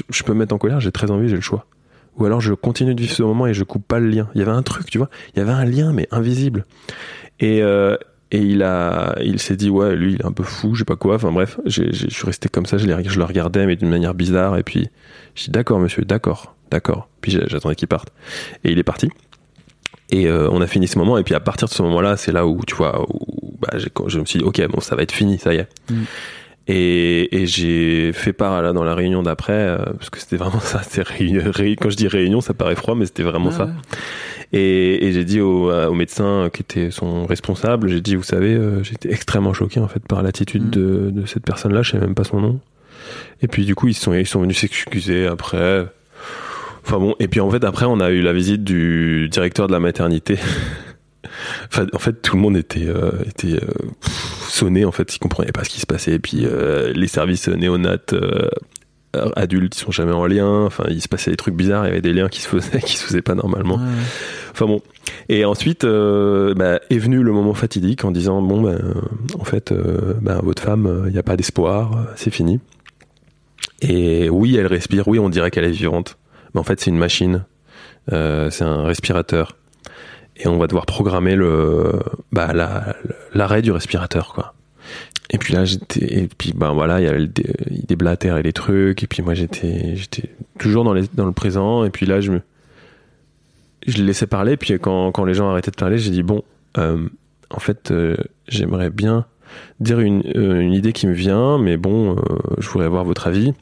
je 0.09 0.23
peux 0.23 0.33
me 0.33 0.39
mettre 0.39 0.53
en 0.53 0.57
colère, 0.57 0.79
j'ai 0.79 0.91
très 0.91 1.09
envie, 1.09 1.29
j'ai 1.29 1.35
le 1.35 1.41
choix. 1.41 1.65
Ou 2.17 2.25
alors 2.25 2.41
je 2.41 2.53
continue 2.53 2.95
de 2.95 3.01
vivre 3.01 3.13
ce 3.13 3.23
moment 3.23 3.47
et 3.47 3.53
je 3.53 3.63
coupe 3.63 3.87
pas 3.87 3.99
le 3.99 4.09
lien. 4.09 4.27
Il 4.35 4.39
y 4.39 4.41
avait 4.41 4.51
un 4.51 4.61
truc, 4.61 4.87
tu 4.89 4.97
vois. 4.97 5.09
Il 5.35 5.39
y 5.39 5.41
avait 5.41 5.51
un 5.53 5.65
lien, 5.65 5.93
mais 5.93 6.07
invisible. 6.11 6.65
Et, 7.39 7.61
euh, 7.63 7.95
et 8.31 8.39
il 8.41 8.61
a, 8.61 9.15
il 9.23 9.39
s'est 9.39 9.55
dit, 9.55 9.69
ouais, 9.69 9.95
lui, 9.95 10.13
il 10.13 10.21
est 10.21 10.25
un 10.25 10.31
peu 10.33 10.43
fou, 10.43 10.75
je 10.75 10.79
sais 10.79 10.85
pas 10.85 10.97
quoi. 10.97 11.15
Enfin 11.15 11.31
bref, 11.31 11.59
j'ai- 11.65 11.91
j'ai- 11.93 12.09
je 12.09 12.13
suis 12.13 12.25
resté 12.25 12.49
comme 12.49 12.65
ça, 12.65 12.77
je, 12.77 12.85
je 12.85 13.17
le 13.17 13.23
regardais, 13.25 13.65
mais 13.65 13.75
d'une 13.77 13.89
manière 13.89 14.13
bizarre. 14.13 14.57
Et 14.57 14.63
puis, 14.63 14.89
je 15.33 15.45
dis, 15.45 15.51
d'accord, 15.51 15.79
monsieur, 15.79 16.03
d'accord, 16.03 16.55
d'accord. 16.69 17.07
Puis 17.21 17.31
j'attendais 17.47 17.75
qu'il 17.75 17.87
parte. 17.87 18.09
Et 18.63 18.71
il 18.71 18.77
est 18.79 18.83
parti. 18.83 19.09
Et 20.11 20.27
euh, 20.27 20.49
on 20.51 20.59
a 20.61 20.67
fini 20.67 20.87
ce 20.87 20.97
moment. 20.97 21.17
Et 21.17 21.23
puis 21.23 21.35
à 21.35 21.39
partir 21.39 21.67
de 21.67 21.73
ce 21.73 21.81
moment-là, 21.83 22.17
c'est 22.17 22.31
là 22.31 22.47
où, 22.47 22.61
tu 22.65 22.75
vois, 22.75 23.05
où, 23.09 23.57
bah, 23.61 23.77
j'ai- 23.77 23.89
je 24.07 24.19
me 24.19 24.25
suis 24.25 24.39
dit, 24.39 24.45
ok, 24.45 24.61
bon, 24.67 24.79
ça 24.81 24.95
va 24.95 25.03
être 25.03 25.11
fini, 25.11 25.37
ça 25.37 25.53
y 25.53 25.57
est. 25.57 25.67
Mm. 25.91 25.95
Et, 26.71 27.41
et 27.41 27.47
j'ai 27.47 28.11
fait 28.13 28.31
part 28.33 28.61
là 28.61 28.73
dans 28.73 28.83
la 28.83 28.93
réunion 28.93 29.23
d'après, 29.23 29.53
euh, 29.53 29.77
parce 29.97 30.09
que 30.11 30.19
c'était 30.19 30.35
vraiment 30.37 30.59
ça. 30.59 30.81
Quand 30.83 31.89
je 31.89 31.95
dis 31.95 32.07
réunion, 32.07 32.41
ça 32.41 32.53
paraît 32.53 32.75
froid, 32.75 32.95
mais 32.95 33.05
c'était 33.05 33.23
vraiment 33.23 33.49
Ouais, 33.49 33.55
ça. 33.55 33.65
ouais. 33.65 33.71
Et, 34.51 35.05
et 35.07 35.11
j'ai 35.13 35.25
dit 35.25 35.41
au, 35.41 35.71
au 35.71 35.93
médecin 35.93 36.49
qui 36.53 36.61
était 36.63 36.89
son 36.91 37.25
responsable, 37.27 37.87
j'ai 37.89 38.01
dit, 38.01 38.15
vous 38.15 38.23
savez, 38.23 38.53
euh, 38.55 38.83
j'étais 38.83 39.11
extrêmement 39.11 39.53
choqué 39.53 39.79
en 39.79 39.87
fait 39.87 39.99
par 40.07 40.21
l'attitude 40.23 40.65
Mm. 40.65 40.69
de, 40.71 41.09
de 41.11 41.25
cette 41.27 41.43
personne-là, 41.43 41.81
je 41.83 41.91
sais 41.91 41.99
même 41.99 42.15
pas 42.15 42.23
son 42.23 42.39
nom. 42.39 42.59
Et 43.41 43.47
puis 43.47 43.65
du 43.65 43.75
coup, 43.75 43.87
ils 43.87 43.93
sont, 43.93 44.13
ils 44.13 44.27
sont 44.27 44.41
venus 44.41 44.57
s'excuser 44.59 45.25
après. 45.27 45.85
Enfin 46.85 46.99
bon, 46.99 47.15
et 47.19 47.27
puis 47.27 47.39
en 47.39 47.49
fait 47.49 47.63
après, 47.63 47.85
on 47.85 47.99
a 47.99 48.09
eu 48.09 48.21
la 48.21 48.33
visite 48.33 48.63
du 48.63 49.29
directeur 49.29 49.67
de 49.67 49.71
la 49.71 49.79
maternité. 49.79 50.37
Enfin, 51.71 51.85
en 51.93 51.99
fait, 51.99 52.21
tout 52.21 52.35
le 52.35 52.41
monde 52.41 52.57
était, 52.57 52.87
euh, 52.87 53.11
était 53.25 53.61
euh, 53.63 53.67
sonné. 54.47 54.85
En 54.85 54.91
fait, 54.91 55.15
ils 55.15 55.19
comprenaient 55.19 55.51
pas 55.51 55.63
ce 55.63 55.69
qui 55.69 55.79
se 55.79 55.85
passait. 55.85 56.13
Et 56.13 56.19
puis 56.19 56.45
euh, 56.45 56.91
les 56.93 57.07
services 57.07 57.47
néonates 57.47 58.13
euh, 58.13 58.49
adultes, 59.35 59.75
ils 59.77 59.79
sont 59.79 59.91
jamais 59.91 60.11
en 60.11 60.25
lien. 60.25 60.65
Enfin, 60.65 60.85
il 60.89 61.01
se 61.01 61.07
passait 61.07 61.31
des 61.31 61.37
trucs 61.37 61.55
bizarres. 61.55 61.85
Il 61.85 61.89
y 61.89 61.91
avait 61.91 62.01
des 62.01 62.13
liens 62.13 62.29
qui 62.29 62.41
se 62.41 62.47
faisaient, 62.47 62.79
qui 62.85 62.97
se 62.97 63.03
faisaient 63.03 63.21
pas 63.21 63.35
normalement. 63.35 63.75
Ouais. 63.75 63.83
Enfin 64.51 64.65
bon. 64.65 64.81
Et 65.27 65.45
ensuite 65.45 65.85
bah, 65.85 66.79
est 66.89 66.97
venu 66.97 67.23
le 67.23 67.31
moment 67.31 67.53
fatidique 67.53 68.03
en 68.03 68.11
disant 68.11 68.41
bon 68.41 68.67
euh, 68.67 68.77
en 69.39 69.43
fait 69.43 69.73
ben, 70.21 70.39
votre 70.43 70.61
femme 70.61 71.03
il 71.07 71.13
n'y 71.13 71.19
a 71.19 71.23
pas 71.23 71.35
d'espoir, 71.35 72.07
c'est 72.15 72.31
fini. 72.31 72.59
Et 73.81 74.29
oui 74.29 74.55
elle 74.57 74.67
respire, 74.67 75.07
oui 75.07 75.19
on 75.19 75.29
dirait 75.29 75.51
qu'elle 75.51 75.65
est 75.65 75.71
vivante, 75.71 76.17
mais 76.53 76.59
en 76.59 76.63
fait 76.63 76.79
c'est 76.79 76.89
une 76.89 76.97
machine, 76.97 77.45
Euh, 78.11 78.49
c'est 78.49 78.63
un 78.63 78.83
respirateur. 78.85 79.55
Et 80.37 80.47
on 80.47 80.57
va 80.57 80.67
devoir 80.67 80.85
programmer 80.85 81.35
le 81.35 81.99
bah, 82.31 82.53
la- 82.53 82.95
l'arrêt 83.33 83.61
du 83.61 83.71
respirateur 83.71 84.33
quoi. 84.33 84.53
Et 85.31 85.37
puis 85.37 85.53
là 85.53 85.63
j'étais 85.65 86.21
et 86.23 86.27
puis 86.27 86.53
ben 86.55 86.73
voilà 86.73 86.99
il 87.01 87.05
y 87.05 87.07
a 87.09 87.13
le 87.13 87.27
dé- 87.27 87.53
il 87.69 87.85
déblatère 87.85 88.37
et 88.37 88.43
les 88.43 88.53
trucs. 88.53 89.03
Et 89.03 89.07
puis 89.07 89.21
moi 89.21 89.33
j'étais 89.35 89.95
j'étais 89.95 90.29
toujours 90.57 90.83
dans 90.85 90.93
le 90.93 91.31
présent. 91.33 91.83
Et 91.83 91.89
puis 91.91 92.05
là 92.07 92.19
je 92.21 92.31
me 92.31 92.41
je 93.85 94.01
laissais 94.03 94.27
parler, 94.27 94.57
puis 94.57 94.77
quand, 94.79 95.11
quand 95.11 95.23
les 95.25 95.33
gens 95.33 95.49
arrêtaient 95.49 95.71
de 95.71 95.75
parler, 95.75 95.97
j'ai 95.97 96.11
dit 96.11 96.23
bon, 96.23 96.43
euh, 96.77 97.07
en 97.49 97.59
fait, 97.59 97.91
euh, 97.91 98.15
j'aimerais 98.47 98.89
bien 98.89 99.25
dire 99.79 99.99
une, 99.99 100.21
une 100.35 100.73
idée 100.73 100.93
qui 100.93 101.07
me 101.07 101.13
vient, 101.13 101.57
mais 101.57 101.77
bon, 101.77 102.15
je 102.59 102.67
voudrais 102.69 102.85
avoir 102.85 103.03
votre 103.05 103.25
avis. 103.27 103.53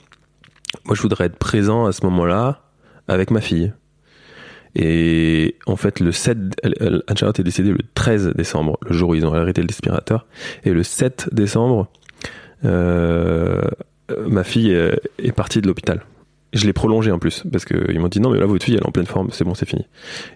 Moi, 0.85 0.95
je 0.95 1.01
voudrais 1.01 1.25
être 1.25 1.37
présent 1.37 1.85
à 1.85 1.91
ce 1.93 2.03
moment-là 2.05 2.61
avec 3.07 3.31
ma 3.31 3.41
fille. 3.41 3.73
Et 4.75 5.55
en 5.65 5.75
fait, 5.75 5.99
le 5.99 6.11
7, 6.11 6.37
elle- 6.61 6.75
elle- 6.79 7.03
Anne-Charlotte 7.07 7.39
est 7.39 7.43
décédée 7.43 7.71
le 7.71 7.79
13 7.95 8.33
décembre, 8.35 8.77
le 8.87 8.93
jour 8.93 9.09
où 9.09 9.15
ils 9.15 9.25
ont 9.25 9.33
arrêté 9.33 9.61
le 9.61 9.67
respirateur. 9.67 10.27
Et 10.65 10.71
le 10.71 10.83
7 10.83 11.29
décembre, 11.31 11.89
euh, 12.65 13.61
ma 14.27 14.43
fille 14.43 14.73
euh, 14.73 14.91
est 15.23 15.31
partie 15.31 15.61
de 15.61 15.67
l'hôpital. 15.67 16.01
Je 16.53 16.65
l'ai 16.65 16.73
prolongé 16.73 17.11
en 17.11 17.19
plus, 17.19 17.43
parce 17.51 17.65
qu'ils 17.65 17.99
m'ont 17.99 18.07
dit 18.07 18.21
non, 18.21 18.29
mais 18.29 18.39
là, 18.39 18.45
votre 18.45 18.63
fille, 18.63 18.75
elle 18.75 18.81
est 18.81 18.87
en 18.87 18.91
pleine 18.91 19.05
forme, 19.05 19.29
c'est 19.31 19.43
bon, 19.43 19.53
c'est 19.53 19.67
fini. 19.67 19.85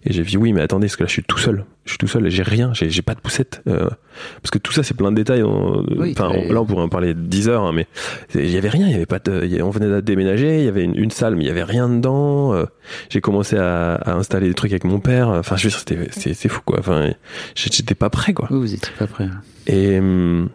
Et 0.04 0.12
j'ai 0.12 0.24
dit 0.24 0.38
oui, 0.38 0.52
mais 0.52 0.62
attendez, 0.62 0.88
parce 0.88 0.98
que 0.98 1.04
là, 1.04 1.08
je 1.08 1.14
suis 1.14 1.24
tout 1.24 1.38
seul. 1.38 1.66
Je 1.86 1.92
suis 1.92 1.98
tout 1.98 2.08
seul 2.08 2.28
et 2.28 2.30
j'ai 2.30 2.44
rien, 2.44 2.72
j'ai 2.74 3.02
pas 3.02 3.16
de 3.16 3.22
poussette. 3.22 3.62
Euh, 3.68 3.90
parce 4.42 4.52
que 4.52 4.58
tout 4.58 4.74
ça, 4.74 4.84
c'est 4.84 4.94
plein 4.94 5.12
de 5.12 5.16
détails. 5.16 5.42
Oui, 5.42 6.14
Enfin, 6.18 6.34
là, 6.34 6.62
on 6.62 6.66
pourrait 6.66 6.84
en 6.84 6.90
parler 6.90 7.14
10 7.14 7.48
heures, 7.50 7.64
hein, 7.64 7.72
mais 7.74 7.88
il 8.36 8.50
y 8.50 8.58
avait 8.58 8.70
rien, 8.70 8.88
il 8.88 8.92
y 8.92 8.96
avait 8.96 9.06
pas 9.06 9.20
de, 9.20 9.46
y 9.46 9.62
on 9.62 9.70
venait 9.70 9.88
de 9.88 10.02
déménager, 10.02 10.60
il 10.60 10.66
y 10.66 10.68
avait 10.68 10.84
une, 10.84 10.96
une 10.98 11.12
salle, 11.12 11.36
mais 11.36 11.46
il 11.46 11.48
y 11.48 11.52
avait 11.52 11.64
rien 11.64 11.88
dedans. 11.90 12.54
Euh, 12.54 12.66
j'ai 13.10 13.22
commencé 13.22 13.58
à, 13.58 13.96
à 13.96 14.14
installer 14.14 14.48
des 14.50 14.54
trucs 14.54 14.72
avec 14.72 14.84
mon 14.84 15.00
père. 15.00 15.30
Enfin, 15.30 15.56
je 15.56 15.64
veux 15.64 15.70
dire, 15.70 15.80
c'était, 15.80 16.08
c'est, 16.12 16.34
c'est 16.34 16.50
fou, 16.50 16.62
quoi. 16.66 16.80
Enfin, 16.80 17.10
j'étais 17.56 17.96
pas 17.96 18.10
prêt, 18.10 18.34
quoi. 18.34 18.48
Oui, 18.52 18.60
vous 18.60 18.74
étiez 18.74 18.92
pas 19.00 19.08
prêt. 19.08 19.30
Et, 19.66 19.98
hum, 19.98 20.50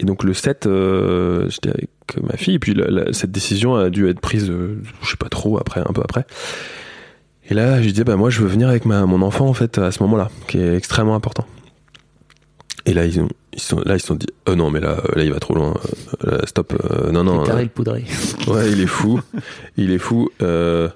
et 0.00 0.04
donc 0.04 0.24
le 0.24 0.34
7, 0.34 0.66
euh, 0.66 1.48
j'étais 1.48 1.70
avec 1.70 1.88
ma 2.22 2.36
fille, 2.36 2.54
et 2.54 2.58
puis 2.58 2.74
la- 2.74 2.90
la- 2.90 3.12
cette 3.12 3.30
décision 3.32 3.74
a 3.76 3.90
dû 3.90 4.08
être 4.08 4.20
prise, 4.20 4.50
euh, 4.50 4.82
je 5.02 5.10
sais 5.10 5.16
pas 5.16 5.28
trop, 5.28 5.58
après, 5.58 5.80
un 5.80 5.92
peu 5.92 6.00
après. 6.02 6.26
Et 7.50 7.54
là, 7.54 7.80
je 7.82 7.88
disais, 7.88 8.04
bah 8.04 8.16
moi, 8.16 8.30
je 8.30 8.40
veux 8.40 8.48
venir 8.48 8.68
avec 8.68 8.84
ma, 8.86 9.04
mon 9.06 9.20
enfant, 9.22 9.46
en 9.46 9.54
fait, 9.54 9.78
à 9.78 9.90
ce 9.92 10.02
moment-là, 10.02 10.30
qui 10.48 10.58
est 10.58 10.74
extrêmement 10.76 11.14
important. 11.14 11.46
Et 12.86 12.92
là, 12.94 13.06
ils 13.06 13.20
ont, 13.20 13.28
ils 13.52 13.60
sont, 13.60 13.80
là, 13.84 13.94
ils 13.96 14.00
se 14.00 14.06
sont 14.08 14.14
dit, 14.14 14.26
oh 14.46 14.54
non, 14.54 14.70
mais 14.70 14.80
là, 14.80 14.96
là, 15.14 15.24
il 15.24 15.32
va 15.32 15.38
trop 15.40 15.54
loin, 15.54 15.74
euh, 16.26 16.38
là, 16.38 16.46
stop, 16.46 16.74
euh, 16.90 17.10
non, 17.12 17.22
non. 17.24 17.40
Le 17.40 17.46
taré 17.46 17.60
euh, 17.60 17.64
le 17.64 17.68
poudré. 17.70 18.04
ouais, 18.48 18.72
il 18.72 18.80
est 18.80 18.86
fou, 18.86 19.20
il 19.76 19.90
est 19.90 19.98
fou. 19.98 20.28
Euh, 20.42 20.88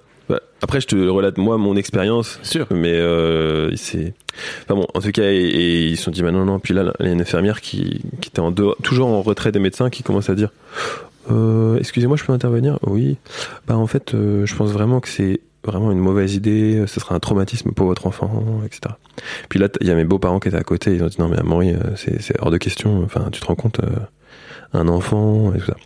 après, 0.62 0.80
je 0.80 0.86
te 0.86 0.96
relate, 0.96 1.38
moi, 1.38 1.56
mon 1.56 1.76
expérience, 1.76 2.38
Sûr. 2.42 2.66
mais 2.70 2.92
euh, 2.94 3.74
c'est 3.76 4.14
enfin 4.64 4.74
bon 4.74 4.86
en 4.94 5.00
tout 5.00 5.10
cas 5.10 5.30
et, 5.30 5.36
et 5.36 5.86
ils 5.86 5.96
se 5.96 6.04
sont 6.04 6.10
dit 6.10 6.22
bah 6.22 6.30
non 6.30 6.44
non 6.44 6.58
puis 6.58 6.72
là 6.74 6.92
il 7.00 7.06
y 7.06 7.08
a 7.08 7.12
une 7.12 7.20
infirmière 7.20 7.60
qui, 7.60 8.02
qui 8.20 8.28
était 8.28 8.40
en 8.40 8.50
dehors, 8.50 8.76
toujours 8.82 9.08
en 9.08 9.22
retrait 9.22 9.52
des 9.52 9.58
médecins 9.58 9.90
qui 9.90 10.02
commence 10.02 10.30
à 10.30 10.34
dire 10.34 10.50
euh, 11.30 11.76
excusez-moi 11.78 12.16
je 12.16 12.24
peux 12.24 12.32
intervenir? 12.32 12.78
Oui. 12.86 13.16
Bah 13.66 13.76
en 13.76 13.86
fait 13.86 14.14
euh, 14.14 14.46
je 14.46 14.54
pense 14.54 14.70
vraiment 14.70 15.00
que 15.00 15.08
c'est 15.08 15.40
vraiment 15.64 15.90
une 15.90 15.98
mauvaise 15.98 16.34
idée 16.34 16.84
ce 16.86 17.00
sera 17.00 17.14
un 17.14 17.18
traumatisme 17.18 17.72
pour 17.72 17.86
votre 17.86 18.06
enfant 18.06 18.62
etc 18.64 18.94
puis 19.48 19.58
là 19.58 19.68
il 19.80 19.86
y 19.86 19.90
a 19.90 19.94
mes 19.94 20.04
beaux-parents 20.04 20.40
qui 20.40 20.48
étaient 20.48 20.56
à 20.56 20.62
côté 20.62 20.94
ils 20.94 21.02
ont 21.02 21.08
dit 21.08 21.16
non 21.18 21.28
mais 21.28 21.38
Amaury 21.38 21.72
euh, 21.72 21.96
c'est 21.96 22.22
c'est 22.22 22.40
hors 22.40 22.50
de 22.50 22.58
question 22.58 23.02
enfin 23.04 23.28
tu 23.32 23.40
te 23.40 23.46
rends 23.46 23.56
compte 23.56 23.80
euh, 23.80 23.98
un 24.72 24.88
enfant 24.88 25.52
et 25.54 25.58
tout 25.58 25.66
ça 25.66 25.76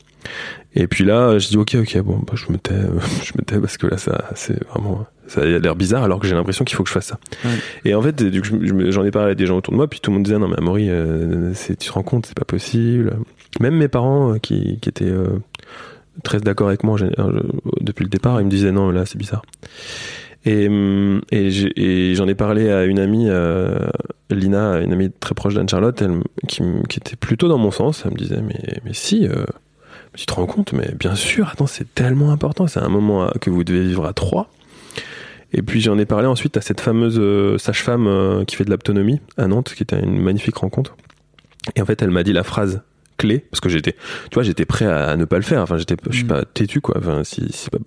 et 0.75 0.87
puis 0.87 1.05
là, 1.05 1.39
je 1.39 1.49
dis 1.49 1.57
ok, 1.57 1.77
ok, 1.81 1.99
bon, 2.01 2.19
bah, 2.19 2.35
je 2.35 2.51
me 2.51 2.59
tais, 2.59 2.75
je 3.25 3.33
me 3.37 3.45
tais 3.45 3.59
parce 3.59 3.77
que 3.77 3.87
là, 3.87 3.99
ça, 3.99 4.31
c'est 4.35 4.63
vraiment, 4.69 5.07
ça 5.27 5.43
a 5.43 5.45
l'air 5.45 5.77
bizarre 5.77 6.05
alors 6.05 6.19
que 6.19 6.27
j'ai 6.27 6.35
l'impression 6.35 6.65
qu'il 6.65 6.77
faut 6.77 6.83
que 6.83 6.89
je 6.89 6.95
fasse 6.95 7.07
ça. 7.07 7.19
Ouais. 7.45 7.51
Et 7.85 7.95
en 7.95 8.03
fait, 8.03 8.23
du 8.23 8.43
coup, 8.43 8.59
j'en 8.91 9.05
ai 9.05 9.11
parlé 9.11 9.33
à 9.33 9.35
des 9.35 9.47
gens 9.47 9.57
autour 9.57 9.73
de 9.73 9.77
moi, 9.77 9.89
puis 9.89 10.01
tout 10.01 10.11
le 10.11 10.17
monde 10.17 10.25
disait 10.25 10.39
non 10.39 10.49
mais 10.49 10.59
Amaury, 10.59 10.89
euh, 10.89 11.53
tu 11.67 11.77
te 11.77 11.93
rends 11.93 12.03
compte, 12.03 12.27
c'est 12.27 12.37
pas 12.37 12.45
possible. 12.45 13.17
Même 13.61 13.77
mes 13.77 13.89
parents 13.89 14.35
euh, 14.35 14.39
qui, 14.39 14.79
qui 14.81 14.89
étaient 14.89 15.05
euh, 15.05 15.39
très 16.23 16.41
d'accord 16.41 16.69
avec 16.69 16.85
moi 16.85 16.99
euh, 17.01 17.43
depuis 17.81 18.05
le 18.05 18.11
départ, 18.11 18.41
ils 18.41 18.45
me 18.45 18.51
disaient 18.51 18.73
non, 18.73 18.91
là, 18.91 19.07
c'est 19.07 19.19
bizarre. 19.19 19.43
Et, 20.45 20.69
hum, 20.69 21.21
et, 21.31 22.15
j'en 22.15 22.27
ai 22.27 22.35
parlé 22.35 22.71
à 22.71 22.85
une 22.85 22.99
amie, 22.99 23.27
euh, 23.29 23.79
Lina, 24.31 24.81
une 24.81 24.93
amie 24.93 25.11
très 25.11 25.35
proche 25.35 25.55
d'Anne-Charlotte, 25.55 26.03
qui, 26.49 26.63
était 26.97 27.17
plutôt 27.17 27.49
dans 27.49 27.59
mon 27.59 27.71
sens. 27.71 28.03
Elle 28.05 28.13
me 28.13 28.17
disait, 28.17 28.43
mais, 28.43 28.81
mais 28.85 28.93
si, 28.93 29.27
euh, 29.27 29.45
tu 30.17 30.27
te 30.27 30.33
rends 30.35 30.47
compte, 30.47 30.73
mais 30.73 30.93
bien 30.99 31.15
sûr, 31.15 31.49
attends, 31.49 31.67
c'est 31.67 31.95
tellement 31.95 32.31
important, 32.33 32.67
c'est 32.67 32.81
un 32.81 32.89
moment 32.89 33.31
que 33.41 33.51
vous 33.51 33.65
devez 33.65 33.83
vivre 33.83 34.05
à 34.07 34.13
trois. 34.13 34.51
Et 35.55 35.63
puis 35.63 35.81
j'en 35.81 35.99
ai 35.99 36.07
parlé 36.07 36.27
ensuite 36.27 36.57
à 36.57 36.61
cette 36.63 36.81
fameuse 36.81 37.19
euh, 37.19 37.59
sage-femme 37.59 38.07
euh, 38.07 38.45
qui 38.45 38.57
fait 38.57 38.65
de 38.65 38.71
l'autonomie 38.71 39.21
à 39.37 39.47
Nantes, 39.47 39.75
qui 39.75 39.83
était 39.83 40.01
une 40.01 40.19
magnifique 40.21 40.57
rencontre. 40.57 40.97
Et 41.77 41.83
en 41.83 41.85
fait, 41.85 42.01
elle 42.03 42.11
m'a 42.11 42.23
dit 42.23 42.33
la 42.33 42.43
phrase 42.43 42.83
clé, 43.19 43.41
parce 43.51 43.61
que 43.61 43.69
j'étais, 43.69 43.93
tu 43.93 44.35
vois, 44.35 44.43
j'étais 44.43 44.65
prêt 44.65 44.87
à, 44.87 45.11
à 45.11 45.17
ne 45.17 45.25
pas 45.27 45.37
le 45.37 45.43
faire. 45.43 45.61
Enfin, 45.61 45.77
j'étais, 45.77 45.95
je 46.09 46.17
suis 46.17 46.25
Mm. 46.25 46.29
pas 46.29 46.45
têtu, 46.47 46.81
quoi. 46.81 46.97
Enfin, 46.99 47.23
si, 47.23 47.47
si 47.53 47.69
pas, 47.71 47.79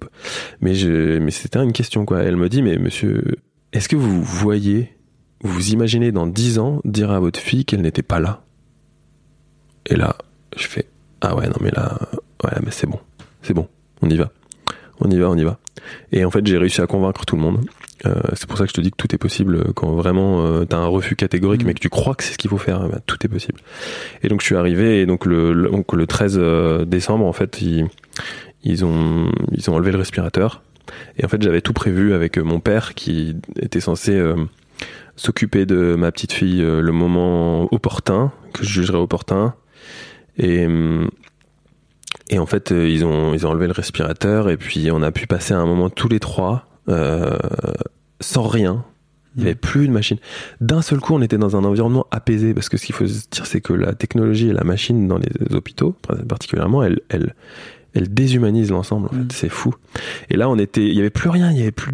mais 0.61 0.75
je, 0.75 1.17
mais 1.17 1.31
c'était 1.31 1.59
une 1.59 1.73
question, 1.73 2.05
quoi. 2.05 2.21
Elle 2.21 2.35
me 2.37 2.49
dit, 2.49 2.61
mais 2.61 2.77
monsieur, 2.77 3.23
est-ce 3.73 3.89
que 3.89 3.95
vous 3.95 4.23
voyez, 4.23 4.95
vous 5.41 5.71
imaginez 5.71 6.11
dans 6.11 6.27
dix 6.27 6.59
ans 6.59 6.81
dire 6.85 7.11
à 7.11 7.19
votre 7.19 7.39
fille 7.39 7.65
qu'elle 7.65 7.81
n'était 7.81 8.03
pas 8.03 8.19
là? 8.19 8.43
Et 9.87 9.95
là, 9.95 10.15
je 10.55 10.67
fais, 10.67 10.85
ah 11.27 11.35
ouais, 11.35 11.47
non, 11.47 11.55
mais 11.61 11.71
là, 11.71 11.97
ouais, 12.43 12.51
mais 12.63 12.71
c'est 12.71 12.87
bon, 12.87 12.99
c'est 13.41 13.53
bon, 13.53 13.67
on 14.01 14.09
y 14.09 14.17
va, 14.17 14.31
on 14.99 15.09
y 15.09 15.17
va, 15.17 15.29
on 15.29 15.35
y 15.35 15.43
va. 15.43 15.57
Et 16.11 16.23
en 16.25 16.31
fait, 16.31 16.45
j'ai 16.45 16.57
réussi 16.57 16.81
à 16.81 16.87
convaincre 16.87 17.25
tout 17.25 17.35
le 17.35 17.41
monde. 17.41 17.65
Euh, 18.05 18.13
c'est 18.33 18.47
pour 18.47 18.57
ça 18.57 18.65
que 18.65 18.69
je 18.69 18.73
te 18.75 18.81
dis 18.81 18.91
que 18.91 18.97
tout 18.97 19.13
est 19.15 19.17
possible 19.17 19.73
quand 19.73 19.95
vraiment 19.95 20.45
euh, 20.45 20.65
t'as 20.65 20.77
un 20.77 20.85
refus 20.87 21.15
catégorique, 21.15 21.63
Mm. 21.63 21.67
mais 21.67 21.73
que 21.73 21.79
tu 21.79 21.89
crois 21.89 22.13
que 22.13 22.23
c'est 22.23 22.33
ce 22.33 22.37
qu'il 22.37 22.49
faut 22.49 22.57
faire. 22.57 22.87
bah, 22.87 22.99
tout 23.05 23.17
est 23.23 23.27
possible. 23.29 23.59
Et 24.21 24.27
donc 24.27 24.41
je 24.41 24.45
suis 24.45 24.55
arrivé 24.55 25.01
et 25.01 25.05
donc 25.05 25.25
le, 25.25 25.53
le, 25.53 25.69
donc, 25.69 25.93
le 25.93 26.05
13 26.05 26.37
euh, 26.39 26.85
décembre, 26.85 27.25
en 27.25 27.33
fait, 27.33 27.61
ils, 27.61 27.87
ils 28.63 28.85
ont 28.85 29.31
ils 29.51 29.69
ont 29.69 29.75
enlevé 29.75 29.91
le 29.91 29.97
respirateur. 29.97 30.61
Et 31.17 31.25
en 31.25 31.27
fait, 31.27 31.41
j'avais 31.41 31.61
tout 31.61 31.73
prévu 31.73 32.13
avec 32.13 32.37
mon 32.37 32.59
père 32.59 32.93
qui 32.93 33.35
était 33.59 33.79
censé 33.79 34.11
euh, 34.11 34.35
s'occuper 35.15 35.65
de 35.65 35.95
ma 35.95 36.11
petite 36.11 36.31
fille 36.33 36.61
le 36.61 36.91
moment 36.91 37.73
opportun, 37.73 38.31
que 38.53 38.63
je 38.63 38.69
jugerais 38.69 38.99
opportun. 38.99 39.55
Et 40.37 40.65
hum, 40.65 41.09
et 42.29 42.39
en 42.39 42.45
fait, 42.45 42.71
euh, 42.71 42.89
ils 42.89 43.05
ont 43.05 43.33
ils 43.33 43.45
ont 43.45 43.51
enlevé 43.51 43.67
le 43.67 43.73
respirateur 43.73 44.49
et 44.49 44.57
puis 44.57 44.89
on 44.91 45.01
a 45.03 45.11
pu 45.11 45.27
passer 45.27 45.53
un 45.53 45.65
moment 45.65 45.89
tous 45.89 46.09
les 46.09 46.19
trois 46.19 46.67
euh, 46.89 47.37
sans 48.19 48.47
rien. 48.47 48.83
Il 49.37 49.41
n'y 49.41 49.47
avait 49.49 49.55
plus 49.55 49.87
de 49.87 49.91
machine. 49.91 50.17
D'un 50.61 50.81
seul 50.81 51.01
coup, 51.01 51.13
on 51.13 51.21
était 51.21 51.37
dans 51.37 51.57
un 51.57 51.65
environnement 51.65 52.07
apaisé 52.09 52.53
parce 52.53 52.69
que 52.69 52.77
ce 52.77 52.85
qu'il 52.85 52.95
faut 52.95 53.05
se 53.05 53.27
dire, 53.29 53.45
c'est 53.45 53.59
que 53.59 53.73
la 53.73 53.93
technologie 53.93 54.47
et 54.47 54.53
la 54.53 54.63
machine 54.63 55.09
dans 55.09 55.17
les 55.17 55.53
hôpitaux, 55.53 55.93
particulièrement, 56.29 56.83
elle, 56.83 57.01
elle, 57.09 57.35
elle 57.93 58.13
déshumanise 58.13 58.71
l'ensemble. 58.71 59.07
En 59.07 59.09
fait, 59.09 59.17
Mm. 59.17 59.27
c'est 59.33 59.49
fou. 59.49 59.75
Et 60.29 60.37
là, 60.37 60.49
on 60.49 60.57
était, 60.57 60.85
il 60.87 60.93
y 60.93 60.99
avait 61.01 61.09
plus 61.09 61.29
rien, 61.29 61.51
il 61.51 61.57
y 61.57 61.61
avait 61.63 61.71
plus 61.71 61.91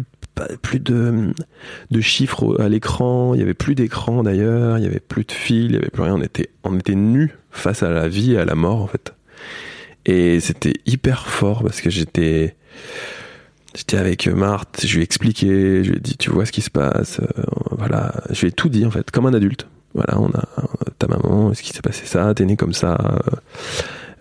plus 0.62 0.80
de, 0.80 1.32
chiffres 2.00 2.60
à 2.60 2.68
l'écran, 2.68 3.34
il 3.34 3.40
y 3.40 3.42
avait 3.42 3.54
plus 3.54 3.74
d'écran 3.74 4.22
d'ailleurs, 4.22 4.78
il 4.78 4.84
y 4.84 4.86
avait 4.86 5.00
plus 5.00 5.24
de 5.24 5.32
fil, 5.32 5.66
il 5.66 5.74
y 5.74 5.76
avait 5.76 5.90
plus 5.90 6.02
rien. 6.02 6.14
On 6.64 6.76
était, 6.78 6.94
nus 6.94 7.30
face 7.50 7.82
à 7.82 7.90
la 7.90 8.08
vie 8.08 8.32
et 8.32 8.38
à 8.38 8.44
la 8.44 8.54
mort 8.54 8.80
en 8.80 8.86
fait. 8.86 9.14
Et 10.04 10.40
c'était 10.40 10.74
hyper 10.86 11.28
fort 11.28 11.62
parce 11.62 11.80
que 11.80 11.90
j'étais, 11.90 12.56
j'étais 13.74 13.98
avec 13.98 14.26
Marthe, 14.26 14.84
je 14.84 14.94
lui 14.94 15.00
ai 15.00 15.04
expliqué, 15.04 15.84
je 15.84 15.90
lui 15.90 15.98
ai 15.98 16.00
dit, 16.00 16.16
tu 16.16 16.30
vois 16.30 16.44
ce 16.44 16.52
qui 16.52 16.62
se 16.62 16.70
passe, 16.70 17.20
euh, 17.20 17.42
voilà, 17.70 18.12
je 18.30 18.40
lui 18.40 18.48
ai 18.48 18.52
tout 18.52 18.68
dit 18.68 18.84
en 18.84 18.90
fait, 18.90 19.10
comme 19.10 19.26
un 19.26 19.34
adulte. 19.34 19.66
Voilà, 19.94 20.18
on 20.18 20.30
a 20.30 20.48
ta 20.98 21.06
maman, 21.06 21.52
est-ce 21.52 21.62
qui 21.62 21.72
s'est 21.72 21.82
passé 21.82 22.06
ça, 22.06 22.32
t'es 22.34 22.44
né 22.44 22.56
comme 22.56 22.72
ça, 22.72 22.98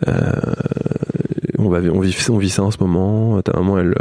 Euh, 0.08 0.32
on, 1.66 2.00
vit, 2.40 2.50
ça 2.50 2.64
en 2.64 2.72
ce 2.72 2.78
moment. 2.80 3.42
Ta 3.42 3.54
maman, 3.54 3.80
elle, 3.80 3.96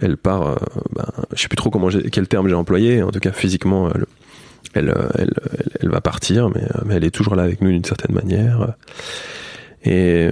elle, 0.00 0.16
part. 0.16 0.46
euh, 0.46 0.54
ben, 0.94 1.06
je 1.34 1.42
sais 1.42 1.48
plus 1.48 1.56
trop 1.56 1.70
quel 1.70 2.28
terme 2.28 2.48
j'ai 2.48 2.54
employé. 2.54 3.02
En 3.02 3.10
tout 3.10 3.20
cas, 3.20 3.32
physiquement, 3.32 3.90
elle, 4.74 4.94
elle, 5.18 5.30
elle, 5.80 5.88
va 5.90 6.00
partir, 6.00 6.50
mais, 6.50 6.62
euh, 6.62 6.82
mais 6.84 6.94
elle 6.94 7.04
est 7.04 7.10
toujours 7.10 7.36
là 7.36 7.42
avec 7.42 7.60
nous 7.60 7.70
d'une 7.70 7.84
certaine 7.84 8.14
manière. 8.14 8.74
Et, 9.84 10.30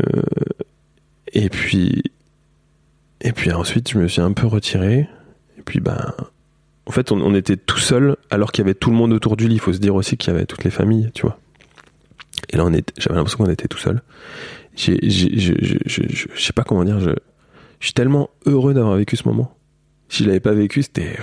euh, 1.35 1.49
puis, 1.51 2.03
et 3.21 3.33
puis 3.33 3.53
ensuite, 3.53 3.91
je 3.91 3.99
me 3.99 4.09
suis 4.09 4.23
un 4.23 4.33
peu 4.33 4.47
retiré. 4.47 5.09
Et 5.59 5.63
puis, 5.65 5.81
ben, 5.81 6.15
en 6.87 6.93
fait, 6.93 7.13
on, 7.13 7.21
on 7.21 7.35
était 7.35 7.57
tout 7.57 7.79
seul 7.79 8.17
alors 8.31 8.53
qu'il 8.53 8.63
y 8.63 8.67
avait 8.67 8.75
tout 8.75 8.91
le 8.91 8.97
monde 8.97 9.13
autour 9.13 9.37
du 9.37 9.49
lit. 9.49 9.55
Il 9.55 9.61
faut 9.61 9.73
se 9.73 9.79
dire 9.79 9.95
aussi 9.95 10.17
qu'il 10.17 10.33
y 10.33 10.37
avait 10.37 10.47
toutes 10.47 10.65
les 10.65 10.71
familles, 10.71 11.11
tu 11.15 11.23
vois. 11.23 11.39
Et 12.51 12.57
là, 12.57 12.65
j'avais 12.99 13.17
l'impression 13.17 13.39
qu'on 13.39 13.51
était 13.51 13.69
tout 13.69 13.79
seul. 13.79 14.03
J'ai, 14.77 14.99
je, 15.03 15.29
je, 15.37 15.53
je, 15.63 16.03
je- 16.09 16.27
je 16.35 16.43
sais 16.43 16.53
pas 16.53 16.65
comment 16.65 16.85
dire. 16.85 17.01
Je, 17.01 17.11
je 17.81 17.87
suis 17.87 17.95
tellement 17.95 18.31
heureux 18.47 18.75
d'avoir 18.75 18.97
vécu 18.97 19.17
ce 19.17 19.29
moment. 19.29 19.55
Si 20.09 20.23
je 20.23 20.29
l'avais 20.29 20.41
pas 20.41 20.53
vécu, 20.53 20.83
c'était 20.83 21.17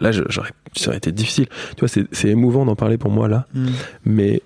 là, 0.00 0.10
j'aurais, 0.12 0.50
ça 0.76 0.88
aurait 0.88 0.96
été 0.98 1.12
difficile. 1.12 1.46
Tu 1.76 1.80
vois, 1.80 1.88
c'est, 1.88 2.04
c'est 2.12 2.28
émouvant 2.28 2.64
d'en 2.66 2.76
parler 2.76 2.98
pour 2.98 3.10
moi 3.10 3.28
là, 3.28 3.46
Mm. 3.54 3.66
mais 4.04 4.42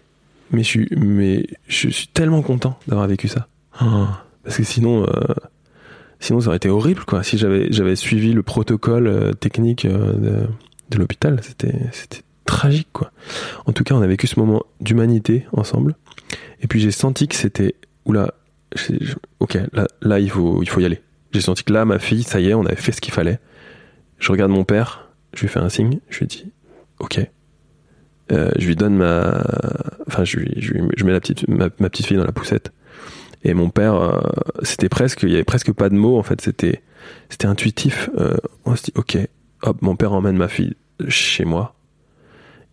mais 0.51 0.63
je 0.63 0.69
suis 0.69 0.89
mais 0.97 1.47
je 1.67 1.89
suis 1.89 2.07
tellement 2.09 2.43
content 2.43 2.79
d'avoir 2.87 3.07
vécu 3.07 3.29
ça. 3.29 3.49
Ah, 3.81 4.25
parce 4.45 4.57
que 4.57 4.65
sinon, 4.65 5.05
euh, 5.05 5.35
sinon 6.21 6.41
ça 6.41 6.49
aurait 6.49 6.57
été 6.57 6.69
horrible 6.69 7.05
quoi. 7.05 7.23
Si 7.23 7.39
j'avais 7.39 7.69
j'avais 7.73 7.97
suivi 7.97 8.33
le 8.33 8.43
protocole 8.43 9.07
euh, 9.07 9.33
technique 9.33 9.85
euh, 9.85 10.13
de, 10.15 10.47
de 10.91 10.99
l'hôpital, 10.99 11.41
c'était 11.43 11.75
c'était 11.93 12.23
tragique 12.45 12.89
quoi. 12.93 13.11
En 13.67 13.73
tout 13.73 13.85
cas, 13.85 13.95
on 13.95 14.03
a 14.03 14.07
vécu 14.07 14.27
ce 14.27 14.39
moment 14.41 14.63
d'humanité 14.81 15.47
ensemble. 15.53 15.97
Et 16.63 16.67
puis 16.67 16.81
j'ai 16.81 16.91
senti 16.91 17.29
que 17.29 17.35
c'était 17.37 17.75
oula, 18.05 18.33
ok, 19.41 19.59
là, 20.03 20.19
il 20.21 20.31
faut 20.31 20.63
il 20.63 20.69
faut 20.69 20.81
y 20.81 20.85
aller. 20.85 21.03
J'ai 21.33 21.41
senti 21.41 21.65
que 21.65 21.73
là, 21.73 21.85
ma 21.85 21.99
fille, 21.99 22.23
ça 22.23 22.41
y 22.41 22.49
est, 22.49 22.55
on 22.55 22.65
avait 22.65 22.77
fait 22.77 22.93
ce 22.93 23.01
qu'il 23.01 23.13
fallait. 23.13 23.39
Je 24.19 24.33
regarde 24.33 24.51
mon 24.51 24.65
père, 24.65 25.09
je 25.35 25.43
lui 25.43 25.49
fais 25.49 25.61
un 25.61 25.69
signe, 25.69 26.01
je 26.09 26.19
lui 26.21 26.27
dis 26.27 26.51
ok. 26.99 27.21
Euh, 28.31 28.51
je 28.59 28.67
lui 28.67 28.77
donne 28.77 28.95
ma, 28.95 29.43
enfin 30.07 30.25
je 30.25 30.39
lui, 30.39 30.53
je, 30.59 30.75
je 30.97 31.05
mets 31.05 31.13
la 31.13 31.21
petite, 31.21 31.49
ma, 31.49 31.69
ma 31.79 31.89
petite 31.89 32.07
fille 32.07 32.17
dans 32.17 32.25
la 32.25 32.33
poussette. 32.33 32.73
Et 33.45 33.55
mon 33.55 33.71
père, 33.71 33.95
euh, 33.95 34.21
c'était 34.63 34.89
presque, 34.89 35.23
il 35.23 35.31
y 35.31 35.35
avait 35.35 35.45
presque 35.45 35.73
pas 35.73 35.89
de 35.89 35.95
mots 35.95 36.19
en 36.19 36.23
fait. 36.23 36.41
C'était, 36.41 36.83
c'était 37.29 37.47
intuitif. 37.47 38.11
Euh, 38.19 38.37
on 38.65 38.77
se 38.77 38.85
dit 38.85 38.93
ok, 38.97 39.17
hop, 39.63 39.81
mon 39.81 39.97
père 39.97 40.13
emmène 40.13 40.37
ma 40.37 40.49
fille 40.49 40.75
chez 41.09 41.45
moi. 41.45 41.75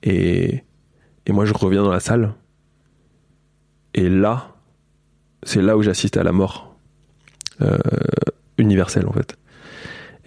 Et 0.04 0.64
et 1.28 1.32
moi 1.32 1.46
je 1.46 1.54
reviens 1.54 1.84
dans 1.84 1.92
la 1.92 2.00
salle. 2.00 2.34
Et 3.94 4.10
là, 4.10 4.55
c'est 5.46 5.62
là 5.62 5.78
où 5.78 5.82
j'assiste 5.82 6.18
à 6.18 6.24
la 6.24 6.34
mort 6.34 6.76
euh, 7.62 7.78
universelle 8.58 9.08
en 9.08 9.14
fait. 9.14 9.38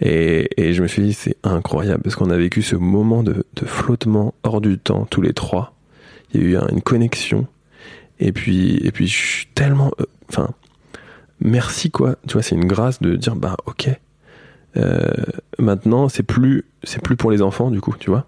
Et, 0.01 0.49
et 0.55 0.73
je 0.73 0.81
me 0.81 0.87
suis 0.87 1.03
dit, 1.03 1.13
c'est 1.13 1.35
incroyable, 1.43 2.01
parce 2.03 2.15
qu'on 2.15 2.29
a 2.31 2.37
vécu 2.37 2.61
ce 2.61 2.75
moment 2.77 3.21
de, 3.21 3.45
de 3.53 3.65
flottement 3.65 4.33
hors 4.43 4.61
du 4.61 4.77
temps, 4.79 5.05
tous 5.09 5.21
les 5.21 5.33
trois. 5.33 5.75
Il 6.33 6.41
y 6.41 6.43
a 6.45 6.47
eu 6.47 6.55
un- 6.57 6.67
une 6.69 6.81
connexion. 6.81 7.47
Et 8.19 8.31
puis, 8.31 8.77
et 8.77 8.91
puis 8.91 9.07
je 9.07 9.15
suis 9.17 9.45
tellement. 9.55 9.91
euh, 9.99 10.05
Enfin, 10.29 10.49
merci 11.41 11.89
quoi. 11.91 12.15
Tu 12.27 12.33
vois, 12.33 12.43
c'est 12.43 12.55
une 12.55 12.65
grâce 12.67 13.01
de 13.01 13.15
dire, 13.15 13.35
bah 13.35 13.57
ok. 13.65 13.89
Euh, 14.77 15.07
maintenant, 15.57 16.07
c'est 16.07 16.23
plus, 16.23 16.65
c'est 16.83 17.01
plus 17.01 17.15
pour 17.17 17.31
les 17.31 17.41
enfants, 17.41 17.71
du 17.71 17.81
coup, 17.81 17.95
tu 17.99 18.09
vois. 18.09 18.25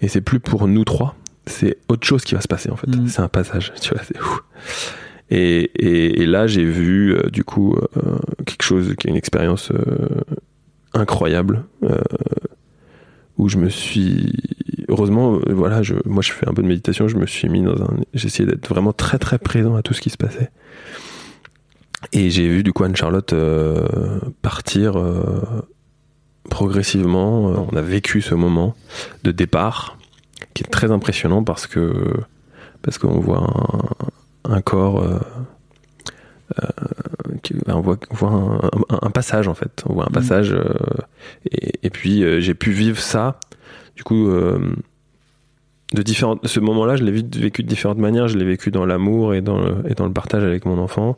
Et 0.00 0.08
c'est 0.08 0.20
plus 0.20 0.40
pour 0.40 0.66
nous 0.68 0.84
trois. 0.84 1.14
C'est 1.46 1.78
autre 1.88 2.06
chose 2.06 2.24
qui 2.24 2.34
va 2.34 2.40
se 2.40 2.48
passer, 2.48 2.70
en 2.70 2.76
fait. 2.76 2.88
Mhm. 2.88 3.08
C'est 3.08 3.20
un 3.22 3.28
passage, 3.28 3.72
tu 3.80 3.94
vois, 3.94 4.02
c'est 4.04 4.18
fou. 4.18 4.40
Et, 5.36 6.26
là, 6.26 6.46
j'ai 6.46 6.64
vu, 6.64 7.14
euh, 7.14 7.28
du 7.30 7.44
coup, 7.44 7.74
euh, 7.74 8.18
quelque 8.46 8.62
chose 8.62 8.94
qui 8.98 9.08
est 9.08 9.10
une 9.10 9.16
expérience 9.16 9.70
euh, 9.72 10.08
incroyable 10.92 11.64
où 13.36 13.48
je 13.48 13.58
me 13.58 13.68
suis 13.68 14.32
heureusement 14.88 15.40
voilà 15.48 15.82
je 15.82 15.96
moi 16.04 16.22
je 16.22 16.30
fais 16.30 16.48
un 16.48 16.54
peu 16.54 16.62
de 16.62 16.68
méditation 16.68 17.08
je 17.08 17.16
me 17.16 17.26
suis 17.26 17.48
mis 17.48 17.62
dans 17.62 17.82
un 17.82 17.96
essayé 18.12 18.46
d'être 18.46 18.68
vraiment 18.68 18.92
très 18.92 19.18
très 19.18 19.38
présent 19.38 19.74
à 19.74 19.82
tout 19.82 19.92
ce 19.92 20.00
qui 20.00 20.10
se 20.10 20.16
passait. 20.16 20.50
Et 22.12 22.30
j'ai 22.30 22.48
vu 22.48 22.62
du 22.62 22.72
coup 22.72 22.84
Anne 22.84 22.94
Charlotte 22.94 23.32
euh, 23.32 24.20
partir 24.40 24.94
progressivement. 26.48 27.68
On 27.72 27.76
a 27.76 27.82
vécu 27.82 28.22
ce 28.22 28.36
moment 28.36 28.76
de 29.24 29.32
départ 29.32 29.98
qui 30.54 30.62
est 30.62 30.68
très 30.68 30.92
impressionnant 30.92 31.42
parce 31.42 31.66
que 31.66 31.92
parce 32.82 32.98
qu'on 32.98 33.18
voit 33.18 33.40
un, 33.40 34.10
un 34.44 34.60
corps 34.60 35.02
euh, 35.02 35.18
euh, 36.62 36.66
qui- 37.42 37.54
on 37.66 37.80
voit, 37.80 37.96
on 38.10 38.14
voit 38.14 38.30
un, 38.30 38.56
un- 38.94 38.98
un 39.02 39.10
passage 39.10 39.48
en 39.48 39.54
fait. 39.54 39.82
On 39.88 39.94
voit 39.94 40.04
un 40.04 40.12
passage 40.12 40.52
euh, 40.52 40.64
et, 41.50 41.72
et 41.82 41.90
puis 41.90 42.22
euh, 42.22 42.40
j'ai 42.40 42.54
pu 42.54 42.70
vivre 42.72 42.98
ça. 42.98 43.38
Du 43.96 44.02
coup 44.04 44.28
de 45.92 46.02
différentes 46.02 46.44
ce 46.48 46.58
moment 46.60 46.84
là 46.86 46.96
je 46.96 47.04
l'ai 47.04 47.12
vécu 47.12 47.62
de 47.62 47.68
différentes 47.68 47.98
manières. 47.98 48.26
Je 48.28 48.36
l'ai 48.36 48.44
vécu 48.44 48.70
dans 48.70 48.84
l'amour 48.86 49.34
et 49.34 49.40
dans 49.40 49.58
le, 49.60 49.76
et 49.88 49.94
dans 49.94 50.06
le 50.06 50.12
partage 50.12 50.42
avec 50.42 50.64
mon 50.66 50.78
enfant. 50.78 51.16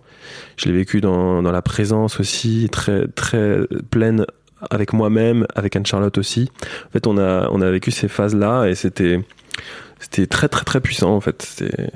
Je 0.57 0.67
l'ai 0.67 0.73
vécu 0.73 1.01
dans, 1.01 1.43
dans 1.43 1.53
la 1.53 1.63
présence 1.63 2.21
aussi 2.21 2.69
très 2.71 3.09
très 3.09 3.61
pleine 3.91 4.27
avec 4.71 4.93
moi-même 4.93 5.47
avec 5.55 5.75
Anne 5.77 5.87
Charlotte 5.87 6.19
aussi. 6.19 6.51
En 6.89 6.91
fait 6.91 7.07
on 7.07 7.17
a 7.19 7.49
on 7.51 7.61
a 7.63 7.71
vécu 7.71 7.91
ces 7.91 8.09
phases 8.09 8.35
là 8.35 8.67
et 8.67 8.75
c'était 8.75 9.21
c'était 9.99 10.27
très 10.27 10.49
très 10.49 10.65
très 10.65 10.81
puissant 10.81 11.15
en 11.15 11.21
fait. 11.21 11.41
C'était 11.43 11.89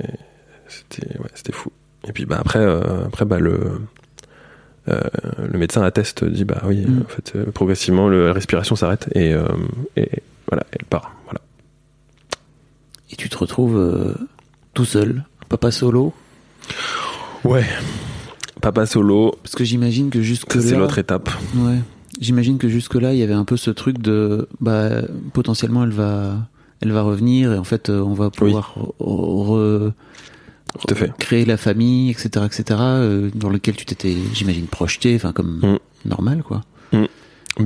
c'était 0.71 1.17
ouais, 1.19 1.29
c'était 1.35 1.51
fou. 1.51 1.71
Et 2.07 2.11
puis 2.13 2.25
bah 2.25 2.37
après 2.39 2.59
euh, 2.59 3.05
après 3.05 3.25
bah 3.25 3.39
le 3.39 3.59
euh, 4.89 4.99
le 5.51 5.59
médecin 5.59 5.83
atteste 5.83 6.23
dit 6.25 6.45
bah 6.45 6.61
oui 6.65 6.85
Mm. 6.87 7.01
en 7.05 7.07
fait 7.09 7.33
euh, 7.35 7.45
progressivement 7.51 8.07
le, 8.09 8.27
la 8.27 8.33
respiration 8.33 8.75
s'arrête 8.75 9.07
et, 9.13 9.35
et 9.95 10.09
voilà 10.47 10.63
elle 10.71 10.85
part 10.85 11.13
voilà. 11.25 11.41
Et 13.11 13.15
tu 13.15 13.29
te 13.29 13.37
retrouves 13.37 14.15
tout 14.73 14.85
seul, 14.85 15.25
papa 15.49 15.69
solo? 15.71 16.13
ouais. 17.43 17.65
Papa 18.61 18.85
solo. 18.85 19.35
Parce 19.43 19.55
que 19.55 19.63
j'imagine 19.63 20.09
que 20.11 20.21
jusque 20.21 20.53
ça, 20.53 20.61
c'est 20.61 20.71
là, 20.73 20.77
l'autre 20.79 20.99
étape. 20.99 21.29
Ouais, 21.55 21.79
j'imagine 22.19 22.57
que 22.59 22.69
jusque 22.69 22.93
là, 22.95 23.11
il 23.13 23.19
y 23.19 23.23
avait 23.23 23.33
un 23.33 23.43
peu 23.43 23.57
ce 23.57 23.71
truc 23.71 23.97
de, 23.97 24.47
bah, 24.59 25.01
potentiellement, 25.33 25.83
elle 25.83 25.89
va, 25.91 26.35
elle 26.79 26.91
va 26.91 27.01
revenir 27.01 27.53
et 27.53 27.57
en 27.57 27.63
fait, 27.63 27.89
on 27.89 28.13
va 28.13 28.29
pouvoir 28.29 28.75
re- 28.99 29.91
tout 30.79 30.93
à 30.93 30.95
fait 30.95 31.11
créer 31.17 31.45
la 31.45 31.57
famille, 31.57 32.09
etc., 32.11 32.29
etc., 32.45 32.63
euh, 32.81 33.29
dans 33.35 33.49
lequel 33.49 33.75
tu 33.75 33.85
t'étais, 33.85 34.15
j'imagine, 34.33 34.65
projeté, 34.67 35.15
enfin 35.15 35.31
comme 35.33 35.59
Mm. 35.63 36.09
normal, 36.09 36.43
quoi. 36.43 36.61
bien 36.91 37.07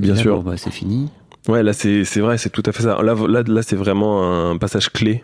Et 0.02 0.08
là, 0.08 0.16
sûr 0.16 0.38
bon, 0.42 0.50
bah, 0.52 0.58
c'est 0.58 0.72
fini. 0.72 1.10
Ouais, 1.48 1.62
là 1.62 1.74
c'est 1.74 2.04
c'est 2.06 2.22
vrai, 2.22 2.38
c'est 2.40 2.50
tout 2.50 2.64
à 2.66 2.72
fait 2.72 2.82
ça. 2.84 3.02
Là 3.04 3.14
là, 3.28 3.44
là 3.46 3.62
c'est 3.62 3.76
vraiment 3.76 4.50
un 4.50 4.58
passage 4.58 4.90
clé. 4.92 5.24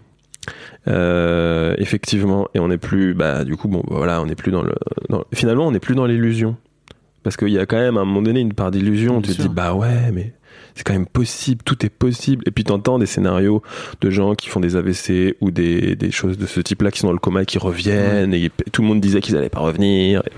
Euh, 0.88 1.75
effectivement, 1.77 2.47
et 2.53 2.59
on 2.59 2.67
n'est 2.67 2.77
plus, 2.77 3.13
bah 3.13 3.43
du 3.43 3.55
coup 3.55 3.67
bon, 3.67 3.84
voilà, 3.88 4.21
on 4.21 4.25
n'est 4.25 4.36
plus 4.36 4.51
dans 4.51 4.61
le. 4.63 4.73
dans- 5.09 5.23
finalement, 5.34 5.67
on 5.67 5.71
n'est 5.71 5.79
plus 5.79 5.95
dans 5.95 6.05
l'illusion, 6.05 6.55
parce 7.23 7.38
qu'il 7.38 7.49
y 7.49 7.59
a 7.59 7.65
quand 7.65 7.77
même 7.77 7.97
à 7.97 8.01
un 8.01 8.05
moment 8.05 8.21
donné 8.21 8.39
une 8.39 8.53
part 8.53 8.71
d'illusion. 8.71 9.13
Bien 9.13 9.21
Tu 9.21 9.29
te 9.29 9.34
sûr. 9.41 9.43
dis 9.49 9.55
bah 9.55 9.73
ouais, 9.75 10.11
mais 10.11 10.34
c'est 10.76 10.84
quand 10.84 10.93
même 10.93 11.05
possible, 11.05 11.61
tout 11.63 11.86
est 11.86 11.89
possible. 11.89 12.43
Et 12.47 12.51
puis 12.51 12.63
t'entends 12.63 12.99
des 12.99 13.05
scénarios 13.05 13.61
de 14.01 14.09
gens 14.09 14.36
qui 14.36 14.49
font 14.49 14.59
des 14.59 14.76
AVC 14.76 15.36
ou 15.41 15.51
des, 15.51 15.95
des 15.95 16.11
choses 16.11 16.38
de 16.38 16.45
ce 16.45 16.59
type-là 16.61 16.91
qui 16.91 16.99
sont 16.99 17.07
dans 17.07 17.13
le 17.13 17.19
coma 17.19 17.43
et 17.43 17.45
qui 17.45 17.57
reviennent 17.57 18.34
et 18.34 18.51
tout 18.72 18.82
le 18.82 18.88
monde 18.88 19.01
disait 19.01 19.22
qu'ils 19.22 19.36
allaient 19.38 19.49
pas 19.49 19.59
revenir. 19.61 20.22
Et. 20.28 20.32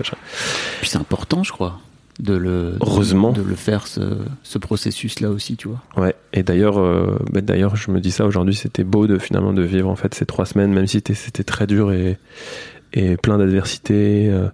Puis 0.80 0.88
c'est 0.90 0.98
important, 0.98 1.42
je 1.42 1.52
crois, 1.52 1.78
de 2.20 2.34
le, 2.34 2.74
Heureusement. 2.80 3.32
de 3.32 3.42
le 3.42 3.54
faire 3.56 3.86
ce, 3.86 4.00
ce 4.42 4.58
processus-là 4.58 5.30
aussi, 5.30 5.56
tu 5.56 5.68
vois. 5.68 5.82
Ouais. 5.96 6.14
Et 6.32 6.42
d'ailleurs, 6.42 6.78
euh, 6.78 7.18
bah, 7.32 7.40
d'ailleurs, 7.40 7.74
je 7.76 7.90
me 7.90 8.00
dis 8.00 8.10
ça 8.12 8.24
aujourd'hui, 8.26 8.54
c'était 8.54 8.84
beau 8.84 9.06
de 9.06 9.18
finalement 9.18 9.52
de 9.52 9.62
vivre 9.62 9.88
en 9.88 9.96
fait 9.96 10.14
ces 10.14 10.26
trois 10.26 10.46
semaines, 10.46 10.72
même 10.72 10.86
si 10.86 10.98
c'était- 10.98 11.14
c'était 11.14 11.44
très 11.44 11.66
dur 11.66 11.92
et 11.92 12.18
et 12.94 13.16
plein 13.18 13.36
d'adversités. 13.38 14.28
euh, 14.30 14.48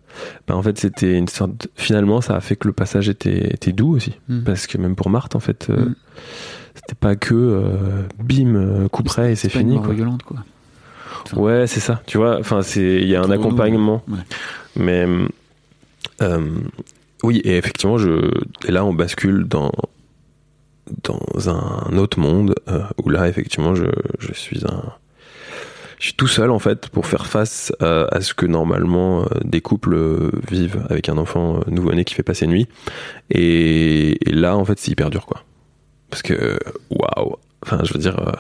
bah, 0.49 0.57
en 0.57 0.62
fait, 0.62 0.78
c'était 0.78 1.16
une 1.16 1.28
sorte. 1.28 1.53
de- 1.53 1.70
Finalement, 1.76 2.20
ça 2.20 2.34
a 2.36 2.41
fait 2.41 2.57
que 2.57 2.66
le 2.66 2.72
passage 2.72 3.09
était 3.09 3.53
était 3.55 3.72
doux 3.72 3.95
aussi, 3.97 4.18
Mm. 4.28 4.41
parce 4.45 4.66
que 4.66 4.78
même 4.78 4.97
pour 4.97 5.11
Marthe, 5.11 5.36
en 5.36 5.41
fait, 5.41 5.68
euh, 5.70 5.76
Mm. 5.91 5.95
c'était 6.74 6.95
pas 6.95 7.14
que 7.16 7.34
euh, 7.34 8.03
bim, 8.18 8.88
coup 8.88 9.03
près 9.03 9.32
et 9.32 9.36
c'est 9.36 9.53
une 9.55 9.61
fini. 9.61 9.74
mort 9.74 9.84
Quoi. 9.84 9.95
violente, 9.95 10.22
quoi. 10.24 10.38
Enfin, 11.26 11.36
Ouais, 11.41 11.66
c'est 11.66 11.80
ça. 11.80 12.01
Tu 12.07 12.16
vois, 12.18 12.38
enfin, 12.41 12.62
c'est 12.62 12.97
il 13.03 13.09
y 13.09 13.14
a 13.14 13.22
un 13.22 13.26
nous, 13.26 13.32
accompagnement. 13.34 14.03
ouais. 14.09 14.18
Mais 14.76 15.07
euh, 16.22 16.41
oui, 17.22 17.38
et 17.45 17.57
effectivement, 17.59 17.99
je 17.99 18.30
et 18.66 18.72
là 18.72 18.84
on 18.84 18.95
bascule 18.95 19.44
dans 19.47 19.70
dans 21.05 21.20
un 21.48 21.97
autre 21.98 22.19
monde 22.19 22.55
euh, 22.69 22.82
où 23.05 23.10
là 23.10 23.28
effectivement 23.28 23.74
je, 23.77 23.85
je 24.19 24.32
suis 24.32 24.65
un 24.66 24.82
je 26.01 26.06
suis 26.06 26.14
tout 26.14 26.27
seul 26.27 26.51
en 26.51 26.59
fait 26.59 26.89
pour 26.89 27.06
faire 27.06 27.27
face 27.27 27.72
à, 27.78 28.06
à 28.10 28.20
ce 28.20 28.35
que 28.35 28.47
normalement 28.47 29.22
euh, 29.22 29.27
des 29.44 29.60
couples 29.60 29.94
euh, 29.94 30.31
vivent 30.51 30.85
avec 30.90 31.09
un 31.09 31.16
enfant 31.16 31.59
euh, 31.59 31.70
nouveau-né 31.70 32.05
qui 32.05 32.14
fait 32.14 32.24
passer 32.24 32.48
nuit 32.48 32.66
et, 33.31 34.28
et 34.28 34.32
là 34.32 34.56
en 34.56 34.64
fait 34.64 34.78
c'est 34.81 34.90
hyper 34.90 35.10
dur 35.10 35.27
quoi 35.27 35.44
parce 36.10 36.22
que 36.22 36.59
waouh 36.90 37.36
enfin 37.64 37.81
je 37.85 37.93
veux 37.93 38.01
dire 38.01 38.18
euh, 38.18 38.32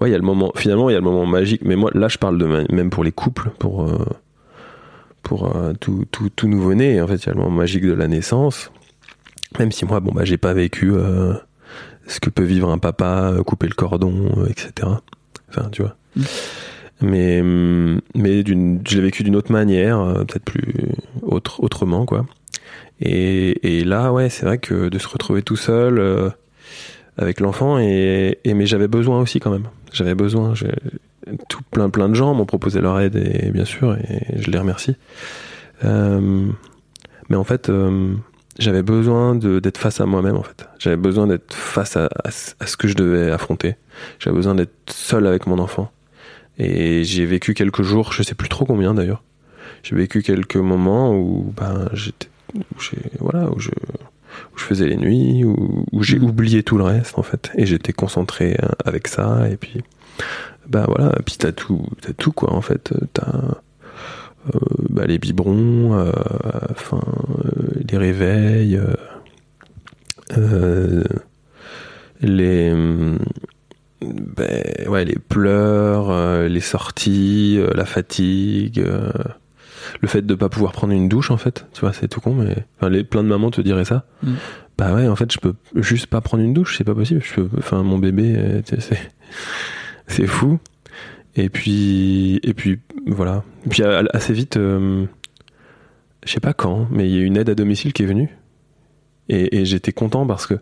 ouais 0.00 0.08
il 0.08 0.12
y 0.12 0.14
a 0.14 0.18
le 0.18 0.24
moment 0.24 0.52
finalement 0.56 0.88
il 0.88 0.94
y 0.94 0.96
a 0.96 1.00
le 1.00 1.04
moment 1.04 1.26
magique 1.26 1.60
mais 1.64 1.76
moi 1.76 1.90
là 1.92 2.08
je 2.08 2.16
parle 2.16 2.38
de 2.38 2.46
même 2.46 2.88
pour 2.88 3.04
les 3.04 3.12
couples 3.12 3.50
pour 3.58 3.82
euh, 3.82 3.98
pour 5.28 5.54
euh, 5.54 5.74
tout, 5.78 6.06
tout, 6.10 6.30
tout 6.30 6.48
nouveau-né. 6.48 7.00
En 7.02 7.06
fait, 7.06 7.16
il 7.16 7.26
y 7.26 7.28
a 7.28 7.34
le 7.34 7.38
moment 7.40 7.50
magique 7.50 7.84
de 7.84 7.92
la 7.92 8.08
naissance. 8.08 8.72
Même 9.58 9.70
si 9.72 9.84
moi, 9.84 10.00
bon, 10.00 10.12
bah, 10.12 10.24
j'ai 10.24 10.38
pas 10.38 10.54
vécu 10.54 10.92
euh, 10.92 11.34
ce 12.06 12.18
que 12.18 12.30
peut 12.30 12.42
vivre 12.42 12.70
un 12.70 12.78
papa, 12.78 13.32
euh, 13.32 13.42
couper 13.42 13.68
le 13.68 13.74
cordon, 13.74 14.32
euh, 14.38 14.46
etc. 14.46 14.88
Enfin, 15.50 15.68
tu 15.70 15.82
vois. 15.82 15.96
Mm. 16.18 16.22
Mais, 17.00 17.40
hum, 17.40 18.00
mais 18.16 18.42
je 18.44 18.96
l'ai 18.96 19.00
vécu 19.02 19.22
d'une 19.22 19.36
autre 19.36 19.52
manière, 19.52 20.00
euh, 20.00 20.24
peut-être 20.24 20.44
plus 20.44 20.74
autre, 21.22 21.62
autrement, 21.62 22.04
quoi. 22.06 22.26
Et, 23.00 23.84
là, 23.84 24.12
ouais, 24.12 24.28
c'est 24.28 24.44
vrai 24.44 24.58
que 24.58 24.88
de 24.88 24.98
se 24.98 25.06
retrouver 25.06 25.42
tout 25.42 25.54
seul 25.54 25.98
euh, 26.00 26.30
avec 27.16 27.38
l'enfant, 27.38 27.78
et, 27.78 28.38
mais 28.44 28.66
j'avais 28.66 28.88
besoin 28.88 29.20
aussi 29.20 29.38
quand 29.38 29.52
même. 29.52 29.68
J'avais 29.92 30.16
besoin. 30.16 30.54
tout 31.48 31.60
plein 31.70 31.88
plein 31.90 32.08
de 32.08 32.14
gens 32.14 32.34
m'ont 32.34 32.46
proposé 32.46 32.80
leur 32.80 32.98
aide 33.00 33.14
et 33.16 33.50
bien 33.50 33.64
sûr 33.64 33.94
et 33.94 34.40
je 34.40 34.50
les 34.50 34.58
remercie. 34.58 34.96
Euh, 35.84 36.46
mais 37.28 37.36
en 37.36 37.44
fait, 37.44 37.70
j'avais 38.58 38.82
besoin 38.82 39.34
d'être 39.36 39.78
face 39.78 40.00
à 40.00 40.06
moi-même 40.06 40.36
en 40.36 40.42
fait. 40.42 40.68
J'avais 40.80 40.96
besoin 40.96 41.26
d'être 41.28 41.54
face 41.54 41.96
à, 41.96 42.08
à 42.24 42.30
ce- 42.32 42.54
à 42.60 42.66
ce 42.66 42.76
que 42.76 42.88
je 42.88 42.94
devais 42.94 43.30
affronter. 43.30 43.76
J'avais 44.18 44.34
besoin 44.36 44.54
d'être 44.56 44.72
seul 44.92 45.26
avec 45.26 45.46
mon 45.46 45.58
enfant. 45.60 45.90
Et 46.58 47.04
j'ai 47.04 47.24
vécu 47.24 47.54
quelques 47.54 47.82
jours, 47.82 48.12
je 48.12 48.22
sais 48.22 48.34
plus 48.34 48.48
trop 48.48 48.64
combien 48.64 48.94
d'ailleurs. 48.94 49.22
J'ai 49.82 49.94
vécu 49.94 50.22
quelques 50.22 50.56
moments 50.56 51.14
où 51.14 51.52
ben 51.56 51.88
j'étais, 51.92 52.28
voilà, 53.20 53.50
où 53.50 53.58
je 53.60 53.70
où 54.54 54.58
je 54.58 54.64
faisais 54.64 54.86
les 54.88 54.96
nuits, 54.96 55.44
où, 55.44 55.84
où 55.92 56.02
j'ai 56.02 56.18
Mhm. 56.18 56.24
oublié 56.28 56.62
tout 56.62 56.76
le 56.78 56.84
reste 56.84 57.18
en 57.18 57.22
fait, 57.22 57.50
et 57.56 57.64
j'étais 57.66 57.92
concentré 57.92 58.56
euh, 58.62 58.68
avec 58.84 59.08
ça, 59.08 59.48
et 59.50 59.56
puis 59.56 59.82
bah 60.68 60.84
voilà, 60.86 61.12
puis 61.24 61.36
t'as 61.38 61.52
tout, 61.52 61.86
t'as 62.02 62.12
tout 62.12 62.32
quoi 62.32 62.52
en 62.52 62.60
fait, 62.60 62.92
t'as 63.14 63.56
euh, 64.54 64.58
bah, 64.90 65.06
les 65.06 65.18
biberons, 65.18 65.94
euh, 65.94 66.12
enfin 66.70 67.00
euh, 67.46 67.80
les 67.90 67.96
réveils, 67.98 68.80
les 72.20 72.72
hum, 72.72 73.18
ben, 74.00 74.88
ouais 74.88 75.04
les 75.04 75.18
pleurs, 75.18 76.10
euh, 76.10 76.48
les 76.48 76.60
sorties, 76.60 77.56
euh, 77.58 77.70
la 77.74 77.84
fatigue. 77.84 78.80
euh, 78.80 79.10
le 80.02 80.08
fait 80.08 80.22
de 80.22 80.34
pas 80.34 80.48
pouvoir 80.48 80.72
prendre 80.72 80.92
une 80.92 81.08
douche 81.08 81.30
en 81.30 81.36
fait. 81.36 81.66
Tu 81.72 81.80
vois 81.80 81.92
c'est 81.92 82.08
tout 82.08 82.20
con 82.20 82.34
mais 82.34 82.56
enfin, 82.76 82.90
les, 82.90 83.04
plein 83.04 83.22
de 83.22 83.28
mamans 83.28 83.50
te 83.50 83.60
diraient 83.60 83.84
ça. 83.84 84.04
Mm. 84.22 84.32
bah 84.76 84.94
ouais 84.94 85.08
en 85.08 85.16
fait 85.16 85.32
je 85.32 85.38
peux 85.38 85.54
juste 85.74 86.06
pas 86.06 86.20
prendre 86.20 86.42
une 86.42 86.52
douche 86.52 86.76
c'est 86.76 86.84
pas 86.84 86.94
possible. 86.94 87.22
Je 87.24 87.34
peux 87.34 87.48
enfin 87.58 87.82
mon 87.82 87.98
bébé 87.98 88.62
c'est 88.66 88.80
c'est 90.06 90.26
fou. 90.26 90.58
Et 91.36 91.48
puis 91.48 92.38
et 92.42 92.54
puis 92.54 92.80
voilà. 93.06 93.44
Et 93.66 93.68
puis 93.70 93.82
assez 93.82 94.32
vite 94.32 94.56
je 94.58 95.06
sais 96.24 96.40
pas 96.40 96.52
quand 96.52 96.86
mais 96.90 97.08
il 97.08 97.16
y 97.16 97.20
a 97.20 97.24
une 97.24 97.36
aide 97.36 97.48
à 97.48 97.54
domicile 97.54 97.92
qui 97.92 98.02
est 98.02 98.06
venue. 98.06 98.36
Et, 99.30 99.58
et 99.58 99.64
j'étais 99.64 99.92
content 99.92 100.26
parce 100.26 100.46
que 100.46 100.58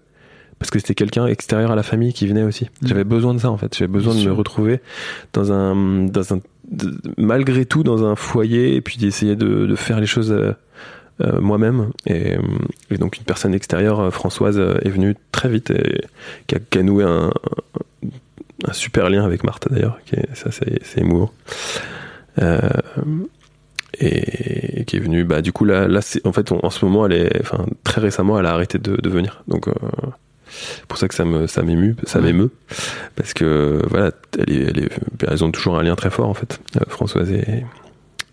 parce 0.58 0.70
que 0.70 0.78
c'était 0.78 0.94
quelqu'un 0.94 1.26
extérieur 1.26 1.70
à 1.70 1.76
la 1.76 1.82
famille 1.82 2.12
qui 2.12 2.26
venait 2.26 2.42
aussi. 2.42 2.64
Mm. 2.82 2.86
J'avais 2.88 3.04
besoin 3.04 3.34
de 3.34 3.38
ça 3.38 3.50
en 3.50 3.56
fait. 3.58 3.74
J'avais 3.76 3.92
besoin 3.92 4.14
Bien 4.14 4.24
de 4.24 4.28
me 4.28 4.32
retrouver 4.34 4.80
dans 5.32 5.52
un, 5.52 6.04
dans 6.06 6.34
un, 6.34 6.40
de- 6.70 6.98
malgré 7.18 7.64
tout 7.66 7.82
dans 7.82 8.04
un 8.04 8.16
foyer 8.16 8.74
et 8.74 8.80
puis 8.80 8.96
d'essayer 8.98 9.36
de, 9.36 9.66
de 9.66 9.76
faire 9.76 10.00
les 10.00 10.06
choses 10.06 10.32
euh, 10.32 10.52
euh, 11.22 11.40
moi-même. 11.40 11.90
Et, 12.06 12.36
euh, 12.36 12.40
et 12.90 12.98
donc 12.98 13.18
une 13.18 13.24
personne 13.24 13.54
extérieure, 13.54 14.12
Françoise, 14.12 14.58
est 14.58 14.88
venue 14.90 15.14
très 15.32 15.48
vite 15.48 15.70
et 15.70 16.02
qui 16.46 16.54
a, 16.54 16.58
qui 16.58 16.78
a 16.78 16.82
noué 16.82 17.04
un, 17.04 17.30
un 18.66 18.72
super 18.72 19.10
lien 19.10 19.24
avec 19.24 19.44
Marthe 19.44 19.68
d'ailleurs. 19.70 19.98
Ça 20.34 20.50
c'est 20.50 21.00
émouvant. 21.00 21.30
Euh, 22.42 22.60
et 23.98 24.84
qui 24.84 24.96
est 24.96 25.00
venue, 25.00 25.24
bah 25.24 25.40
du 25.40 25.52
coup 25.52 25.64
là, 25.64 25.88
en 26.24 26.32
fait 26.32 26.52
on- 26.52 26.64
en 26.64 26.70
ce 26.70 26.84
moment 26.84 27.06
elle 27.06 27.12
est, 27.14 27.40
enfin 27.40 27.64
très 27.82 28.00
récemment 28.02 28.38
elle 28.38 28.44
a 28.46 28.52
arrêté 28.52 28.78
de, 28.78 28.96
de 28.96 29.08
venir. 29.08 29.42
Donc 29.48 29.68
c'est 30.48 30.86
pour 30.86 30.98
ça 30.98 31.08
que 31.08 31.14
ça 31.14 31.24
me 31.24 31.46
ça 31.46 31.62
m'émue, 31.62 31.96
ça 32.04 32.20
m'émeut 32.20 32.50
parce 33.14 33.34
que 33.34 33.80
voilà, 33.88 34.12
elle 34.38 34.50
est, 34.52 34.62
elle 34.70 34.78
est- 34.84 34.90
elles 35.28 35.44
ont 35.44 35.50
toujours 35.50 35.78
un 35.78 35.82
lien 35.82 35.94
très 35.96 36.10
fort 36.10 36.28
en 36.28 36.34
fait, 36.34 36.60
euh, 36.76 36.80
Françoise 36.88 37.30
et, 37.30 37.64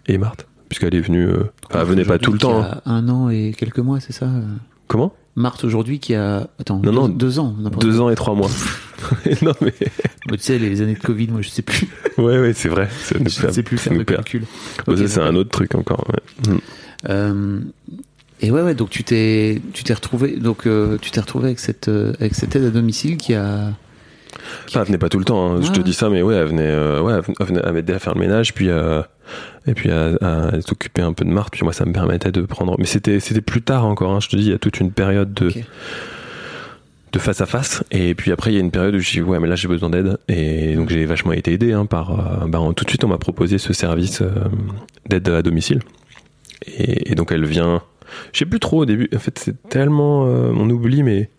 et 0.07 0.17
Marthe, 0.17 0.45
puisqu'elle 0.69 0.95
est 0.95 1.01
venue, 1.01 1.25
euh, 1.27 1.43
enfin, 1.69 1.81
elle 1.81 1.87
venait 1.87 2.05
pas 2.05 2.17
tout 2.19 2.31
le 2.33 2.39
temps. 2.39 2.61
qui 2.61 2.67
hein. 2.67 2.81
a 2.85 2.89
Un 2.91 3.09
an 3.09 3.29
et 3.29 3.53
quelques 3.57 3.79
mois, 3.79 3.99
c'est 3.99 4.13
ça 4.13 4.25
euh 4.25 4.41
Comment? 4.87 5.13
Marthe 5.35 5.63
aujourd'hui 5.63 5.99
qui 5.99 6.13
a 6.13 6.47
attends 6.59 6.75
Non, 6.77 6.81
deux, 6.83 6.91
non, 6.91 7.07
deux 7.09 7.39
ans 7.39 7.55
Deux 7.79 7.99
ans 8.01 8.09
et 8.11 8.15
trois 8.15 8.35
mois. 8.35 8.49
non 9.41 9.53
mais 9.61 9.73
Bah, 10.27 10.37
tu 10.37 10.39
sais 10.43 10.59
les 10.59 10.81
années 10.81 10.93
de 10.93 10.99
Covid 10.99 11.27
moi 11.29 11.41
je 11.41 11.49
sais 11.49 11.63
plus 11.63 11.87
ouais 12.19 12.39
ouais 12.39 12.53
c'est 12.53 12.69
vrai. 12.69 12.87
Ça 13.03 13.17
nous 13.17 13.29
je 13.29 13.47
sais 13.51 13.63
plus 13.63 13.77
faire 13.77 13.93
le 13.93 14.03
calcul 14.03 14.43
ça 14.85 15.07
c'est 15.07 15.19
un 15.21 15.35
autre 15.35 15.49
truc 15.49 15.73
encore. 15.75 16.05
ouais. 16.09 16.53
Euh, 17.09 17.59
et 18.41 18.51
ouais 18.51 18.61
ouais 18.61 18.73
donc 18.75 18.89
tu 18.89 19.03
t'es 19.03 19.61
tu 19.73 19.83
t'es 19.83 19.93
retrouvé 19.93 20.37
donc 20.37 20.65
euh, 20.67 20.97
tu 21.01 21.11
t'es 21.11 21.21
retrouvé 21.21 21.45
avec 21.45 21.59
cette 21.59 21.87
euh, 21.87 22.13
avec 22.19 22.33
cette 22.35 22.55
aide 22.55 22.65
à 22.65 22.69
domicile 22.69 23.17
qui 23.17 23.33
a 23.33 23.71
Enfin, 24.67 24.79
elle 24.81 24.87
venait 24.87 24.97
pas 24.97 25.09
tout 25.09 25.19
le 25.19 25.25
temps. 25.25 25.53
hein. 25.53 25.61
Je 25.61 25.69
te 25.71 25.77
Ouais. 25.77 25.83
dis 25.83 25.93
ça, 25.93 26.09
mais 26.09 26.23
ouais, 26.23 26.33
elle 26.33 26.47
venait, 26.47 26.63
euh, 26.65 26.99
ouais, 27.01 27.13
elle 27.39 27.45
venait- 27.45 27.71
m'aider 27.71 27.93
à 27.93 27.99
faire 27.99 28.15
le 28.15 28.19
ménage, 28.19 28.55
puis 28.55 28.67
euh, 28.69 29.03
et 29.67 29.75
puis 29.75 29.91
à, 29.91 30.13
à 30.21 30.59
s'occuper 30.61 31.03
un 31.03 31.13
peu 31.13 31.23
de 31.23 31.29
Marthe. 31.29 31.53
Puis 31.53 31.63
moi, 31.63 31.71
ça 31.71 31.85
me 31.85 31.93
permettait 31.93 32.31
de 32.31 32.41
prendre. 32.41 32.75
Mais 32.79 32.85
c'était, 32.85 33.19
c'était 33.19 33.41
plus 33.41 33.61
tard 33.61 33.85
encore. 33.85 34.11
hein. 34.11 34.19
Je 34.19 34.29
te 34.29 34.35
dis, 34.35 34.45
il 34.45 34.49
y 34.49 34.53
a 34.53 34.57
toute 34.57 34.79
une 34.79 34.91
période 34.91 35.31
de 35.35 37.19
face 37.19 37.41
à 37.41 37.45
face. 37.45 37.83
Et 37.91 38.15
puis 38.15 38.31
après, 38.31 38.51
il 38.51 38.55
y 38.55 38.57
a 38.57 38.61
une 38.61 38.71
période 38.71 38.95
où 38.95 38.99
je 38.99 39.11
dis 39.11 39.21
ouais, 39.21 39.39
mais 39.39 39.47
là, 39.47 39.55
j'ai 39.55 39.67
besoin 39.67 39.91
d'aide. 39.91 40.17
Et 40.27 40.75
donc 40.75 40.89
j'ai 40.89 41.05
vachement 41.05 41.33
été 41.33 41.53
aidé 41.53 41.71
hein, 41.73 41.85
par. 41.85 42.47
bah, 42.47 42.59
tout 42.75 42.85
de 42.85 42.89
suite, 42.89 43.03
on 43.03 43.09
m'a 43.09 43.19
proposé 43.19 43.59
ce 43.59 43.71
service 43.71 44.23
d'aide 45.07 45.29
à 45.29 45.43
domicile. 45.43 45.79
Et, 46.65 47.11
et 47.11 47.15
donc 47.15 47.31
elle 47.31 47.45
vient. 47.45 47.83
Je 48.31 48.39
sais 48.39 48.45
plus 48.45 48.59
trop 48.59 48.81
au 48.81 48.85
début. 48.85 49.09
En 49.15 49.19
fait, 49.19 49.37
c'est 49.39 49.61
tellement 49.69 50.25
euh, 50.27 50.51
on 50.55 50.69
oublie, 50.69 51.03
mais 51.03 51.29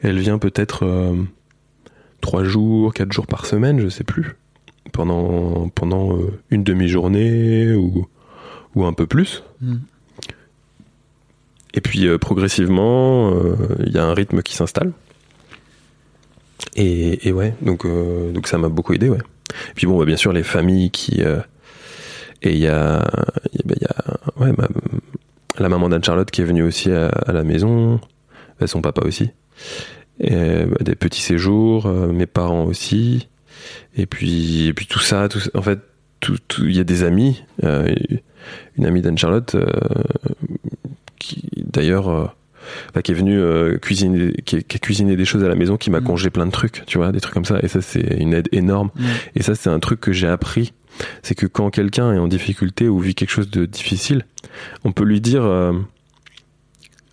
elle 0.00 0.18
vient 0.18 0.38
peut-être 0.38 0.84
euh, 0.84 1.14
trois 2.20 2.44
jours, 2.44 2.92
quatre 2.94 3.12
jours 3.12 3.26
par 3.26 3.46
semaine, 3.46 3.80
je 3.80 3.88
sais 3.88 4.04
plus, 4.04 4.36
pendant 4.92 5.68
pendant 5.70 6.16
euh, 6.16 6.32
une 6.50 6.64
demi-journée 6.64 7.74
ou 7.74 8.06
ou 8.74 8.84
un 8.84 8.92
peu 8.92 9.06
plus. 9.06 9.42
Mm. 9.60 9.76
Et 11.74 11.80
puis 11.80 12.06
euh, 12.08 12.18
progressivement, 12.18 13.32
euh, 13.34 13.54
il 13.86 13.92
y 13.92 13.98
a 13.98 14.04
un 14.04 14.14
rythme 14.14 14.42
qui 14.42 14.54
s'installe. 14.54 14.92
Et, 16.76 17.28
et 17.28 17.32
ouais, 17.32 17.54
donc 17.62 17.86
donc 17.86 18.46
ça 18.46 18.58
m'a 18.58 18.68
beaucoup 18.68 18.92
aidé, 18.92 19.08
ouais. 19.08 19.18
Et 19.70 19.74
puis 19.74 19.86
bon, 19.86 19.98
bah, 19.98 20.04
bien 20.04 20.16
sûr 20.16 20.32
les 20.32 20.42
familles 20.42 20.90
qui 20.90 21.20
et 22.42 22.52
il 22.52 22.58
y 22.58 22.66
a 22.68 23.04
y 23.52 23.58
a- 23.58 23.62
bah, 23.64 23.74
y 23.80 23.84
a 23.84 24.40
ouais 24.40 24.52
ma- 24.56 24.68
la 25.62 25.68
maman 25.68 25.88
d'Anne 25.88 26.04
Charlotte 26.04 26.30
qui 26.30 26.40
est 26.40 26.44
venue 26.44 26.62
aussi 26.62 26.90
à, 26.90 27.08
à 27.08 27.32
la 27.32 27.44
maison, 27.44 28.00
son 28.66 28.80
papa 28.80 29.02
aussi. 29.06 29.30
Et, 30.20 30.64
bah, 30.64 30.76
des 30.80 30.94
petits 30.94 31.22
séjours, 31.22 31.86
euh, 31.86 32.08
mes 32.12 32.26
parents 32.26 32.64
aussi. 32.64 33.28
Et 33.96 34.06
puis 34.06 34.66
et 34.68 34.72
puis 34.72 34.86
tout 34.86 34.98
ça, 35.00 35.28
tout 35.28 35.40
en 35.54 35.62
fait 35.62 35.80
tout- 36.20 36.38
tout- 36.48 36.64
il 36.66 36.76
y 36.76 36.80
a 36.80 36.84
des 36.84 37.02
amis, 37.04 37.42
euh, 37.64 37.94
une 38.76 38.86
amie 38.86 39.02
d'Anne 39.02 39.18
Charlotte 39.18 39.54
euh, 39.54 39.66
qui 41.18 41.42
d'ailleurs 41.56 42.34
bah, 42.94 43.02
qui 43.02 43.12
est 43.12 43.14
venue 43.14 43.38
euh, 43.38 43.78
cuisiner 43.78 44.32
qui, 44.44 44.62
qui 44.62 44.76
a 44.76 44.78
cuisiné 44.78 45.16
des 45.16 45.24
choses 45.24 45.42
à 45.44 45.48
la 45.48 45.54
maison 45.54 45.76
qui 45.76 45.90
m'a 45.90 46.00
congelé 46.00 46.30
plein 46.30 46.46
de 46.46 46.50
trucs 46.50 46.84
tu 46.86 46.98
vois 46.98 47.12
des 47.12 47.20
trucs 47.20 47.34
comme 47.34 47.44
ça 47.44 47.58
et 47.62 47.68
ça 47.68 47.80
c'est 47.80 48.16
une 48.18 48.34
aide 48.34 48.48
énorme 48.52 48.90
Ouais. 48.96 49.04
et 49.36 49.42
ça 49.42 49.54
c'est 49.54 49.70
un 49.70 49.78
truc 49.78 50.00
que 50.00 50.12
j'ai 50.12 50.28
appris 50.28 50.72
c'est 51.22 51.34
que 51.34 51.46
quand 51.46 51.70
quelqu'un 51.70 52.12
est 52.12 52.18
en 52.18 52.28
difficulté 52.28 52.88
ou 52.88 52.98
vit 53.00 53.14
quelque 53.14 53.30
chose 53.30 53.50
de 53.50 53.64
difficile 53.66 54.24
on 54.84 54.92
peut 54.92 55.04
lui 55.04 55.20
dire 55.20 55.44
euh, 55.44 55.72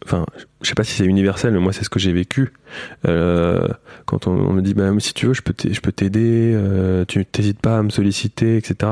enfin 0.05 0.25
je 0.61 0.69
sais 0.69 0.75
pas 0.75 0.83
si 0.83 0.91
c'est 0.93 1.05
universel 1.05 1.51
mais 1.53 1.59
moi 1.59 1.73
c'est 1.73 1.83
ce 1.83 1.89
que 1.89 1.99
j'ai 1.99 2.11
vécu. 2.13 2.53
Euh, 3.07 3.67
quand 4.05 4.27
on, 4.27 4.31
on 4.33 4.53
me 4.53 4.61
dit 4.61 4.73
bah 4.73 4.89
si 4.99 5.13
tu 5.13 5.25
veux 5.27 5.33
je 5.33 5.41
peux 5.41 5.91
t'aider 5.91 6.51
euh, 6.55 7.05
tu 7.07 7.23
t'hésites 7.25 7.59
pas 7.59 7.77
à 7.79 7.83
me 7.83 7.89
solliciter 7.89 8.57
etc 8.57 8.91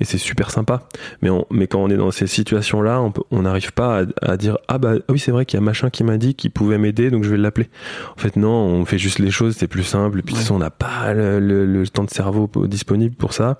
et 0.00 0.04
c'est 0.04 0.18
super 0.18 0.50
sympa. 0.52 0.88
Mais 1.20 1.30
on, 1.30 1.46
mais 1.50 1.66
quand 1.66 1.80
on 1.80 1.88
est 1.90 1.96
dans 1.96 2.10
ces 2.12 2.26
situations 2.28 2.80
là 2.82 3.02
on 3.30 3.42
n'arrive 3.42 3.72
pas 3.72 4.02
à, 4.22 4.32
à 4.32 4.36
dire 4.36 4.58
ah 4.68 4.78
bah 4.78 4.94
ah 4.98 5.12
oui 5.12 5.18
c'est 5.18 5.32
vrai 5.32 5.46
qu'il 5.46 5.58
y 5.58 5.62
a 5.62 5.64
machin 5.64 5.90
qui 5.90 6.04
m'a 6.04 6.16
dit 6.16 6.34
qu'il 6.36 6.50
pouvait 6.52 6.78
m'aider 6.78 7.10
donc 7.10 7.24
je 7.24 7.30
vais 7.30 7.36
l'appeler. 7.36 7.68
En 8.16 8.20
fait 8.20 8.36
non 8.36 8.50
on 8.50 8.84
fait 8.84 8.98
juste 8.98 9.18
les 9.18 9.30
choses 9.32 9.56
c'est 9.56 9.68
plus 9.68 9.84
simple. 9.84 10.20
Et 10.20 10.22
puis 10.22 10.36
on 10.50 10.58
n'a 10.58 10.70
pas 10.70 11.12
le, 11.12 11.40
le- 11.40 11.66
le 11.66 11.88
temps 11.88 12.04
de 12.04 12.10
cerveau 12.10 12.46
po- 12.46 12.66
disponible 12.68 13.16
pour 13.16 13.32
ça. 13.32 13.58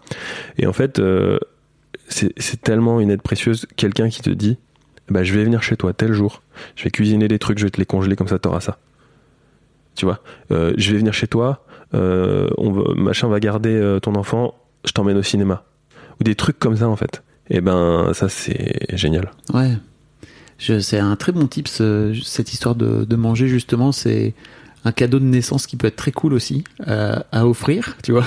Et 0.58 0.66
en 0.68 0.72
fait 0.72 0.98
euh, 1.00 1.38
c'est 2.12 2.62
tellement 2.62 3.00
une 3.00 3.10
aide 3.10 3.22
précieuse 3.22 3.66
quelqu'un 3.76 4.08
qui 4.08 4.20
te 4.22 4.30
dit 4.30 4.58
bah 5.08 5.24
je 5.24 5.32
vais 5.34 5.44
venir 5.44 5.62
chez 5.62 5.76
toi 5.76 5.92
tel 5.92 6.12
jour 6.12 6.42
je 6.76 6.84
vais 6.84 6.90
cuisiner 6.90 7.28
des 7.28 7.38
trucs 7.38 7.58
je 7.58 7.64
vais 7.64 7.70
te 7.70 7.78
les 7.78 7.86
congeler 7.86 8.16
comme 8.16 8.28
ça 8.28 8.38
t'auras 8.38 8.60
ça 8.60 8.78
tu 9.94 10.04
vois 10.04 10.20
Euh, 10.50 10.72
je 10.76 10.92
vais 10.92 10.98
venir 10.98 11.12
chez 11.14 11.26
toi 11.26 11.64
euh, 11.94 12.48
on 12.58 12.94
machin 12.94 13.28
va 13.28 13.40
garder 13.40 13.74
euh, 13.74 14.00
ton 14.00 14.14
enfant 14.14 14.54
je 14.84 14.92
t'emmène 14.92 15.16
au 15.16 15.22
cinéma 15.22 15.64
ou 16.20 16.24
des 16.24 16.34
trucs 16.34 16.58
comme 16.58 16.76
ça 16.76 16.88
en 16.88 16.96
fait 16.96 17.22
et 17.50 17.60
ben 17.60 18.12
ça 18.14 18.28
c'est 18.28 18.96
génial 18.96 19.30
Ouais. 19.52 19.72
C'est 20.58 20.98
un 21.00 21.16
très 21.16 21.32
bon 21.32 21.48
tips, 21.48 21.82
cette 22.22 22.52
histoire 22.52 22.76
de, 22.76 23.04
de 23.04 23.16
manger, 23.16 23.48
justement. 23.48 23.90
C'est 23.90 24.32
un 24.84 24.92
cadeau 24.92 25.18
de 25.20 25.24
naissance 25.24 25.66
qui 25.66 25.76
peut 25.76 25.86
être 25.86 25.96
très 25.96 26.10
cool 26.12 26.32
aussi 26.34 26.64
euh, 26.88 27.16
à 27.30 27.46
offrir, 27.46 27.96
tu 28.02 28.10
vois. 28.12 28.24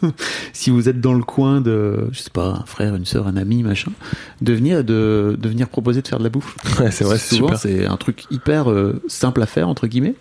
si 0.52 0.70
vous 0.70 0.88
êtes 0.88 1.00
dans 1.00 1.14
le 1.14 1.22
coin 1.22 1.60
de, 1.60 2.08
je 2.12 2.18
sais 2.18 2.30
pas, 2.30 2.60
un 2.62 2.66
frère, 2.66 2.94
une 2.96 3.04
sœur, 3.04 3.26
un 3.28 3.36
ami, 3.36 3.62
machin, 3.62 3.92
de 4.40 4.52
venir 4.52 4.82
de, 4.82 5.36
de 5.40 5.48
venir 5.48 5.68
proposer 5.68 6.02
de 6.02 6.08
faire 6.08 6.18
de 6.18 6.24
la 6.24 6.30
bouffe. 6.30 6.56
Ouais, 6.80 6.90
c'est 6.90 7.04
vrai, 7.04 7.18
c'est 7.18 7.36
Souvent, 7.36 7.48
super. 7.56 7.60
c'est 7.60 7.86
un 7.86 7.96
truc 7.96 8.24
hyper 8.30 8.70
euh, 8.70 9.00
simple 9.06 9.42
à 9.42 9.46
faire 9.46 9.68
entre 9.68 9.86
guillemets, 9.86 10.14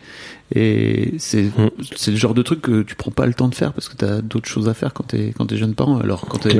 et 0.53 1.15
c'est 1.17 1.43
Mm. 1.43 1.69
c'est 1.95 2.11
le 2.11 2.17
genre 2.17 2.33
de 2.33 2.41
truc 2.43 2.61
que 2.61 2.81
tu 2.83 2.95
prends 2.95 3.09
pas 3.11 3.25
le 3.25 3.33
temps 3.33 3.47
de 3.47 3.55
faire 3.55 3.73
parce 3.73 3.87
que 3.89 3.95
t'as 3.95 4.21
d'autres 4.21 4.47
choses 4.49 4.67
à 4.69 4.73
faire 4.73 4.93
quand 4.93 5.05
t'es 5.07 5.33
quand 5.37 5.45
t'es 5.47 5.57
jeune 5.57 5.73
parent. 5.75 5.97
Alors 5.99 6.25
quand 6.27 6.37
t'es 6.39 6.57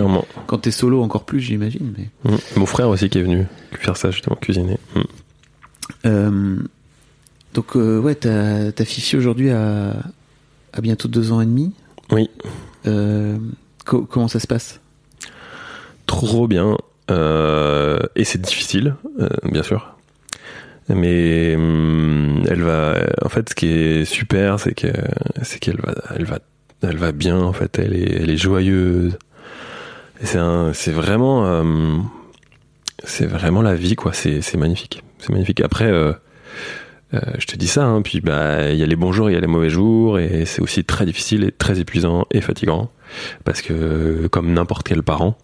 quand 0.48 0.58
t'es 0.58 0.72
solo 0.72 1.04
encore 1.04 1.26
plus, 1.26 1.40
j'imagine. 1.42 1.94
Mais 1.98 2.10
Mm. 2.32 2.38
Mon 2.58 2.66
frère 2.66 2.90
aussi 2.90 3.10
qui 3.10 3.20
est 3.20 3.24
venu 3.24 3.46
faire 3.74 3.98
ça 3.98 4.10
justement, 4.12 4.36
cuisiner. 4.38 4.78
Mm. 4.96 5.00
Euh, 6.06 6.56
donc 7.54 7.76
euh, 7.76 8.00
ouais, 8.00 8.16
ta, 8.16 8.72
ta 8.72 8.86
Fifi 8.86 9.18
aujourd'hui 9.18 9.50
a, 9.52 9.94
a 10.74 10.82
bientôt 10.82 11.08
deux 11.08 11.32
ans 11.32 11.42
et 11.42 11.46
demi. 11.46 11.74
Oui, 12.12 12.30
Euh, 12.88 13.38
co- 13.86 14.06
comment 14.06 14.28
ça 14.28 14.40
se 14.40 14.48
passe? 14.48 14.80
Trop 16.06 16.48
bien. 16.48 16.78
Euh, 17.10 18.00
et 18.16 18.24
c'est 18.24 18.42
difficile, 18.42 18.96
bien 19.44 19.64
sûr. 19.64 19.96
Mais 20.90 21.56
hum, 21.56 22.44
elle 22.50 22.62
va. 22.62 22.96
En 23.24 23.30
fait, 23.30 23.50
ce 23.50 23.56
qui 23.56 23.68
est 23.68 24.06
super, 24.06 24.60
c'est 24.60 24.74
que 24.74 24.88
c'est 25.42 25.60
qu'elle 25.60 25.80
va, 25.80 25.94
elle 26.16 26.26
va, 26.26 26.40
elle 26.82 26.98
va 26.98 27.12
bien. 27.12 27.38
En 27.40 27.54
fait, 27.54 27.80
elle 27.80 27.94
est, 27.96 28.22
elle 28.24 28.30
est 28.30 28.38
joyeuse. 28.38 29.18
C'est 30.24 30.92
vraiment, 30.92 31.46
euh, 31.46 31.98
c'est 33.04 33.26
vraiment 33.26 33.62
la 33.62 33.74
vie, 33.76 33.96
quoi. 33.96 34.12
C'est, 34.14 34.42
c'est 34.42 34.58
magnifique. 34.58 35.04
C'est 35.20 35.30
magnifique. 35.32 35.62
Après, 35.62 35.90
euh, 37.14 37.20
je 37.38 37.46
te 37.46 37.56
dis 37.56 37.68
ça. 37.68 37.86
Hein, 37.86 38.02
puis 38.02 38.22
bah, 38.22 38.72
il 38.72 38.78
y 38.78 38.84
a 38.84 38.86
les 38.86 38.96
bons 38.96 39.12
jours, 39.12 39.30
il 39.30 39.34
y 39.34 39.38
a 39.38 39.40
les 39.40 39.48
mauvais 39.48 39.70
jours, 39.70 40.20
et 40.20 40.46
c'est 40.46 40.62
aussi 40.62 40.84
très 40.84 41.06
difficile 41.06 41.44
et 41.44 41.52
très 41.52 41.80
épuisant 41.80 42.26
et 42.32 42.42
fatigant 42.42 42.90
parce 43.44 43.62
que 43.62 44.28
comme 44.28 44.54
n'importe 44.54 44.88
quel 44.88 45.04
parent. 45.04 45.38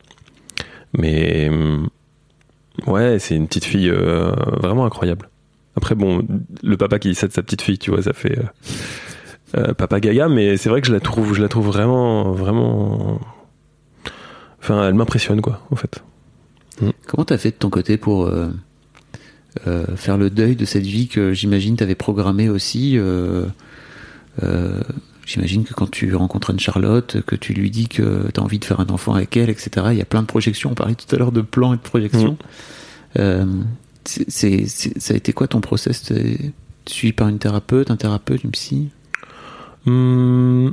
Mais 0.97 1.49
hum, 1.49 1.89
ouais, 2.87 3.19
c'est 3.19 3.35
une 3.35 3.47
petite 3.47 3.65
fille 3.65 3.89
euh, 3.89 4.31
vraiment 4.61 4.85
incroyable. 4.85 5.29
Après, 5.75 5.95
bon, 5.95 6.25
le 6.63 6.77
papa 6.77 6.97
qui 6.97 7.09
dit 7.09 7.15
ça 7.15 7.27
de 7.27 7.33
sa 7.33 7.43
petite 7.43 7.61
fille, 7.61 7.77
tu 7.77 7.91
vois, 7.91 8.01
ça 8.01 8.13
fait 8.13 8.39
euh, 9.55 9.73
papa 9.73 9.99
gaga, 9.99 10.27
mais 10.27 10.57
c'est 10.57 10.69
vrai 10.69 10.81
que 10.81 10.87
je 10.87 10.93
la 10.93 10.99
trouve, 10.99 11.33
je 11.33 11.41
la 11.41 11.49
trouve 11.49 11.67
vraiment, 11.67 12.31
vraiment. 12.31 13.19
Enfin, 14.59 14.87
elle 14.87 14.95
m'impressionne, 14.95 15.41
quoi, 15.41 15.61
en 15.69 15.75
fait. 15.75 16.03
Comment 17.05 17.25
t'as 17.25 17.37
fait 17.37 17.51
de 17.51 17.55
ton 17.55 17.69
côté 17.69 17.97
pour 17.97 18.31
faire 19.95 20.17
le 20.17 20.29
deuil 20.29 20.55
de 20.55 20.65
cette 20.65 20.85
vie 20.85 21.07
que 21.07 21.33
j'imagine 21.33 21.75
t'avais 21.75 21.95
programmée 21.95 22.49
aussi 22.49 22.97
euh, 22.97 23.45
euh, 24.43 24.81
J'imagine 25.25 25.65
que 25.65 25.73
quand 25.73 25.91
tu 25.91 26.15
rencontres 26.15 26.51
Anne-Charlotte, 26.51 27.17
que 27.25 27.35
tu 27.35 27.51
lui 27.53 27.69
dis 27.69 27.89
que 27.89 28.29
t'as 28.33 28.41
envie 28.41 28.59
de 28.59 28.65
faire 28.65 28.79
un 28.79 28.87
enfant 28.87 29.13
avec 29.13 29.35
elle, 29.35 29.49
etc., 29.49 29.87
il 29.91 29.97
y 29.97 30.01
a 30.01 30.05
plein 30.05 30.21
de 30.21 30.27
projections. 30.27 30.71
On 30.71 30.73
parlait 30.73 30.95
tout 30.95 31.13
à 31.13 31.19
l'heure 31.19 31.33
de 31.33 31.41
plans 31.41 31.73
et 31.73 31.75
de 31.75 31.81
projections. 31.81 32.37
Euh, 33.19 33.45
c'est- 34.05 34.67
ça 34.67 35.13
a 35.13 35.17
été 35.17 35.33
quoi 35.33 35.49
ton 35.49 35.59
process? 35.59 36.03
T'es 36.03 36.53
suivi 36.87 37.11
par 37.11 37.27
une 37.27 37.39
thérapeute, 37.39 37.91
un 37.91 37.97
thérapeute, 37.97 38.45
une 38.45 38.51
psy? 38.51 38.87
Hum, 39.85 40.71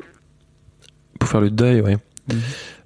pour 1.19 1.28
faire 1.28 1.40
le 1.40 1.51
deuil, 1.51 1.81
ouais. 1.81 1.97
Mhm. 2.32 2.40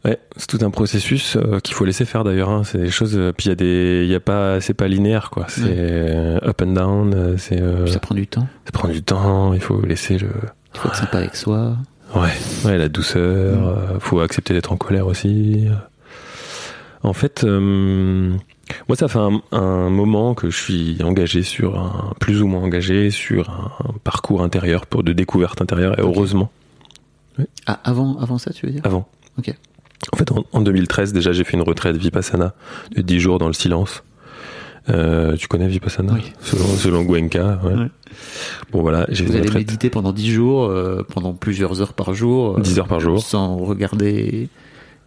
Ouais, 0.05 0.19
c'est 0.37 0.47
tout 0.47 0.65
un 0.65 0.71
processus 0.71 1.37
euh, 1.37 1.59
qu'il 1.61 1.75
faut 1.75 1.85
laisser 1.85 2.05
faire 2.05 2.23
d'ailleurs. 2.23 2.51
Hein. 2.51 2.63
C'est 2.65 2.79
des 2.79 2.91
choses. 2.91 3.17
euh, 3.17 3.33
puis 3.37 3.47
il 3.47 3.49
y 3.49 3.53
a 3.53 3.55
des, 3.57 4.03
il 4.05 4.11
y 4.11 4.15
a 4.15 4.21
pas, 4.21 4.61
c'est 4.61 4.75
pas 4.75 4.87
linéaire 4.87 5.29
quoi. 5.31 5.47
C'est 5.49 5.63
euh, 5.67 6.39
up 6.45 6.63
and 6.63 6.73
down. 6.73 7.37
C'est, 7.37 7.61
Ça 7.89 7.99
prend 7.99 8.15
du 8.15 8.27
temps. 8.27 8.47
ça 8.65 8.71
prend 8.73 8.89
du 8.89 9.03
temps. 9.03 9.53
Il 9.55 9.61
faut 9.61 9.81
laisser 9.83 10.17
le. 10.19 10.29
Il 10.75 10.81
faut 10.81 10.89
être 10.89 10.97
sympa 10.97 11.19
avec 11.19 11.35
soi. 11.35 11.77
Ouais, 12.15 12.31
ouais, 12.65 12.79
la 12.79 12.89
douceur. 12.89 13.67
euh, 13.69 13.99
faut 13.99 14.21
accepter 14.21 14.55
d'être 14.55 14.73
en 14.73 14.77
colère 14.77 15.07
aussi. 15.09 15.67
En 17.03 17.13
fait, 17.13 17.45
moi, 17.45 18.97
ça 18.97 19.09
fait 19.09 19.19
un, 19.19 19.41
un 19.53 19.91
moment 19.91 20.35
que 20.35 20.49
je 20.51 20.57
suis 20.57 21.03
engagé 21.03 21.43
sur 21.43 21.79
un, 21.79 22.15
plus 22.21 22.41
ou 22.43 22.47
moins 22.47 22.63
engagé 22.63 23.11
sur 23.11 23.51
un, 23.51 23.93
parcours 24.05 24.43
intérieur 24.43 24.87
pour 24.87 25.03
de 25.03 25.13
découverte 25.13 25.61
intérieure. 25.61 25.99
Et 25.99 26.03
heureusement, 26.03 26.51
Ah, 27.67 27.81
avant, 27.85 28.19
avant 28.19 28.39
ça, 28.39 28.53
tu 28.53 28.67
veux 28.67 28.73
dire? 28.73 28.83
Avant. 28.85 29.09
Ok. 29.39 29.53
En 30.13 30.17
fait, 30.17 30.31
en, 30.33 30.45
en 30.53 30.61
2013, 30.61 31.13
déjà, 31.13 31.33
j'ai 31.33 31.45
fait 31.45 31.55
une 31.57 31.63
retraite 31.63 31.97
Vipassana 31.97 32.55
de 32.95 33.03
10 33.03 33.21
jours 33.21 33.39
dans 33.39 33.49
le 33.49 33.53
silence. 33.53 34.03
Euh, 34.89 35.37
tu 35.37 35.49
connais 35.49 35.69
Vipassana 35.69 36.15
Oui. 36.15 36.33
Selon, 36.41 36.67
selon 36.77 37.03
ouais. 37.63 37.75
Ouais. 37.75 37.89
Bon, 38.73 38.81
voilà, 38.81 39.07
j'ai 39.11 39.25
Vous 39.25 39.37
allez 39.37 39.51
méditer 39.51 39.91
pendant 39.91 40.13
10 40.13 40.31
jours, 40.31 40.65
euh, 40.65 41.05
pendant 41.13 41.35
plusieurs 41.35 41.83
heures 41.83 41.93
par 41.93 42.15
jour. 42.15 42.57
euh, 42.57 42.61
10 42.61 42.79
heures 42.79 42.89
par 42.89 43.01
jour. 43.01 43.21
Sans 43.23 43.57
regarder 43.57 44.49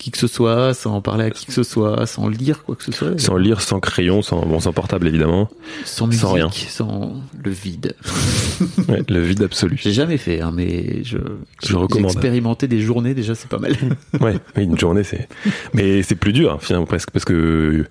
qui 0.01 0.09
que 0.09 0.17
ce 0.17 0.25
soit, 0.25 0.73
sans 0.73 0.99
parler 0.99 1.25
à 1.25 1.29
qui 1.29 1.45
que 1.45 1.53
ce 1.53 1.61
soit, 1.61 2.07
sans 2.07 2.27
lire 2.27 2.63
quoi 2.63 2.75
que 2.75 2.83
ce 2.83 2.91
soit. 2.91 3.19
sans 3.19 3.37
lire, 3.37 3.61
sans 3.61 3.79
crayon, 3.79 4.23
sans, 4.23 4.43
bon, 4.47 4.59
sans 4.59 4.73
portable 4.73 5.07
évidemment. 5.07 5.47
sans 5.85 6.07
musique, 6.07 6.21
sans 6.21 6.31
rien. 6.33 6.49
sans 6.51 7.13
le 7.43 7.51
vide. 7.51 7.95
Ouais, 8.89 9.03
le 9.09 9.19
vide 9.21 9.43
absolu. 9.43 9.77
J'ai 9.81 9.91
jamais 9.91 10.17
fait, 10.17 10.41
hein, 10.41 10.51
mais 10.53 11.03
je, 11.03 11.17
Je 11.63 11.75
recommande. 11.75 12.11
J'ai 12.11 12.17
expérimenté 12.17 12.67
des 12.67 12.79
journées, 12.81 13.13
déjà, 13.13 13.35
c'est 13.35 13.47
pas 13.49 13.59
mal. 13.59 13.75
Ouais, 14.19 14.37
oui, 14.57 14.63
une 14.63 14.77
journée, 14.77 15.03
c'est. 15.03 15.27
Mais 15.73 16.01
c'est 16.03 16.15
plus 16.15 16.33
dur, 16.33 16.57
finalement, 16.61 16.85
presque, 16.87 17.11
parce 17.11 17.25
que. 17.25 17.85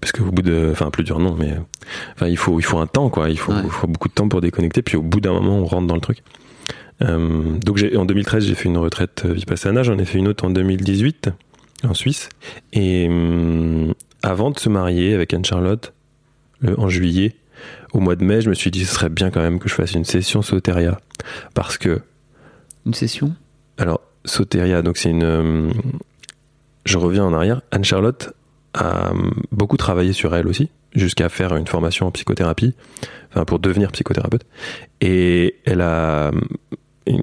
Parce 0.00 0.12
qu'au 0.12 0.24
bout 0.32 0.42
de. 0.42 0.68
Enfin, 0.72 0.90
plus 0.90 1.04
dur, 1.04 1.18
non, 1.18 1.34
mais. 1.38 1.54
Enfin, 2.14 2.28
il 2.28 2.36
faut, 2.36 2.58
il 2.58 2.62
faut 2.62 2.78
un 2.78 2.86
temps, 2.86 3.08
quoi. 3.10 3.28
Il 3.30 3.38
faut, 3.38 3.52
Ouais. 3.52 3.60
il 3.64 3.70
faut 3.70 3.86
beaucoup 3.86 4.08
de 4.08 4.14
temps 4.14 4.28
pour 4.28 4.40
déconnecter, 4.40 4.82
puis 4.82 4.96
au 4.96 5.02
bout 5.02 5.20
d'un 5.20 5.32
moment, 5.32 5.58
on 5.58 5.64
rentre 5.66 5.86
dans 5.86 5.94
le 5.94 6.00
truc. 6.00 6.22
Euh, 7.02 7.58
donc, 7.64 7.76
j'ai, 7.78 7.96
en 7.96 8.04
2013, 8.04 8.44
j'ai 8.46 8.54
fait 8.54 8.68
une 8.68 8.78
retraite 8.78 9.22
euh, 9.24 9.32
Vipassana. 9.32 9.82
J'en 9.82 9.98
ai 9.98 10.04
fait 10.04 10.18
une 10.18 10.28
autre 10.28 10.44
en 10.44 10.50
2018, 10.50 11.30
en 11.84 11.94
Suisse. 11.94 12.28
Et 12.72 13.08
hum, 13.08 13.94
avant 14.22 14.50
de 14.50 14.58
se 14.58 14.68
marier 14.68 15.14
avec 15.14 15.34
Anne-Charlotte, 15.34 15.92
le- 16.60 16.78
en 16.78 16.88
juillet, 16.88 17.34
au 17.92 18.00
mois 18.00 18.14
de 18.16 18.24
mai, 18.24 18.40
je 18.40 18.48
me 18.50 18.54
suis 18.54 18.70
dit, 18.70 18.84
ce 18.84 18.94
serait 18.94 19.08
bien 19.08 19.30
quand 19.30 19.40
même 19.42 19.58
que 19.58 19.68
je 19.68 19.74
fasse 19.74 19.92
une 19.94 20.04
session 20.04 20.42
Soteria. 20.42 21.00
Parce 21.54 21.78
que 21.78 22.02
Une 22.86 22.94
session? 22.94 23.34
Alors, 23.78 24.00
Soteria, 24.24 24.82
donc 24.82 24.96
c'est 24.96 25.10
une. 25.10 25.22
euh, 25.24 25.70
je 26.84 26.98
reviens 26.98 27.24
en 27.24 27.32
arrière. 27.32 27.62
Anne-Charlotte 27.70 28.32
a 28.74 29.12
euh, 29.12 29.30
beaucoup 29.52 29.76
travaillé 29.76 30.12
sur 30.12 30.34
elle 30.34 30.46
aussi, 30.48 30.70
jusqu'à 30.94 31.28
faire 31.28 31.56
une 31.56 31.66
formation 31.66 32.06
en 32.06 32.10
psychothérapie, 32.10 32.74
enfin 33.30 33.44
pour 33.44 33.58
devenir 33.58 33.92
psychothérapeute. 33.92 34.44
Et 35.00 35.56
elle 35.64 35.80
a. 35.80 36.30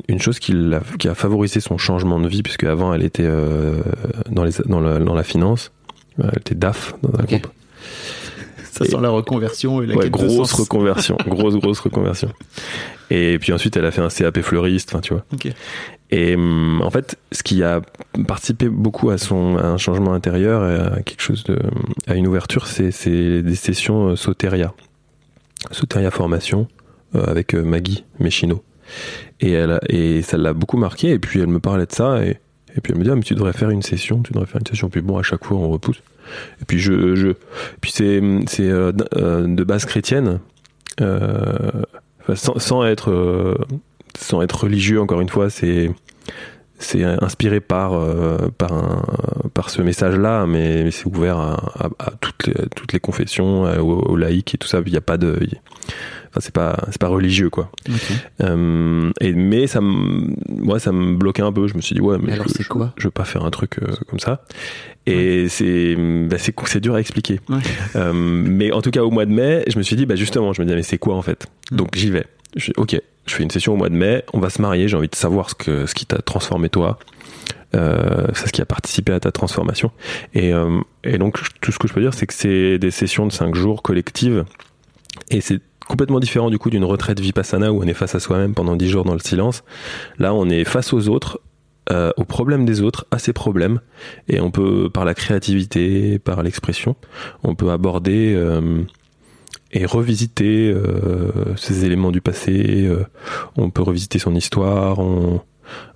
Une 0.10 0.20
chose 0.20 0.40
qui, 0.40 0.54
a 0.74 1.16
favorisé 1.16 1.62
son 1.62 1.78
changement 1.78 2.20
de 2.20 2.28
vie, 2.28 2.44
puisque 2.44 2.66
avant 2.66 2.94
elle 2.94 3.02
était 3.02 3.24
euh, 3.26 3.82
dans, 4.30 4.44
les, 4.44 4.52
dans, 4.66 4.82
la, 4.82 5.00
dans 5.00 5.14
la 5.14 5.24
finance, 5.24 5.72
elle 6.22 6.38
était 6.38 6.54
DAF 6.54 6.96
dans 7.02 7.18
un 7.18 7.24
groupe. 7.24 7.48
Ça 8.72 8.86
sent 8.86 8.98
la 9.02 9.10
reconversion 9.10 9.82
et 9.82 9.86
la 9.88 9.96
Ouais, 9.96 10.10
grosse 10.10 10.52
reconversion, 10.54 11.18
grosse 11.28 11.56
grosse 11.56 11.80
reconversion. 11.80 12.30
Et 13.10 13.40
puis 13.40 13.52
ensuite, 13.54 13.76
elle 13.78 13.86
a 13.86 13.92
fait 13.92 14.02
un 14.02 14.10
CAP 14.10 14.42
fleuriste, 14.42 14.90
enfin 14.94 15.02
tu 15.02 15.14
vois. 15.14 15.26
Et 16.12 16.36
hum, 16.36 16.82
en 16.84 16.90
fait, 16.92 17.18
ce 17.32 17.44
qui 17.44 17.64
a 17.64 17.82
participé 18.28 18.70
beaucoup 18.70 19.10
à 19.10 19.18
son 19.18 19.58
à 19.58 19.66
un 19.66 19.78
changement 19.78 20.14
intérieur, 20.14 20.68
et 20.70 20.98
à 20.98 21.02
quelque 21.04 21.22
chose 21.22 21.44
de, 21.44 21.60
à 22.08 22.16
une 22.16 22.28
ouverture, 22.28 22.68
c'est 22.68 23.42
des 23.42 23.56
sessions 23.56 24.10
euh, 24.10 24.16
Soteria, 24.16 24.74
Soteria 25.72 26.12
formation 26.12 26.68
euh, 27.16 27.24
avec 27.26 27.54
euh, 27.56 27.64
Maggie 27.64 28.06
Mechino. 28.20 28.64
Et 29.40 29.52
elle 29.52 29.72
a- 29.74 29.82
et 29.90 30.22
ça 30.22 30.38
l'a 30.38 30.54
beaucoup 30.54 30.78
marqué. 30.78 31.10
Et 31.12 31.20
puis 31.20 31.40
elle 31.40 31.48
me 31.48 31.60
parlait 31.60 31.86
de 31.86 31.92
ça 31.92 32.24
et 32.24 32.38
et 32.78 32.82
puis 32.82 32.94
elle 32.94 33.00
me 33.00 33.04
dit 33.04 33.10
ah, 33.12 33.16
mais 33.16 33.24
tu 33.24 33.34
devrais 33.34 33.52
faire 33.54 33.72
une 33.72 33.82
session, 33.82 34.22
tu 34.22 34.32
devrais 34.32 34.46
faire 34.46 34.62
une 34.62 34.68
session. 34.68 34.90
Puis 34.90 35.02
bon, 35.02 35.18
à 35.18 35.24
chaque 35.24 35.44
fois 35.44 35.58
on 35.58 35.70
repousse. 35.70 36.02
Et 36.62 36.66
puis 36.66 36.80
je, 36.80 37.16
je 37.16 37.30
puis 37.82 37.92
c'est 37.92 38.22
c'est 38.48 38.70
euh, 38.70 38.92
euh, 39.16 39.46
de 39.48 39.64
base 39.64 39.86
chrétienne, 39.86 40.40
euh, 41.02 41.72
sans, 42.36 42.86
être 42.86 43.58
sans 44.18 44.42
être 44.42 44.64
religieux 44.64 45.02
encore 45.02 45.22
une 45.22 45.30
fois, 45.30 45.50
c'est 45.50 45.92
c'est 46.78 47.04
inspiré 47.04 47.60
par 47.60 48.00
par 48.58 49.06
par 49.54 49.70
ce 49.70 49.82
message-là, 49.82 50.46
mais, 50.46 50.92
c'est 50.92 51.06
ouvert 51.06 51.38
à, 51.38 52.12
toutes 52.22 52.48
les 52.48 52.54
toutes 52.76 52.94
les 52.94 53.00
confessions, 53.00 53.64
aux, 53.82 54.16
laïcs 54.16 54.56
et 54.56 54.58
tout 54.58 54.68
ça. 54.68 54.82
Il 54.86 54.92
n'y 54.92 54.98
a 54.98 55.02
pas 55.02 55.18
de, 55.18 55.40
enfin 56.30 56.40
c'est 56.40 56.54
pas 56.54 56.78
c'est 56.88 57.00
pas 57.00 57.08
religieux 57.08 57.50
quoi. 57.50 57.72
Euh, 58.42 59.12
et 59.20 59.34
mais 59.34 59.68
ça 59.68 59.82
me 59.82 60.36
ça 60.80 60.92
me 60.92 61.16
bloquait 61.16 61.42
un 61.42 61.52
peu. 61.52 61.68
Je 61.68 61.76
me 61.76 61.82
suis 61.82 61.96
dit 61.96 62.02
ouais 62.02 62.18
mais 62.18 62.28
Mais 62.28 62.34
alors, 62.34 62.48
je, 62.48 62.68
quoi? 62.68 62.94
je, 62.98 63.06
veux 63.06 63.12
pas 63.12 63.26
faire 63.26 63.44
un 63.44 63.52
truc 63.52 63.80
euh, 63.82 63.88
comme 64.08 64.20
ça. 64.20 64.44
Et 65.06 65.50
c'est 65.50 65.96
bah, 65.96 66.38
c'est 66.38 66.54
c'est 66.66 66.80
dur 66.80 66.96
à 66.96 67.00
expliquer. 67.00 67.40
Ouais. 67.50 67.58
Euh, 67.96 68.14
mais 68.14 68.72
en 68.72 68.82
tout 68.82 68.92
cas, 68.92 69.04
au 69.04 69.12
mois 69.12 69.26
de 69.26 69.32
mai, 69.32 69.64
je 69.68 69.78
me 69.78 69.84
suis 69.84 69.96
dit, 69.96 70.06
bah 70.06 70.16
justement, 70.16 70.54
je 70.54 70.62
me 70.62 70.66
disais, 70.66 70.76
mais 70.76 70.84
c'est 70.84 70.98
quoi 71.00 71.16
en 71.16 71.22
fait? 71.22 71.48
Mm. 71.72 71.76
Donc 71.76 71.96
j'y 71.96 72.12
vais. 72.12 72.26
Je 72.56 72.66
fais, 72.66 72.74
ok, 72.78 73.00
je 73.30 73.36
fais 73.36 73.44
une 73.44 73.52
session 73.52 73.74
au 73.74 73.78
mois 73.78 73.90
de 73.90 73.96
mai, 73.96 74.24
on 74.34 74.40
va 74.40 74.50
se 74.50 74.62
marier, 74.62 74.88
j'ai 74.88 74.98
envie 74.98 75.08
de 75.08 75.16
savoir 75.16 75.50
ce, 75.50 75.56
que, 75.56 75.86
ce 75.86 75.94
qui 75.94 76.06
t'a 76.06 76.18
transformé 76.18 76.70
toi, 76.70 76.98
euh, 77.76 78.26
c'est 78.34 78.48
ce 78.48 78.52
qui 78.52 78.62
a 78.62 78.66
participé 78.66 79.14
à 79.14 79.20
ta 79.20 79.32
transformation. 79.32 79.92
Et, 80.34 80.54
euh, 80.54 80.80
et 81.04 81.18
donc, 81.18 81.40
tout 81.62 81.72
ce 81.72 81.78
que 81.78 81.88
je 81.88 81.94
peux 81.94 82.02
dire, 82.02 82.14
c'est 82.14 82.26
que 82.26 82.34
c'est 82.34 82.80
des 82.80 82.92
sessions 82.92 83.28
de 83.28 83.32
5 83.32 83.54
jours 83.54 83.84
collectives, 83.84 84.46
et 85.30 85.42
c'est 85.42 85.60
complètement 85.90 86.20
différent 86.20 86.50
du 86.50 86.60
coup 86.60 86.70
d'une 86.70 86.86
retraite 86.86 87.20
vipassana 87.20 87.74
où 87.74 87.84
on 87.84 87.88
est 87.88 87.94
face 87.94 88.16
à 88.16 88.20
soi-même 88.20 88.54
pendant 88.54 88.76
10 88.78 88.88
jours 88.88 89.04
dans 89.04 89.14
le 89.14 89.20
silence. 89.20 89.64
Là, 90.20 90.34
on 90.34 90.48
est 90.48 90.64
face 90.64 90.94
aux 90.94 91.10
autres, 91.10 91.42
euh, 91.92 92.12
aux 92.16 92.24
problèmes 92.24 92.64
des 92.64 92.82
autres, 92.82 93.08
à 93.12 93.18
ses 93.18 93.34
problèmes, 93.34 93.82
et 94.28 94.40
on 94.40 94.52
peut, 94.52 94.90
par 94.90 95.04
la 95.04 95.16
créativité, 95.16 96.20
par 96.20 96.44
l'expression, 96.44 96.96
on 97.44 97.56
peut 97.56 97.72
aborder 97.72 98.34
euh, 98.36 98.84
et 99.72 99.86
revisiter 99.86 100.72
euh, 100.72 101.56
ces 101.58 101.86
éléments 101.86 102.12
du 102.12 102.22
passé. 102.22 102.88
on 103.58 103.72
peut 103.72 103.82
revisiter 103.82 104.20
son 104.20 104.36
histoire. 104.36 105.00
On, 105.00 105.42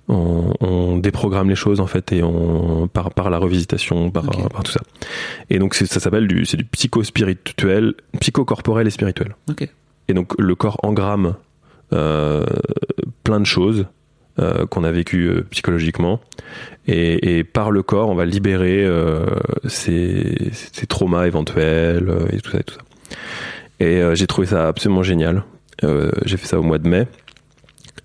on, 0.08 0.52
on 0.60 0.98
déprogramme 0.98 1.48
les 1.48 1.56
choses 1.56 1.80
en 1.80 1.86
fait 1.86 2.12
et 2.12 2.22
on 2.22 2.86
par 2.86 3.10
par 3.12 3.30
la 3.30 3.38
revisitation 3.38 4.10
par, 4.12 4.24
tout 4.62 4.70
ça 4.70 4.80
et 5.50 5.58
donc 5.58 5.74
ça 5.74 5.98
s'appelle 5.98 6.28
du 6.28 6.44
c'est 6.44 6.56
du 6.56 6.64
psycho-spirituel 6.64 7.94
psycho-corporel 8.20 8.86
et 8.86 8.90
spirituel 8.90 9.34
Ok. 9.50 9.68
Et 10.08 10.14
donc 10.14 10.34
le 10.38 10.54
corps 10.54 10.78
engramme 10.82 11.34
euh, 11.92 12.44
plein 13.22 13.40
de 13.40 13.46
choses 13.46 13.86
euh, 14.38 14.66
qu'on 14.66 14.84
a 14.84 14.90
vécues 14.90 15.28
euh, 15.28 15.46
psychologiquement. 15.50 16.20
Et, 16.86 17.44
par 17.44 17.70
le 17.70 17.82
corps 17.82 18.08
on 18.08 18.14
va 18.14 18.24
libérer 18.26 18.86
ces, 19.66 20.50
traumas 20.88 21.26
éventuels 21.26 22.12
et 22.30 22.40
tout 22.40 22.50
ça 22.50 22.58
et 22.58 22.64
tout 22.64 22.74
ça. 22.74 22.80
Et 23.80 24.02
j'ai 24.14 24.26
trouvé 24.26 24.46
ça 24.46 24.68
absolument 24.68 25.02
génial. 25.02 25.44
J'ai 25.82 26.36
fait 26.36 26.46
ça 26.46 26.58
au 26.58 26.62
mois 26.62 26.78
de 26.78 26.88
mai. 26.88 27.06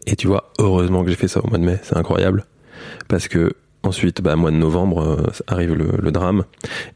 Et 0.06 0.16
tu 0.16 0.28
vois 0.28 0.54
heureusement 0.60 1.04
que 1.04 1.10
j'ai 1.10 1.18
fait 1.18 1.28
ça 1.28 1.42
au 1.44 1.48
mois 1.50 1.58
de 1.58 1.66
mai 1.66 1.78
c'est 1.84 1.98
incroyable. 1.98 2.46
Parce 3.10 3.28
que 3.28 3.54
ensuite 3.84 4.22
bah 4.22 4.38
mois 4.38 4.52
de 4.52 4.56
novembre 4.56 5.30
arrive 5.48 5.74
le, 5.74 5.92
le 6.02 6.12
drame. 6.12 6.46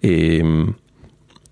Et 0.03 0.41
hum, 0.41 0.73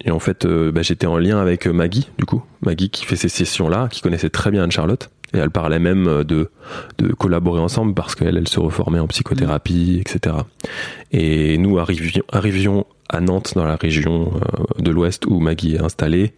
et 0.06 0.12
en 0.12 0.20
fait, 0.20 0.46
euh, 0.46 0.72
bah, 0.72 0.82
j'étais 0.82 1.08
en 1.08 1.18
lien 1.18 1.40
avec 1.40 1.68
euh, 1.68 1.74
Maggie, 1.74 2.10
du 2.18 2.26
coup. 2.26 2.44
Maggie 2.62 2.90
qui 2.90 3.06
fait 3.06 3.16
ces 3.16 3.30
sessions-là, 3.30 3.88
qui 3.92 4.02
connaissait 4.02 4.30
très 4.30 4.52
bien 4.52 4.64
Anne-Charlotte. 4.64 5.10
Et 5.34 5.38
elle 5.38 5.50
parlait 5.50 5.80
même 5.80 6.08
euh, 6.08 6.24
de, 6.24 6.50
de 6.98 7.14
collaborer 7.14 7.62
ensemble 7.62 7.94
parce 7.94 8.16
qu'elle, 8.16 8.38
elle 8.38 8.48
se 8.48 8.60
reformait 8.60 9.00
en 9.00 9.08
psychothérapie, 9.08 10.02
etc. 10.02 10.36
Et 11.12 11.58
nous 11.58 11.80
arrivions, 11.80 12.24
arrivions 12.32 12.86
à 13.08 13.20
Nantes, 13.20 13.54
dans 13.56 13.66
la 13.66 13.76
région 13.76 14.32
euh, 14.36 14.82
de 14.82 14.90
l'Ouest 14.90 15.26
où 15.26 15.40
Maggie 15.40 15.76
est 15.76 15.82
installée. 15.82 16.34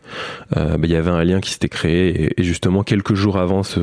Euh, 0.58 0.78
bah, 0.78 0.88
Il 0.88 0.92
y 0.92 0.96
avait 0.96 1.12
un 1.12 1.24
lien 1.24 1.40
qui 1.40 1.52
s'était 1.52 1.70
créé. 1.70 2.24
Et, 2.24 2.42
et 2.42 2.44
justement, 2.44 2.84
quelques 2.84 3.14
jours 3.14 3.38
avant 3.38 3.64
ce, 3.64 3.80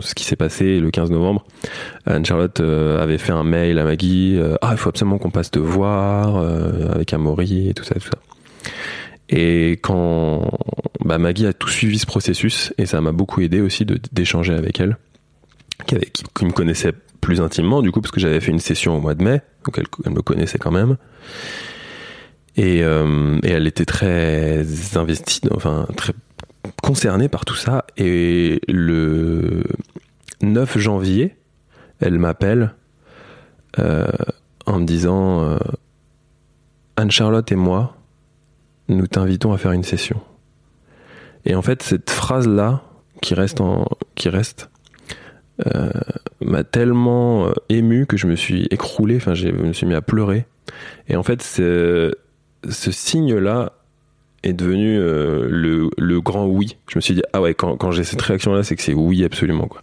ce 0.00 0.14
qui 0.14 0.24
s'est 0.24 0.36
passé, 0.36 0.78
le 0.78 0.90
15 0.90 1.10
novembre, 1.10 1.44
Anne-Charlotte 2.06 2.60
euh, 2.60 3.02
avait 3.02 3.18
fait 3.18 3.32
un 3.32 3.44
mail 3.44 3.78
à 3.78 3.84
Maggie. 3.84 4.38
ah, 4.62 4.70
il 4.72 4.78
faut 4.78 4.90
absolument 4.90 5.18
qu'on 5.18 5.30
passe 5.30 5.50
te 5.50 5.58
voir 5.58 6.36
euh, 6.36 6.92
avec 6.94 7.12
Amaury 7.12 7.68
et 7.70 7.74
tout 7.74 7.84
ça, 7.84 7.94
tout 7.94 8.08
ça. 8.08 8.18
Et 9.28 9.72
quand 9.82 10.50
bah, 11.04 11.18
Maggie 11.18 11.46
a 11.46 11.52
tout 11.52 11.68
suivi 11.68 11.98
ce 11.98 12.06
processus, 12.06 12.72
et 12.78 12.86
ça 12.86 13.00
m'a 13.00 13.12
beaucoup 13.12 13.40
aidé 13.40 13.60
aussi 13.60 13.86
d'échanger 14.12 14.54
avec 14.54 14.80
elle, 14.80 14.98
qui, 15.86 16.44
me 16.44 16.52
connaissait 16.52 16.92
plus 17.20 17.40
intimement, 17.40 17.82
du 17.82 17.90
coup, 17.90 18.00
parce 18.00 18.12
que 18.12 18.20
j'avais 18.20 18.40
fait 18.40 18.50
une 18.52 18.58
session 18.58 18.96
au 18.96 19.00
mois 19.00 19.14
de 19.14 19.22
mai, 19.22 19.40
donc 19.64 19.78
elle, 19.78 20.12
me 20.12 20.22
connaissait 20.22 20.58
quand 20.58 20.70
même. 20.70 20.96
Et, 22.56 22.84
euh, 22.84 23.38
et 23.42 23.50
elle 23.50 23.66
était 23.66 23.86
très 23.86 24.64
investie, 24.96 25.40
enfin 25.50 25.86
très 25.96 26.12
concernée 26.82 27.28
par 27.28 27.44
tout 27.44 27.56
ça. 27.56 27.84
Et 27.96 28.60
le 28.68 29.64
9 30.42 30.78
janvier, 30.78 31.36
elle 32.00 32.18
m'appelle 32.18 32.74
euh, 33.78 34.06
en 34.66 34.78
me 34.78 34.84
disant 34.84 35.42
euh, 35.42 35.58
Anne-Charlotte 36.96 37.50
et 37.50 37.56
moi, 37.56 37.96
nous 38.88 39.06
t'invitons 39.06 39.52
à 39.52 39.58
faire 39.58 39.72
une 39.72 39.82
session. 39.82 40.20
Et 41.44 41.54
en 41.54 41.62
fait, 41.62 41.82
cette 41.82 42.10
phrase-là, 42.10 42.82
qui 43.20 43.34
reste, 43.34 43.60
en, 43.60 43.86
qui 44.14 44.28
reste 44.28 44.70
euh, 45.66 45.90
m'a 46.40 46.64
tellement 46.64 47.46
euh, 47.46 47.52
ému 47.68 48.06
que 48.06 48.16
je 48.16 48.26
me 48.26 48.34
suis 48.36 48.66
écroulé, 48.70 49.16
enfin, 49.16 49.34
je 49.34 49.48
me 49.48 49.72
suis 49.72 49.86
mis 49.86 49.94
à 49.94 50.02
pleurer. 50.02 50.46
Et 51.08 51.16
en 51.16 51.22
fait, 51.22 51.42
ce, 51.42 52.12
ce 52.68 52.90
signe-là 52.90 53.72
est 54.42 54.52
devenu 54.52 54.98
euh, 54.98 55.46
le, 55.48 55.88
le 55.96 56.20
grand 56.20 56.46
oui. 56.46 56.76
Je 56.88 56.98
me 56.98 57.00
suis 57.00 57.14
dit, 57.14 57.22
ah 57.32 57.40
ouais, 57.40 57.54
quand, 57.54 57.76
quand 57.76 57.92
j'ai 57.92 58.04
cette 58.04 58.20
réaction-là, 58.20 58.62
c'est 58.62 58.76
que 58.76 58.82
c'est 58.82 58.94
oui 58.94 59.24
absolument, 59.24 59.66
quoi. 59.66 59.82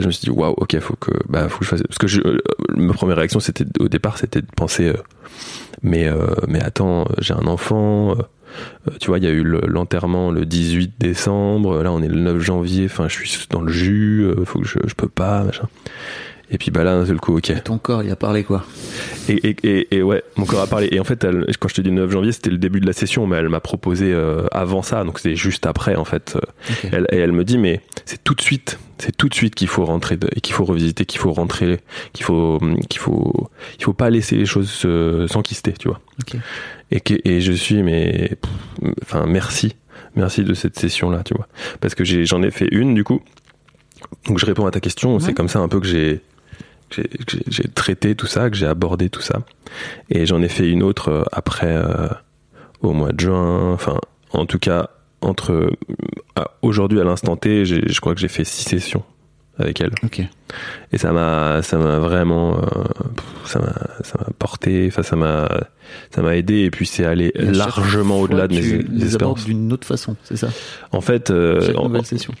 Je 0.00 0.06
me 0.06 0.10
suis 0.12 0.24
dit, 0.24 0.30
waouh, 0.30 0.54
ok, 0.56 0.78
faut 0.80 0.96
que, 0.96 1.10
bah, 1.28 1.48
faut 1.48 1.58
que 1.60 1.64
je 1.64 1.70
fasse. 1.70 1.82
Parce 1.82 1.98
que 1.98 2.06
je, 2.08 2.20
euh, 2.20 2.38
ma 2.76 2.92
première 2.94 3.16
réaction, 3.16 3.40
c'était, 3.40 3.64
au 3.80 3.88
départ, 3.88 4.18
c'était 4.18 4.40
de 4.40 4.46
penser, 4.56 4.88
euh, 4.88 4.94
mais, 5.82 6.08
euh, 6.08 6.26
mais 6.48 6.60
attends, 6.62 7.06
j'ai 7.18 7.34
un 7.34 7.46
enfant, 7.46 8.16
tu 9.00 9.08
vois, 9.08 9.18
il 9.18 9.24
y 9.24 9.28
a 9.28 9.30
eu 9.30 9.42
le- 9.44 9.62
l'enterrement 9.66 10.30
le 10.30 10.44
18 10.44 10.94
décembre, 10.98 11.82
là 11.82 11.92
on 11.92 12.02
est 12.02 12.08
le 12.08 12.16
9 12.20 12.40
janvier, 12.40 12.86
enfin 12.86 13.08
je 13.08 13.14
suis 13.24 13.46
dans 13.50 13.60
le 13.62 13.70
jus, 13.72 14.26
faut 14.44 14.58
que 14.60 14.66
je, 14.66 14.78
je 14.86 14.94
peux 14.94 15.08
pas, 15.08 15.44
machin. 15.44 15.68
Et 16.52 16.58
puis 16.58 16.70
bah 16.72 16.82
là 16.82 16.94
d'un 16.98 17.06
seul 17.06 17.20
coup, 17.20 17.36
ok. 17.36 17.62
Ton 17.62 17.78
corps, 17.78 18.02
il 18.02 18.10
a 18.10 18.16
parlé 18.16 18.42
quoi? 18.42 18.64
Et, 19.28 19.50
et, 19.50 19.56
et, 19.62 19.96
et 19.98 20.02
ouais, 20.02 20.24
mon 20.36 20.44
corps 20.46 20.60
a 20.60 20.66
parlé. 20.66 20.88
Et 20.90 20.98
en 20.98 21.04
fait, 21.04 21.22
elle- 21.22 21.46
quand 21.60 21.68
je 21.68 21.74
te 21.74 21.80
dis 21.80 21.92
9 21.92 22.10
janvier, 22.10 22.32
c'était 22.32 22.50
le 22.50 22.58
début 22.58 22.80
de 22.80 22.86
la 22.86 22.92
session, 22.92 23.26
mais 23.28 23.36
elle 23.36 23.48
m'a 23.48 23.60
proposé 23.60 24.12
euh, 24.12 24.46
avant 24.50 24.82
ça, 24.82 25.04
donc 25.04 25.20
c'était 25.20 25.36
juste 25.36 25.64
après 25.66 25.94
en 25.94 26.04
fait. 26.04 26.36
Elle, 26.90 27.06
et 27.12 27.18
elle 27.18 27.30
me 27.32 27.44
dit, 27.44 27.56
mais 27.56 27.80
c'est 28.04 28.22
tout 28.24 28.34
de 28.34 28.40
suite, 28.40 28.80
c'est 28.98 29.16
tout 29.16 29.28
de 29.28 29.34
suite 29.34 29.54
qu'il 29.54 29.68
faut 29.68 29.84
rentrer, 29.84 30.18
qu'il 30.42 30.52
faut 30.52 30.64
revisiter, 30.64 31.04
qu'il 31.06 31.20
faut 31.20 31.32
rentrer, 31.32 31.78
qu'il 32.12 32.24
faut, 32.24 32.58
qu'il 32.88 33.00
faut, 33.00 33.48
il 33.78 33.84
faut 33.84 33.92
pas 33.92 34.10
laisser 34.10 34.34
les 34.36 34.46
choses 34.46 34.68
se- 34.70 35.26
s'enquister, 35.28 35.72
tu 35.74 35.86
vois. 35.88 36.00
Et, 36.90 37.00
que, 37.00 37.14
et 37.24 37.40
je 37.40 37.52
suis, 37.52 37.84
mais, 37.84 38.36
pff, 38.42 38.92
enfin, 39.02 39.24
merci, 39.26 39.76
merci 40.16 40.42
de 40.42 40.54
cette 40.54 40.76
session-là, 40.76 41.22
tu 41.24 41.34
vois. 41.34 41.46
Parce 41.80 41.94
que 41.94 42.04
j'en 42.04 42.42
ai, 42.42 42.50
fait 42.50 42.66
une, 42.72 42.94
du 42.94 43.04
coup. 43.04 43.20
Donc 44.26 44.38
je 44.40 44.46
réponds 44.46 44.66
à 44.66 44.70
ta 44.72 44.80
question, 44.80 45.14
Ouais. 45.14 45.20
c'est 45.20 45.34
comme 45.34 45.48
ça 45.48 45.60
un 45.60 45.68
peu 45.68 45.78
que 45.78 45.86
j'ai, 45.86 46.20
j'ai- 46.90 47.68
traité 47.74 48.14
tout 48.14 48.26
ça, 48.26 48.50
que 48.50 48.56
j'ai 48.56 48.66
abordé 48.66 49.08
tout 49.10 49.20
ça. 49.22 49.40
Et 50.10 50.26
j'en 50.26 50.42
ai 50.42 50.48
fait 50.48 50.68
une 50.68 50.82
autre 50.82 51.08
euh, 51.10 51.24
après, 51.32 51.68
euh, 51.76 52.08
au 52.82 52.92
mois 52.92 53.12
de 53.12 53.20
juin, 53.20 53.72
enfin, 53.72 53.98
en 54.32 54.46
tout 54.46 54.58
cas, 54.58 54.90
entre 55.20 55.52
euh, 55.52 55.70
aujourd'hui 56.62 57.00
à 57.00 57.04
l'instant 57.04 57.36
T, 57.36 57.64
je 57.64 58.00
crois 58.00 58.14
que 58.14 58.20
j'ai 58.20 58.28
fait 58.28 58.44
six 58.44 58.62
sessions 58.64 59.04
avec 59.60 59.80
elle. 59.80 59.92
Ok. 60.02 60.22
Et 60.92 60.98
ça 60.98 61.12
m'a, 61.12 61.62
ça 61.62 61.78
m'a 61.78 61.98
vraiment, 61.98 62.58
euh, 62.58 62.64
ça 63.44 63.60
m'a, 63.60 63.72
ça 64.02 64.18
m'a 64.18 64.26
porté, 64.38 64.86
enfin 64.88 65.02
ça 65.02 65.14
m'a, 65.16 65.48
ça 66.10 66.22
m'a 66.22 66.36
aidé. 66.36 66.60
Et 66.60 66.70
puis 66.70 66.86
c'est 66.86 67.04
allé 67.04 67.30
Et 67.34 67.42
largement 67.44 68.20
au-delà 68.20 68.48
de 68.48 68.54
mes, 68.54 68.82
les 68.82 69.06
espérances. 69.06 69.44
d'une 69.44 69.72
autre 69.72 69.86
façon, 69.86 70.16
c'est 70.24 70.36
ça? 70.36 70.48
En 70.92 71.00
fait, 71.00 71.30
euh, 71.30 71.60
Chaque 71.64 71.78
en, 71.78 71.84
nouvelle 71.88 72.04
session. 72.04 72.34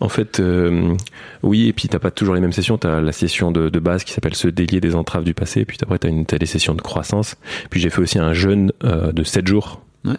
en 0.00 0.08
fait, 0.08 0.40
euh, 0.40 0.94
oui. 1.42 1.68
Et 1.68 1.72
puis 1.72 1.88
t'as 1.88 1.98
pas 1.98 2.10
toujours 2.10 2.34
les 2.34 2.40
mêmes 2.40 2.52
sessions. 2.52 2.78
T'as 2.78 3.00
la 3.00 3.12
session 3.12 3.50
de, 3.52 3.68
de 3.68 3.78
base 3.78 4.04
qui 4.04 4.12
s'appelle 4.12 4.34
se 4.34 4.48
délier 4.48 4.80
des 4.80 4.94
entraves 4.94 5.24
du 5.24 5.34
passé. 5.34 5.64
Puis 5.66 5.76
après 5.82 5.98
t'as 5.98 6.08
une, 6.08 6.24
t'as 6.24 6.38
les 6.38 6.46
sessions 6.46 6.74
de 6.74 6.80
croissance. 6.82 7.36
Puis 7.68 7.80
j'ai 7.80 7.90
fait 7.90 8.00
aussi 8.00 8.18
un 8.18 8.32
jeûne 8.32 8.72
euh, 8.84 9.12
de 9.12 9.22
7 9.22 9.46
jours. 9.46 9.82
Ouais. 10.02 10.14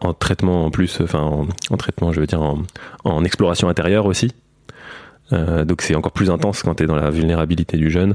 en 0.00 0.14
traitement 0.14 0.64
en 0.64 0.70
plus, 0.70 1.00
enfin 1.00 1.18
en, 1.18 1.48
en 1.70 1.76
traitement, 1.76 2.12
je 2.12 2.20
veux 2.20 2.26
dire 2.28 2.40
en, 2.40 2.62
en 3.02 3.24
exploration 3.24 3.68
intérieure 3.68 4.06
aussi. 4.06 4.30
Euh, 5.34 5.64
donc 5.64 5.82
c'est 5.82 5.94
encore 5.94 6.12
plus 6.12 6.30
intense 6.30 6.62
quand 6.62 6.76
tu 6.76 6.84
es 6.84 6.86
dans 6.86 6.94
la 6.94 7.10
vulnérabilité 7.10 7.76
du 7.76 7.90
jeune. 7.90 8.14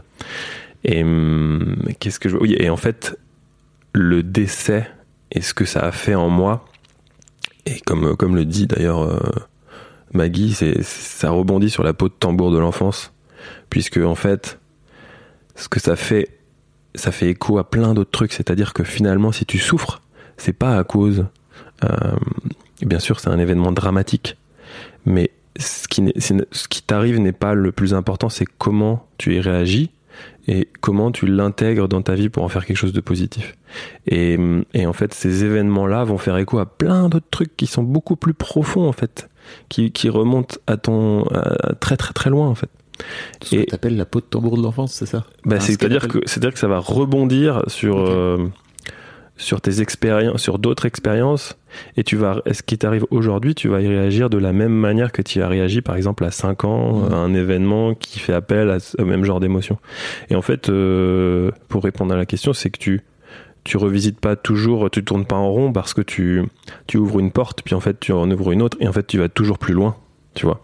Et 0.83 1.03
hum, 1.03 1.75
qu'est-ce 1.99 2.19
que 2.19 2.29
je 2.29 2.37
oui 2.37 2.55
et 2.57 2.69
en 2.69 2.77
fait 2.77 3.17
le 3.93 4.23
décès 4.23 4.89
et 5.31 5.41
ce 5.41 5.53
que 5.53 5.65
ça 5.65 5.81
a 5.81 5.91
fait 5.91 6.15
en 6.15 6.29
moi 6.29 6.65
et 7.65 7.79
comme 7.81 8.15
comme 8.15 8.35
le 8.35 8.45
dit 8.45 8.67
d'ailleurs 8.67 9.03
euh, 9.03 9.19
Maggie, 10.13 10.53
c'est 10.53 10.81
ça 10.83 11.29
rebondit 11.29 11.69
sur 11.69 11.83
la 11.83 11.93
peau 11.93 12.07
de 12.07 12.13
tambour 12.13 12.51
de 12.51 12.57
l'enfance. 12.57 13.13
Puisque 13.69 13.97
en 13.97 14.15
fait 14.15 14.59
ce 15.55 15.67
que 15.67 15.79
ça 15.79 15.95
fait 15.95 16.29
ça 16.95 17.11
fait 17.11 17.29
écho 17.29 17.57
à 17.57 17.69
plein 17.69 17.93
d'autres 17.93 18.11
trucs, 18.11 18.33
c'est-à-dire 18.33 18.73
que 18.73 18.83
finalement 18.83 19.31
si 19.31 19.45
tu 19.45 19.59
souffres, 19.59 20.01
c'est 20.37 20.53
pas 20.53 20.77
à 20.77 20.83
cause 20.83 21.25
euh, 21.83 22.15
bien 22.81 22.99
sûr 22.99 23.19
c'est 23.19 23.29
un 23.29 23.39
événement 23.39 23.71
dramatique. 23.71 24.37
Mais 25.05 25.31
ce 25.57 25.87
qui, 25.87 26.03
ce 26.17 26.33
t'arrive 26.85 27.19
n'est 27.19 27.31
pas 27.31 27.53
le 27.53 27.71
plus 27.71 27.93
important, 27.93 28.29
c'est 28.29 28.45
comment 28.57 29.07
tu 29.17 29.35
y 29.35 29.39
réagis 29.39 29.91
et 30.47 30.67
comment 30.81 31.11
tu 31.11 31.27
l'intègres 31.27 31.87
dans 31.87 32.01
ta 32.01 32.15
vie 32.15 32.29
pour 32.29 32.43
en 32.43 32.49
faire 32.49 32.65
quelque 32.65 32.77
chose 32.77 32.93
de 32.93 33.01
positif. 33.01 33.55
Et, 34.07 34.37
et 34.73 34.85
en 34.85 34.93
fait, 34.93 35.13
ces 35.13 35.43
événements-là 35.45 36.03
vont 36.03 36.17
faire 36.17 36.37
écho 36.37 36.59
à 36.59 36.65
plein 36.65 37.07
d'autres 37.09 37.29
trucs 37.29 37.55
qui 37.55 37.67
sont 37.67 37.83
beaucoup 37.83 38.15
plus 38.15 38.33
profonds, 38.33 38.87
en 38.87 38.91
fait, 38.91 39.29
qui, 39.69 39.91
qui 39.91 40.09
remontent 40.09 40.55
à 40.67 40.77
ton 40.77 41.23
à 41.27 41.73
très 41.75 41.97
très 41.97 42.13
très 42.13 42.29
loin, 42.29 42.47
en 42.47 42.55
fait. 42.55 42.69
Ce 43.43 43.55
Et- 43.55 43.65
que 43.65 43.71
t'appelles 43.71 43.95
la 43.95 44.05
peau 44.05 44.19
de 44.19 44.25
tambour 44.25 44.57
de 44.57 44.63
l'enfance, 44.63 44.93
c'est 44.93 45.05
ça? 45.05 45.25
Bah, 45.45 45.59
ce 45.59 45.67
c'est-à-dire 45.67 46.07
que 46.07 46.17
que 46.19 46.59
ça 46.59 46.67
va 46.67 46.79
rebondir 46.79 47.63
sur 47.67 47.97
euh, 47.99 48.47
sur 49.39 49.61
tes 49.61 49.81
expériences, 49.81 50.41
sur 50.41 50.59
d'autres 50.59 50.85
expériences, 50.85 51.57
et 51.97 52.03
tu 52.03 52.15
vas, 52.17 52.41
ce 52.51 52.61
qui 52.61 52.77
t'arrive 52.77 53.05
aujourd'hui, 53.09 53.55
tu 53.55 53.69
vas 53.69 53.81
y 53.81 53.87
réagir 53.87 54.29
de 54.29 54.37
la 54.37 54.51
même 54.53 54.73
manière 54.73 55.11
que 55.11 55.21
tu 55.21 55.41
as 55.41 55.47
réagi, 55.47 55.81
par 55.81 55.95
exemple, 55.95 56.25
à 56.25 56.31
5 56.31 56.65
ans, 56.65 57.05
à 57.09 57.15
un 57.15 57.33
événement 57.33 57.95
qui 57.95 58.19
fait 58.19 58.33
appel 58.33 58.69
à 58.69 58.79
ce- 58.79 59.01
au 59.01 59.05
même 59.05 59.23
genre 59.23 59.39
d'émotion? 59.39 59.77
Et 60.29 60.35
en 60.35 60.41
fait, 60.41 60.69
euh, 60.69 61.51
pour 61.69 61.83
répondre 61.83 62.13
à 62.13 62.17
la 62.17 62.25
question, 62.25 62.53
c'est 62.53 62.69
que 62.69 62.79
tu 62.79 63.01
tu 63.65 63.75
revisites 63.77 64.19
pas 64.19 64.35
toujours, 64.37 64.89
tu 64.89 65.03
tournes 65.03 65.25
pas 65.25 65.35
en 65.35 65.49
rond 65.51 65.71
parce 65.73 65.93
que 65.93 66.01
tu 66.01 66.43
tu 66.87 66.97
ouvres 66.97 67.19
une 67.19 67.31
porte, 67.31 67.61
puis 67.61 67.75
en 67.75 67.79
fait 67.81 67.99
tu 67.99 68.11
en 68.13 68.29
ouvres 68.31 68.51
une 68.51 68.61
autre, 68.61 68.77
et 68.79 68.87
en 68.87 68.93
fait 68.93 69.05
tu 69.05 69.17
vas 69.19 69.29
toujours 69.29 69.57
plus 69.59 69.73
loin. 69.73 69.95
Tu 70.35 70.45
vois. 70.45 70.61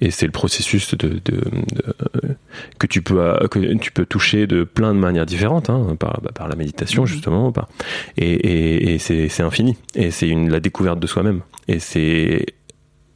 Et 0.00 0.10
c'est 0.10 0.26
le 0.26 0.32
processus 0.32 0.94
de, 0.94 1.08
de- 1.08 1.20
de- 1.24 2.36
que 2.78 2.86
tu 2.86 3.02
peux 3.02 3.20
euh, 3.20 3.48
que 3.48 3.58
tu 3.78 3.90
peux 3.90 4.06
toucher 4.06 4.46
de 4.46 4.62
plein 4.64 4.94
de 4.94 4.98
manières 4.98 5.26
différentes, 5.26 5.70
hein, 5.70 5.96
par, 5.98 6.20
bah, 6.22 6.30
par 6.32 6.48
la 6.48 6.54
méditation 6.56 7.04
justement, 7.06 7.50
par, 7.50 7.68
et, 8.16 8.30
et, 8.32 8.94
et 8.94 8.98
c'est 8.98 9.28
c'est 9.28 9.42
infini. 9.42 9.76
Et 9.94 10.10
c'est 10.10 10.32
la 10.32 10.60
découverte 10.60 11.00
de 11.00 11.06
soi-même. 11.06 11.40
Et 11.66 11.80
c'est 11.80 12.46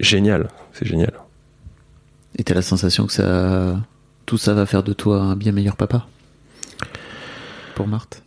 génial, 0.01 0.49
c'est 0.73 0.87
génial. 0.87 1.13
Et 2.39 2.45
t'as 2.45 2.55
la 2.55 2.63
sensation 2.63 3.07
que 3.07 3.13
ça, 3.13 3.79
tout 4.27 4.39
ça 4.39 4.55
va 4.55 4.67
faire 4.67 4.83
de 4.83 4.93
toi 4.95 5.21
un 5.21 5.37
bien 5.37 5.53
meilleur 5.53 5.77
papa? 5.77 6.07
Pour 7.75 7.87
Marthe? 7.87 8.23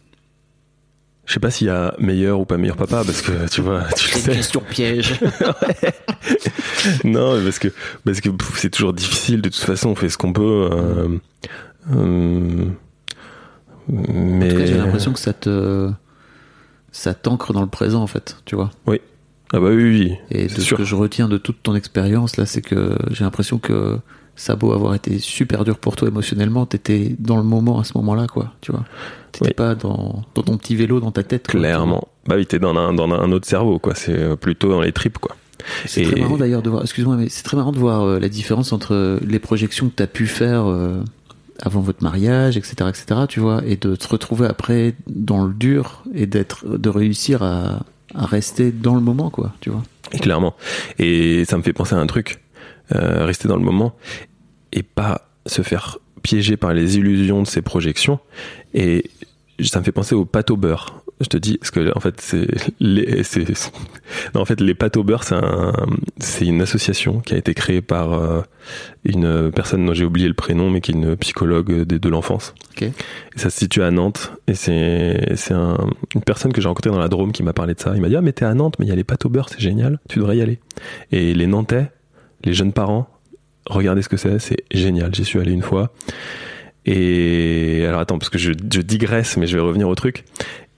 Je 1.26 1.34
sais 1.34 1.40
pas 1.40 1.50
s'il 1.50 1.68
y 1.68 1.72
a 1.72 1.96
meilleur 1.98 2.40
ou 2.40 2.46
pas 2.46 2.58
meilleur 2.58 2.78
papa 2.78 3.04
parce 3.04 3.22
que 3.22 3.50
tu 3.50 3.62
vois, 3.62 3.84
tu 3.98 4.14
le 4.14 4.20
sais. 4.20 4.32
question 4.32 4.62
piège. 4.62 5.20
non, 7.04 7.42
parce 7.44 7.60
que 7.60 7.70
parce 8.04 8.22
que 8.22 8.30
c'est 8.56 8.70
toujours 8.70 8.94
difficile. 8.94 9.42
De 9.42 9.50
toute 9.50 9.64
façon, 9.64 9.90
on 9.90 9.96
fait 9.96 10.10
ce 10.10 10.18
qu'on 10.18 10.34
peut. 10.34 10.70
euh, 10.72 11.08
euh, 11.96 12.66
mais 13.88 14.68
j'ai 14.68 14.78
l'impression 14.78 15.14
que 15.14 15.20
ça 15.20 15.34
te, 15.34 15.92
ça 16.92 17.14
t'ancre 17.14 17.54
dans 17.54 17.62
le 17.62 17.68
présent 17.68 18.02
en 18.02 18.08
fait, 18.08 18.38
tu 18.46 18.56
vois. 18.56 18.72
ah 19.54 19.60
bah 19.60 19.68
oui, 19.70 19.76
oui, 19.76 20.00
oui. 20.00 20.18
Et 20.32 20.48
de 20.48 20.60
ce 20.60 20.74
que 20.74 20.84
je 20.84 20.96
retiens 20.96 21.28
de 21.28 21.38
toute 21.38 21.62
ton 21.62 21.76
expérience 21.76 22.38
là, 22.38 22.46
c'est 22.46 22.62
que 22.62 22.98
j'ai 23.12 23.24
l'impression 23.24 23.60
que 23.60 24.00
ça 24.36 24.54
a 24.54 24.56
beau 24.56 24.74
avoir 24.74 24.96
été 24.96 25.20
super 25.20 25.64
dur 25.64 25.78
pour 25.78 25.96
toi 25.96 26.08
émotionnellement, 26.08 26.66
t'étais 26.66 27.16
dans 27.20 27.38
le 27.38 27.44
moment 27.44 27.80
à 27.80 27.84
ce 27.84 27.98
moment-là, 27.98 28.28
quoi, 28.28 28.54
tu 28.62 28.72
vois. 28.72 28.84
T'étais 29.36 29.50
Oui. 29.50 29.54
pas 29.54 29.76
dans, 29.76 30.24
dans 30.34 30.42
ton 30.42 30.58
petit 30.58 30.76
vélo 30.76 31.00
dans 31.00 31.12
ta 31.12 31.24
tête. 31.24 31.48
quoi, 31.50 31.60
clairement. 31.60 32.08
Bah 32.28 32.36
oui, 32.38 32.46
t'es 32.46 32.60
dans 32.60 32.76
un 32.76 32.94
dans 32.94 33.10
un 33.12 33.32
autre 33.32 33.48
cerveau, 33.48 33.80
quoi. 33.80 33.94
C'est 33.96 34.18
euh, 34.18 34.36
plutôt 34.36 34.70
dans 34.70 34.82
les 34.82 34.92
tripes, 34.92 35.18
quoi. 35.20 35.36
C'est 35.86 36.04
très 36.04 36.20
marrant 36.20 36.38
d'ailleurs 36.38 36.62
de 36.62 36.70
voir, 36.70 36.84
excuse-moi, 36.84 37.16
mais 37.16 37.30
c'est 37.30 37.44
très 37.44 37.58
marrant 37.58 37.72
de 37.72 37.80
voir 37.80 38.04
euh, 38.04 38.20
la 38.20 38.30
différence 38.30 38.72
entre 38.74 39.20
les 39.26 39.40
projections 39.40 39.90
que 39.90 39.96
tu 39.96 40.04
as 40.04 40.08
pu 40.08 40.28
faire 40.28 40.66
euh, 40.70 41.02
avant 41.62 41.80
votre 41.80 42.04
mariage, 42.04 42.58
etc., 42.58 42.76
etc., 42.90 43.22
tu 43.30 43.40
vois, 43.40 43.62
et 43.66 43.76
de 43.78 43.96
te 43.96 44.08
retrouver 44.08 44.48
après 44.48 44.96
dans 45.08 45.44
le 45.46 45.54
dur 45.54 46.04
et 46.14 46.26
d'être, 46.28 46.66
de 46.78 46.90
réussir 46.90 47.42
à, 47.44 47.80
à 48.14 48.26
rester 48.26 48.72
dans 48.72 48.96
le 48.96 49.02
moment, 49.02 49.30
quoi, 49.30 49.54
tu 49.62 49.70
vois. 49.70 49.82
Et 50.12 50.20
clairement. 50.20 50.56
Et 51.00 51.46
ça 51.46 51.58
me 51.58 51.64
fait 51.64 51.74
penser 51.74 51.96
à 51.96 52.00
un 52.00 52.08
truc. 52.08 52.42
Euh, 52.94 53.26
rester 53.26 53.48
dans 53.48 53.56
le 53.56 53.64
moment 53.64 53.96
et 54.72 54.84
pas 54.84 55.28
se 55.48 55.64
faire 55.64 55.98
piéger 56.26 56.58
par 56.58 56.74
les 56.74 56.98
illusions 56.98 57.42
de 57.44 57.48
ces 57.48 57.62
projections. 57.62 58.20
Et 58.74 59.06
ça 59.62 59.80
me 59.80 59.86
fait 59.86 59.92
penser 59.92 60.16
aux 60.16 60.26
pâtes 60.26 60.50
au 60.50 60.58
beurre. 60.58 61.02
Je 61.22 61.28
te 61.28 61.38
dis, 61.38 61.58
parce 61.58 61.72
que 61.72 61.96
en 61.96 62.00
fait, 62.02 62.20
c'est 62.20 62.46
les, 62.82 63.24
c'est, 63.24 63.46
c'est- 63.56 63.72
non, 64.34 64.42
en 64.42 64.46
fait, 64.46 64.60
les 64.60 64.74
pâtes 64.74 64.98
au 64.98 65.04
beurre, 65.06 65.24
c'est 65.24 65.36
un, 65.36 65.72
c'est 66.18 66.46
une 66.46 66.62
association 66.62 67.20
qui 67.22 67.36
a 67.36 67.38
été 67.38 67.54
créée 67.54 67.82
par 67.82 68.12
euh, 68.14 68.42
une 69.06 69.50
personne 69.52 69.86
dont 69.86 69.94
j'ai 69.94 70.04
oublié 70.04 70.28
le 70.28 70.34
prénom, 70.34 70.70
mais 70.70 70.82
qui 70.82 70.92
est 70.92 70.96
une 70.96 71.16
psychologue 71.16 71.72
de, 71.86 71.98
de 71.98 72.10
l'enfance. 72.10 72.54
Et 73.36 73.40
ça 73.40 73.50
se 73.50 73.58
situe 73.60 73.82
à 73.84 73.92
Nantes. 73.92 74.34
Et 74.48 74.56
c'est, 74.56 75.36
c'est 75.36 75.54
un- 75.54 75.78
une 76.16 76.22
personne 76.22 76.52
que 76.52 76.60
j'ai 76.60 76.68
rencontrée 76.68 76.90
dans 76.90 77.00
la 77.00 77.08
Drôme 77.08 77.32
qui 77.32 77.44
m'a 77.44 77.54
parlé 77.54 77.76
de 77.76 77.80
ça. 77.80 77.94
Il 77.96 78.02
m'a 78.02 78.10
dit, 78.10 78.16
ah, 78.18 78.22
mais 78.22 78.34
t'es 78.34 78.44
à 78.46 78.54
Nantes, 78.54 78.76
mais 78.80 78.86
il 78.86 78.90
y 78.90 78.92
a 78.92 78.96
les 78.96 79.06
pâtes 79.06 79.26
au 79.26 79.30
beurre, 79.30 79.48
c'est 79.50 79.62
génial. 79.62 80.00
Tu 80.10 80.20
devrais 80.20 80.36
y 80.38 80.42
aller. 80.42 80.60
Et 81.14 81.34
les 81.34 81.48
Nantais, 81.48 81.92
les 82.44 82.54
jeunes 82.54 82.74
parents, 82.74 83.08
regardez 83.66 84.02
ce 84.02 84.10
que 84.10 84.18
c'est, 84.18 84.40
c'est 84.40 84.64
génial. 84.72 85.14
J'y 85.14 85.26
suis 85.26 85.40
allé 85.40 85.52
une 85.52 85.62
fois. 85.62 85.92
Et 86.86 87.84
alors 87.88 88.00
attends, 88.00 88.20
parce 88.20 88.30
que 88.30 88.38
je, 88.38 88.52
digresse, 88.52 89.38
mais 89.38 89.48
je 89.48 89.56
vais 89.58 89.64
revenir 89.64 89.90
au 89.90 89.96
truc. 89.96 90.24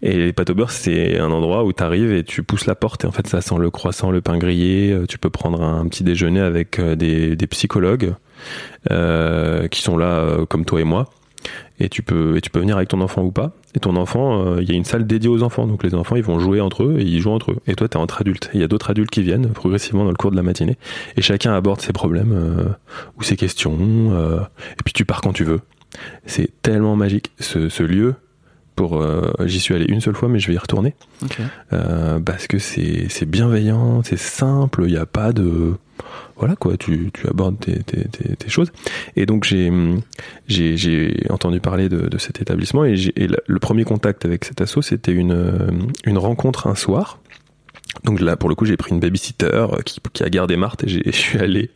Et 0.01 0.13
les 0.13 0.33
pâtes 0.33 0.51
au 0.51 0.55
beurre, 0.55 0.71
c'est 0.71 1.19
un 1.19 1.31
endroit 1.31 1.65
où 1.65 1.73
tu 1.73 1.83
arrives 1.83 2.13
et 2.13 2.23
tu 2.23 2.43
pousses 2.43 2.65
la 2.67 2.75
porte 2.75 3.03
et 3.03 3.07
en 3.07 3.11
fait 3.11 3.25
ça 3.27 3.41
sent 3.41 3.55
le 3.57 3.71
croissant, 3.71 4.11
le 4.11 4.21
pain 4.21 4.37
grillé. 4.37 4.91
Euh, 4.91 5.05
Tu 5.07 5.17
peux 5.17 5.31
prendre 5.31 5.63
un 5.63 5.87
petit 5.87 6.03
déjeuner 6.03 6.39
avec 6.39 6.79
euh, 6.79 6.95
des, 6.95 7.35
psychologues 7.47 8.13
euh, 8.91 9.67
qui 9.67 9.81
sont 9.81 9.97
là 9.97 10.45
comme 10.47 10.65
toi 10.65 10.81
et 10.81 10.83
moi. 10.83 11.09
Et 11.79 11.89
tu 11.89 12.01
peux 12.01 12.37
et 12.37 12.41
tu 12.41 12.49
peux 12.49 12.59
venir 12.59 12.77
avec 12.77 12.89
ton 12.89 13.01
enfant 13.01 13.23
ou 13.23 13.31
pas. 13.31 13.51
Et 13.75 13.79
ton 13.79 13.95
enfant, 13.95 14.45
euh, 14.45 14.61
il 14.61 14.69
y 14.69 14.73
a 14.73 14.75
une 14.75 14.85
salle 14.85 15.05
dédiée 15.05 15.29
aux 15.29 15.43
enfants. 15.43 15.67
Donc 15.67 15.83
les 15.83 15.93
enfants, 15.93 16.15
ils 16.15 16.23
vont 16.23 16.39
jouer 16.39 16.61
entre 16.61 16.83
eux 16.83 16.97
et 16.99 17.03
ils 17.03 17.21
jouent 17.21 17.31
entre 17.31 17.51
eux. 17.51 17.57
Et 17.67 17.75
toi, 17.75 17.87
t'es 17.87 17.97
entre 17.97 18.21
adultes. 18.21 18.49
Il 18.53 18.59
y 18.59 18.63
a 18.63 18.67
d'autres 18.67 18.89
adultes 18.89 19.11
qui 19.11 19.21
viennent 19.21 19.49
progressivement 19.49 20.03
dans 20.03 20.11
le 20.11 20.17
cours 20.17 20.31
de 20.31 20.35
la 20.35 20.43
matinée. 20.43 20.77
Et 21.15 21.21
chacun 21.21 21.53
aborde 21.53 21.81
ses 21.81 21.93
problèmes 21.93 22.33
euh, 22.33 22.65
ou 23.17 23.23
ses 23.23 23.35
questions. 23.35 23.77
euh, 23.79 24.39
et 24.39 24.83
puis 24.83 24.93
tu 24.93 25.05
pars 25.05 25.21
quand 25.21 25.33
tu 25.33 25.43
veux. 25.43 25.61
C'est 26.25 26.49
tellement 26.61 26.95
magique 26.95 27.31
ce 27.39 27.83
lieu. 27.83 28.15
Pour, 28.77 29.01
euh, 29.01 29.31
j'y 29.45 29.59
suis 29.59 29.73
allé 29.73 29.85
une 29.89 29.99
seule 30.01 30.15
fois, 30.15 30.29
mais 30.29 30.37
je 30.39 30.47
vais 30.47 30.53
y 30.53 30.57
retourner 30.57 30.93
euh, 31.73 32.19
parce 32.19 32.45
que 32.47 32.59
c'est 32.59 33.07
c'est 33.09 33.25
bienveillant, 33.25 34.03
c'est 34.03 34.19
simple, 34.19 34.83
il 34.85 34.91
n'y 34.91 34.97
a 34.97 35.05
pas 35.07 35.33
de 35.33 35.73
voilà 36.37 36.55
quoi, 36.55 36.77
tu, 36.77 37.09
tu 37.11 37.27
abordes 37.27 37.59
tes, 37.59 37.79
tes, 37.81 38.07
tes, 38.07 38.35
tes 38.35 38.49
choses. 38.49 38.71
Et 39.15 39.25
donc 39.25 39.43
j'ai 39.45 39.71
j'ai 40.47 40.77
j'ai 40.77 41.25
entendu 41.31 41.59
parler 41.59 41.89
de, 41.89 42.07
de 42.07 42.17
cet 42.19 42.39
établissement 42.39 42.85
et, 42.85 42.95
le, 42.95 43.37
le 43.45 43.59
premier 43.59 43.83
contact 43.83 44.23
avec 44.25 44.45
cet 44.45 44.61
asso 44.61 44.81
c'était 44.83 45.11
une 45.11 45.31
euh, 45.33 45.71
une 46.05 46.19
rencontre 46.19 46.67
un 46.67 46.75
soir. 46.75 47.19
Donc 48.03 48.19
là, 48.21 48.35
pour 48.35 48.47
le 48.47 48.53
coup, 48.53 48.65
j'ai 48.65 48.77
pris 48.77 48.91
une 48.91 48.99
babysitter 48.99 49.65
qui, 49.83 49.99
qui 50.13 50.23
a 50.23 50.29
gardé 50.29 50.55
Marthe 50.55 50.83
et 50.83 50.87
j'ai- 50.87 51.03
je 51.05 51.11
suis 51.17 51.39
allé 51.39 51.71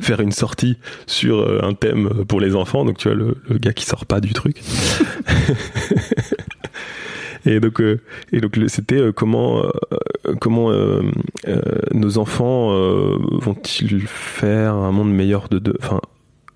faire 0.00 0.20
une 0.20 0.32
sortie 0.32 0.78
sur 1.06 1.62
un 1.62 1.74
thème 1.74 2.24
pour 2.26 2.40
les 2.40 2.54
enfants. 2.54 2.84
Donc 2.86 2.96
tu 2.96 3.08
vois, 3.08 3.16
le, 3.16 3.36
le 3.50 3.58
gars 3.58 3.74
qui 3.74 3.84
sort 3.84 4.06
pas 4.06 4.20
du 4.22 4.32
truc. 4.32 4.56
et 7.46 7.60
donc, 7.60 7.80
euh, 7.80 8.00
et 8.32 8.40
donc 8.40 8.58
c'était 8.68 8.98
euh, 9.00 9.12
comment, 9.12 9.62
euh, 9.64 9.70
comment 10.40 10.70
nos 11.94 12.18
enfants 12.18 12.70
vont-ils 13.38 14.06
faire 14.06 14.74
un 14.74 14.92
monde 14.92 15.12
meilleur 15.12 15.48
de, 15.48 15.58
de, 15.58 15.76
enfin, 15.80 16.00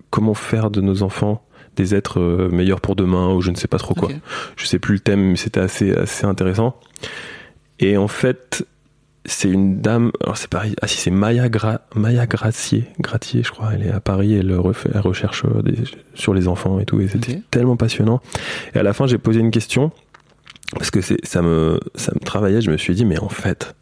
comment 0.09 0.33
faire 0.33 0.69
de 0.69 0.81
nos 0.81 1.03
enfants 1.03 1.43
des 1.77 1.95
êtres 1.95 2.19
meilleurs 2.51 2.81
pour 2.81 2.95
demain 2.95 3.33
ou 3.33 3.41
je 3.41 3.49
ne 3.51 3.55
sais 3.55 3.67
pas 3.69 3.77
trop 3.77 3.93
quoi 3.93 4.09
Ok. 4.09 4.15
je 4.57 4.65
sais 4.65 4.79
plus 4.79 4.95
le 4.95 4.99
thème, 4.99 5.21
mais 5.31 5.35
c'était 5.37 5.61
assez, 5.61 5.95
assez 5.95 6.25
intéressant. 6.25 6.75
Et 7.79 7.95
en 7.97 8.09
fait, 8.09 8.67
c'est 9.25 9.49
une 9.49 9.79
dame, 9.81 10.11
alors 10.21 10.35
c'est 10.35 10.49
pareil, 10.49 10.75
ah 10.81 10.87
si 10.87 10.97
c'est 10.97 11.11
Maya, 11.11 11.47
Gra, 11.47 11.81
Maya 11.95 12.25
Gracier, 12.27 12.85
Gratier, 12.99 13.43
je 13.43 13.51
crois, 13.51 13.69
elle 13.73 13.83
est 13.87 13.91
à 13.91 13.99
Paris, 14.01 14.33
elle, 14.33 14.53
refait, 14.55 14.89
elle 14.93 14.99
recherche 15.01 15.43
des- 15.63 15.75
sur 16.13 16.33
les 16.33 16.47
enfants 16.47 16.79
et 16.79 16.85
tout, 16.85 16.99
et 16.99 17.07
c'était 17.07 17.41
tellement 17.51 17.77
passionnant. 17.77 18.19
Et 18.75 18.79
à 18.79 18.83
la 18.83 18.93
fin, 18.93 19.07
j'ai 19.07 19.17
posé 19.17 19.39
une 19.39 19.51
question, 19.51 19.91
parce 20.73 20.91
que 20.91 20.99
ça 21.01 21.41
me, 21.41 21.79
ça 21.95 22.11
me 22.13 22.19
travaillait, 22.19 22.61
je 22.61 22.71
me 22.71 22.77
suis 22.77 22.95
dit, 22.95 23.05
mais 23.05 23.19
en 23.19 23.29
fait, 23.29 23.75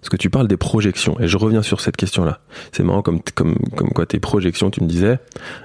parce 0.00 0.08
que 0.08 0.16
tu 0.16 0.30
parles 0.30 0.48
des 0.48 0.56
projections, 0.56 1.18
et 1.20 1.28
je 1.28 1.36
reviens 1.36 1.62
sur 1.62 1.80
cette 1.80 1.96
question-là. 1.96 2.40
C'est 2.72 2.82
marrant 2.82 3.02
comme, 3.02 3.20
comme, 3.34 3.56
comme 3.76 3.90
quoi 3.90 4.06
tes 4.06 4.18
projections, 4.18 4.70
tu 4.70 4.82
me 4.82 4.88
disais, 4.88 5.18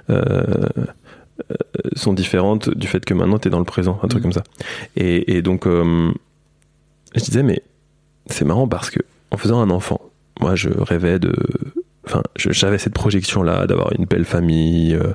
euh, 0.10 0.44
euh, 1.52 1.56
sont 1.96 2.14
différentes 2.14 2.70
du 2.70 2.88
fait 2.88 3.04
que 3.04 3.14
maintenant 3.14 3.40
tu 3.40 3.48
es 3.48 3.52
dans 3.52 3.60
le 3.60 3.66
présent, 3.66 4.00
un 4.04 4.08
truc 4.08 4.24
Mhm. 4.24 4.34
comme 4.34 4.44
ça. 4.44 4.44
Et, 4.96 5.36
et 5.38 5.42
donc, 5.42 5.68
euh, 5.68 6.12
je 7.16 7.24
disais, 7.24 7.44
mais 7.44 7.62
c'est 8.28 8.46
marrant 8.46 8.68
parce 8.68 8.90
que 8.90 9.00
en 9.32 9.38
faisant 9.38 9.60
un 9.62 9.70
enfant, 9.70 10.02
moi 10.40 10.56
je 10.56 10.70
rêvais 10.70 11.20
de. 11.20 11.34
Enfin, 12.06 12.22
j'avais 12.36 12.78
cette 12.78 12.94
projection-là 12.94 13.68
d'avoir 13.68 13.92
une 13.98 14.06
belle 14.06 14.26
famille, 14.26 14.94
euh, 14.94 15.14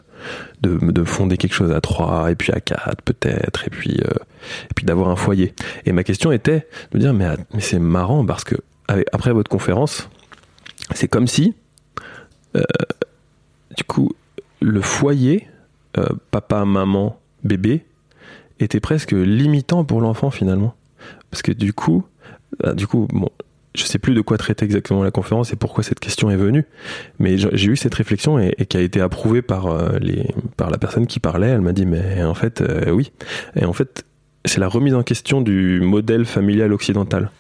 de, 0.61 0.77
de 0.79 1.05
fonder 1.05 1.37
quelque 1.37 1.55
chose 1.55 1.73
à 1.73 1.81
trois, 1.81 2.31
et 2.31 2.35
puis 2.35 2.53
à 2.53 2.61
quatre 2.61 3.03
peut-être, 3.03 3.67
et 3.67 3.71
puis, 3.71 4.01
euh, 4.01 4.15
puis 4.75 4.85
d'avoir 4.85 5.09
un 5.09 5.17
foyer. 5.17 5.55
Et 5.87 5.93
ma 5.93 6.03
question 6.03 6.33
était 6.33 6.67
de 6.93 6.99
dire, 6.99 7.15
mais, 7.15 7.27
c'est 7.61 7.79
marrant 7.79 8.25
parce 8.25 8.45
que 8.45 8.57
après 9.13 9.33
votre 9.33 9.49
conférence, 9.49 10.09
c'est 10.95 11.07
comme 11.07 11.29
si, 11.29 11.55
euh, 12.57 12.63
du 13.77 13.85
coup, 13.85 14.11
le 14.61 14.81
foyer, 14.81 15.47
papa, 16.33 16.65
maman, 16.65 17.21
bébé, 17.45 17.85
était 18.59 18.81
presque 18.81 19.13
limitant 19.13 19.85
pour 19.85 20.01
l'enfant 20.01 20.31
finalement. 20.31 20.75
Parce 21.31 21.43
que 21.43 21.53
du 21.53 21.73
coup, 21.73 22.05
euh, 22.65 22.75
du 22.75 22.87
coup, 22.87 23.07
bon, 23.13 23.31
je 23.75 23.85
sais 23.85 23.99
plus 23.99 24.15
de 24.15 24.21
quoi 24.21 24.37
traiter 24.37 24.65
exactement 24.65 25.03
la 25.03 25.11
conférence 25.11 25.53
et 25.53 25.57
pourquoi 25.57 25.85
cette 25.85 26.01
question 26.01 26.31
est 26.31 26.37
venue, 26.37 26.65
mais 27.19 27.37
j'ai 27.39 27.69
eu 27.69 27.77
cette 27.77 27.95
réflexion 27.95 28.39
et, 28.39 28.67
qui 28.69 28.77
a 28.77 28.81
été 28.81 29.01
approuvée 29.01 29.43
par 29.43 29.67
euh, 29.67 29.99
les, 30.01 30.27
par 30.57 30.71
la 30.71 30.79
personne 30.79 31.07
qui 31.07 31.21
parlait. 31.21 31.49
Elle 31.49 31.61
m'a 31.61 31.73
dit, 31.73 31.87
mais 31.87 32.23
en 32.23 32.35
fait, 32.35 32.61
euh, 32.61 32.91
oui. 32.91 33.13
Et 33.57 33.65
en 33.65 33.73
fait, 33.73 34.05
c'est 34.45 34.61
la 34.61 34.69
remise 34.69 34.95
en 34.95 35.03
question 35.03 35.41
du 35.41 35.81
modèle 35.81 36.25
familial 36.25 36.73
occidental. 36.73 37.31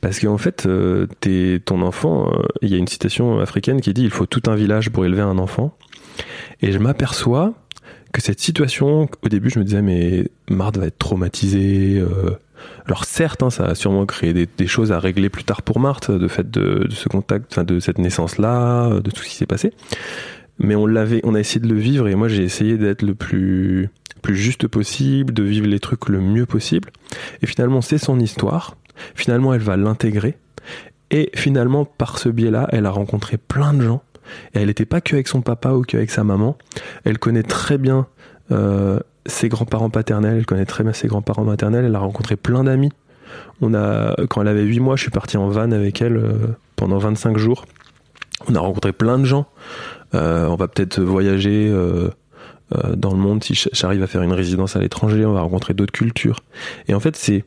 Parce 0.00 0.20
qu'en 0.20 0.38
fait, 0.38 0.66
euh, 0.66 1.06
ton 1.64 1.82
enfant, 1.82 2.30
euh, 2.30 2.42
il 2.62 2.70
y 2.70 2.74
a 2.74 2.78
une 2.78 2.88
citation 2.88 3.40
africaine 3.40 3.80
qui 3.80 3.92
dit 3.94 4.02
il 4.02 4.10
faut 4.10 4.26
tout 4.26 4.42
un 4.46 4.54
village 4.54 4.90
pour 4.90 5.04
élever 5.04 5.22
un 5.22 5.38
enfant. 5.38 5.76
Et 6.62 6.72
je 6.72 6.78
m'aperçois 6.78 7.54
que 8.14 8.22
cette 8.22 8.40
situation, 8.40 9.08
au 9.22 9.28
début, 9.28 9.50
je 9.50 9.58
me 9.58 9.64
disais 9.64 9.82
mais 9.82 10.28
Marthe 10.48 10.78
va 10.78 10.86
être 10.86 10.98
traumatisée. 10.98 11.98
euh. 11.98 12.30
Alors 12.86 13.04
certes, 13.04 13.42
hein, 13.42 13.50
ça 13.50 13.64
a 13.64 13.74
sûrement 13.74 14.06
créé 14.06 14.32
des, 14.32 14.66
choses 14.66 14.92
à 14.92 15.00
régler 15.00 15.28
plus 15.28 15.44
tard 15.44 15.62
pour 15.62 15.80
Marthe, 15.80 16.10
de 16.10 16.28
fait 16.28 16.48
de, 16.48 16.86
ce 16.90 17.08
contact, 17.08 17.58
de 17.58 17.80
cette 17.80 17.98
naissance-là, 17.98 19.00
de 19.00 19.10
tout 19.10 19.22
ce 19.22 19.28
qui 19.28 19.34
s'est 19.34 19.46
passé. 19.46 19.72
Mais 20.60 20.76
on 20.76 20.86
l'avait, 20.86 21.20
on 21.24 21.34
a 21.34 21.40
essayé 21.40 21.60
de 21.60 21.66
le 21.66 21.78
vivre 21.78 22.06
et 22.06 22.14
moi 22.14 22.28
j'ai 22.28 22.44
essayé 22.44 22.78
d'être 22.78 23.02
le 23.02 23.16
plus 23.16 23.90
juste 24.28 24.68
possible, 24.68 25.34
de 25.34 25.42
vivre 25.42 25.66
les 25.66 25.80
trucs 25.80 26.08
le 26.08 26.20
mieux 26.20 26.46
possible. 26.46 26.90
Et 27.42 27.46
finalement, 27.46 27.82
c'est 27.82 27.98
son 27.98 28.20
histoire. 28.20 28.76
Finalement, 29.14 29.52
elle 29.52 29.60
va 29.60 29.76
l'intégrer. 29.76 30.38
Et 31.10 31.30
finalement, 31.34 31.84
par 31.84 32.18
ce 32.18 32.28
biais-là, 32.28 32.68
elle 32.70 32.86
a 32.86 32.90
rencontré 32.90 33.36
plein 33.36 33.74
de 33.74 33.82
gens 33.82 34.02
Et 34.54 34.60
elle 34.60 34.66
n'était 34.66 34.84
pas 34.84 35.00
que 35.00 35.14
avec 35.14 35.28
son 35.28 35.42
papa 35.42 35.70
ou 35.70 35.82
que 35.82 35.96
avec 35.96 36.10
sa 36.10 36.24
maman. 36.24 36.56
Elle 37.04 37.18
connaît 37.18 37.42
très 37.42 37.78
bien 37.78 38.06
euh, 38.50 38.98
ses 39.26 39.48
grands-parents 39.48 39.90
paternels, 39.90 40.36
elle 40.38 40.46
connaît 40.46 40.66
très 40.66 40.84
bien 40.84 40.92
ses 40.92 41.08
grands-parents 41.08 41.44
maternels. 41.44 41.84
Elle 41.84 41.94
a 41.94 42.00
rencontré 42.00 42.36
plein 42.36 42.64
d'amis. 42.64 42.92
On 43.60 43.74
a, 43.74 44.14
quand 44.28 44.42
elle 44.42 44.48
avait 44.48 44.62
8 44.62 44.80
mois, 44.80 44.96
je 44.96 45.02
suis 45.02 45.10
parti 45.10 45.36
en 45.36 45.48
van 45.48 45.70
avec 45.72 46.02
elle 46.02 46.16
euh, 46.16 46.56
pendant 46.76 46.98
25 46.98 47.38
jours. 47.38 47.64
On 48.48 48.54
a 48.54 48.60
rencontré 48.60 48.92
plein 48.92 49.18
de 49.18 49.24
gens. 49.24 49.46
Euh, 50.14 50.46
on 50.46 50.56
va 50.56 50.68
peut-être 50.68 51.00
voyager 51.00 51.68
euh, 51.70 52.10
dans 52.94 53.10
le 53.10 53.16
monde 53.16 53.42
si 53.42 53.54
j'arrive 53.72 54.02
à 54.02 54.06
faire 54.06 54.22
une 54.22 54.32
résidence 54.32 54.76
à 54.76 54.80
l'étranger. 54.80 55.24
On 55.24 55.32
va 55.32 55.40
rencontrer 55.40 55.74
d'autres 55.74 55.92
cultures. 55.92 56.40
Et 56.88 56.94
en 56.94 57.00
fait, 57.00 57.16
c'est 57.16 57.44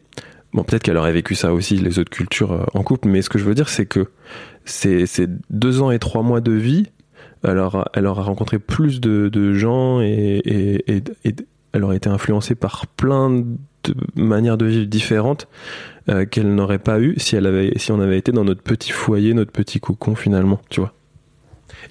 bon, 0.53 0.63
peut-être 0.63 0.83
qu'elle 0.83 0.97
aurait 0.97 1.11
vécu 1.11 1.35
ça 1.35 1.53
aussi, 1.53 1.77
les 1.77 1.99
autres 1.99 2.09
cultures 2.09 2.65
en 2.73 2.83
couple. 2.83 3.09
Mais 3.09 3.21
ce 3.21 3.29
que 3.29 3.37
je 3.37 3.43
veux 3.43 3.55
dire, 3.55 3.69
c'est 3.69 3.85
que 3.85 4.07
c'est 4.67 5.29
deux 5.49 5.81
ans 5.81 5.91
et 5.91 5.99
trois 5.99 6.23
mois 6.23 6.41
de 6.41 6.51
vie. 6.51 6.87
Alors, 7.43 7.87
elle 7.93 8.07
aura 8.07 8.23
rencontré 8.23 8.59
plus 8.59 8.99
de, 8.99 9.29
de 9.29 9.53
gens 9.53 10.01
et, 10.01 10.41
et, 10.43 10.95
et, 10.95 11.03
et 11.23 11.35
elle 11.71 11.83
aurait 11.83 11.97
été 11.97 12.09
influencée 12.09 12.55
par 12.55 12.87
plein 12.87 13.29
de 13.29 13.95
manières 14.15 14.57
de 14.57 14.65
vivre 14.65 14.85
différentes 14.85 15.47
euh, 16.09 16.25
qu'elle 16.25 16.53
n'aurait 16.55 16.79
pas 16.79 16.99
eu 16.99 17.13
si 17.17 17.35
elle 17.35 17.45
avait 17.45 17.73
si 17.77 17.91
on 17.91 17.99
avait 18.01 18.17
été 18.17 18.31
dans 18.31 18.43
notre 18.43 18.61
petit 18.61 18.91
foyer, 18.91 19.33
notre 19.33 19.51
petit 19.51 19.79
cocon 19.79 20.15
finalement, 20.15 20.59
tu 20.69 20.79
vois. 20.79 20.93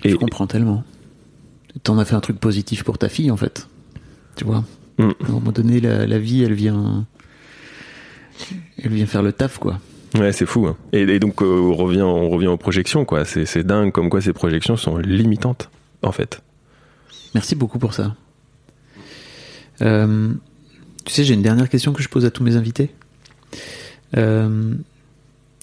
Je 0.04 0.14
comprends 0.16 0.46
tellement. 0.46 0.84
T'en 1.82 1.98
as 1.98 2.04
fait 2.04 2.14
un 2.14 2.20
truc 2.20 2.38
positif 2.38 2.82
pour 2.82 2.98
ta 2.98 3.08
fille 3.08 3.30
en 3.30 3.36
fait. 3.36 3.68
Tu 4.34 4.44
vois. 4.44 4.64
Mm. 4.98 5.04
À 5.04 5.28
un 5.28 5.32
moment 5.32 5.52
donné, 5.52 5.80
la, 5.80 6.06
la 6.06 6.18
vie, 6.18 6.42
elle 6.42 6.54
vient, 6.54 7.06
elle 8.82 8.92
vient 8.92 9.06
faire 9.06 9.22
le 9.22 9.32
taf 9.32 9.58
quoi. 9.58 9.78
Ouais, 10.18 10.32
c'est 10.32 10.46
fou. 10.46 10.66
hein. 10.66 10.76
Et, 10.92 11.02
et 11.02 11.18
donc 11.18 11.42
euh, 11.42 11.46
on 11.46 11.74
revient 11.74 12.02
on 12.02 12.28
revient 12.30 12.46
aux 12.48 12.56
projections 12.56 13.04
quoi. 13.04 13.24
C'est 13.24 13.64
dingue 13.64 13.92
comme 13.92 14.08
quoi 14.10 14.20
ces 14.20 14.32
projections 14.32 14.76
sont 14.76 14.96
limitantes 14.98 15.70
en 16.02 16.12
fait. 16.12 16.42
Merci 17.34 17.54
beaucoup 17.54 17.78
pour 17.78 17.92
ça. 17.94 18.14
Euh, 19.82 20.32
tu 21.04 21.12
sais, 21.12 21.24
j'ai 21.24 21.34
une 21.34 21.42
dernière 21.42 21.68
question 21.68 21.92
que 21.92 22.02
je 22.02 22.08
pose 22.08 22.24
à 22.24 22.30
tous 22.30 22.42
mes 22.42 22.56
invités. 22.56 22.90
Euh, 24.16 24.74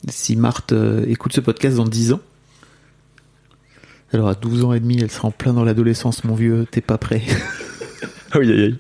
si 0.08 0.36
Marthe 0.36 0.74
euh, 0.74 1.04
écoute 1.08 1.34
ce 1.34 1.42
podcast 1.42 1.78
dans 1.78 1.86
10 1.86 2.14
ans, 2.14 2.20
alors 4.12 4.28
à 4.28 4.36
12 4.36 4.66
ans 4.66 4.74
et 4.74 4.80
demi, 4.80 5.00
elle 5.02 5.10
sera 5.10 5.30
en 5.30 5.32
plein 5.32 5.54
dans 5.54 5.64
l'adolescence, 5.64 6.24
mon 6.26 6.36
vieux, 6.36 6.68
t'es 6.70 6.82
pas 6.82 6.98
prêt. 6.98 7.24
Aïe 8.34 8.52
aïe 8.52 8.64
aïe. 8.64 8.78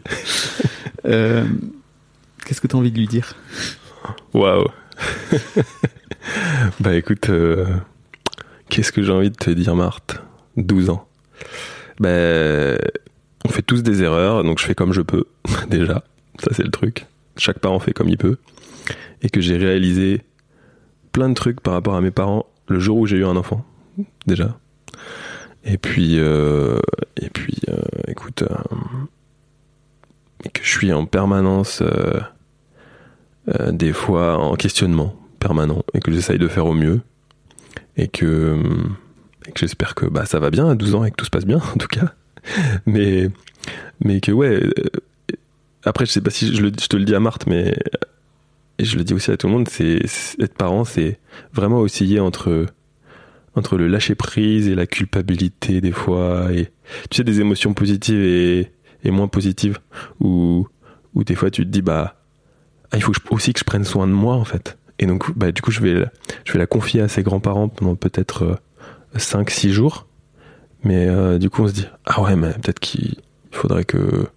Qu'est-ce 2.45 2.59
que 2.59 2.67
t'as 2.67 2.77
envie 2.77 2.91
de 2.91 2.97
lui 2.97 3.07
dire? 3.07 3.35
Waouh. 4.33 4.65
bah 6.79 6.95
écoute, 6.95 7.29
euh, 7.29 7.65
qu'est-ce 8.69 8.91
que 8.91 9.03
j'ai 9.03 9.11
envie 9.11 9.31
de 9.31 9.35
te 9.35 9.49
dire, 9.49 9.75
Marthe? 9.75 10.21
12 10.57 10.89
ans. 10.89 11.07
Ben, 11.99 12.77
on 13.45 13.49
fait 13.49 13.61
tous 13.61 13.83
des 13.83 14.03
erreurs, 14.03 14.43
donc 14.43 14.59
je 14.59 14.65
fais 14.65 14.75
comme 14.75 14.93
je 14.93 15.01
peux, 15.01 15.25
déjà. 15.69 16.03
Ça, 16.39 16.51
c'est 16.51 16.63
le 16.63 16.71
truc. 16.71 17.07
Chaque 17.37 17.59
parent 17.59 17.79
fait 17.79 17.93
comme 17.93 18.09
il 18.09 18.17
peut. 18.17 18.37
Et 19.21 19.29
que 19.29 19.41
j'ai 19.41 19.57
réalisé 19.57 20.21
plein 21.11 21.29
de 21.29 21.33
trucs 21.33 21.61
par 21.61 21.73
rapport 21.73 21.95
à 21.95 22.01
mes 22.01 22.11
parents 22.11 22.45
le 22.67 22.79
jour 22.79 22.97
où 22.97 23.05
j'ai 23.05 23.17
eu 23.17 23.25
un 23.25 23.35
enfant, 23.35 23.65
déjà. 24.25 24.57
Et 25.63 25.77
puis, 25.77 26.19
euh, 26.19 26.79
et 27.17 27.29
puis, 27.29 27.57
euh, 27.69 27.81
écoute, 28.07 28.43
euh, 28.43 28.55
que 30.53 30.63
je 30.63 30.69
suis 30.69 30.91
en 30.91 31.05
permanence, 31.05 31.81
euh, 33.49 33.71
des 33.71 33.93
fois 33.93 34.37
en 34.37 34.55
questionnement 34.55 35.15
permanent, 35.39 35.83
et 35.93 35.99
que 35.99 36.11
j'essaye 36.11 36.39
de 36.39 36.47
faire 36.47 36.65
au 36.65 36.73
mieux, 36.73 37.01
et 37.97 38.07
que, 38.07 38.57
et 39.47 39.51
que 39.51 39.59
j'espère 39.59 39.95
que 39.95 40.05
bah, 40.05 40.25
ça 40.25 40.39
va 40.39 40.49
bien 40.49 40.69
à 40.69 40.75
12 40.75 40.95
ans 40.95 41.03
et 41.03 41.11
que 41.11 41.15
tout 41.17 41.25
se 41.25 41.29
passe 41.29 41.45
bien, 41.45 41.57
en 41.75 41.77
tout 41.77 41.87
cas. 41.87 42.13
Mais, 42.85 43.29
mais 44.03 44.19
que 44.21 44.31
ouais. 44.31 44.61
euh, 44.63 44.71
après, 45.85 46.05
je 46.05 46.11
sais 46.11 46.21
pas 46.21 46.29
si 46.31 46.53
je, 46.55 46.61
le, 46.61 46.71
je 46.79 46.87
te 46.87 46.95
le 46.97 47.03
dis 47.05 47.15
à 47.15 47.19
Marthe, 47.19 47.45
mais 47.47 47.77
et 48.79 48.85
je 48.85 48.97
le 48.97 49.03
dis 49.03 49.13
aussi 49.13 49.31
à 49.31 49.37
tout 49.37 49.47
le 49.47 49.53
monde, 49.53 49.67
c'est- 49.69 50.01
être 50.39 50.53
parent, 50.55 50.83
c'est 50.83 51.19
vraiment 51.53 51.79
osciller 51.79 52.19
entre 52.19 52.65
entre 53.55 53.77
le 53.77 53.87
lâcher 53.87 54.15
prise 54.15 54.67
et 54.67 54.73
la 54.73 54.87
culpabilité 54.87 55.79
des 55.79 55.91
fois, 55.91 56.51
et 56.51 56.71
tu 57.11 57.17
sais 57.17 57.23
des 57.23 57.39
émotions 57.39 57.75
positives 57.75 58.19
et, 58.19 58.71
et 59.03 59.11
moins 59.11 59.27
positives, 59.27 59.77
où 60.19 60.67
où 61.13 61.23
des 61.23 61.35
fois 61.35 61.51
tu 61.51 61.63
te 61.63 61.69
dis 61.69 61.83
bah 61.83 62.15
ah, 62.93 62.97
il 62.97 63.01
faut 63.03 63.13
aussi 63.31 63.53
que 63.53 63.59
je 63.59 63.65
prenne 63.65 63.83
soin 63.83 64.07
de 64.07 64.13
moi 64.13 64.35
en 64.35 64.45
fait. 64.45 64.77
Et 64.99 65.05
donc 65.05 65.35
bah 65.35 65.51
du 65.51 65.61
coup 65.61 65.71
je 65.71 65.81
vais 65.81 66.05
je 66.45 66.53
vais 66.53 66.59
la 66.59 66.67
confier 66.67 67.01
à 67.01 67.07
ses 67.07 67.23
grands-parents 67.23 67.67
pendant 67.67 67.95
peut-être 67.95 68.59
5-6 69.17 69.71
jours. 69.71 70.07
Mais 70.83 71.07
euh, 71.07 71.37
du 71.39 71.49
coup, 71.49 71.63
on 71.63 71.67
se 71.67 71.73
dit 71.73 71.87
ah 72.05 72.21
ouais, 72.21 72.35
mais 72.35 72.51
peut-être 72.53 72.79
qu'il 72.79 73.15
faudrait 73.51 73.85
que 73.85 74.27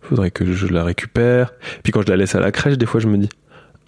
faudrait 0.00 0.30
que 0.30 0.52
je 0.52 0.66
la 0.68 0.84
récupère. 0.84 1.52
Puis 1.82 1.92
quand 1.92 2.02
je 2.02 2.08
la 2.08 2.16
laisse 2.16 2.34
à 2.34 2.40
la 2.40 2.52
crèche, 2.52 2.78
des 2.78 2.86
fois, 2.86 3.00
je 3.00 3.08
me 3.08 3.18
dis 3.18 3.28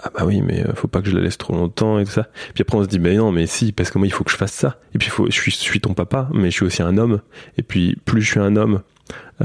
ah 0.03 0.11
bah 0.15 0.25
oui, 0.25 0.43
mais 0.43 0.65
euh, 0.65 0.75
faut 0.75 0.89
pas 0.89 1.01
que 1.01 1.09
je 1.09 1.17
la 1.17 1.23
laisse 1.23 1.39
trop 1.39 1.55
longtemps 1.55 1.99
et 1.99 2.05
tout 2.05 2.11
ça. 2.11 2.29
Puis 2.55 2.63
après, 2.63 2.77
on 2.77 2.83
se 2.83 2.89
dit 2.89 2.99
mais 2.99 3.17
non, 3.17 3.33
mais 3.33 3.47
si, 3.47 3.73
parce 3.73 3.91
que 3.91 3.99
moi, 3.99 4.07
il 4.07 4.13
faut 4.13 4.25
que 4.25 4.31
je 4.31 4.37
fasse 4.37 4.53
ça. 4.53 4.79
Et 4.95 4.99
puis, 4.99 5.11
je 5.31 5.51
suis 5.51 5.81
ton 5.81 5.95
papa, 5.95 6.29
mais 6.33 6.51
je 6.51 6.57
suis 6.57 6.65
aussi 6.65 6.83
un 6.83 6.99
homme. 6.99 7.21
Et 7.57 7.63
puis, 7.63 7.97
plus 8.05 8.23
je 8.23 8.31
suis 8.31 8.41
un 8.41 8.57
homme, 8.57 8.83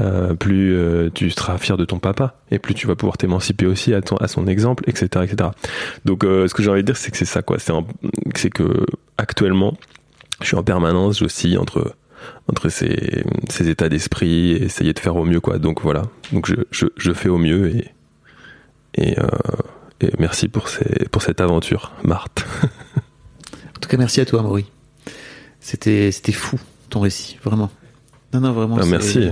euh, 0.00 0.34
plus 0.34 0.74
euh, 0.74 1.08
tu 1.14 1.30
seras 1.30 1.56
fier 1.58 1.76
de 1.76 1.84
ton 1.84 1.98
papa 1.98 2.36
et 2.50 2.58
plus 2.58 2.74
tu 2.74 2.86
vas 2.86 2.96
pouvoir 2.96 3.16
t'émanciper 3.16 3.66
aussi 3.66 3.94
à, 3.94 4.02
ton, 4.02 4.16
à 4.16 4.26
son 4.28 4.46
exemple, 4.46 4.84
etc., 4.88 5.06
etc. 5.24 5.50
Donc, 6.04 6.24
euh, 6.24 6.48
ce 6.48 6.54
que 6.54 6.62
j'ai 6.62 6.70
envie 6.70 6.82
de 6.82 6.86
dire, 6.86 6.96
c'est 6.96 7.10
que 7.10 7.16
c'est 7.16 7.24
ça, 7.24 7.42
quoi. 7.42 7.58
C'est 7.58 7.72
un- 7.72 7.86
c'est 8.34 8.50
que 8.50 8.86
actuellement, 9.18 9.76
je 10.40 10.46
suis 10.48 10.56
en 10.56 10.62
permanence, 10.64 11.18
j'oscille 11.20 11.58
entre 11.58 11.94
entre 12.48 12.70
ces, 12.70 13.22
ces 13.50 13.68
états 13.68 13.88
d'esprit 13.90 14.52
et 14.52 14.64
essayer 14.64 14.94
de 14.94 14.98
faire 14.98 15.14
au 15.16 15.24
mieux 15.26 15.40
quoi 15.40 15.58
donc 15.58 15.82
voilà 15.82 16.04
donc 16.32 16.48
je, 16.48 16.54
je, 16.70 16.86
je 16.96 17.12
fais 17.12 17.28
au 17.28 17.36
mieux 17.36 17.68
et 17.76 17.90
et, 18.96 19.14
et 20.00 20.10
merci 20.18 20.48
pour 20.48 20.68
ces 20.68 21.06
pour 21.10 21.20
cette 21.20 21.42
aventure 21.42 21.92
Marthe 22.02 22.46
En 23.76 23.80
tout 23.80 23.88
cas, 23.90 23.96
merci 23.98 24.22
à 24.22 24.24
toi, 24.24 24.40
Maury. 24.40 24.64
C'était, 25.60 26.10
c'était 26.12 26.32
fou 26.32 26.58
ton 26.88 27.00
récit, 27.00 27.38
vraiment. 27.44 27.70
Non, 28.32 28.40
non, 28.40 28.52
vraiment. 28.52 28.78
Ah, 28.80 28.86
merci. 28.86 29.28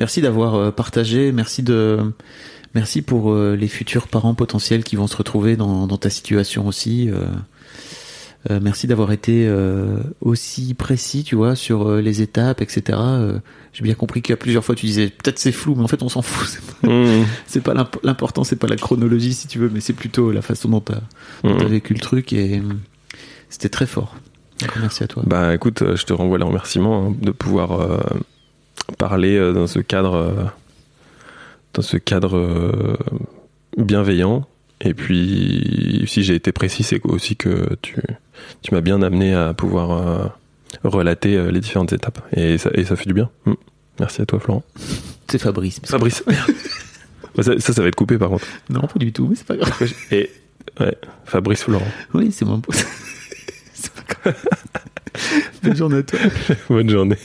Merci 0.00 0.20
d'avoir 0.20 0.54
euh, 0.54 0.70
partagé. 0.70 1.32
Merci 1.32 1.62
de, 1.62 1.98
merci 2.74 3.02
pour 3.02 3.32
euh, 3.32 3.56
les 3.56 3.68
futurs 3.68 4.08
parents 4.08 4.34
potentiels 4.34 4.84
qui 4.84 4.96
vont 4.96 5.06
se 5.06 5.16
retrouver 5.16 5.56
dans, 5.56 5.86
dans 5.86 5.98
ta 5.98 6.10
situation 6.10 6.66
aussi. 6.66 7.10
euh. 7.10 7.26
Merci 8.60 8.88
d'avoir 8.88 9.12
été 9.12 9.46
euh, 9.46 9.98
aussi 10.20 10.74
précis, 10.74 11.22
tu 11.22 11.36
vois, 11.36 11.54
sur 11.54 11.88
euh, 11.88 12.00
les 12.00 12.22
étapes, 12.22 12.60
etc. 12.60 12.98
J'ai 13.72 13.84
bien 13.84 13.94
compris 13.94 14.20
qu'à 14.20 14.36
plusieurs 14.36 14.64
fois 14.64 14.74
tu 14.74 14.84
disais 14.84 15.10
peut-être 15.10 15.38
c'est 15.38 15.52
flou, 15.52 15.76
mais 15.76 15.84
en 15.84 15.88
fait 15.88 16.02
on 16.02 16.08
s'en 16.08 16.22
fout. 16.22 16.48
C'est 17.46 17.62
pas, 17.62 17.72
Mmh, 17.74 17.84
pas 17.84 18.00
l'important, 18.02 18.42
c'est 18.42 18.56
pas 18.56 18.66
la 18.66 18.74
chronologie 18.76 19.32
si 19.32 19.46
tu 19.46 19.60
veux, 19.60 19.70
mais 19.72 19.78
c'est 19.80 19.92
plutôt 19.92 20.32
la 20.32 20.42
façon 20.42 20.68
dont 20.68 20.80
t'as 20.80 21.00
mmh. 21.44 21.64
vécu 21.66 21.94
le 21.94 22.00
truc 22.00 22.32
et 22.32 22.60
c'était 23.48 23.68
très 23.68 23.86
fort. 23.86 24.16
Merci 24.80 25.04
à 25.04 25.06
toi. 25.06 25.22
bah 25.26 25.54
écoute 25.54 25.84
je 25.94 26.04
te 26.04 26.12
renvoie 26.12 26.38
les 26.38 26.44
remerciements 26.44 27.06
hein, 27.10 27.14
de 27.22 27.30
pouvoir 27.30 28.02
parler 28.98 29.36
euh, 29.36 29.52
dans 29.52 29.66
ce 29.66 29.78
cadre 29.78 30.14
euh, 30.14 30.44
dans 31.74 31.82
ce 31.82 31.96
cadre 31.96 32.36
euh, 32.36 32.96
bienveillant 33.76 34.46
et 34.80 34.94
puis 34.94 36.04
si 36.06 36.22
j'ai 36.22 36.34
été 36.34 36.52
précis 36.52 36.82
c'est 36.82 37.00
aussi 37.04 37.36
que 37.36 37.76
tu 37.82 38.00
tu 38.62 38.74
m'as 38.74 38.80
bien 38.80 39.02
amené 39.02 39.34
à 39.34 39.54
pouvoir 39.54 40.32
relater 40.82 41.50
les 41.52 41.60
différentes 41.60 41.92
étapes 41.92 42.20
et 42.36 42.58
ça, 42.58 42.70
et 42.74 42.84
ça 42.84 42.96
fait 42.96 43.06
du 43.06 43.14
bien 43.14 43.30
Mmh. 43.46 43.52
merci 44.00 44.22
à 44.22 44.26
toi 44.26 44.40
Florent 44.40 44.64
C'est 45.30 45.38
Fabrice. 45.38 45.80
Fabrice 45.84 46.24
Bah, 47.34 47.42
ça, 47.42 47.58
ça, 47.58 47.72
ça 47.72 47.80
va 47.82 47.88
être 47.88 47.94
coupé 47.96 48.18
par 48.18 48.28
contre. 48.28 48.44
Non, 48.68 48.82
pas 48.82 48.98
du 48.98 49.12
tout, 49.12 49.26
mais 49.28 49.36
c'est 49.36 49.46
pas 49.46 49.56
grave. 49.56 49.72
Et 50.10 50.30
ouais, 50.80 50.96
Fabrice 51.24 51.62
Florent. 51.62 51.86
Oui, 52.12 52.30
c'est 52.30 52.44
mon 52.44 52.60
c'est 53.72 53.92
pas 53.92 54.02
grave. 54.30 54.44
Bonne 55.62 55.76
journée 55.76 55.96
à 55.98 56.02
toi. 56.02 56.18
Bonne 56.68 56.90
journée. 56.90 57.16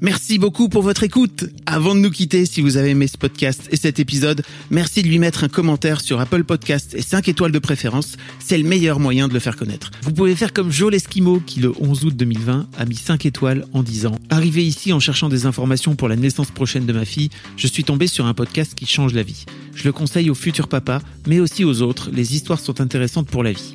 Merci 0.00 0.38
beaucoup 0.38 0.68
pour 0.68 0.82
votre 0.82 1.02
écoute. 1.02 1.46
Avant 1.66 1.92
de 1.96 2.00
nous 2.00 2.12
quitter, 2.12 2.46
si 2.46 2.60
vous 2.60 2.76
avez 2.76 2.90
aimé 2.90 3.08
ce 3.08 3.18
podcast 3.18 3.68
et 3.72 3.76
cet 3.76 3.98
épisode, 3.98 4.44
merci 4.70 5.02
de 5.02 5.08
lui 5.08 5.18
mettre 5.18 5.42
un 5.42 5.48
commentaire 5.48 6.00
sur 6.00 6.20
Apple 6.20 6.44
Podcast 6.44 6.94
et 6.94 7.02
5 7.02 7.28
étoiles 7.28 7.50
de 7.50 7.58
préférence. 7.58 8.16
C'est 8.38 8.58
le 8.58 8.62
meilleur 8.62 9.00
moyen 9.00 9.26
de 9.26 9.34
le 9.34 9.40
faire 9.40 9.56
connaître. 9.56 9.90
Vous 10.02 10.12
pouvez 10.12 10.36
faire 10.36 10.52
comme 10.52 10.70
Joel 10.70 10.94
Esquimau 10.94 11.40
qui, 11.44 11.58
le 11.58 11.72
11 11.80 12.04
août 12.04 12.14
2020, 12.14 12.68
a 12.78 12.84
mis 12.84 12.94
5 12.94 13.26
étoiles 13.26 13.66
en 13.72 13.82
disant 13.82 14.14
Arrivé 14.30 14.64
ici 14.64 14.92
en 14.92 15.00
cherchant 15.00 15.28
des 15.28 15.46
informations 15.46 15.96
pour 15.96 16.08
la 16.08 16.14
naissance 16.14 16.52
prochaine 16.52 16.86
de 16.86 16.92
ma 16.92 17.04
fille, 17.04 17.30
je 17.56 17.66
suis 17.66 17.82
tombé 17.82 18.06
sur 18.06 18.26
un 18.26 18.34
podcast 18.34 18.74
qui 18.76 18.86
change 18.86 19.14
la 19.14 19.24
vie. 19.24 19.46
Je 19.74 19.82
le 19.82 19.90
conseille 19.90 20.30
aux 20.30 20.36
futurs 20.36 20.68
papas, 20.68 21.00
mais 21.26 21.40
aussi 21.40 21.64
aux 21.64 21.82
autres. 21.82 22.10
Les 22.12 22.36
histoires 22.36 22.60
sont 22.60 22.80
intéressantes 22.80 23.28
pour 23.28 23.42
la 23.42 23.50
vie. 23.50 23.74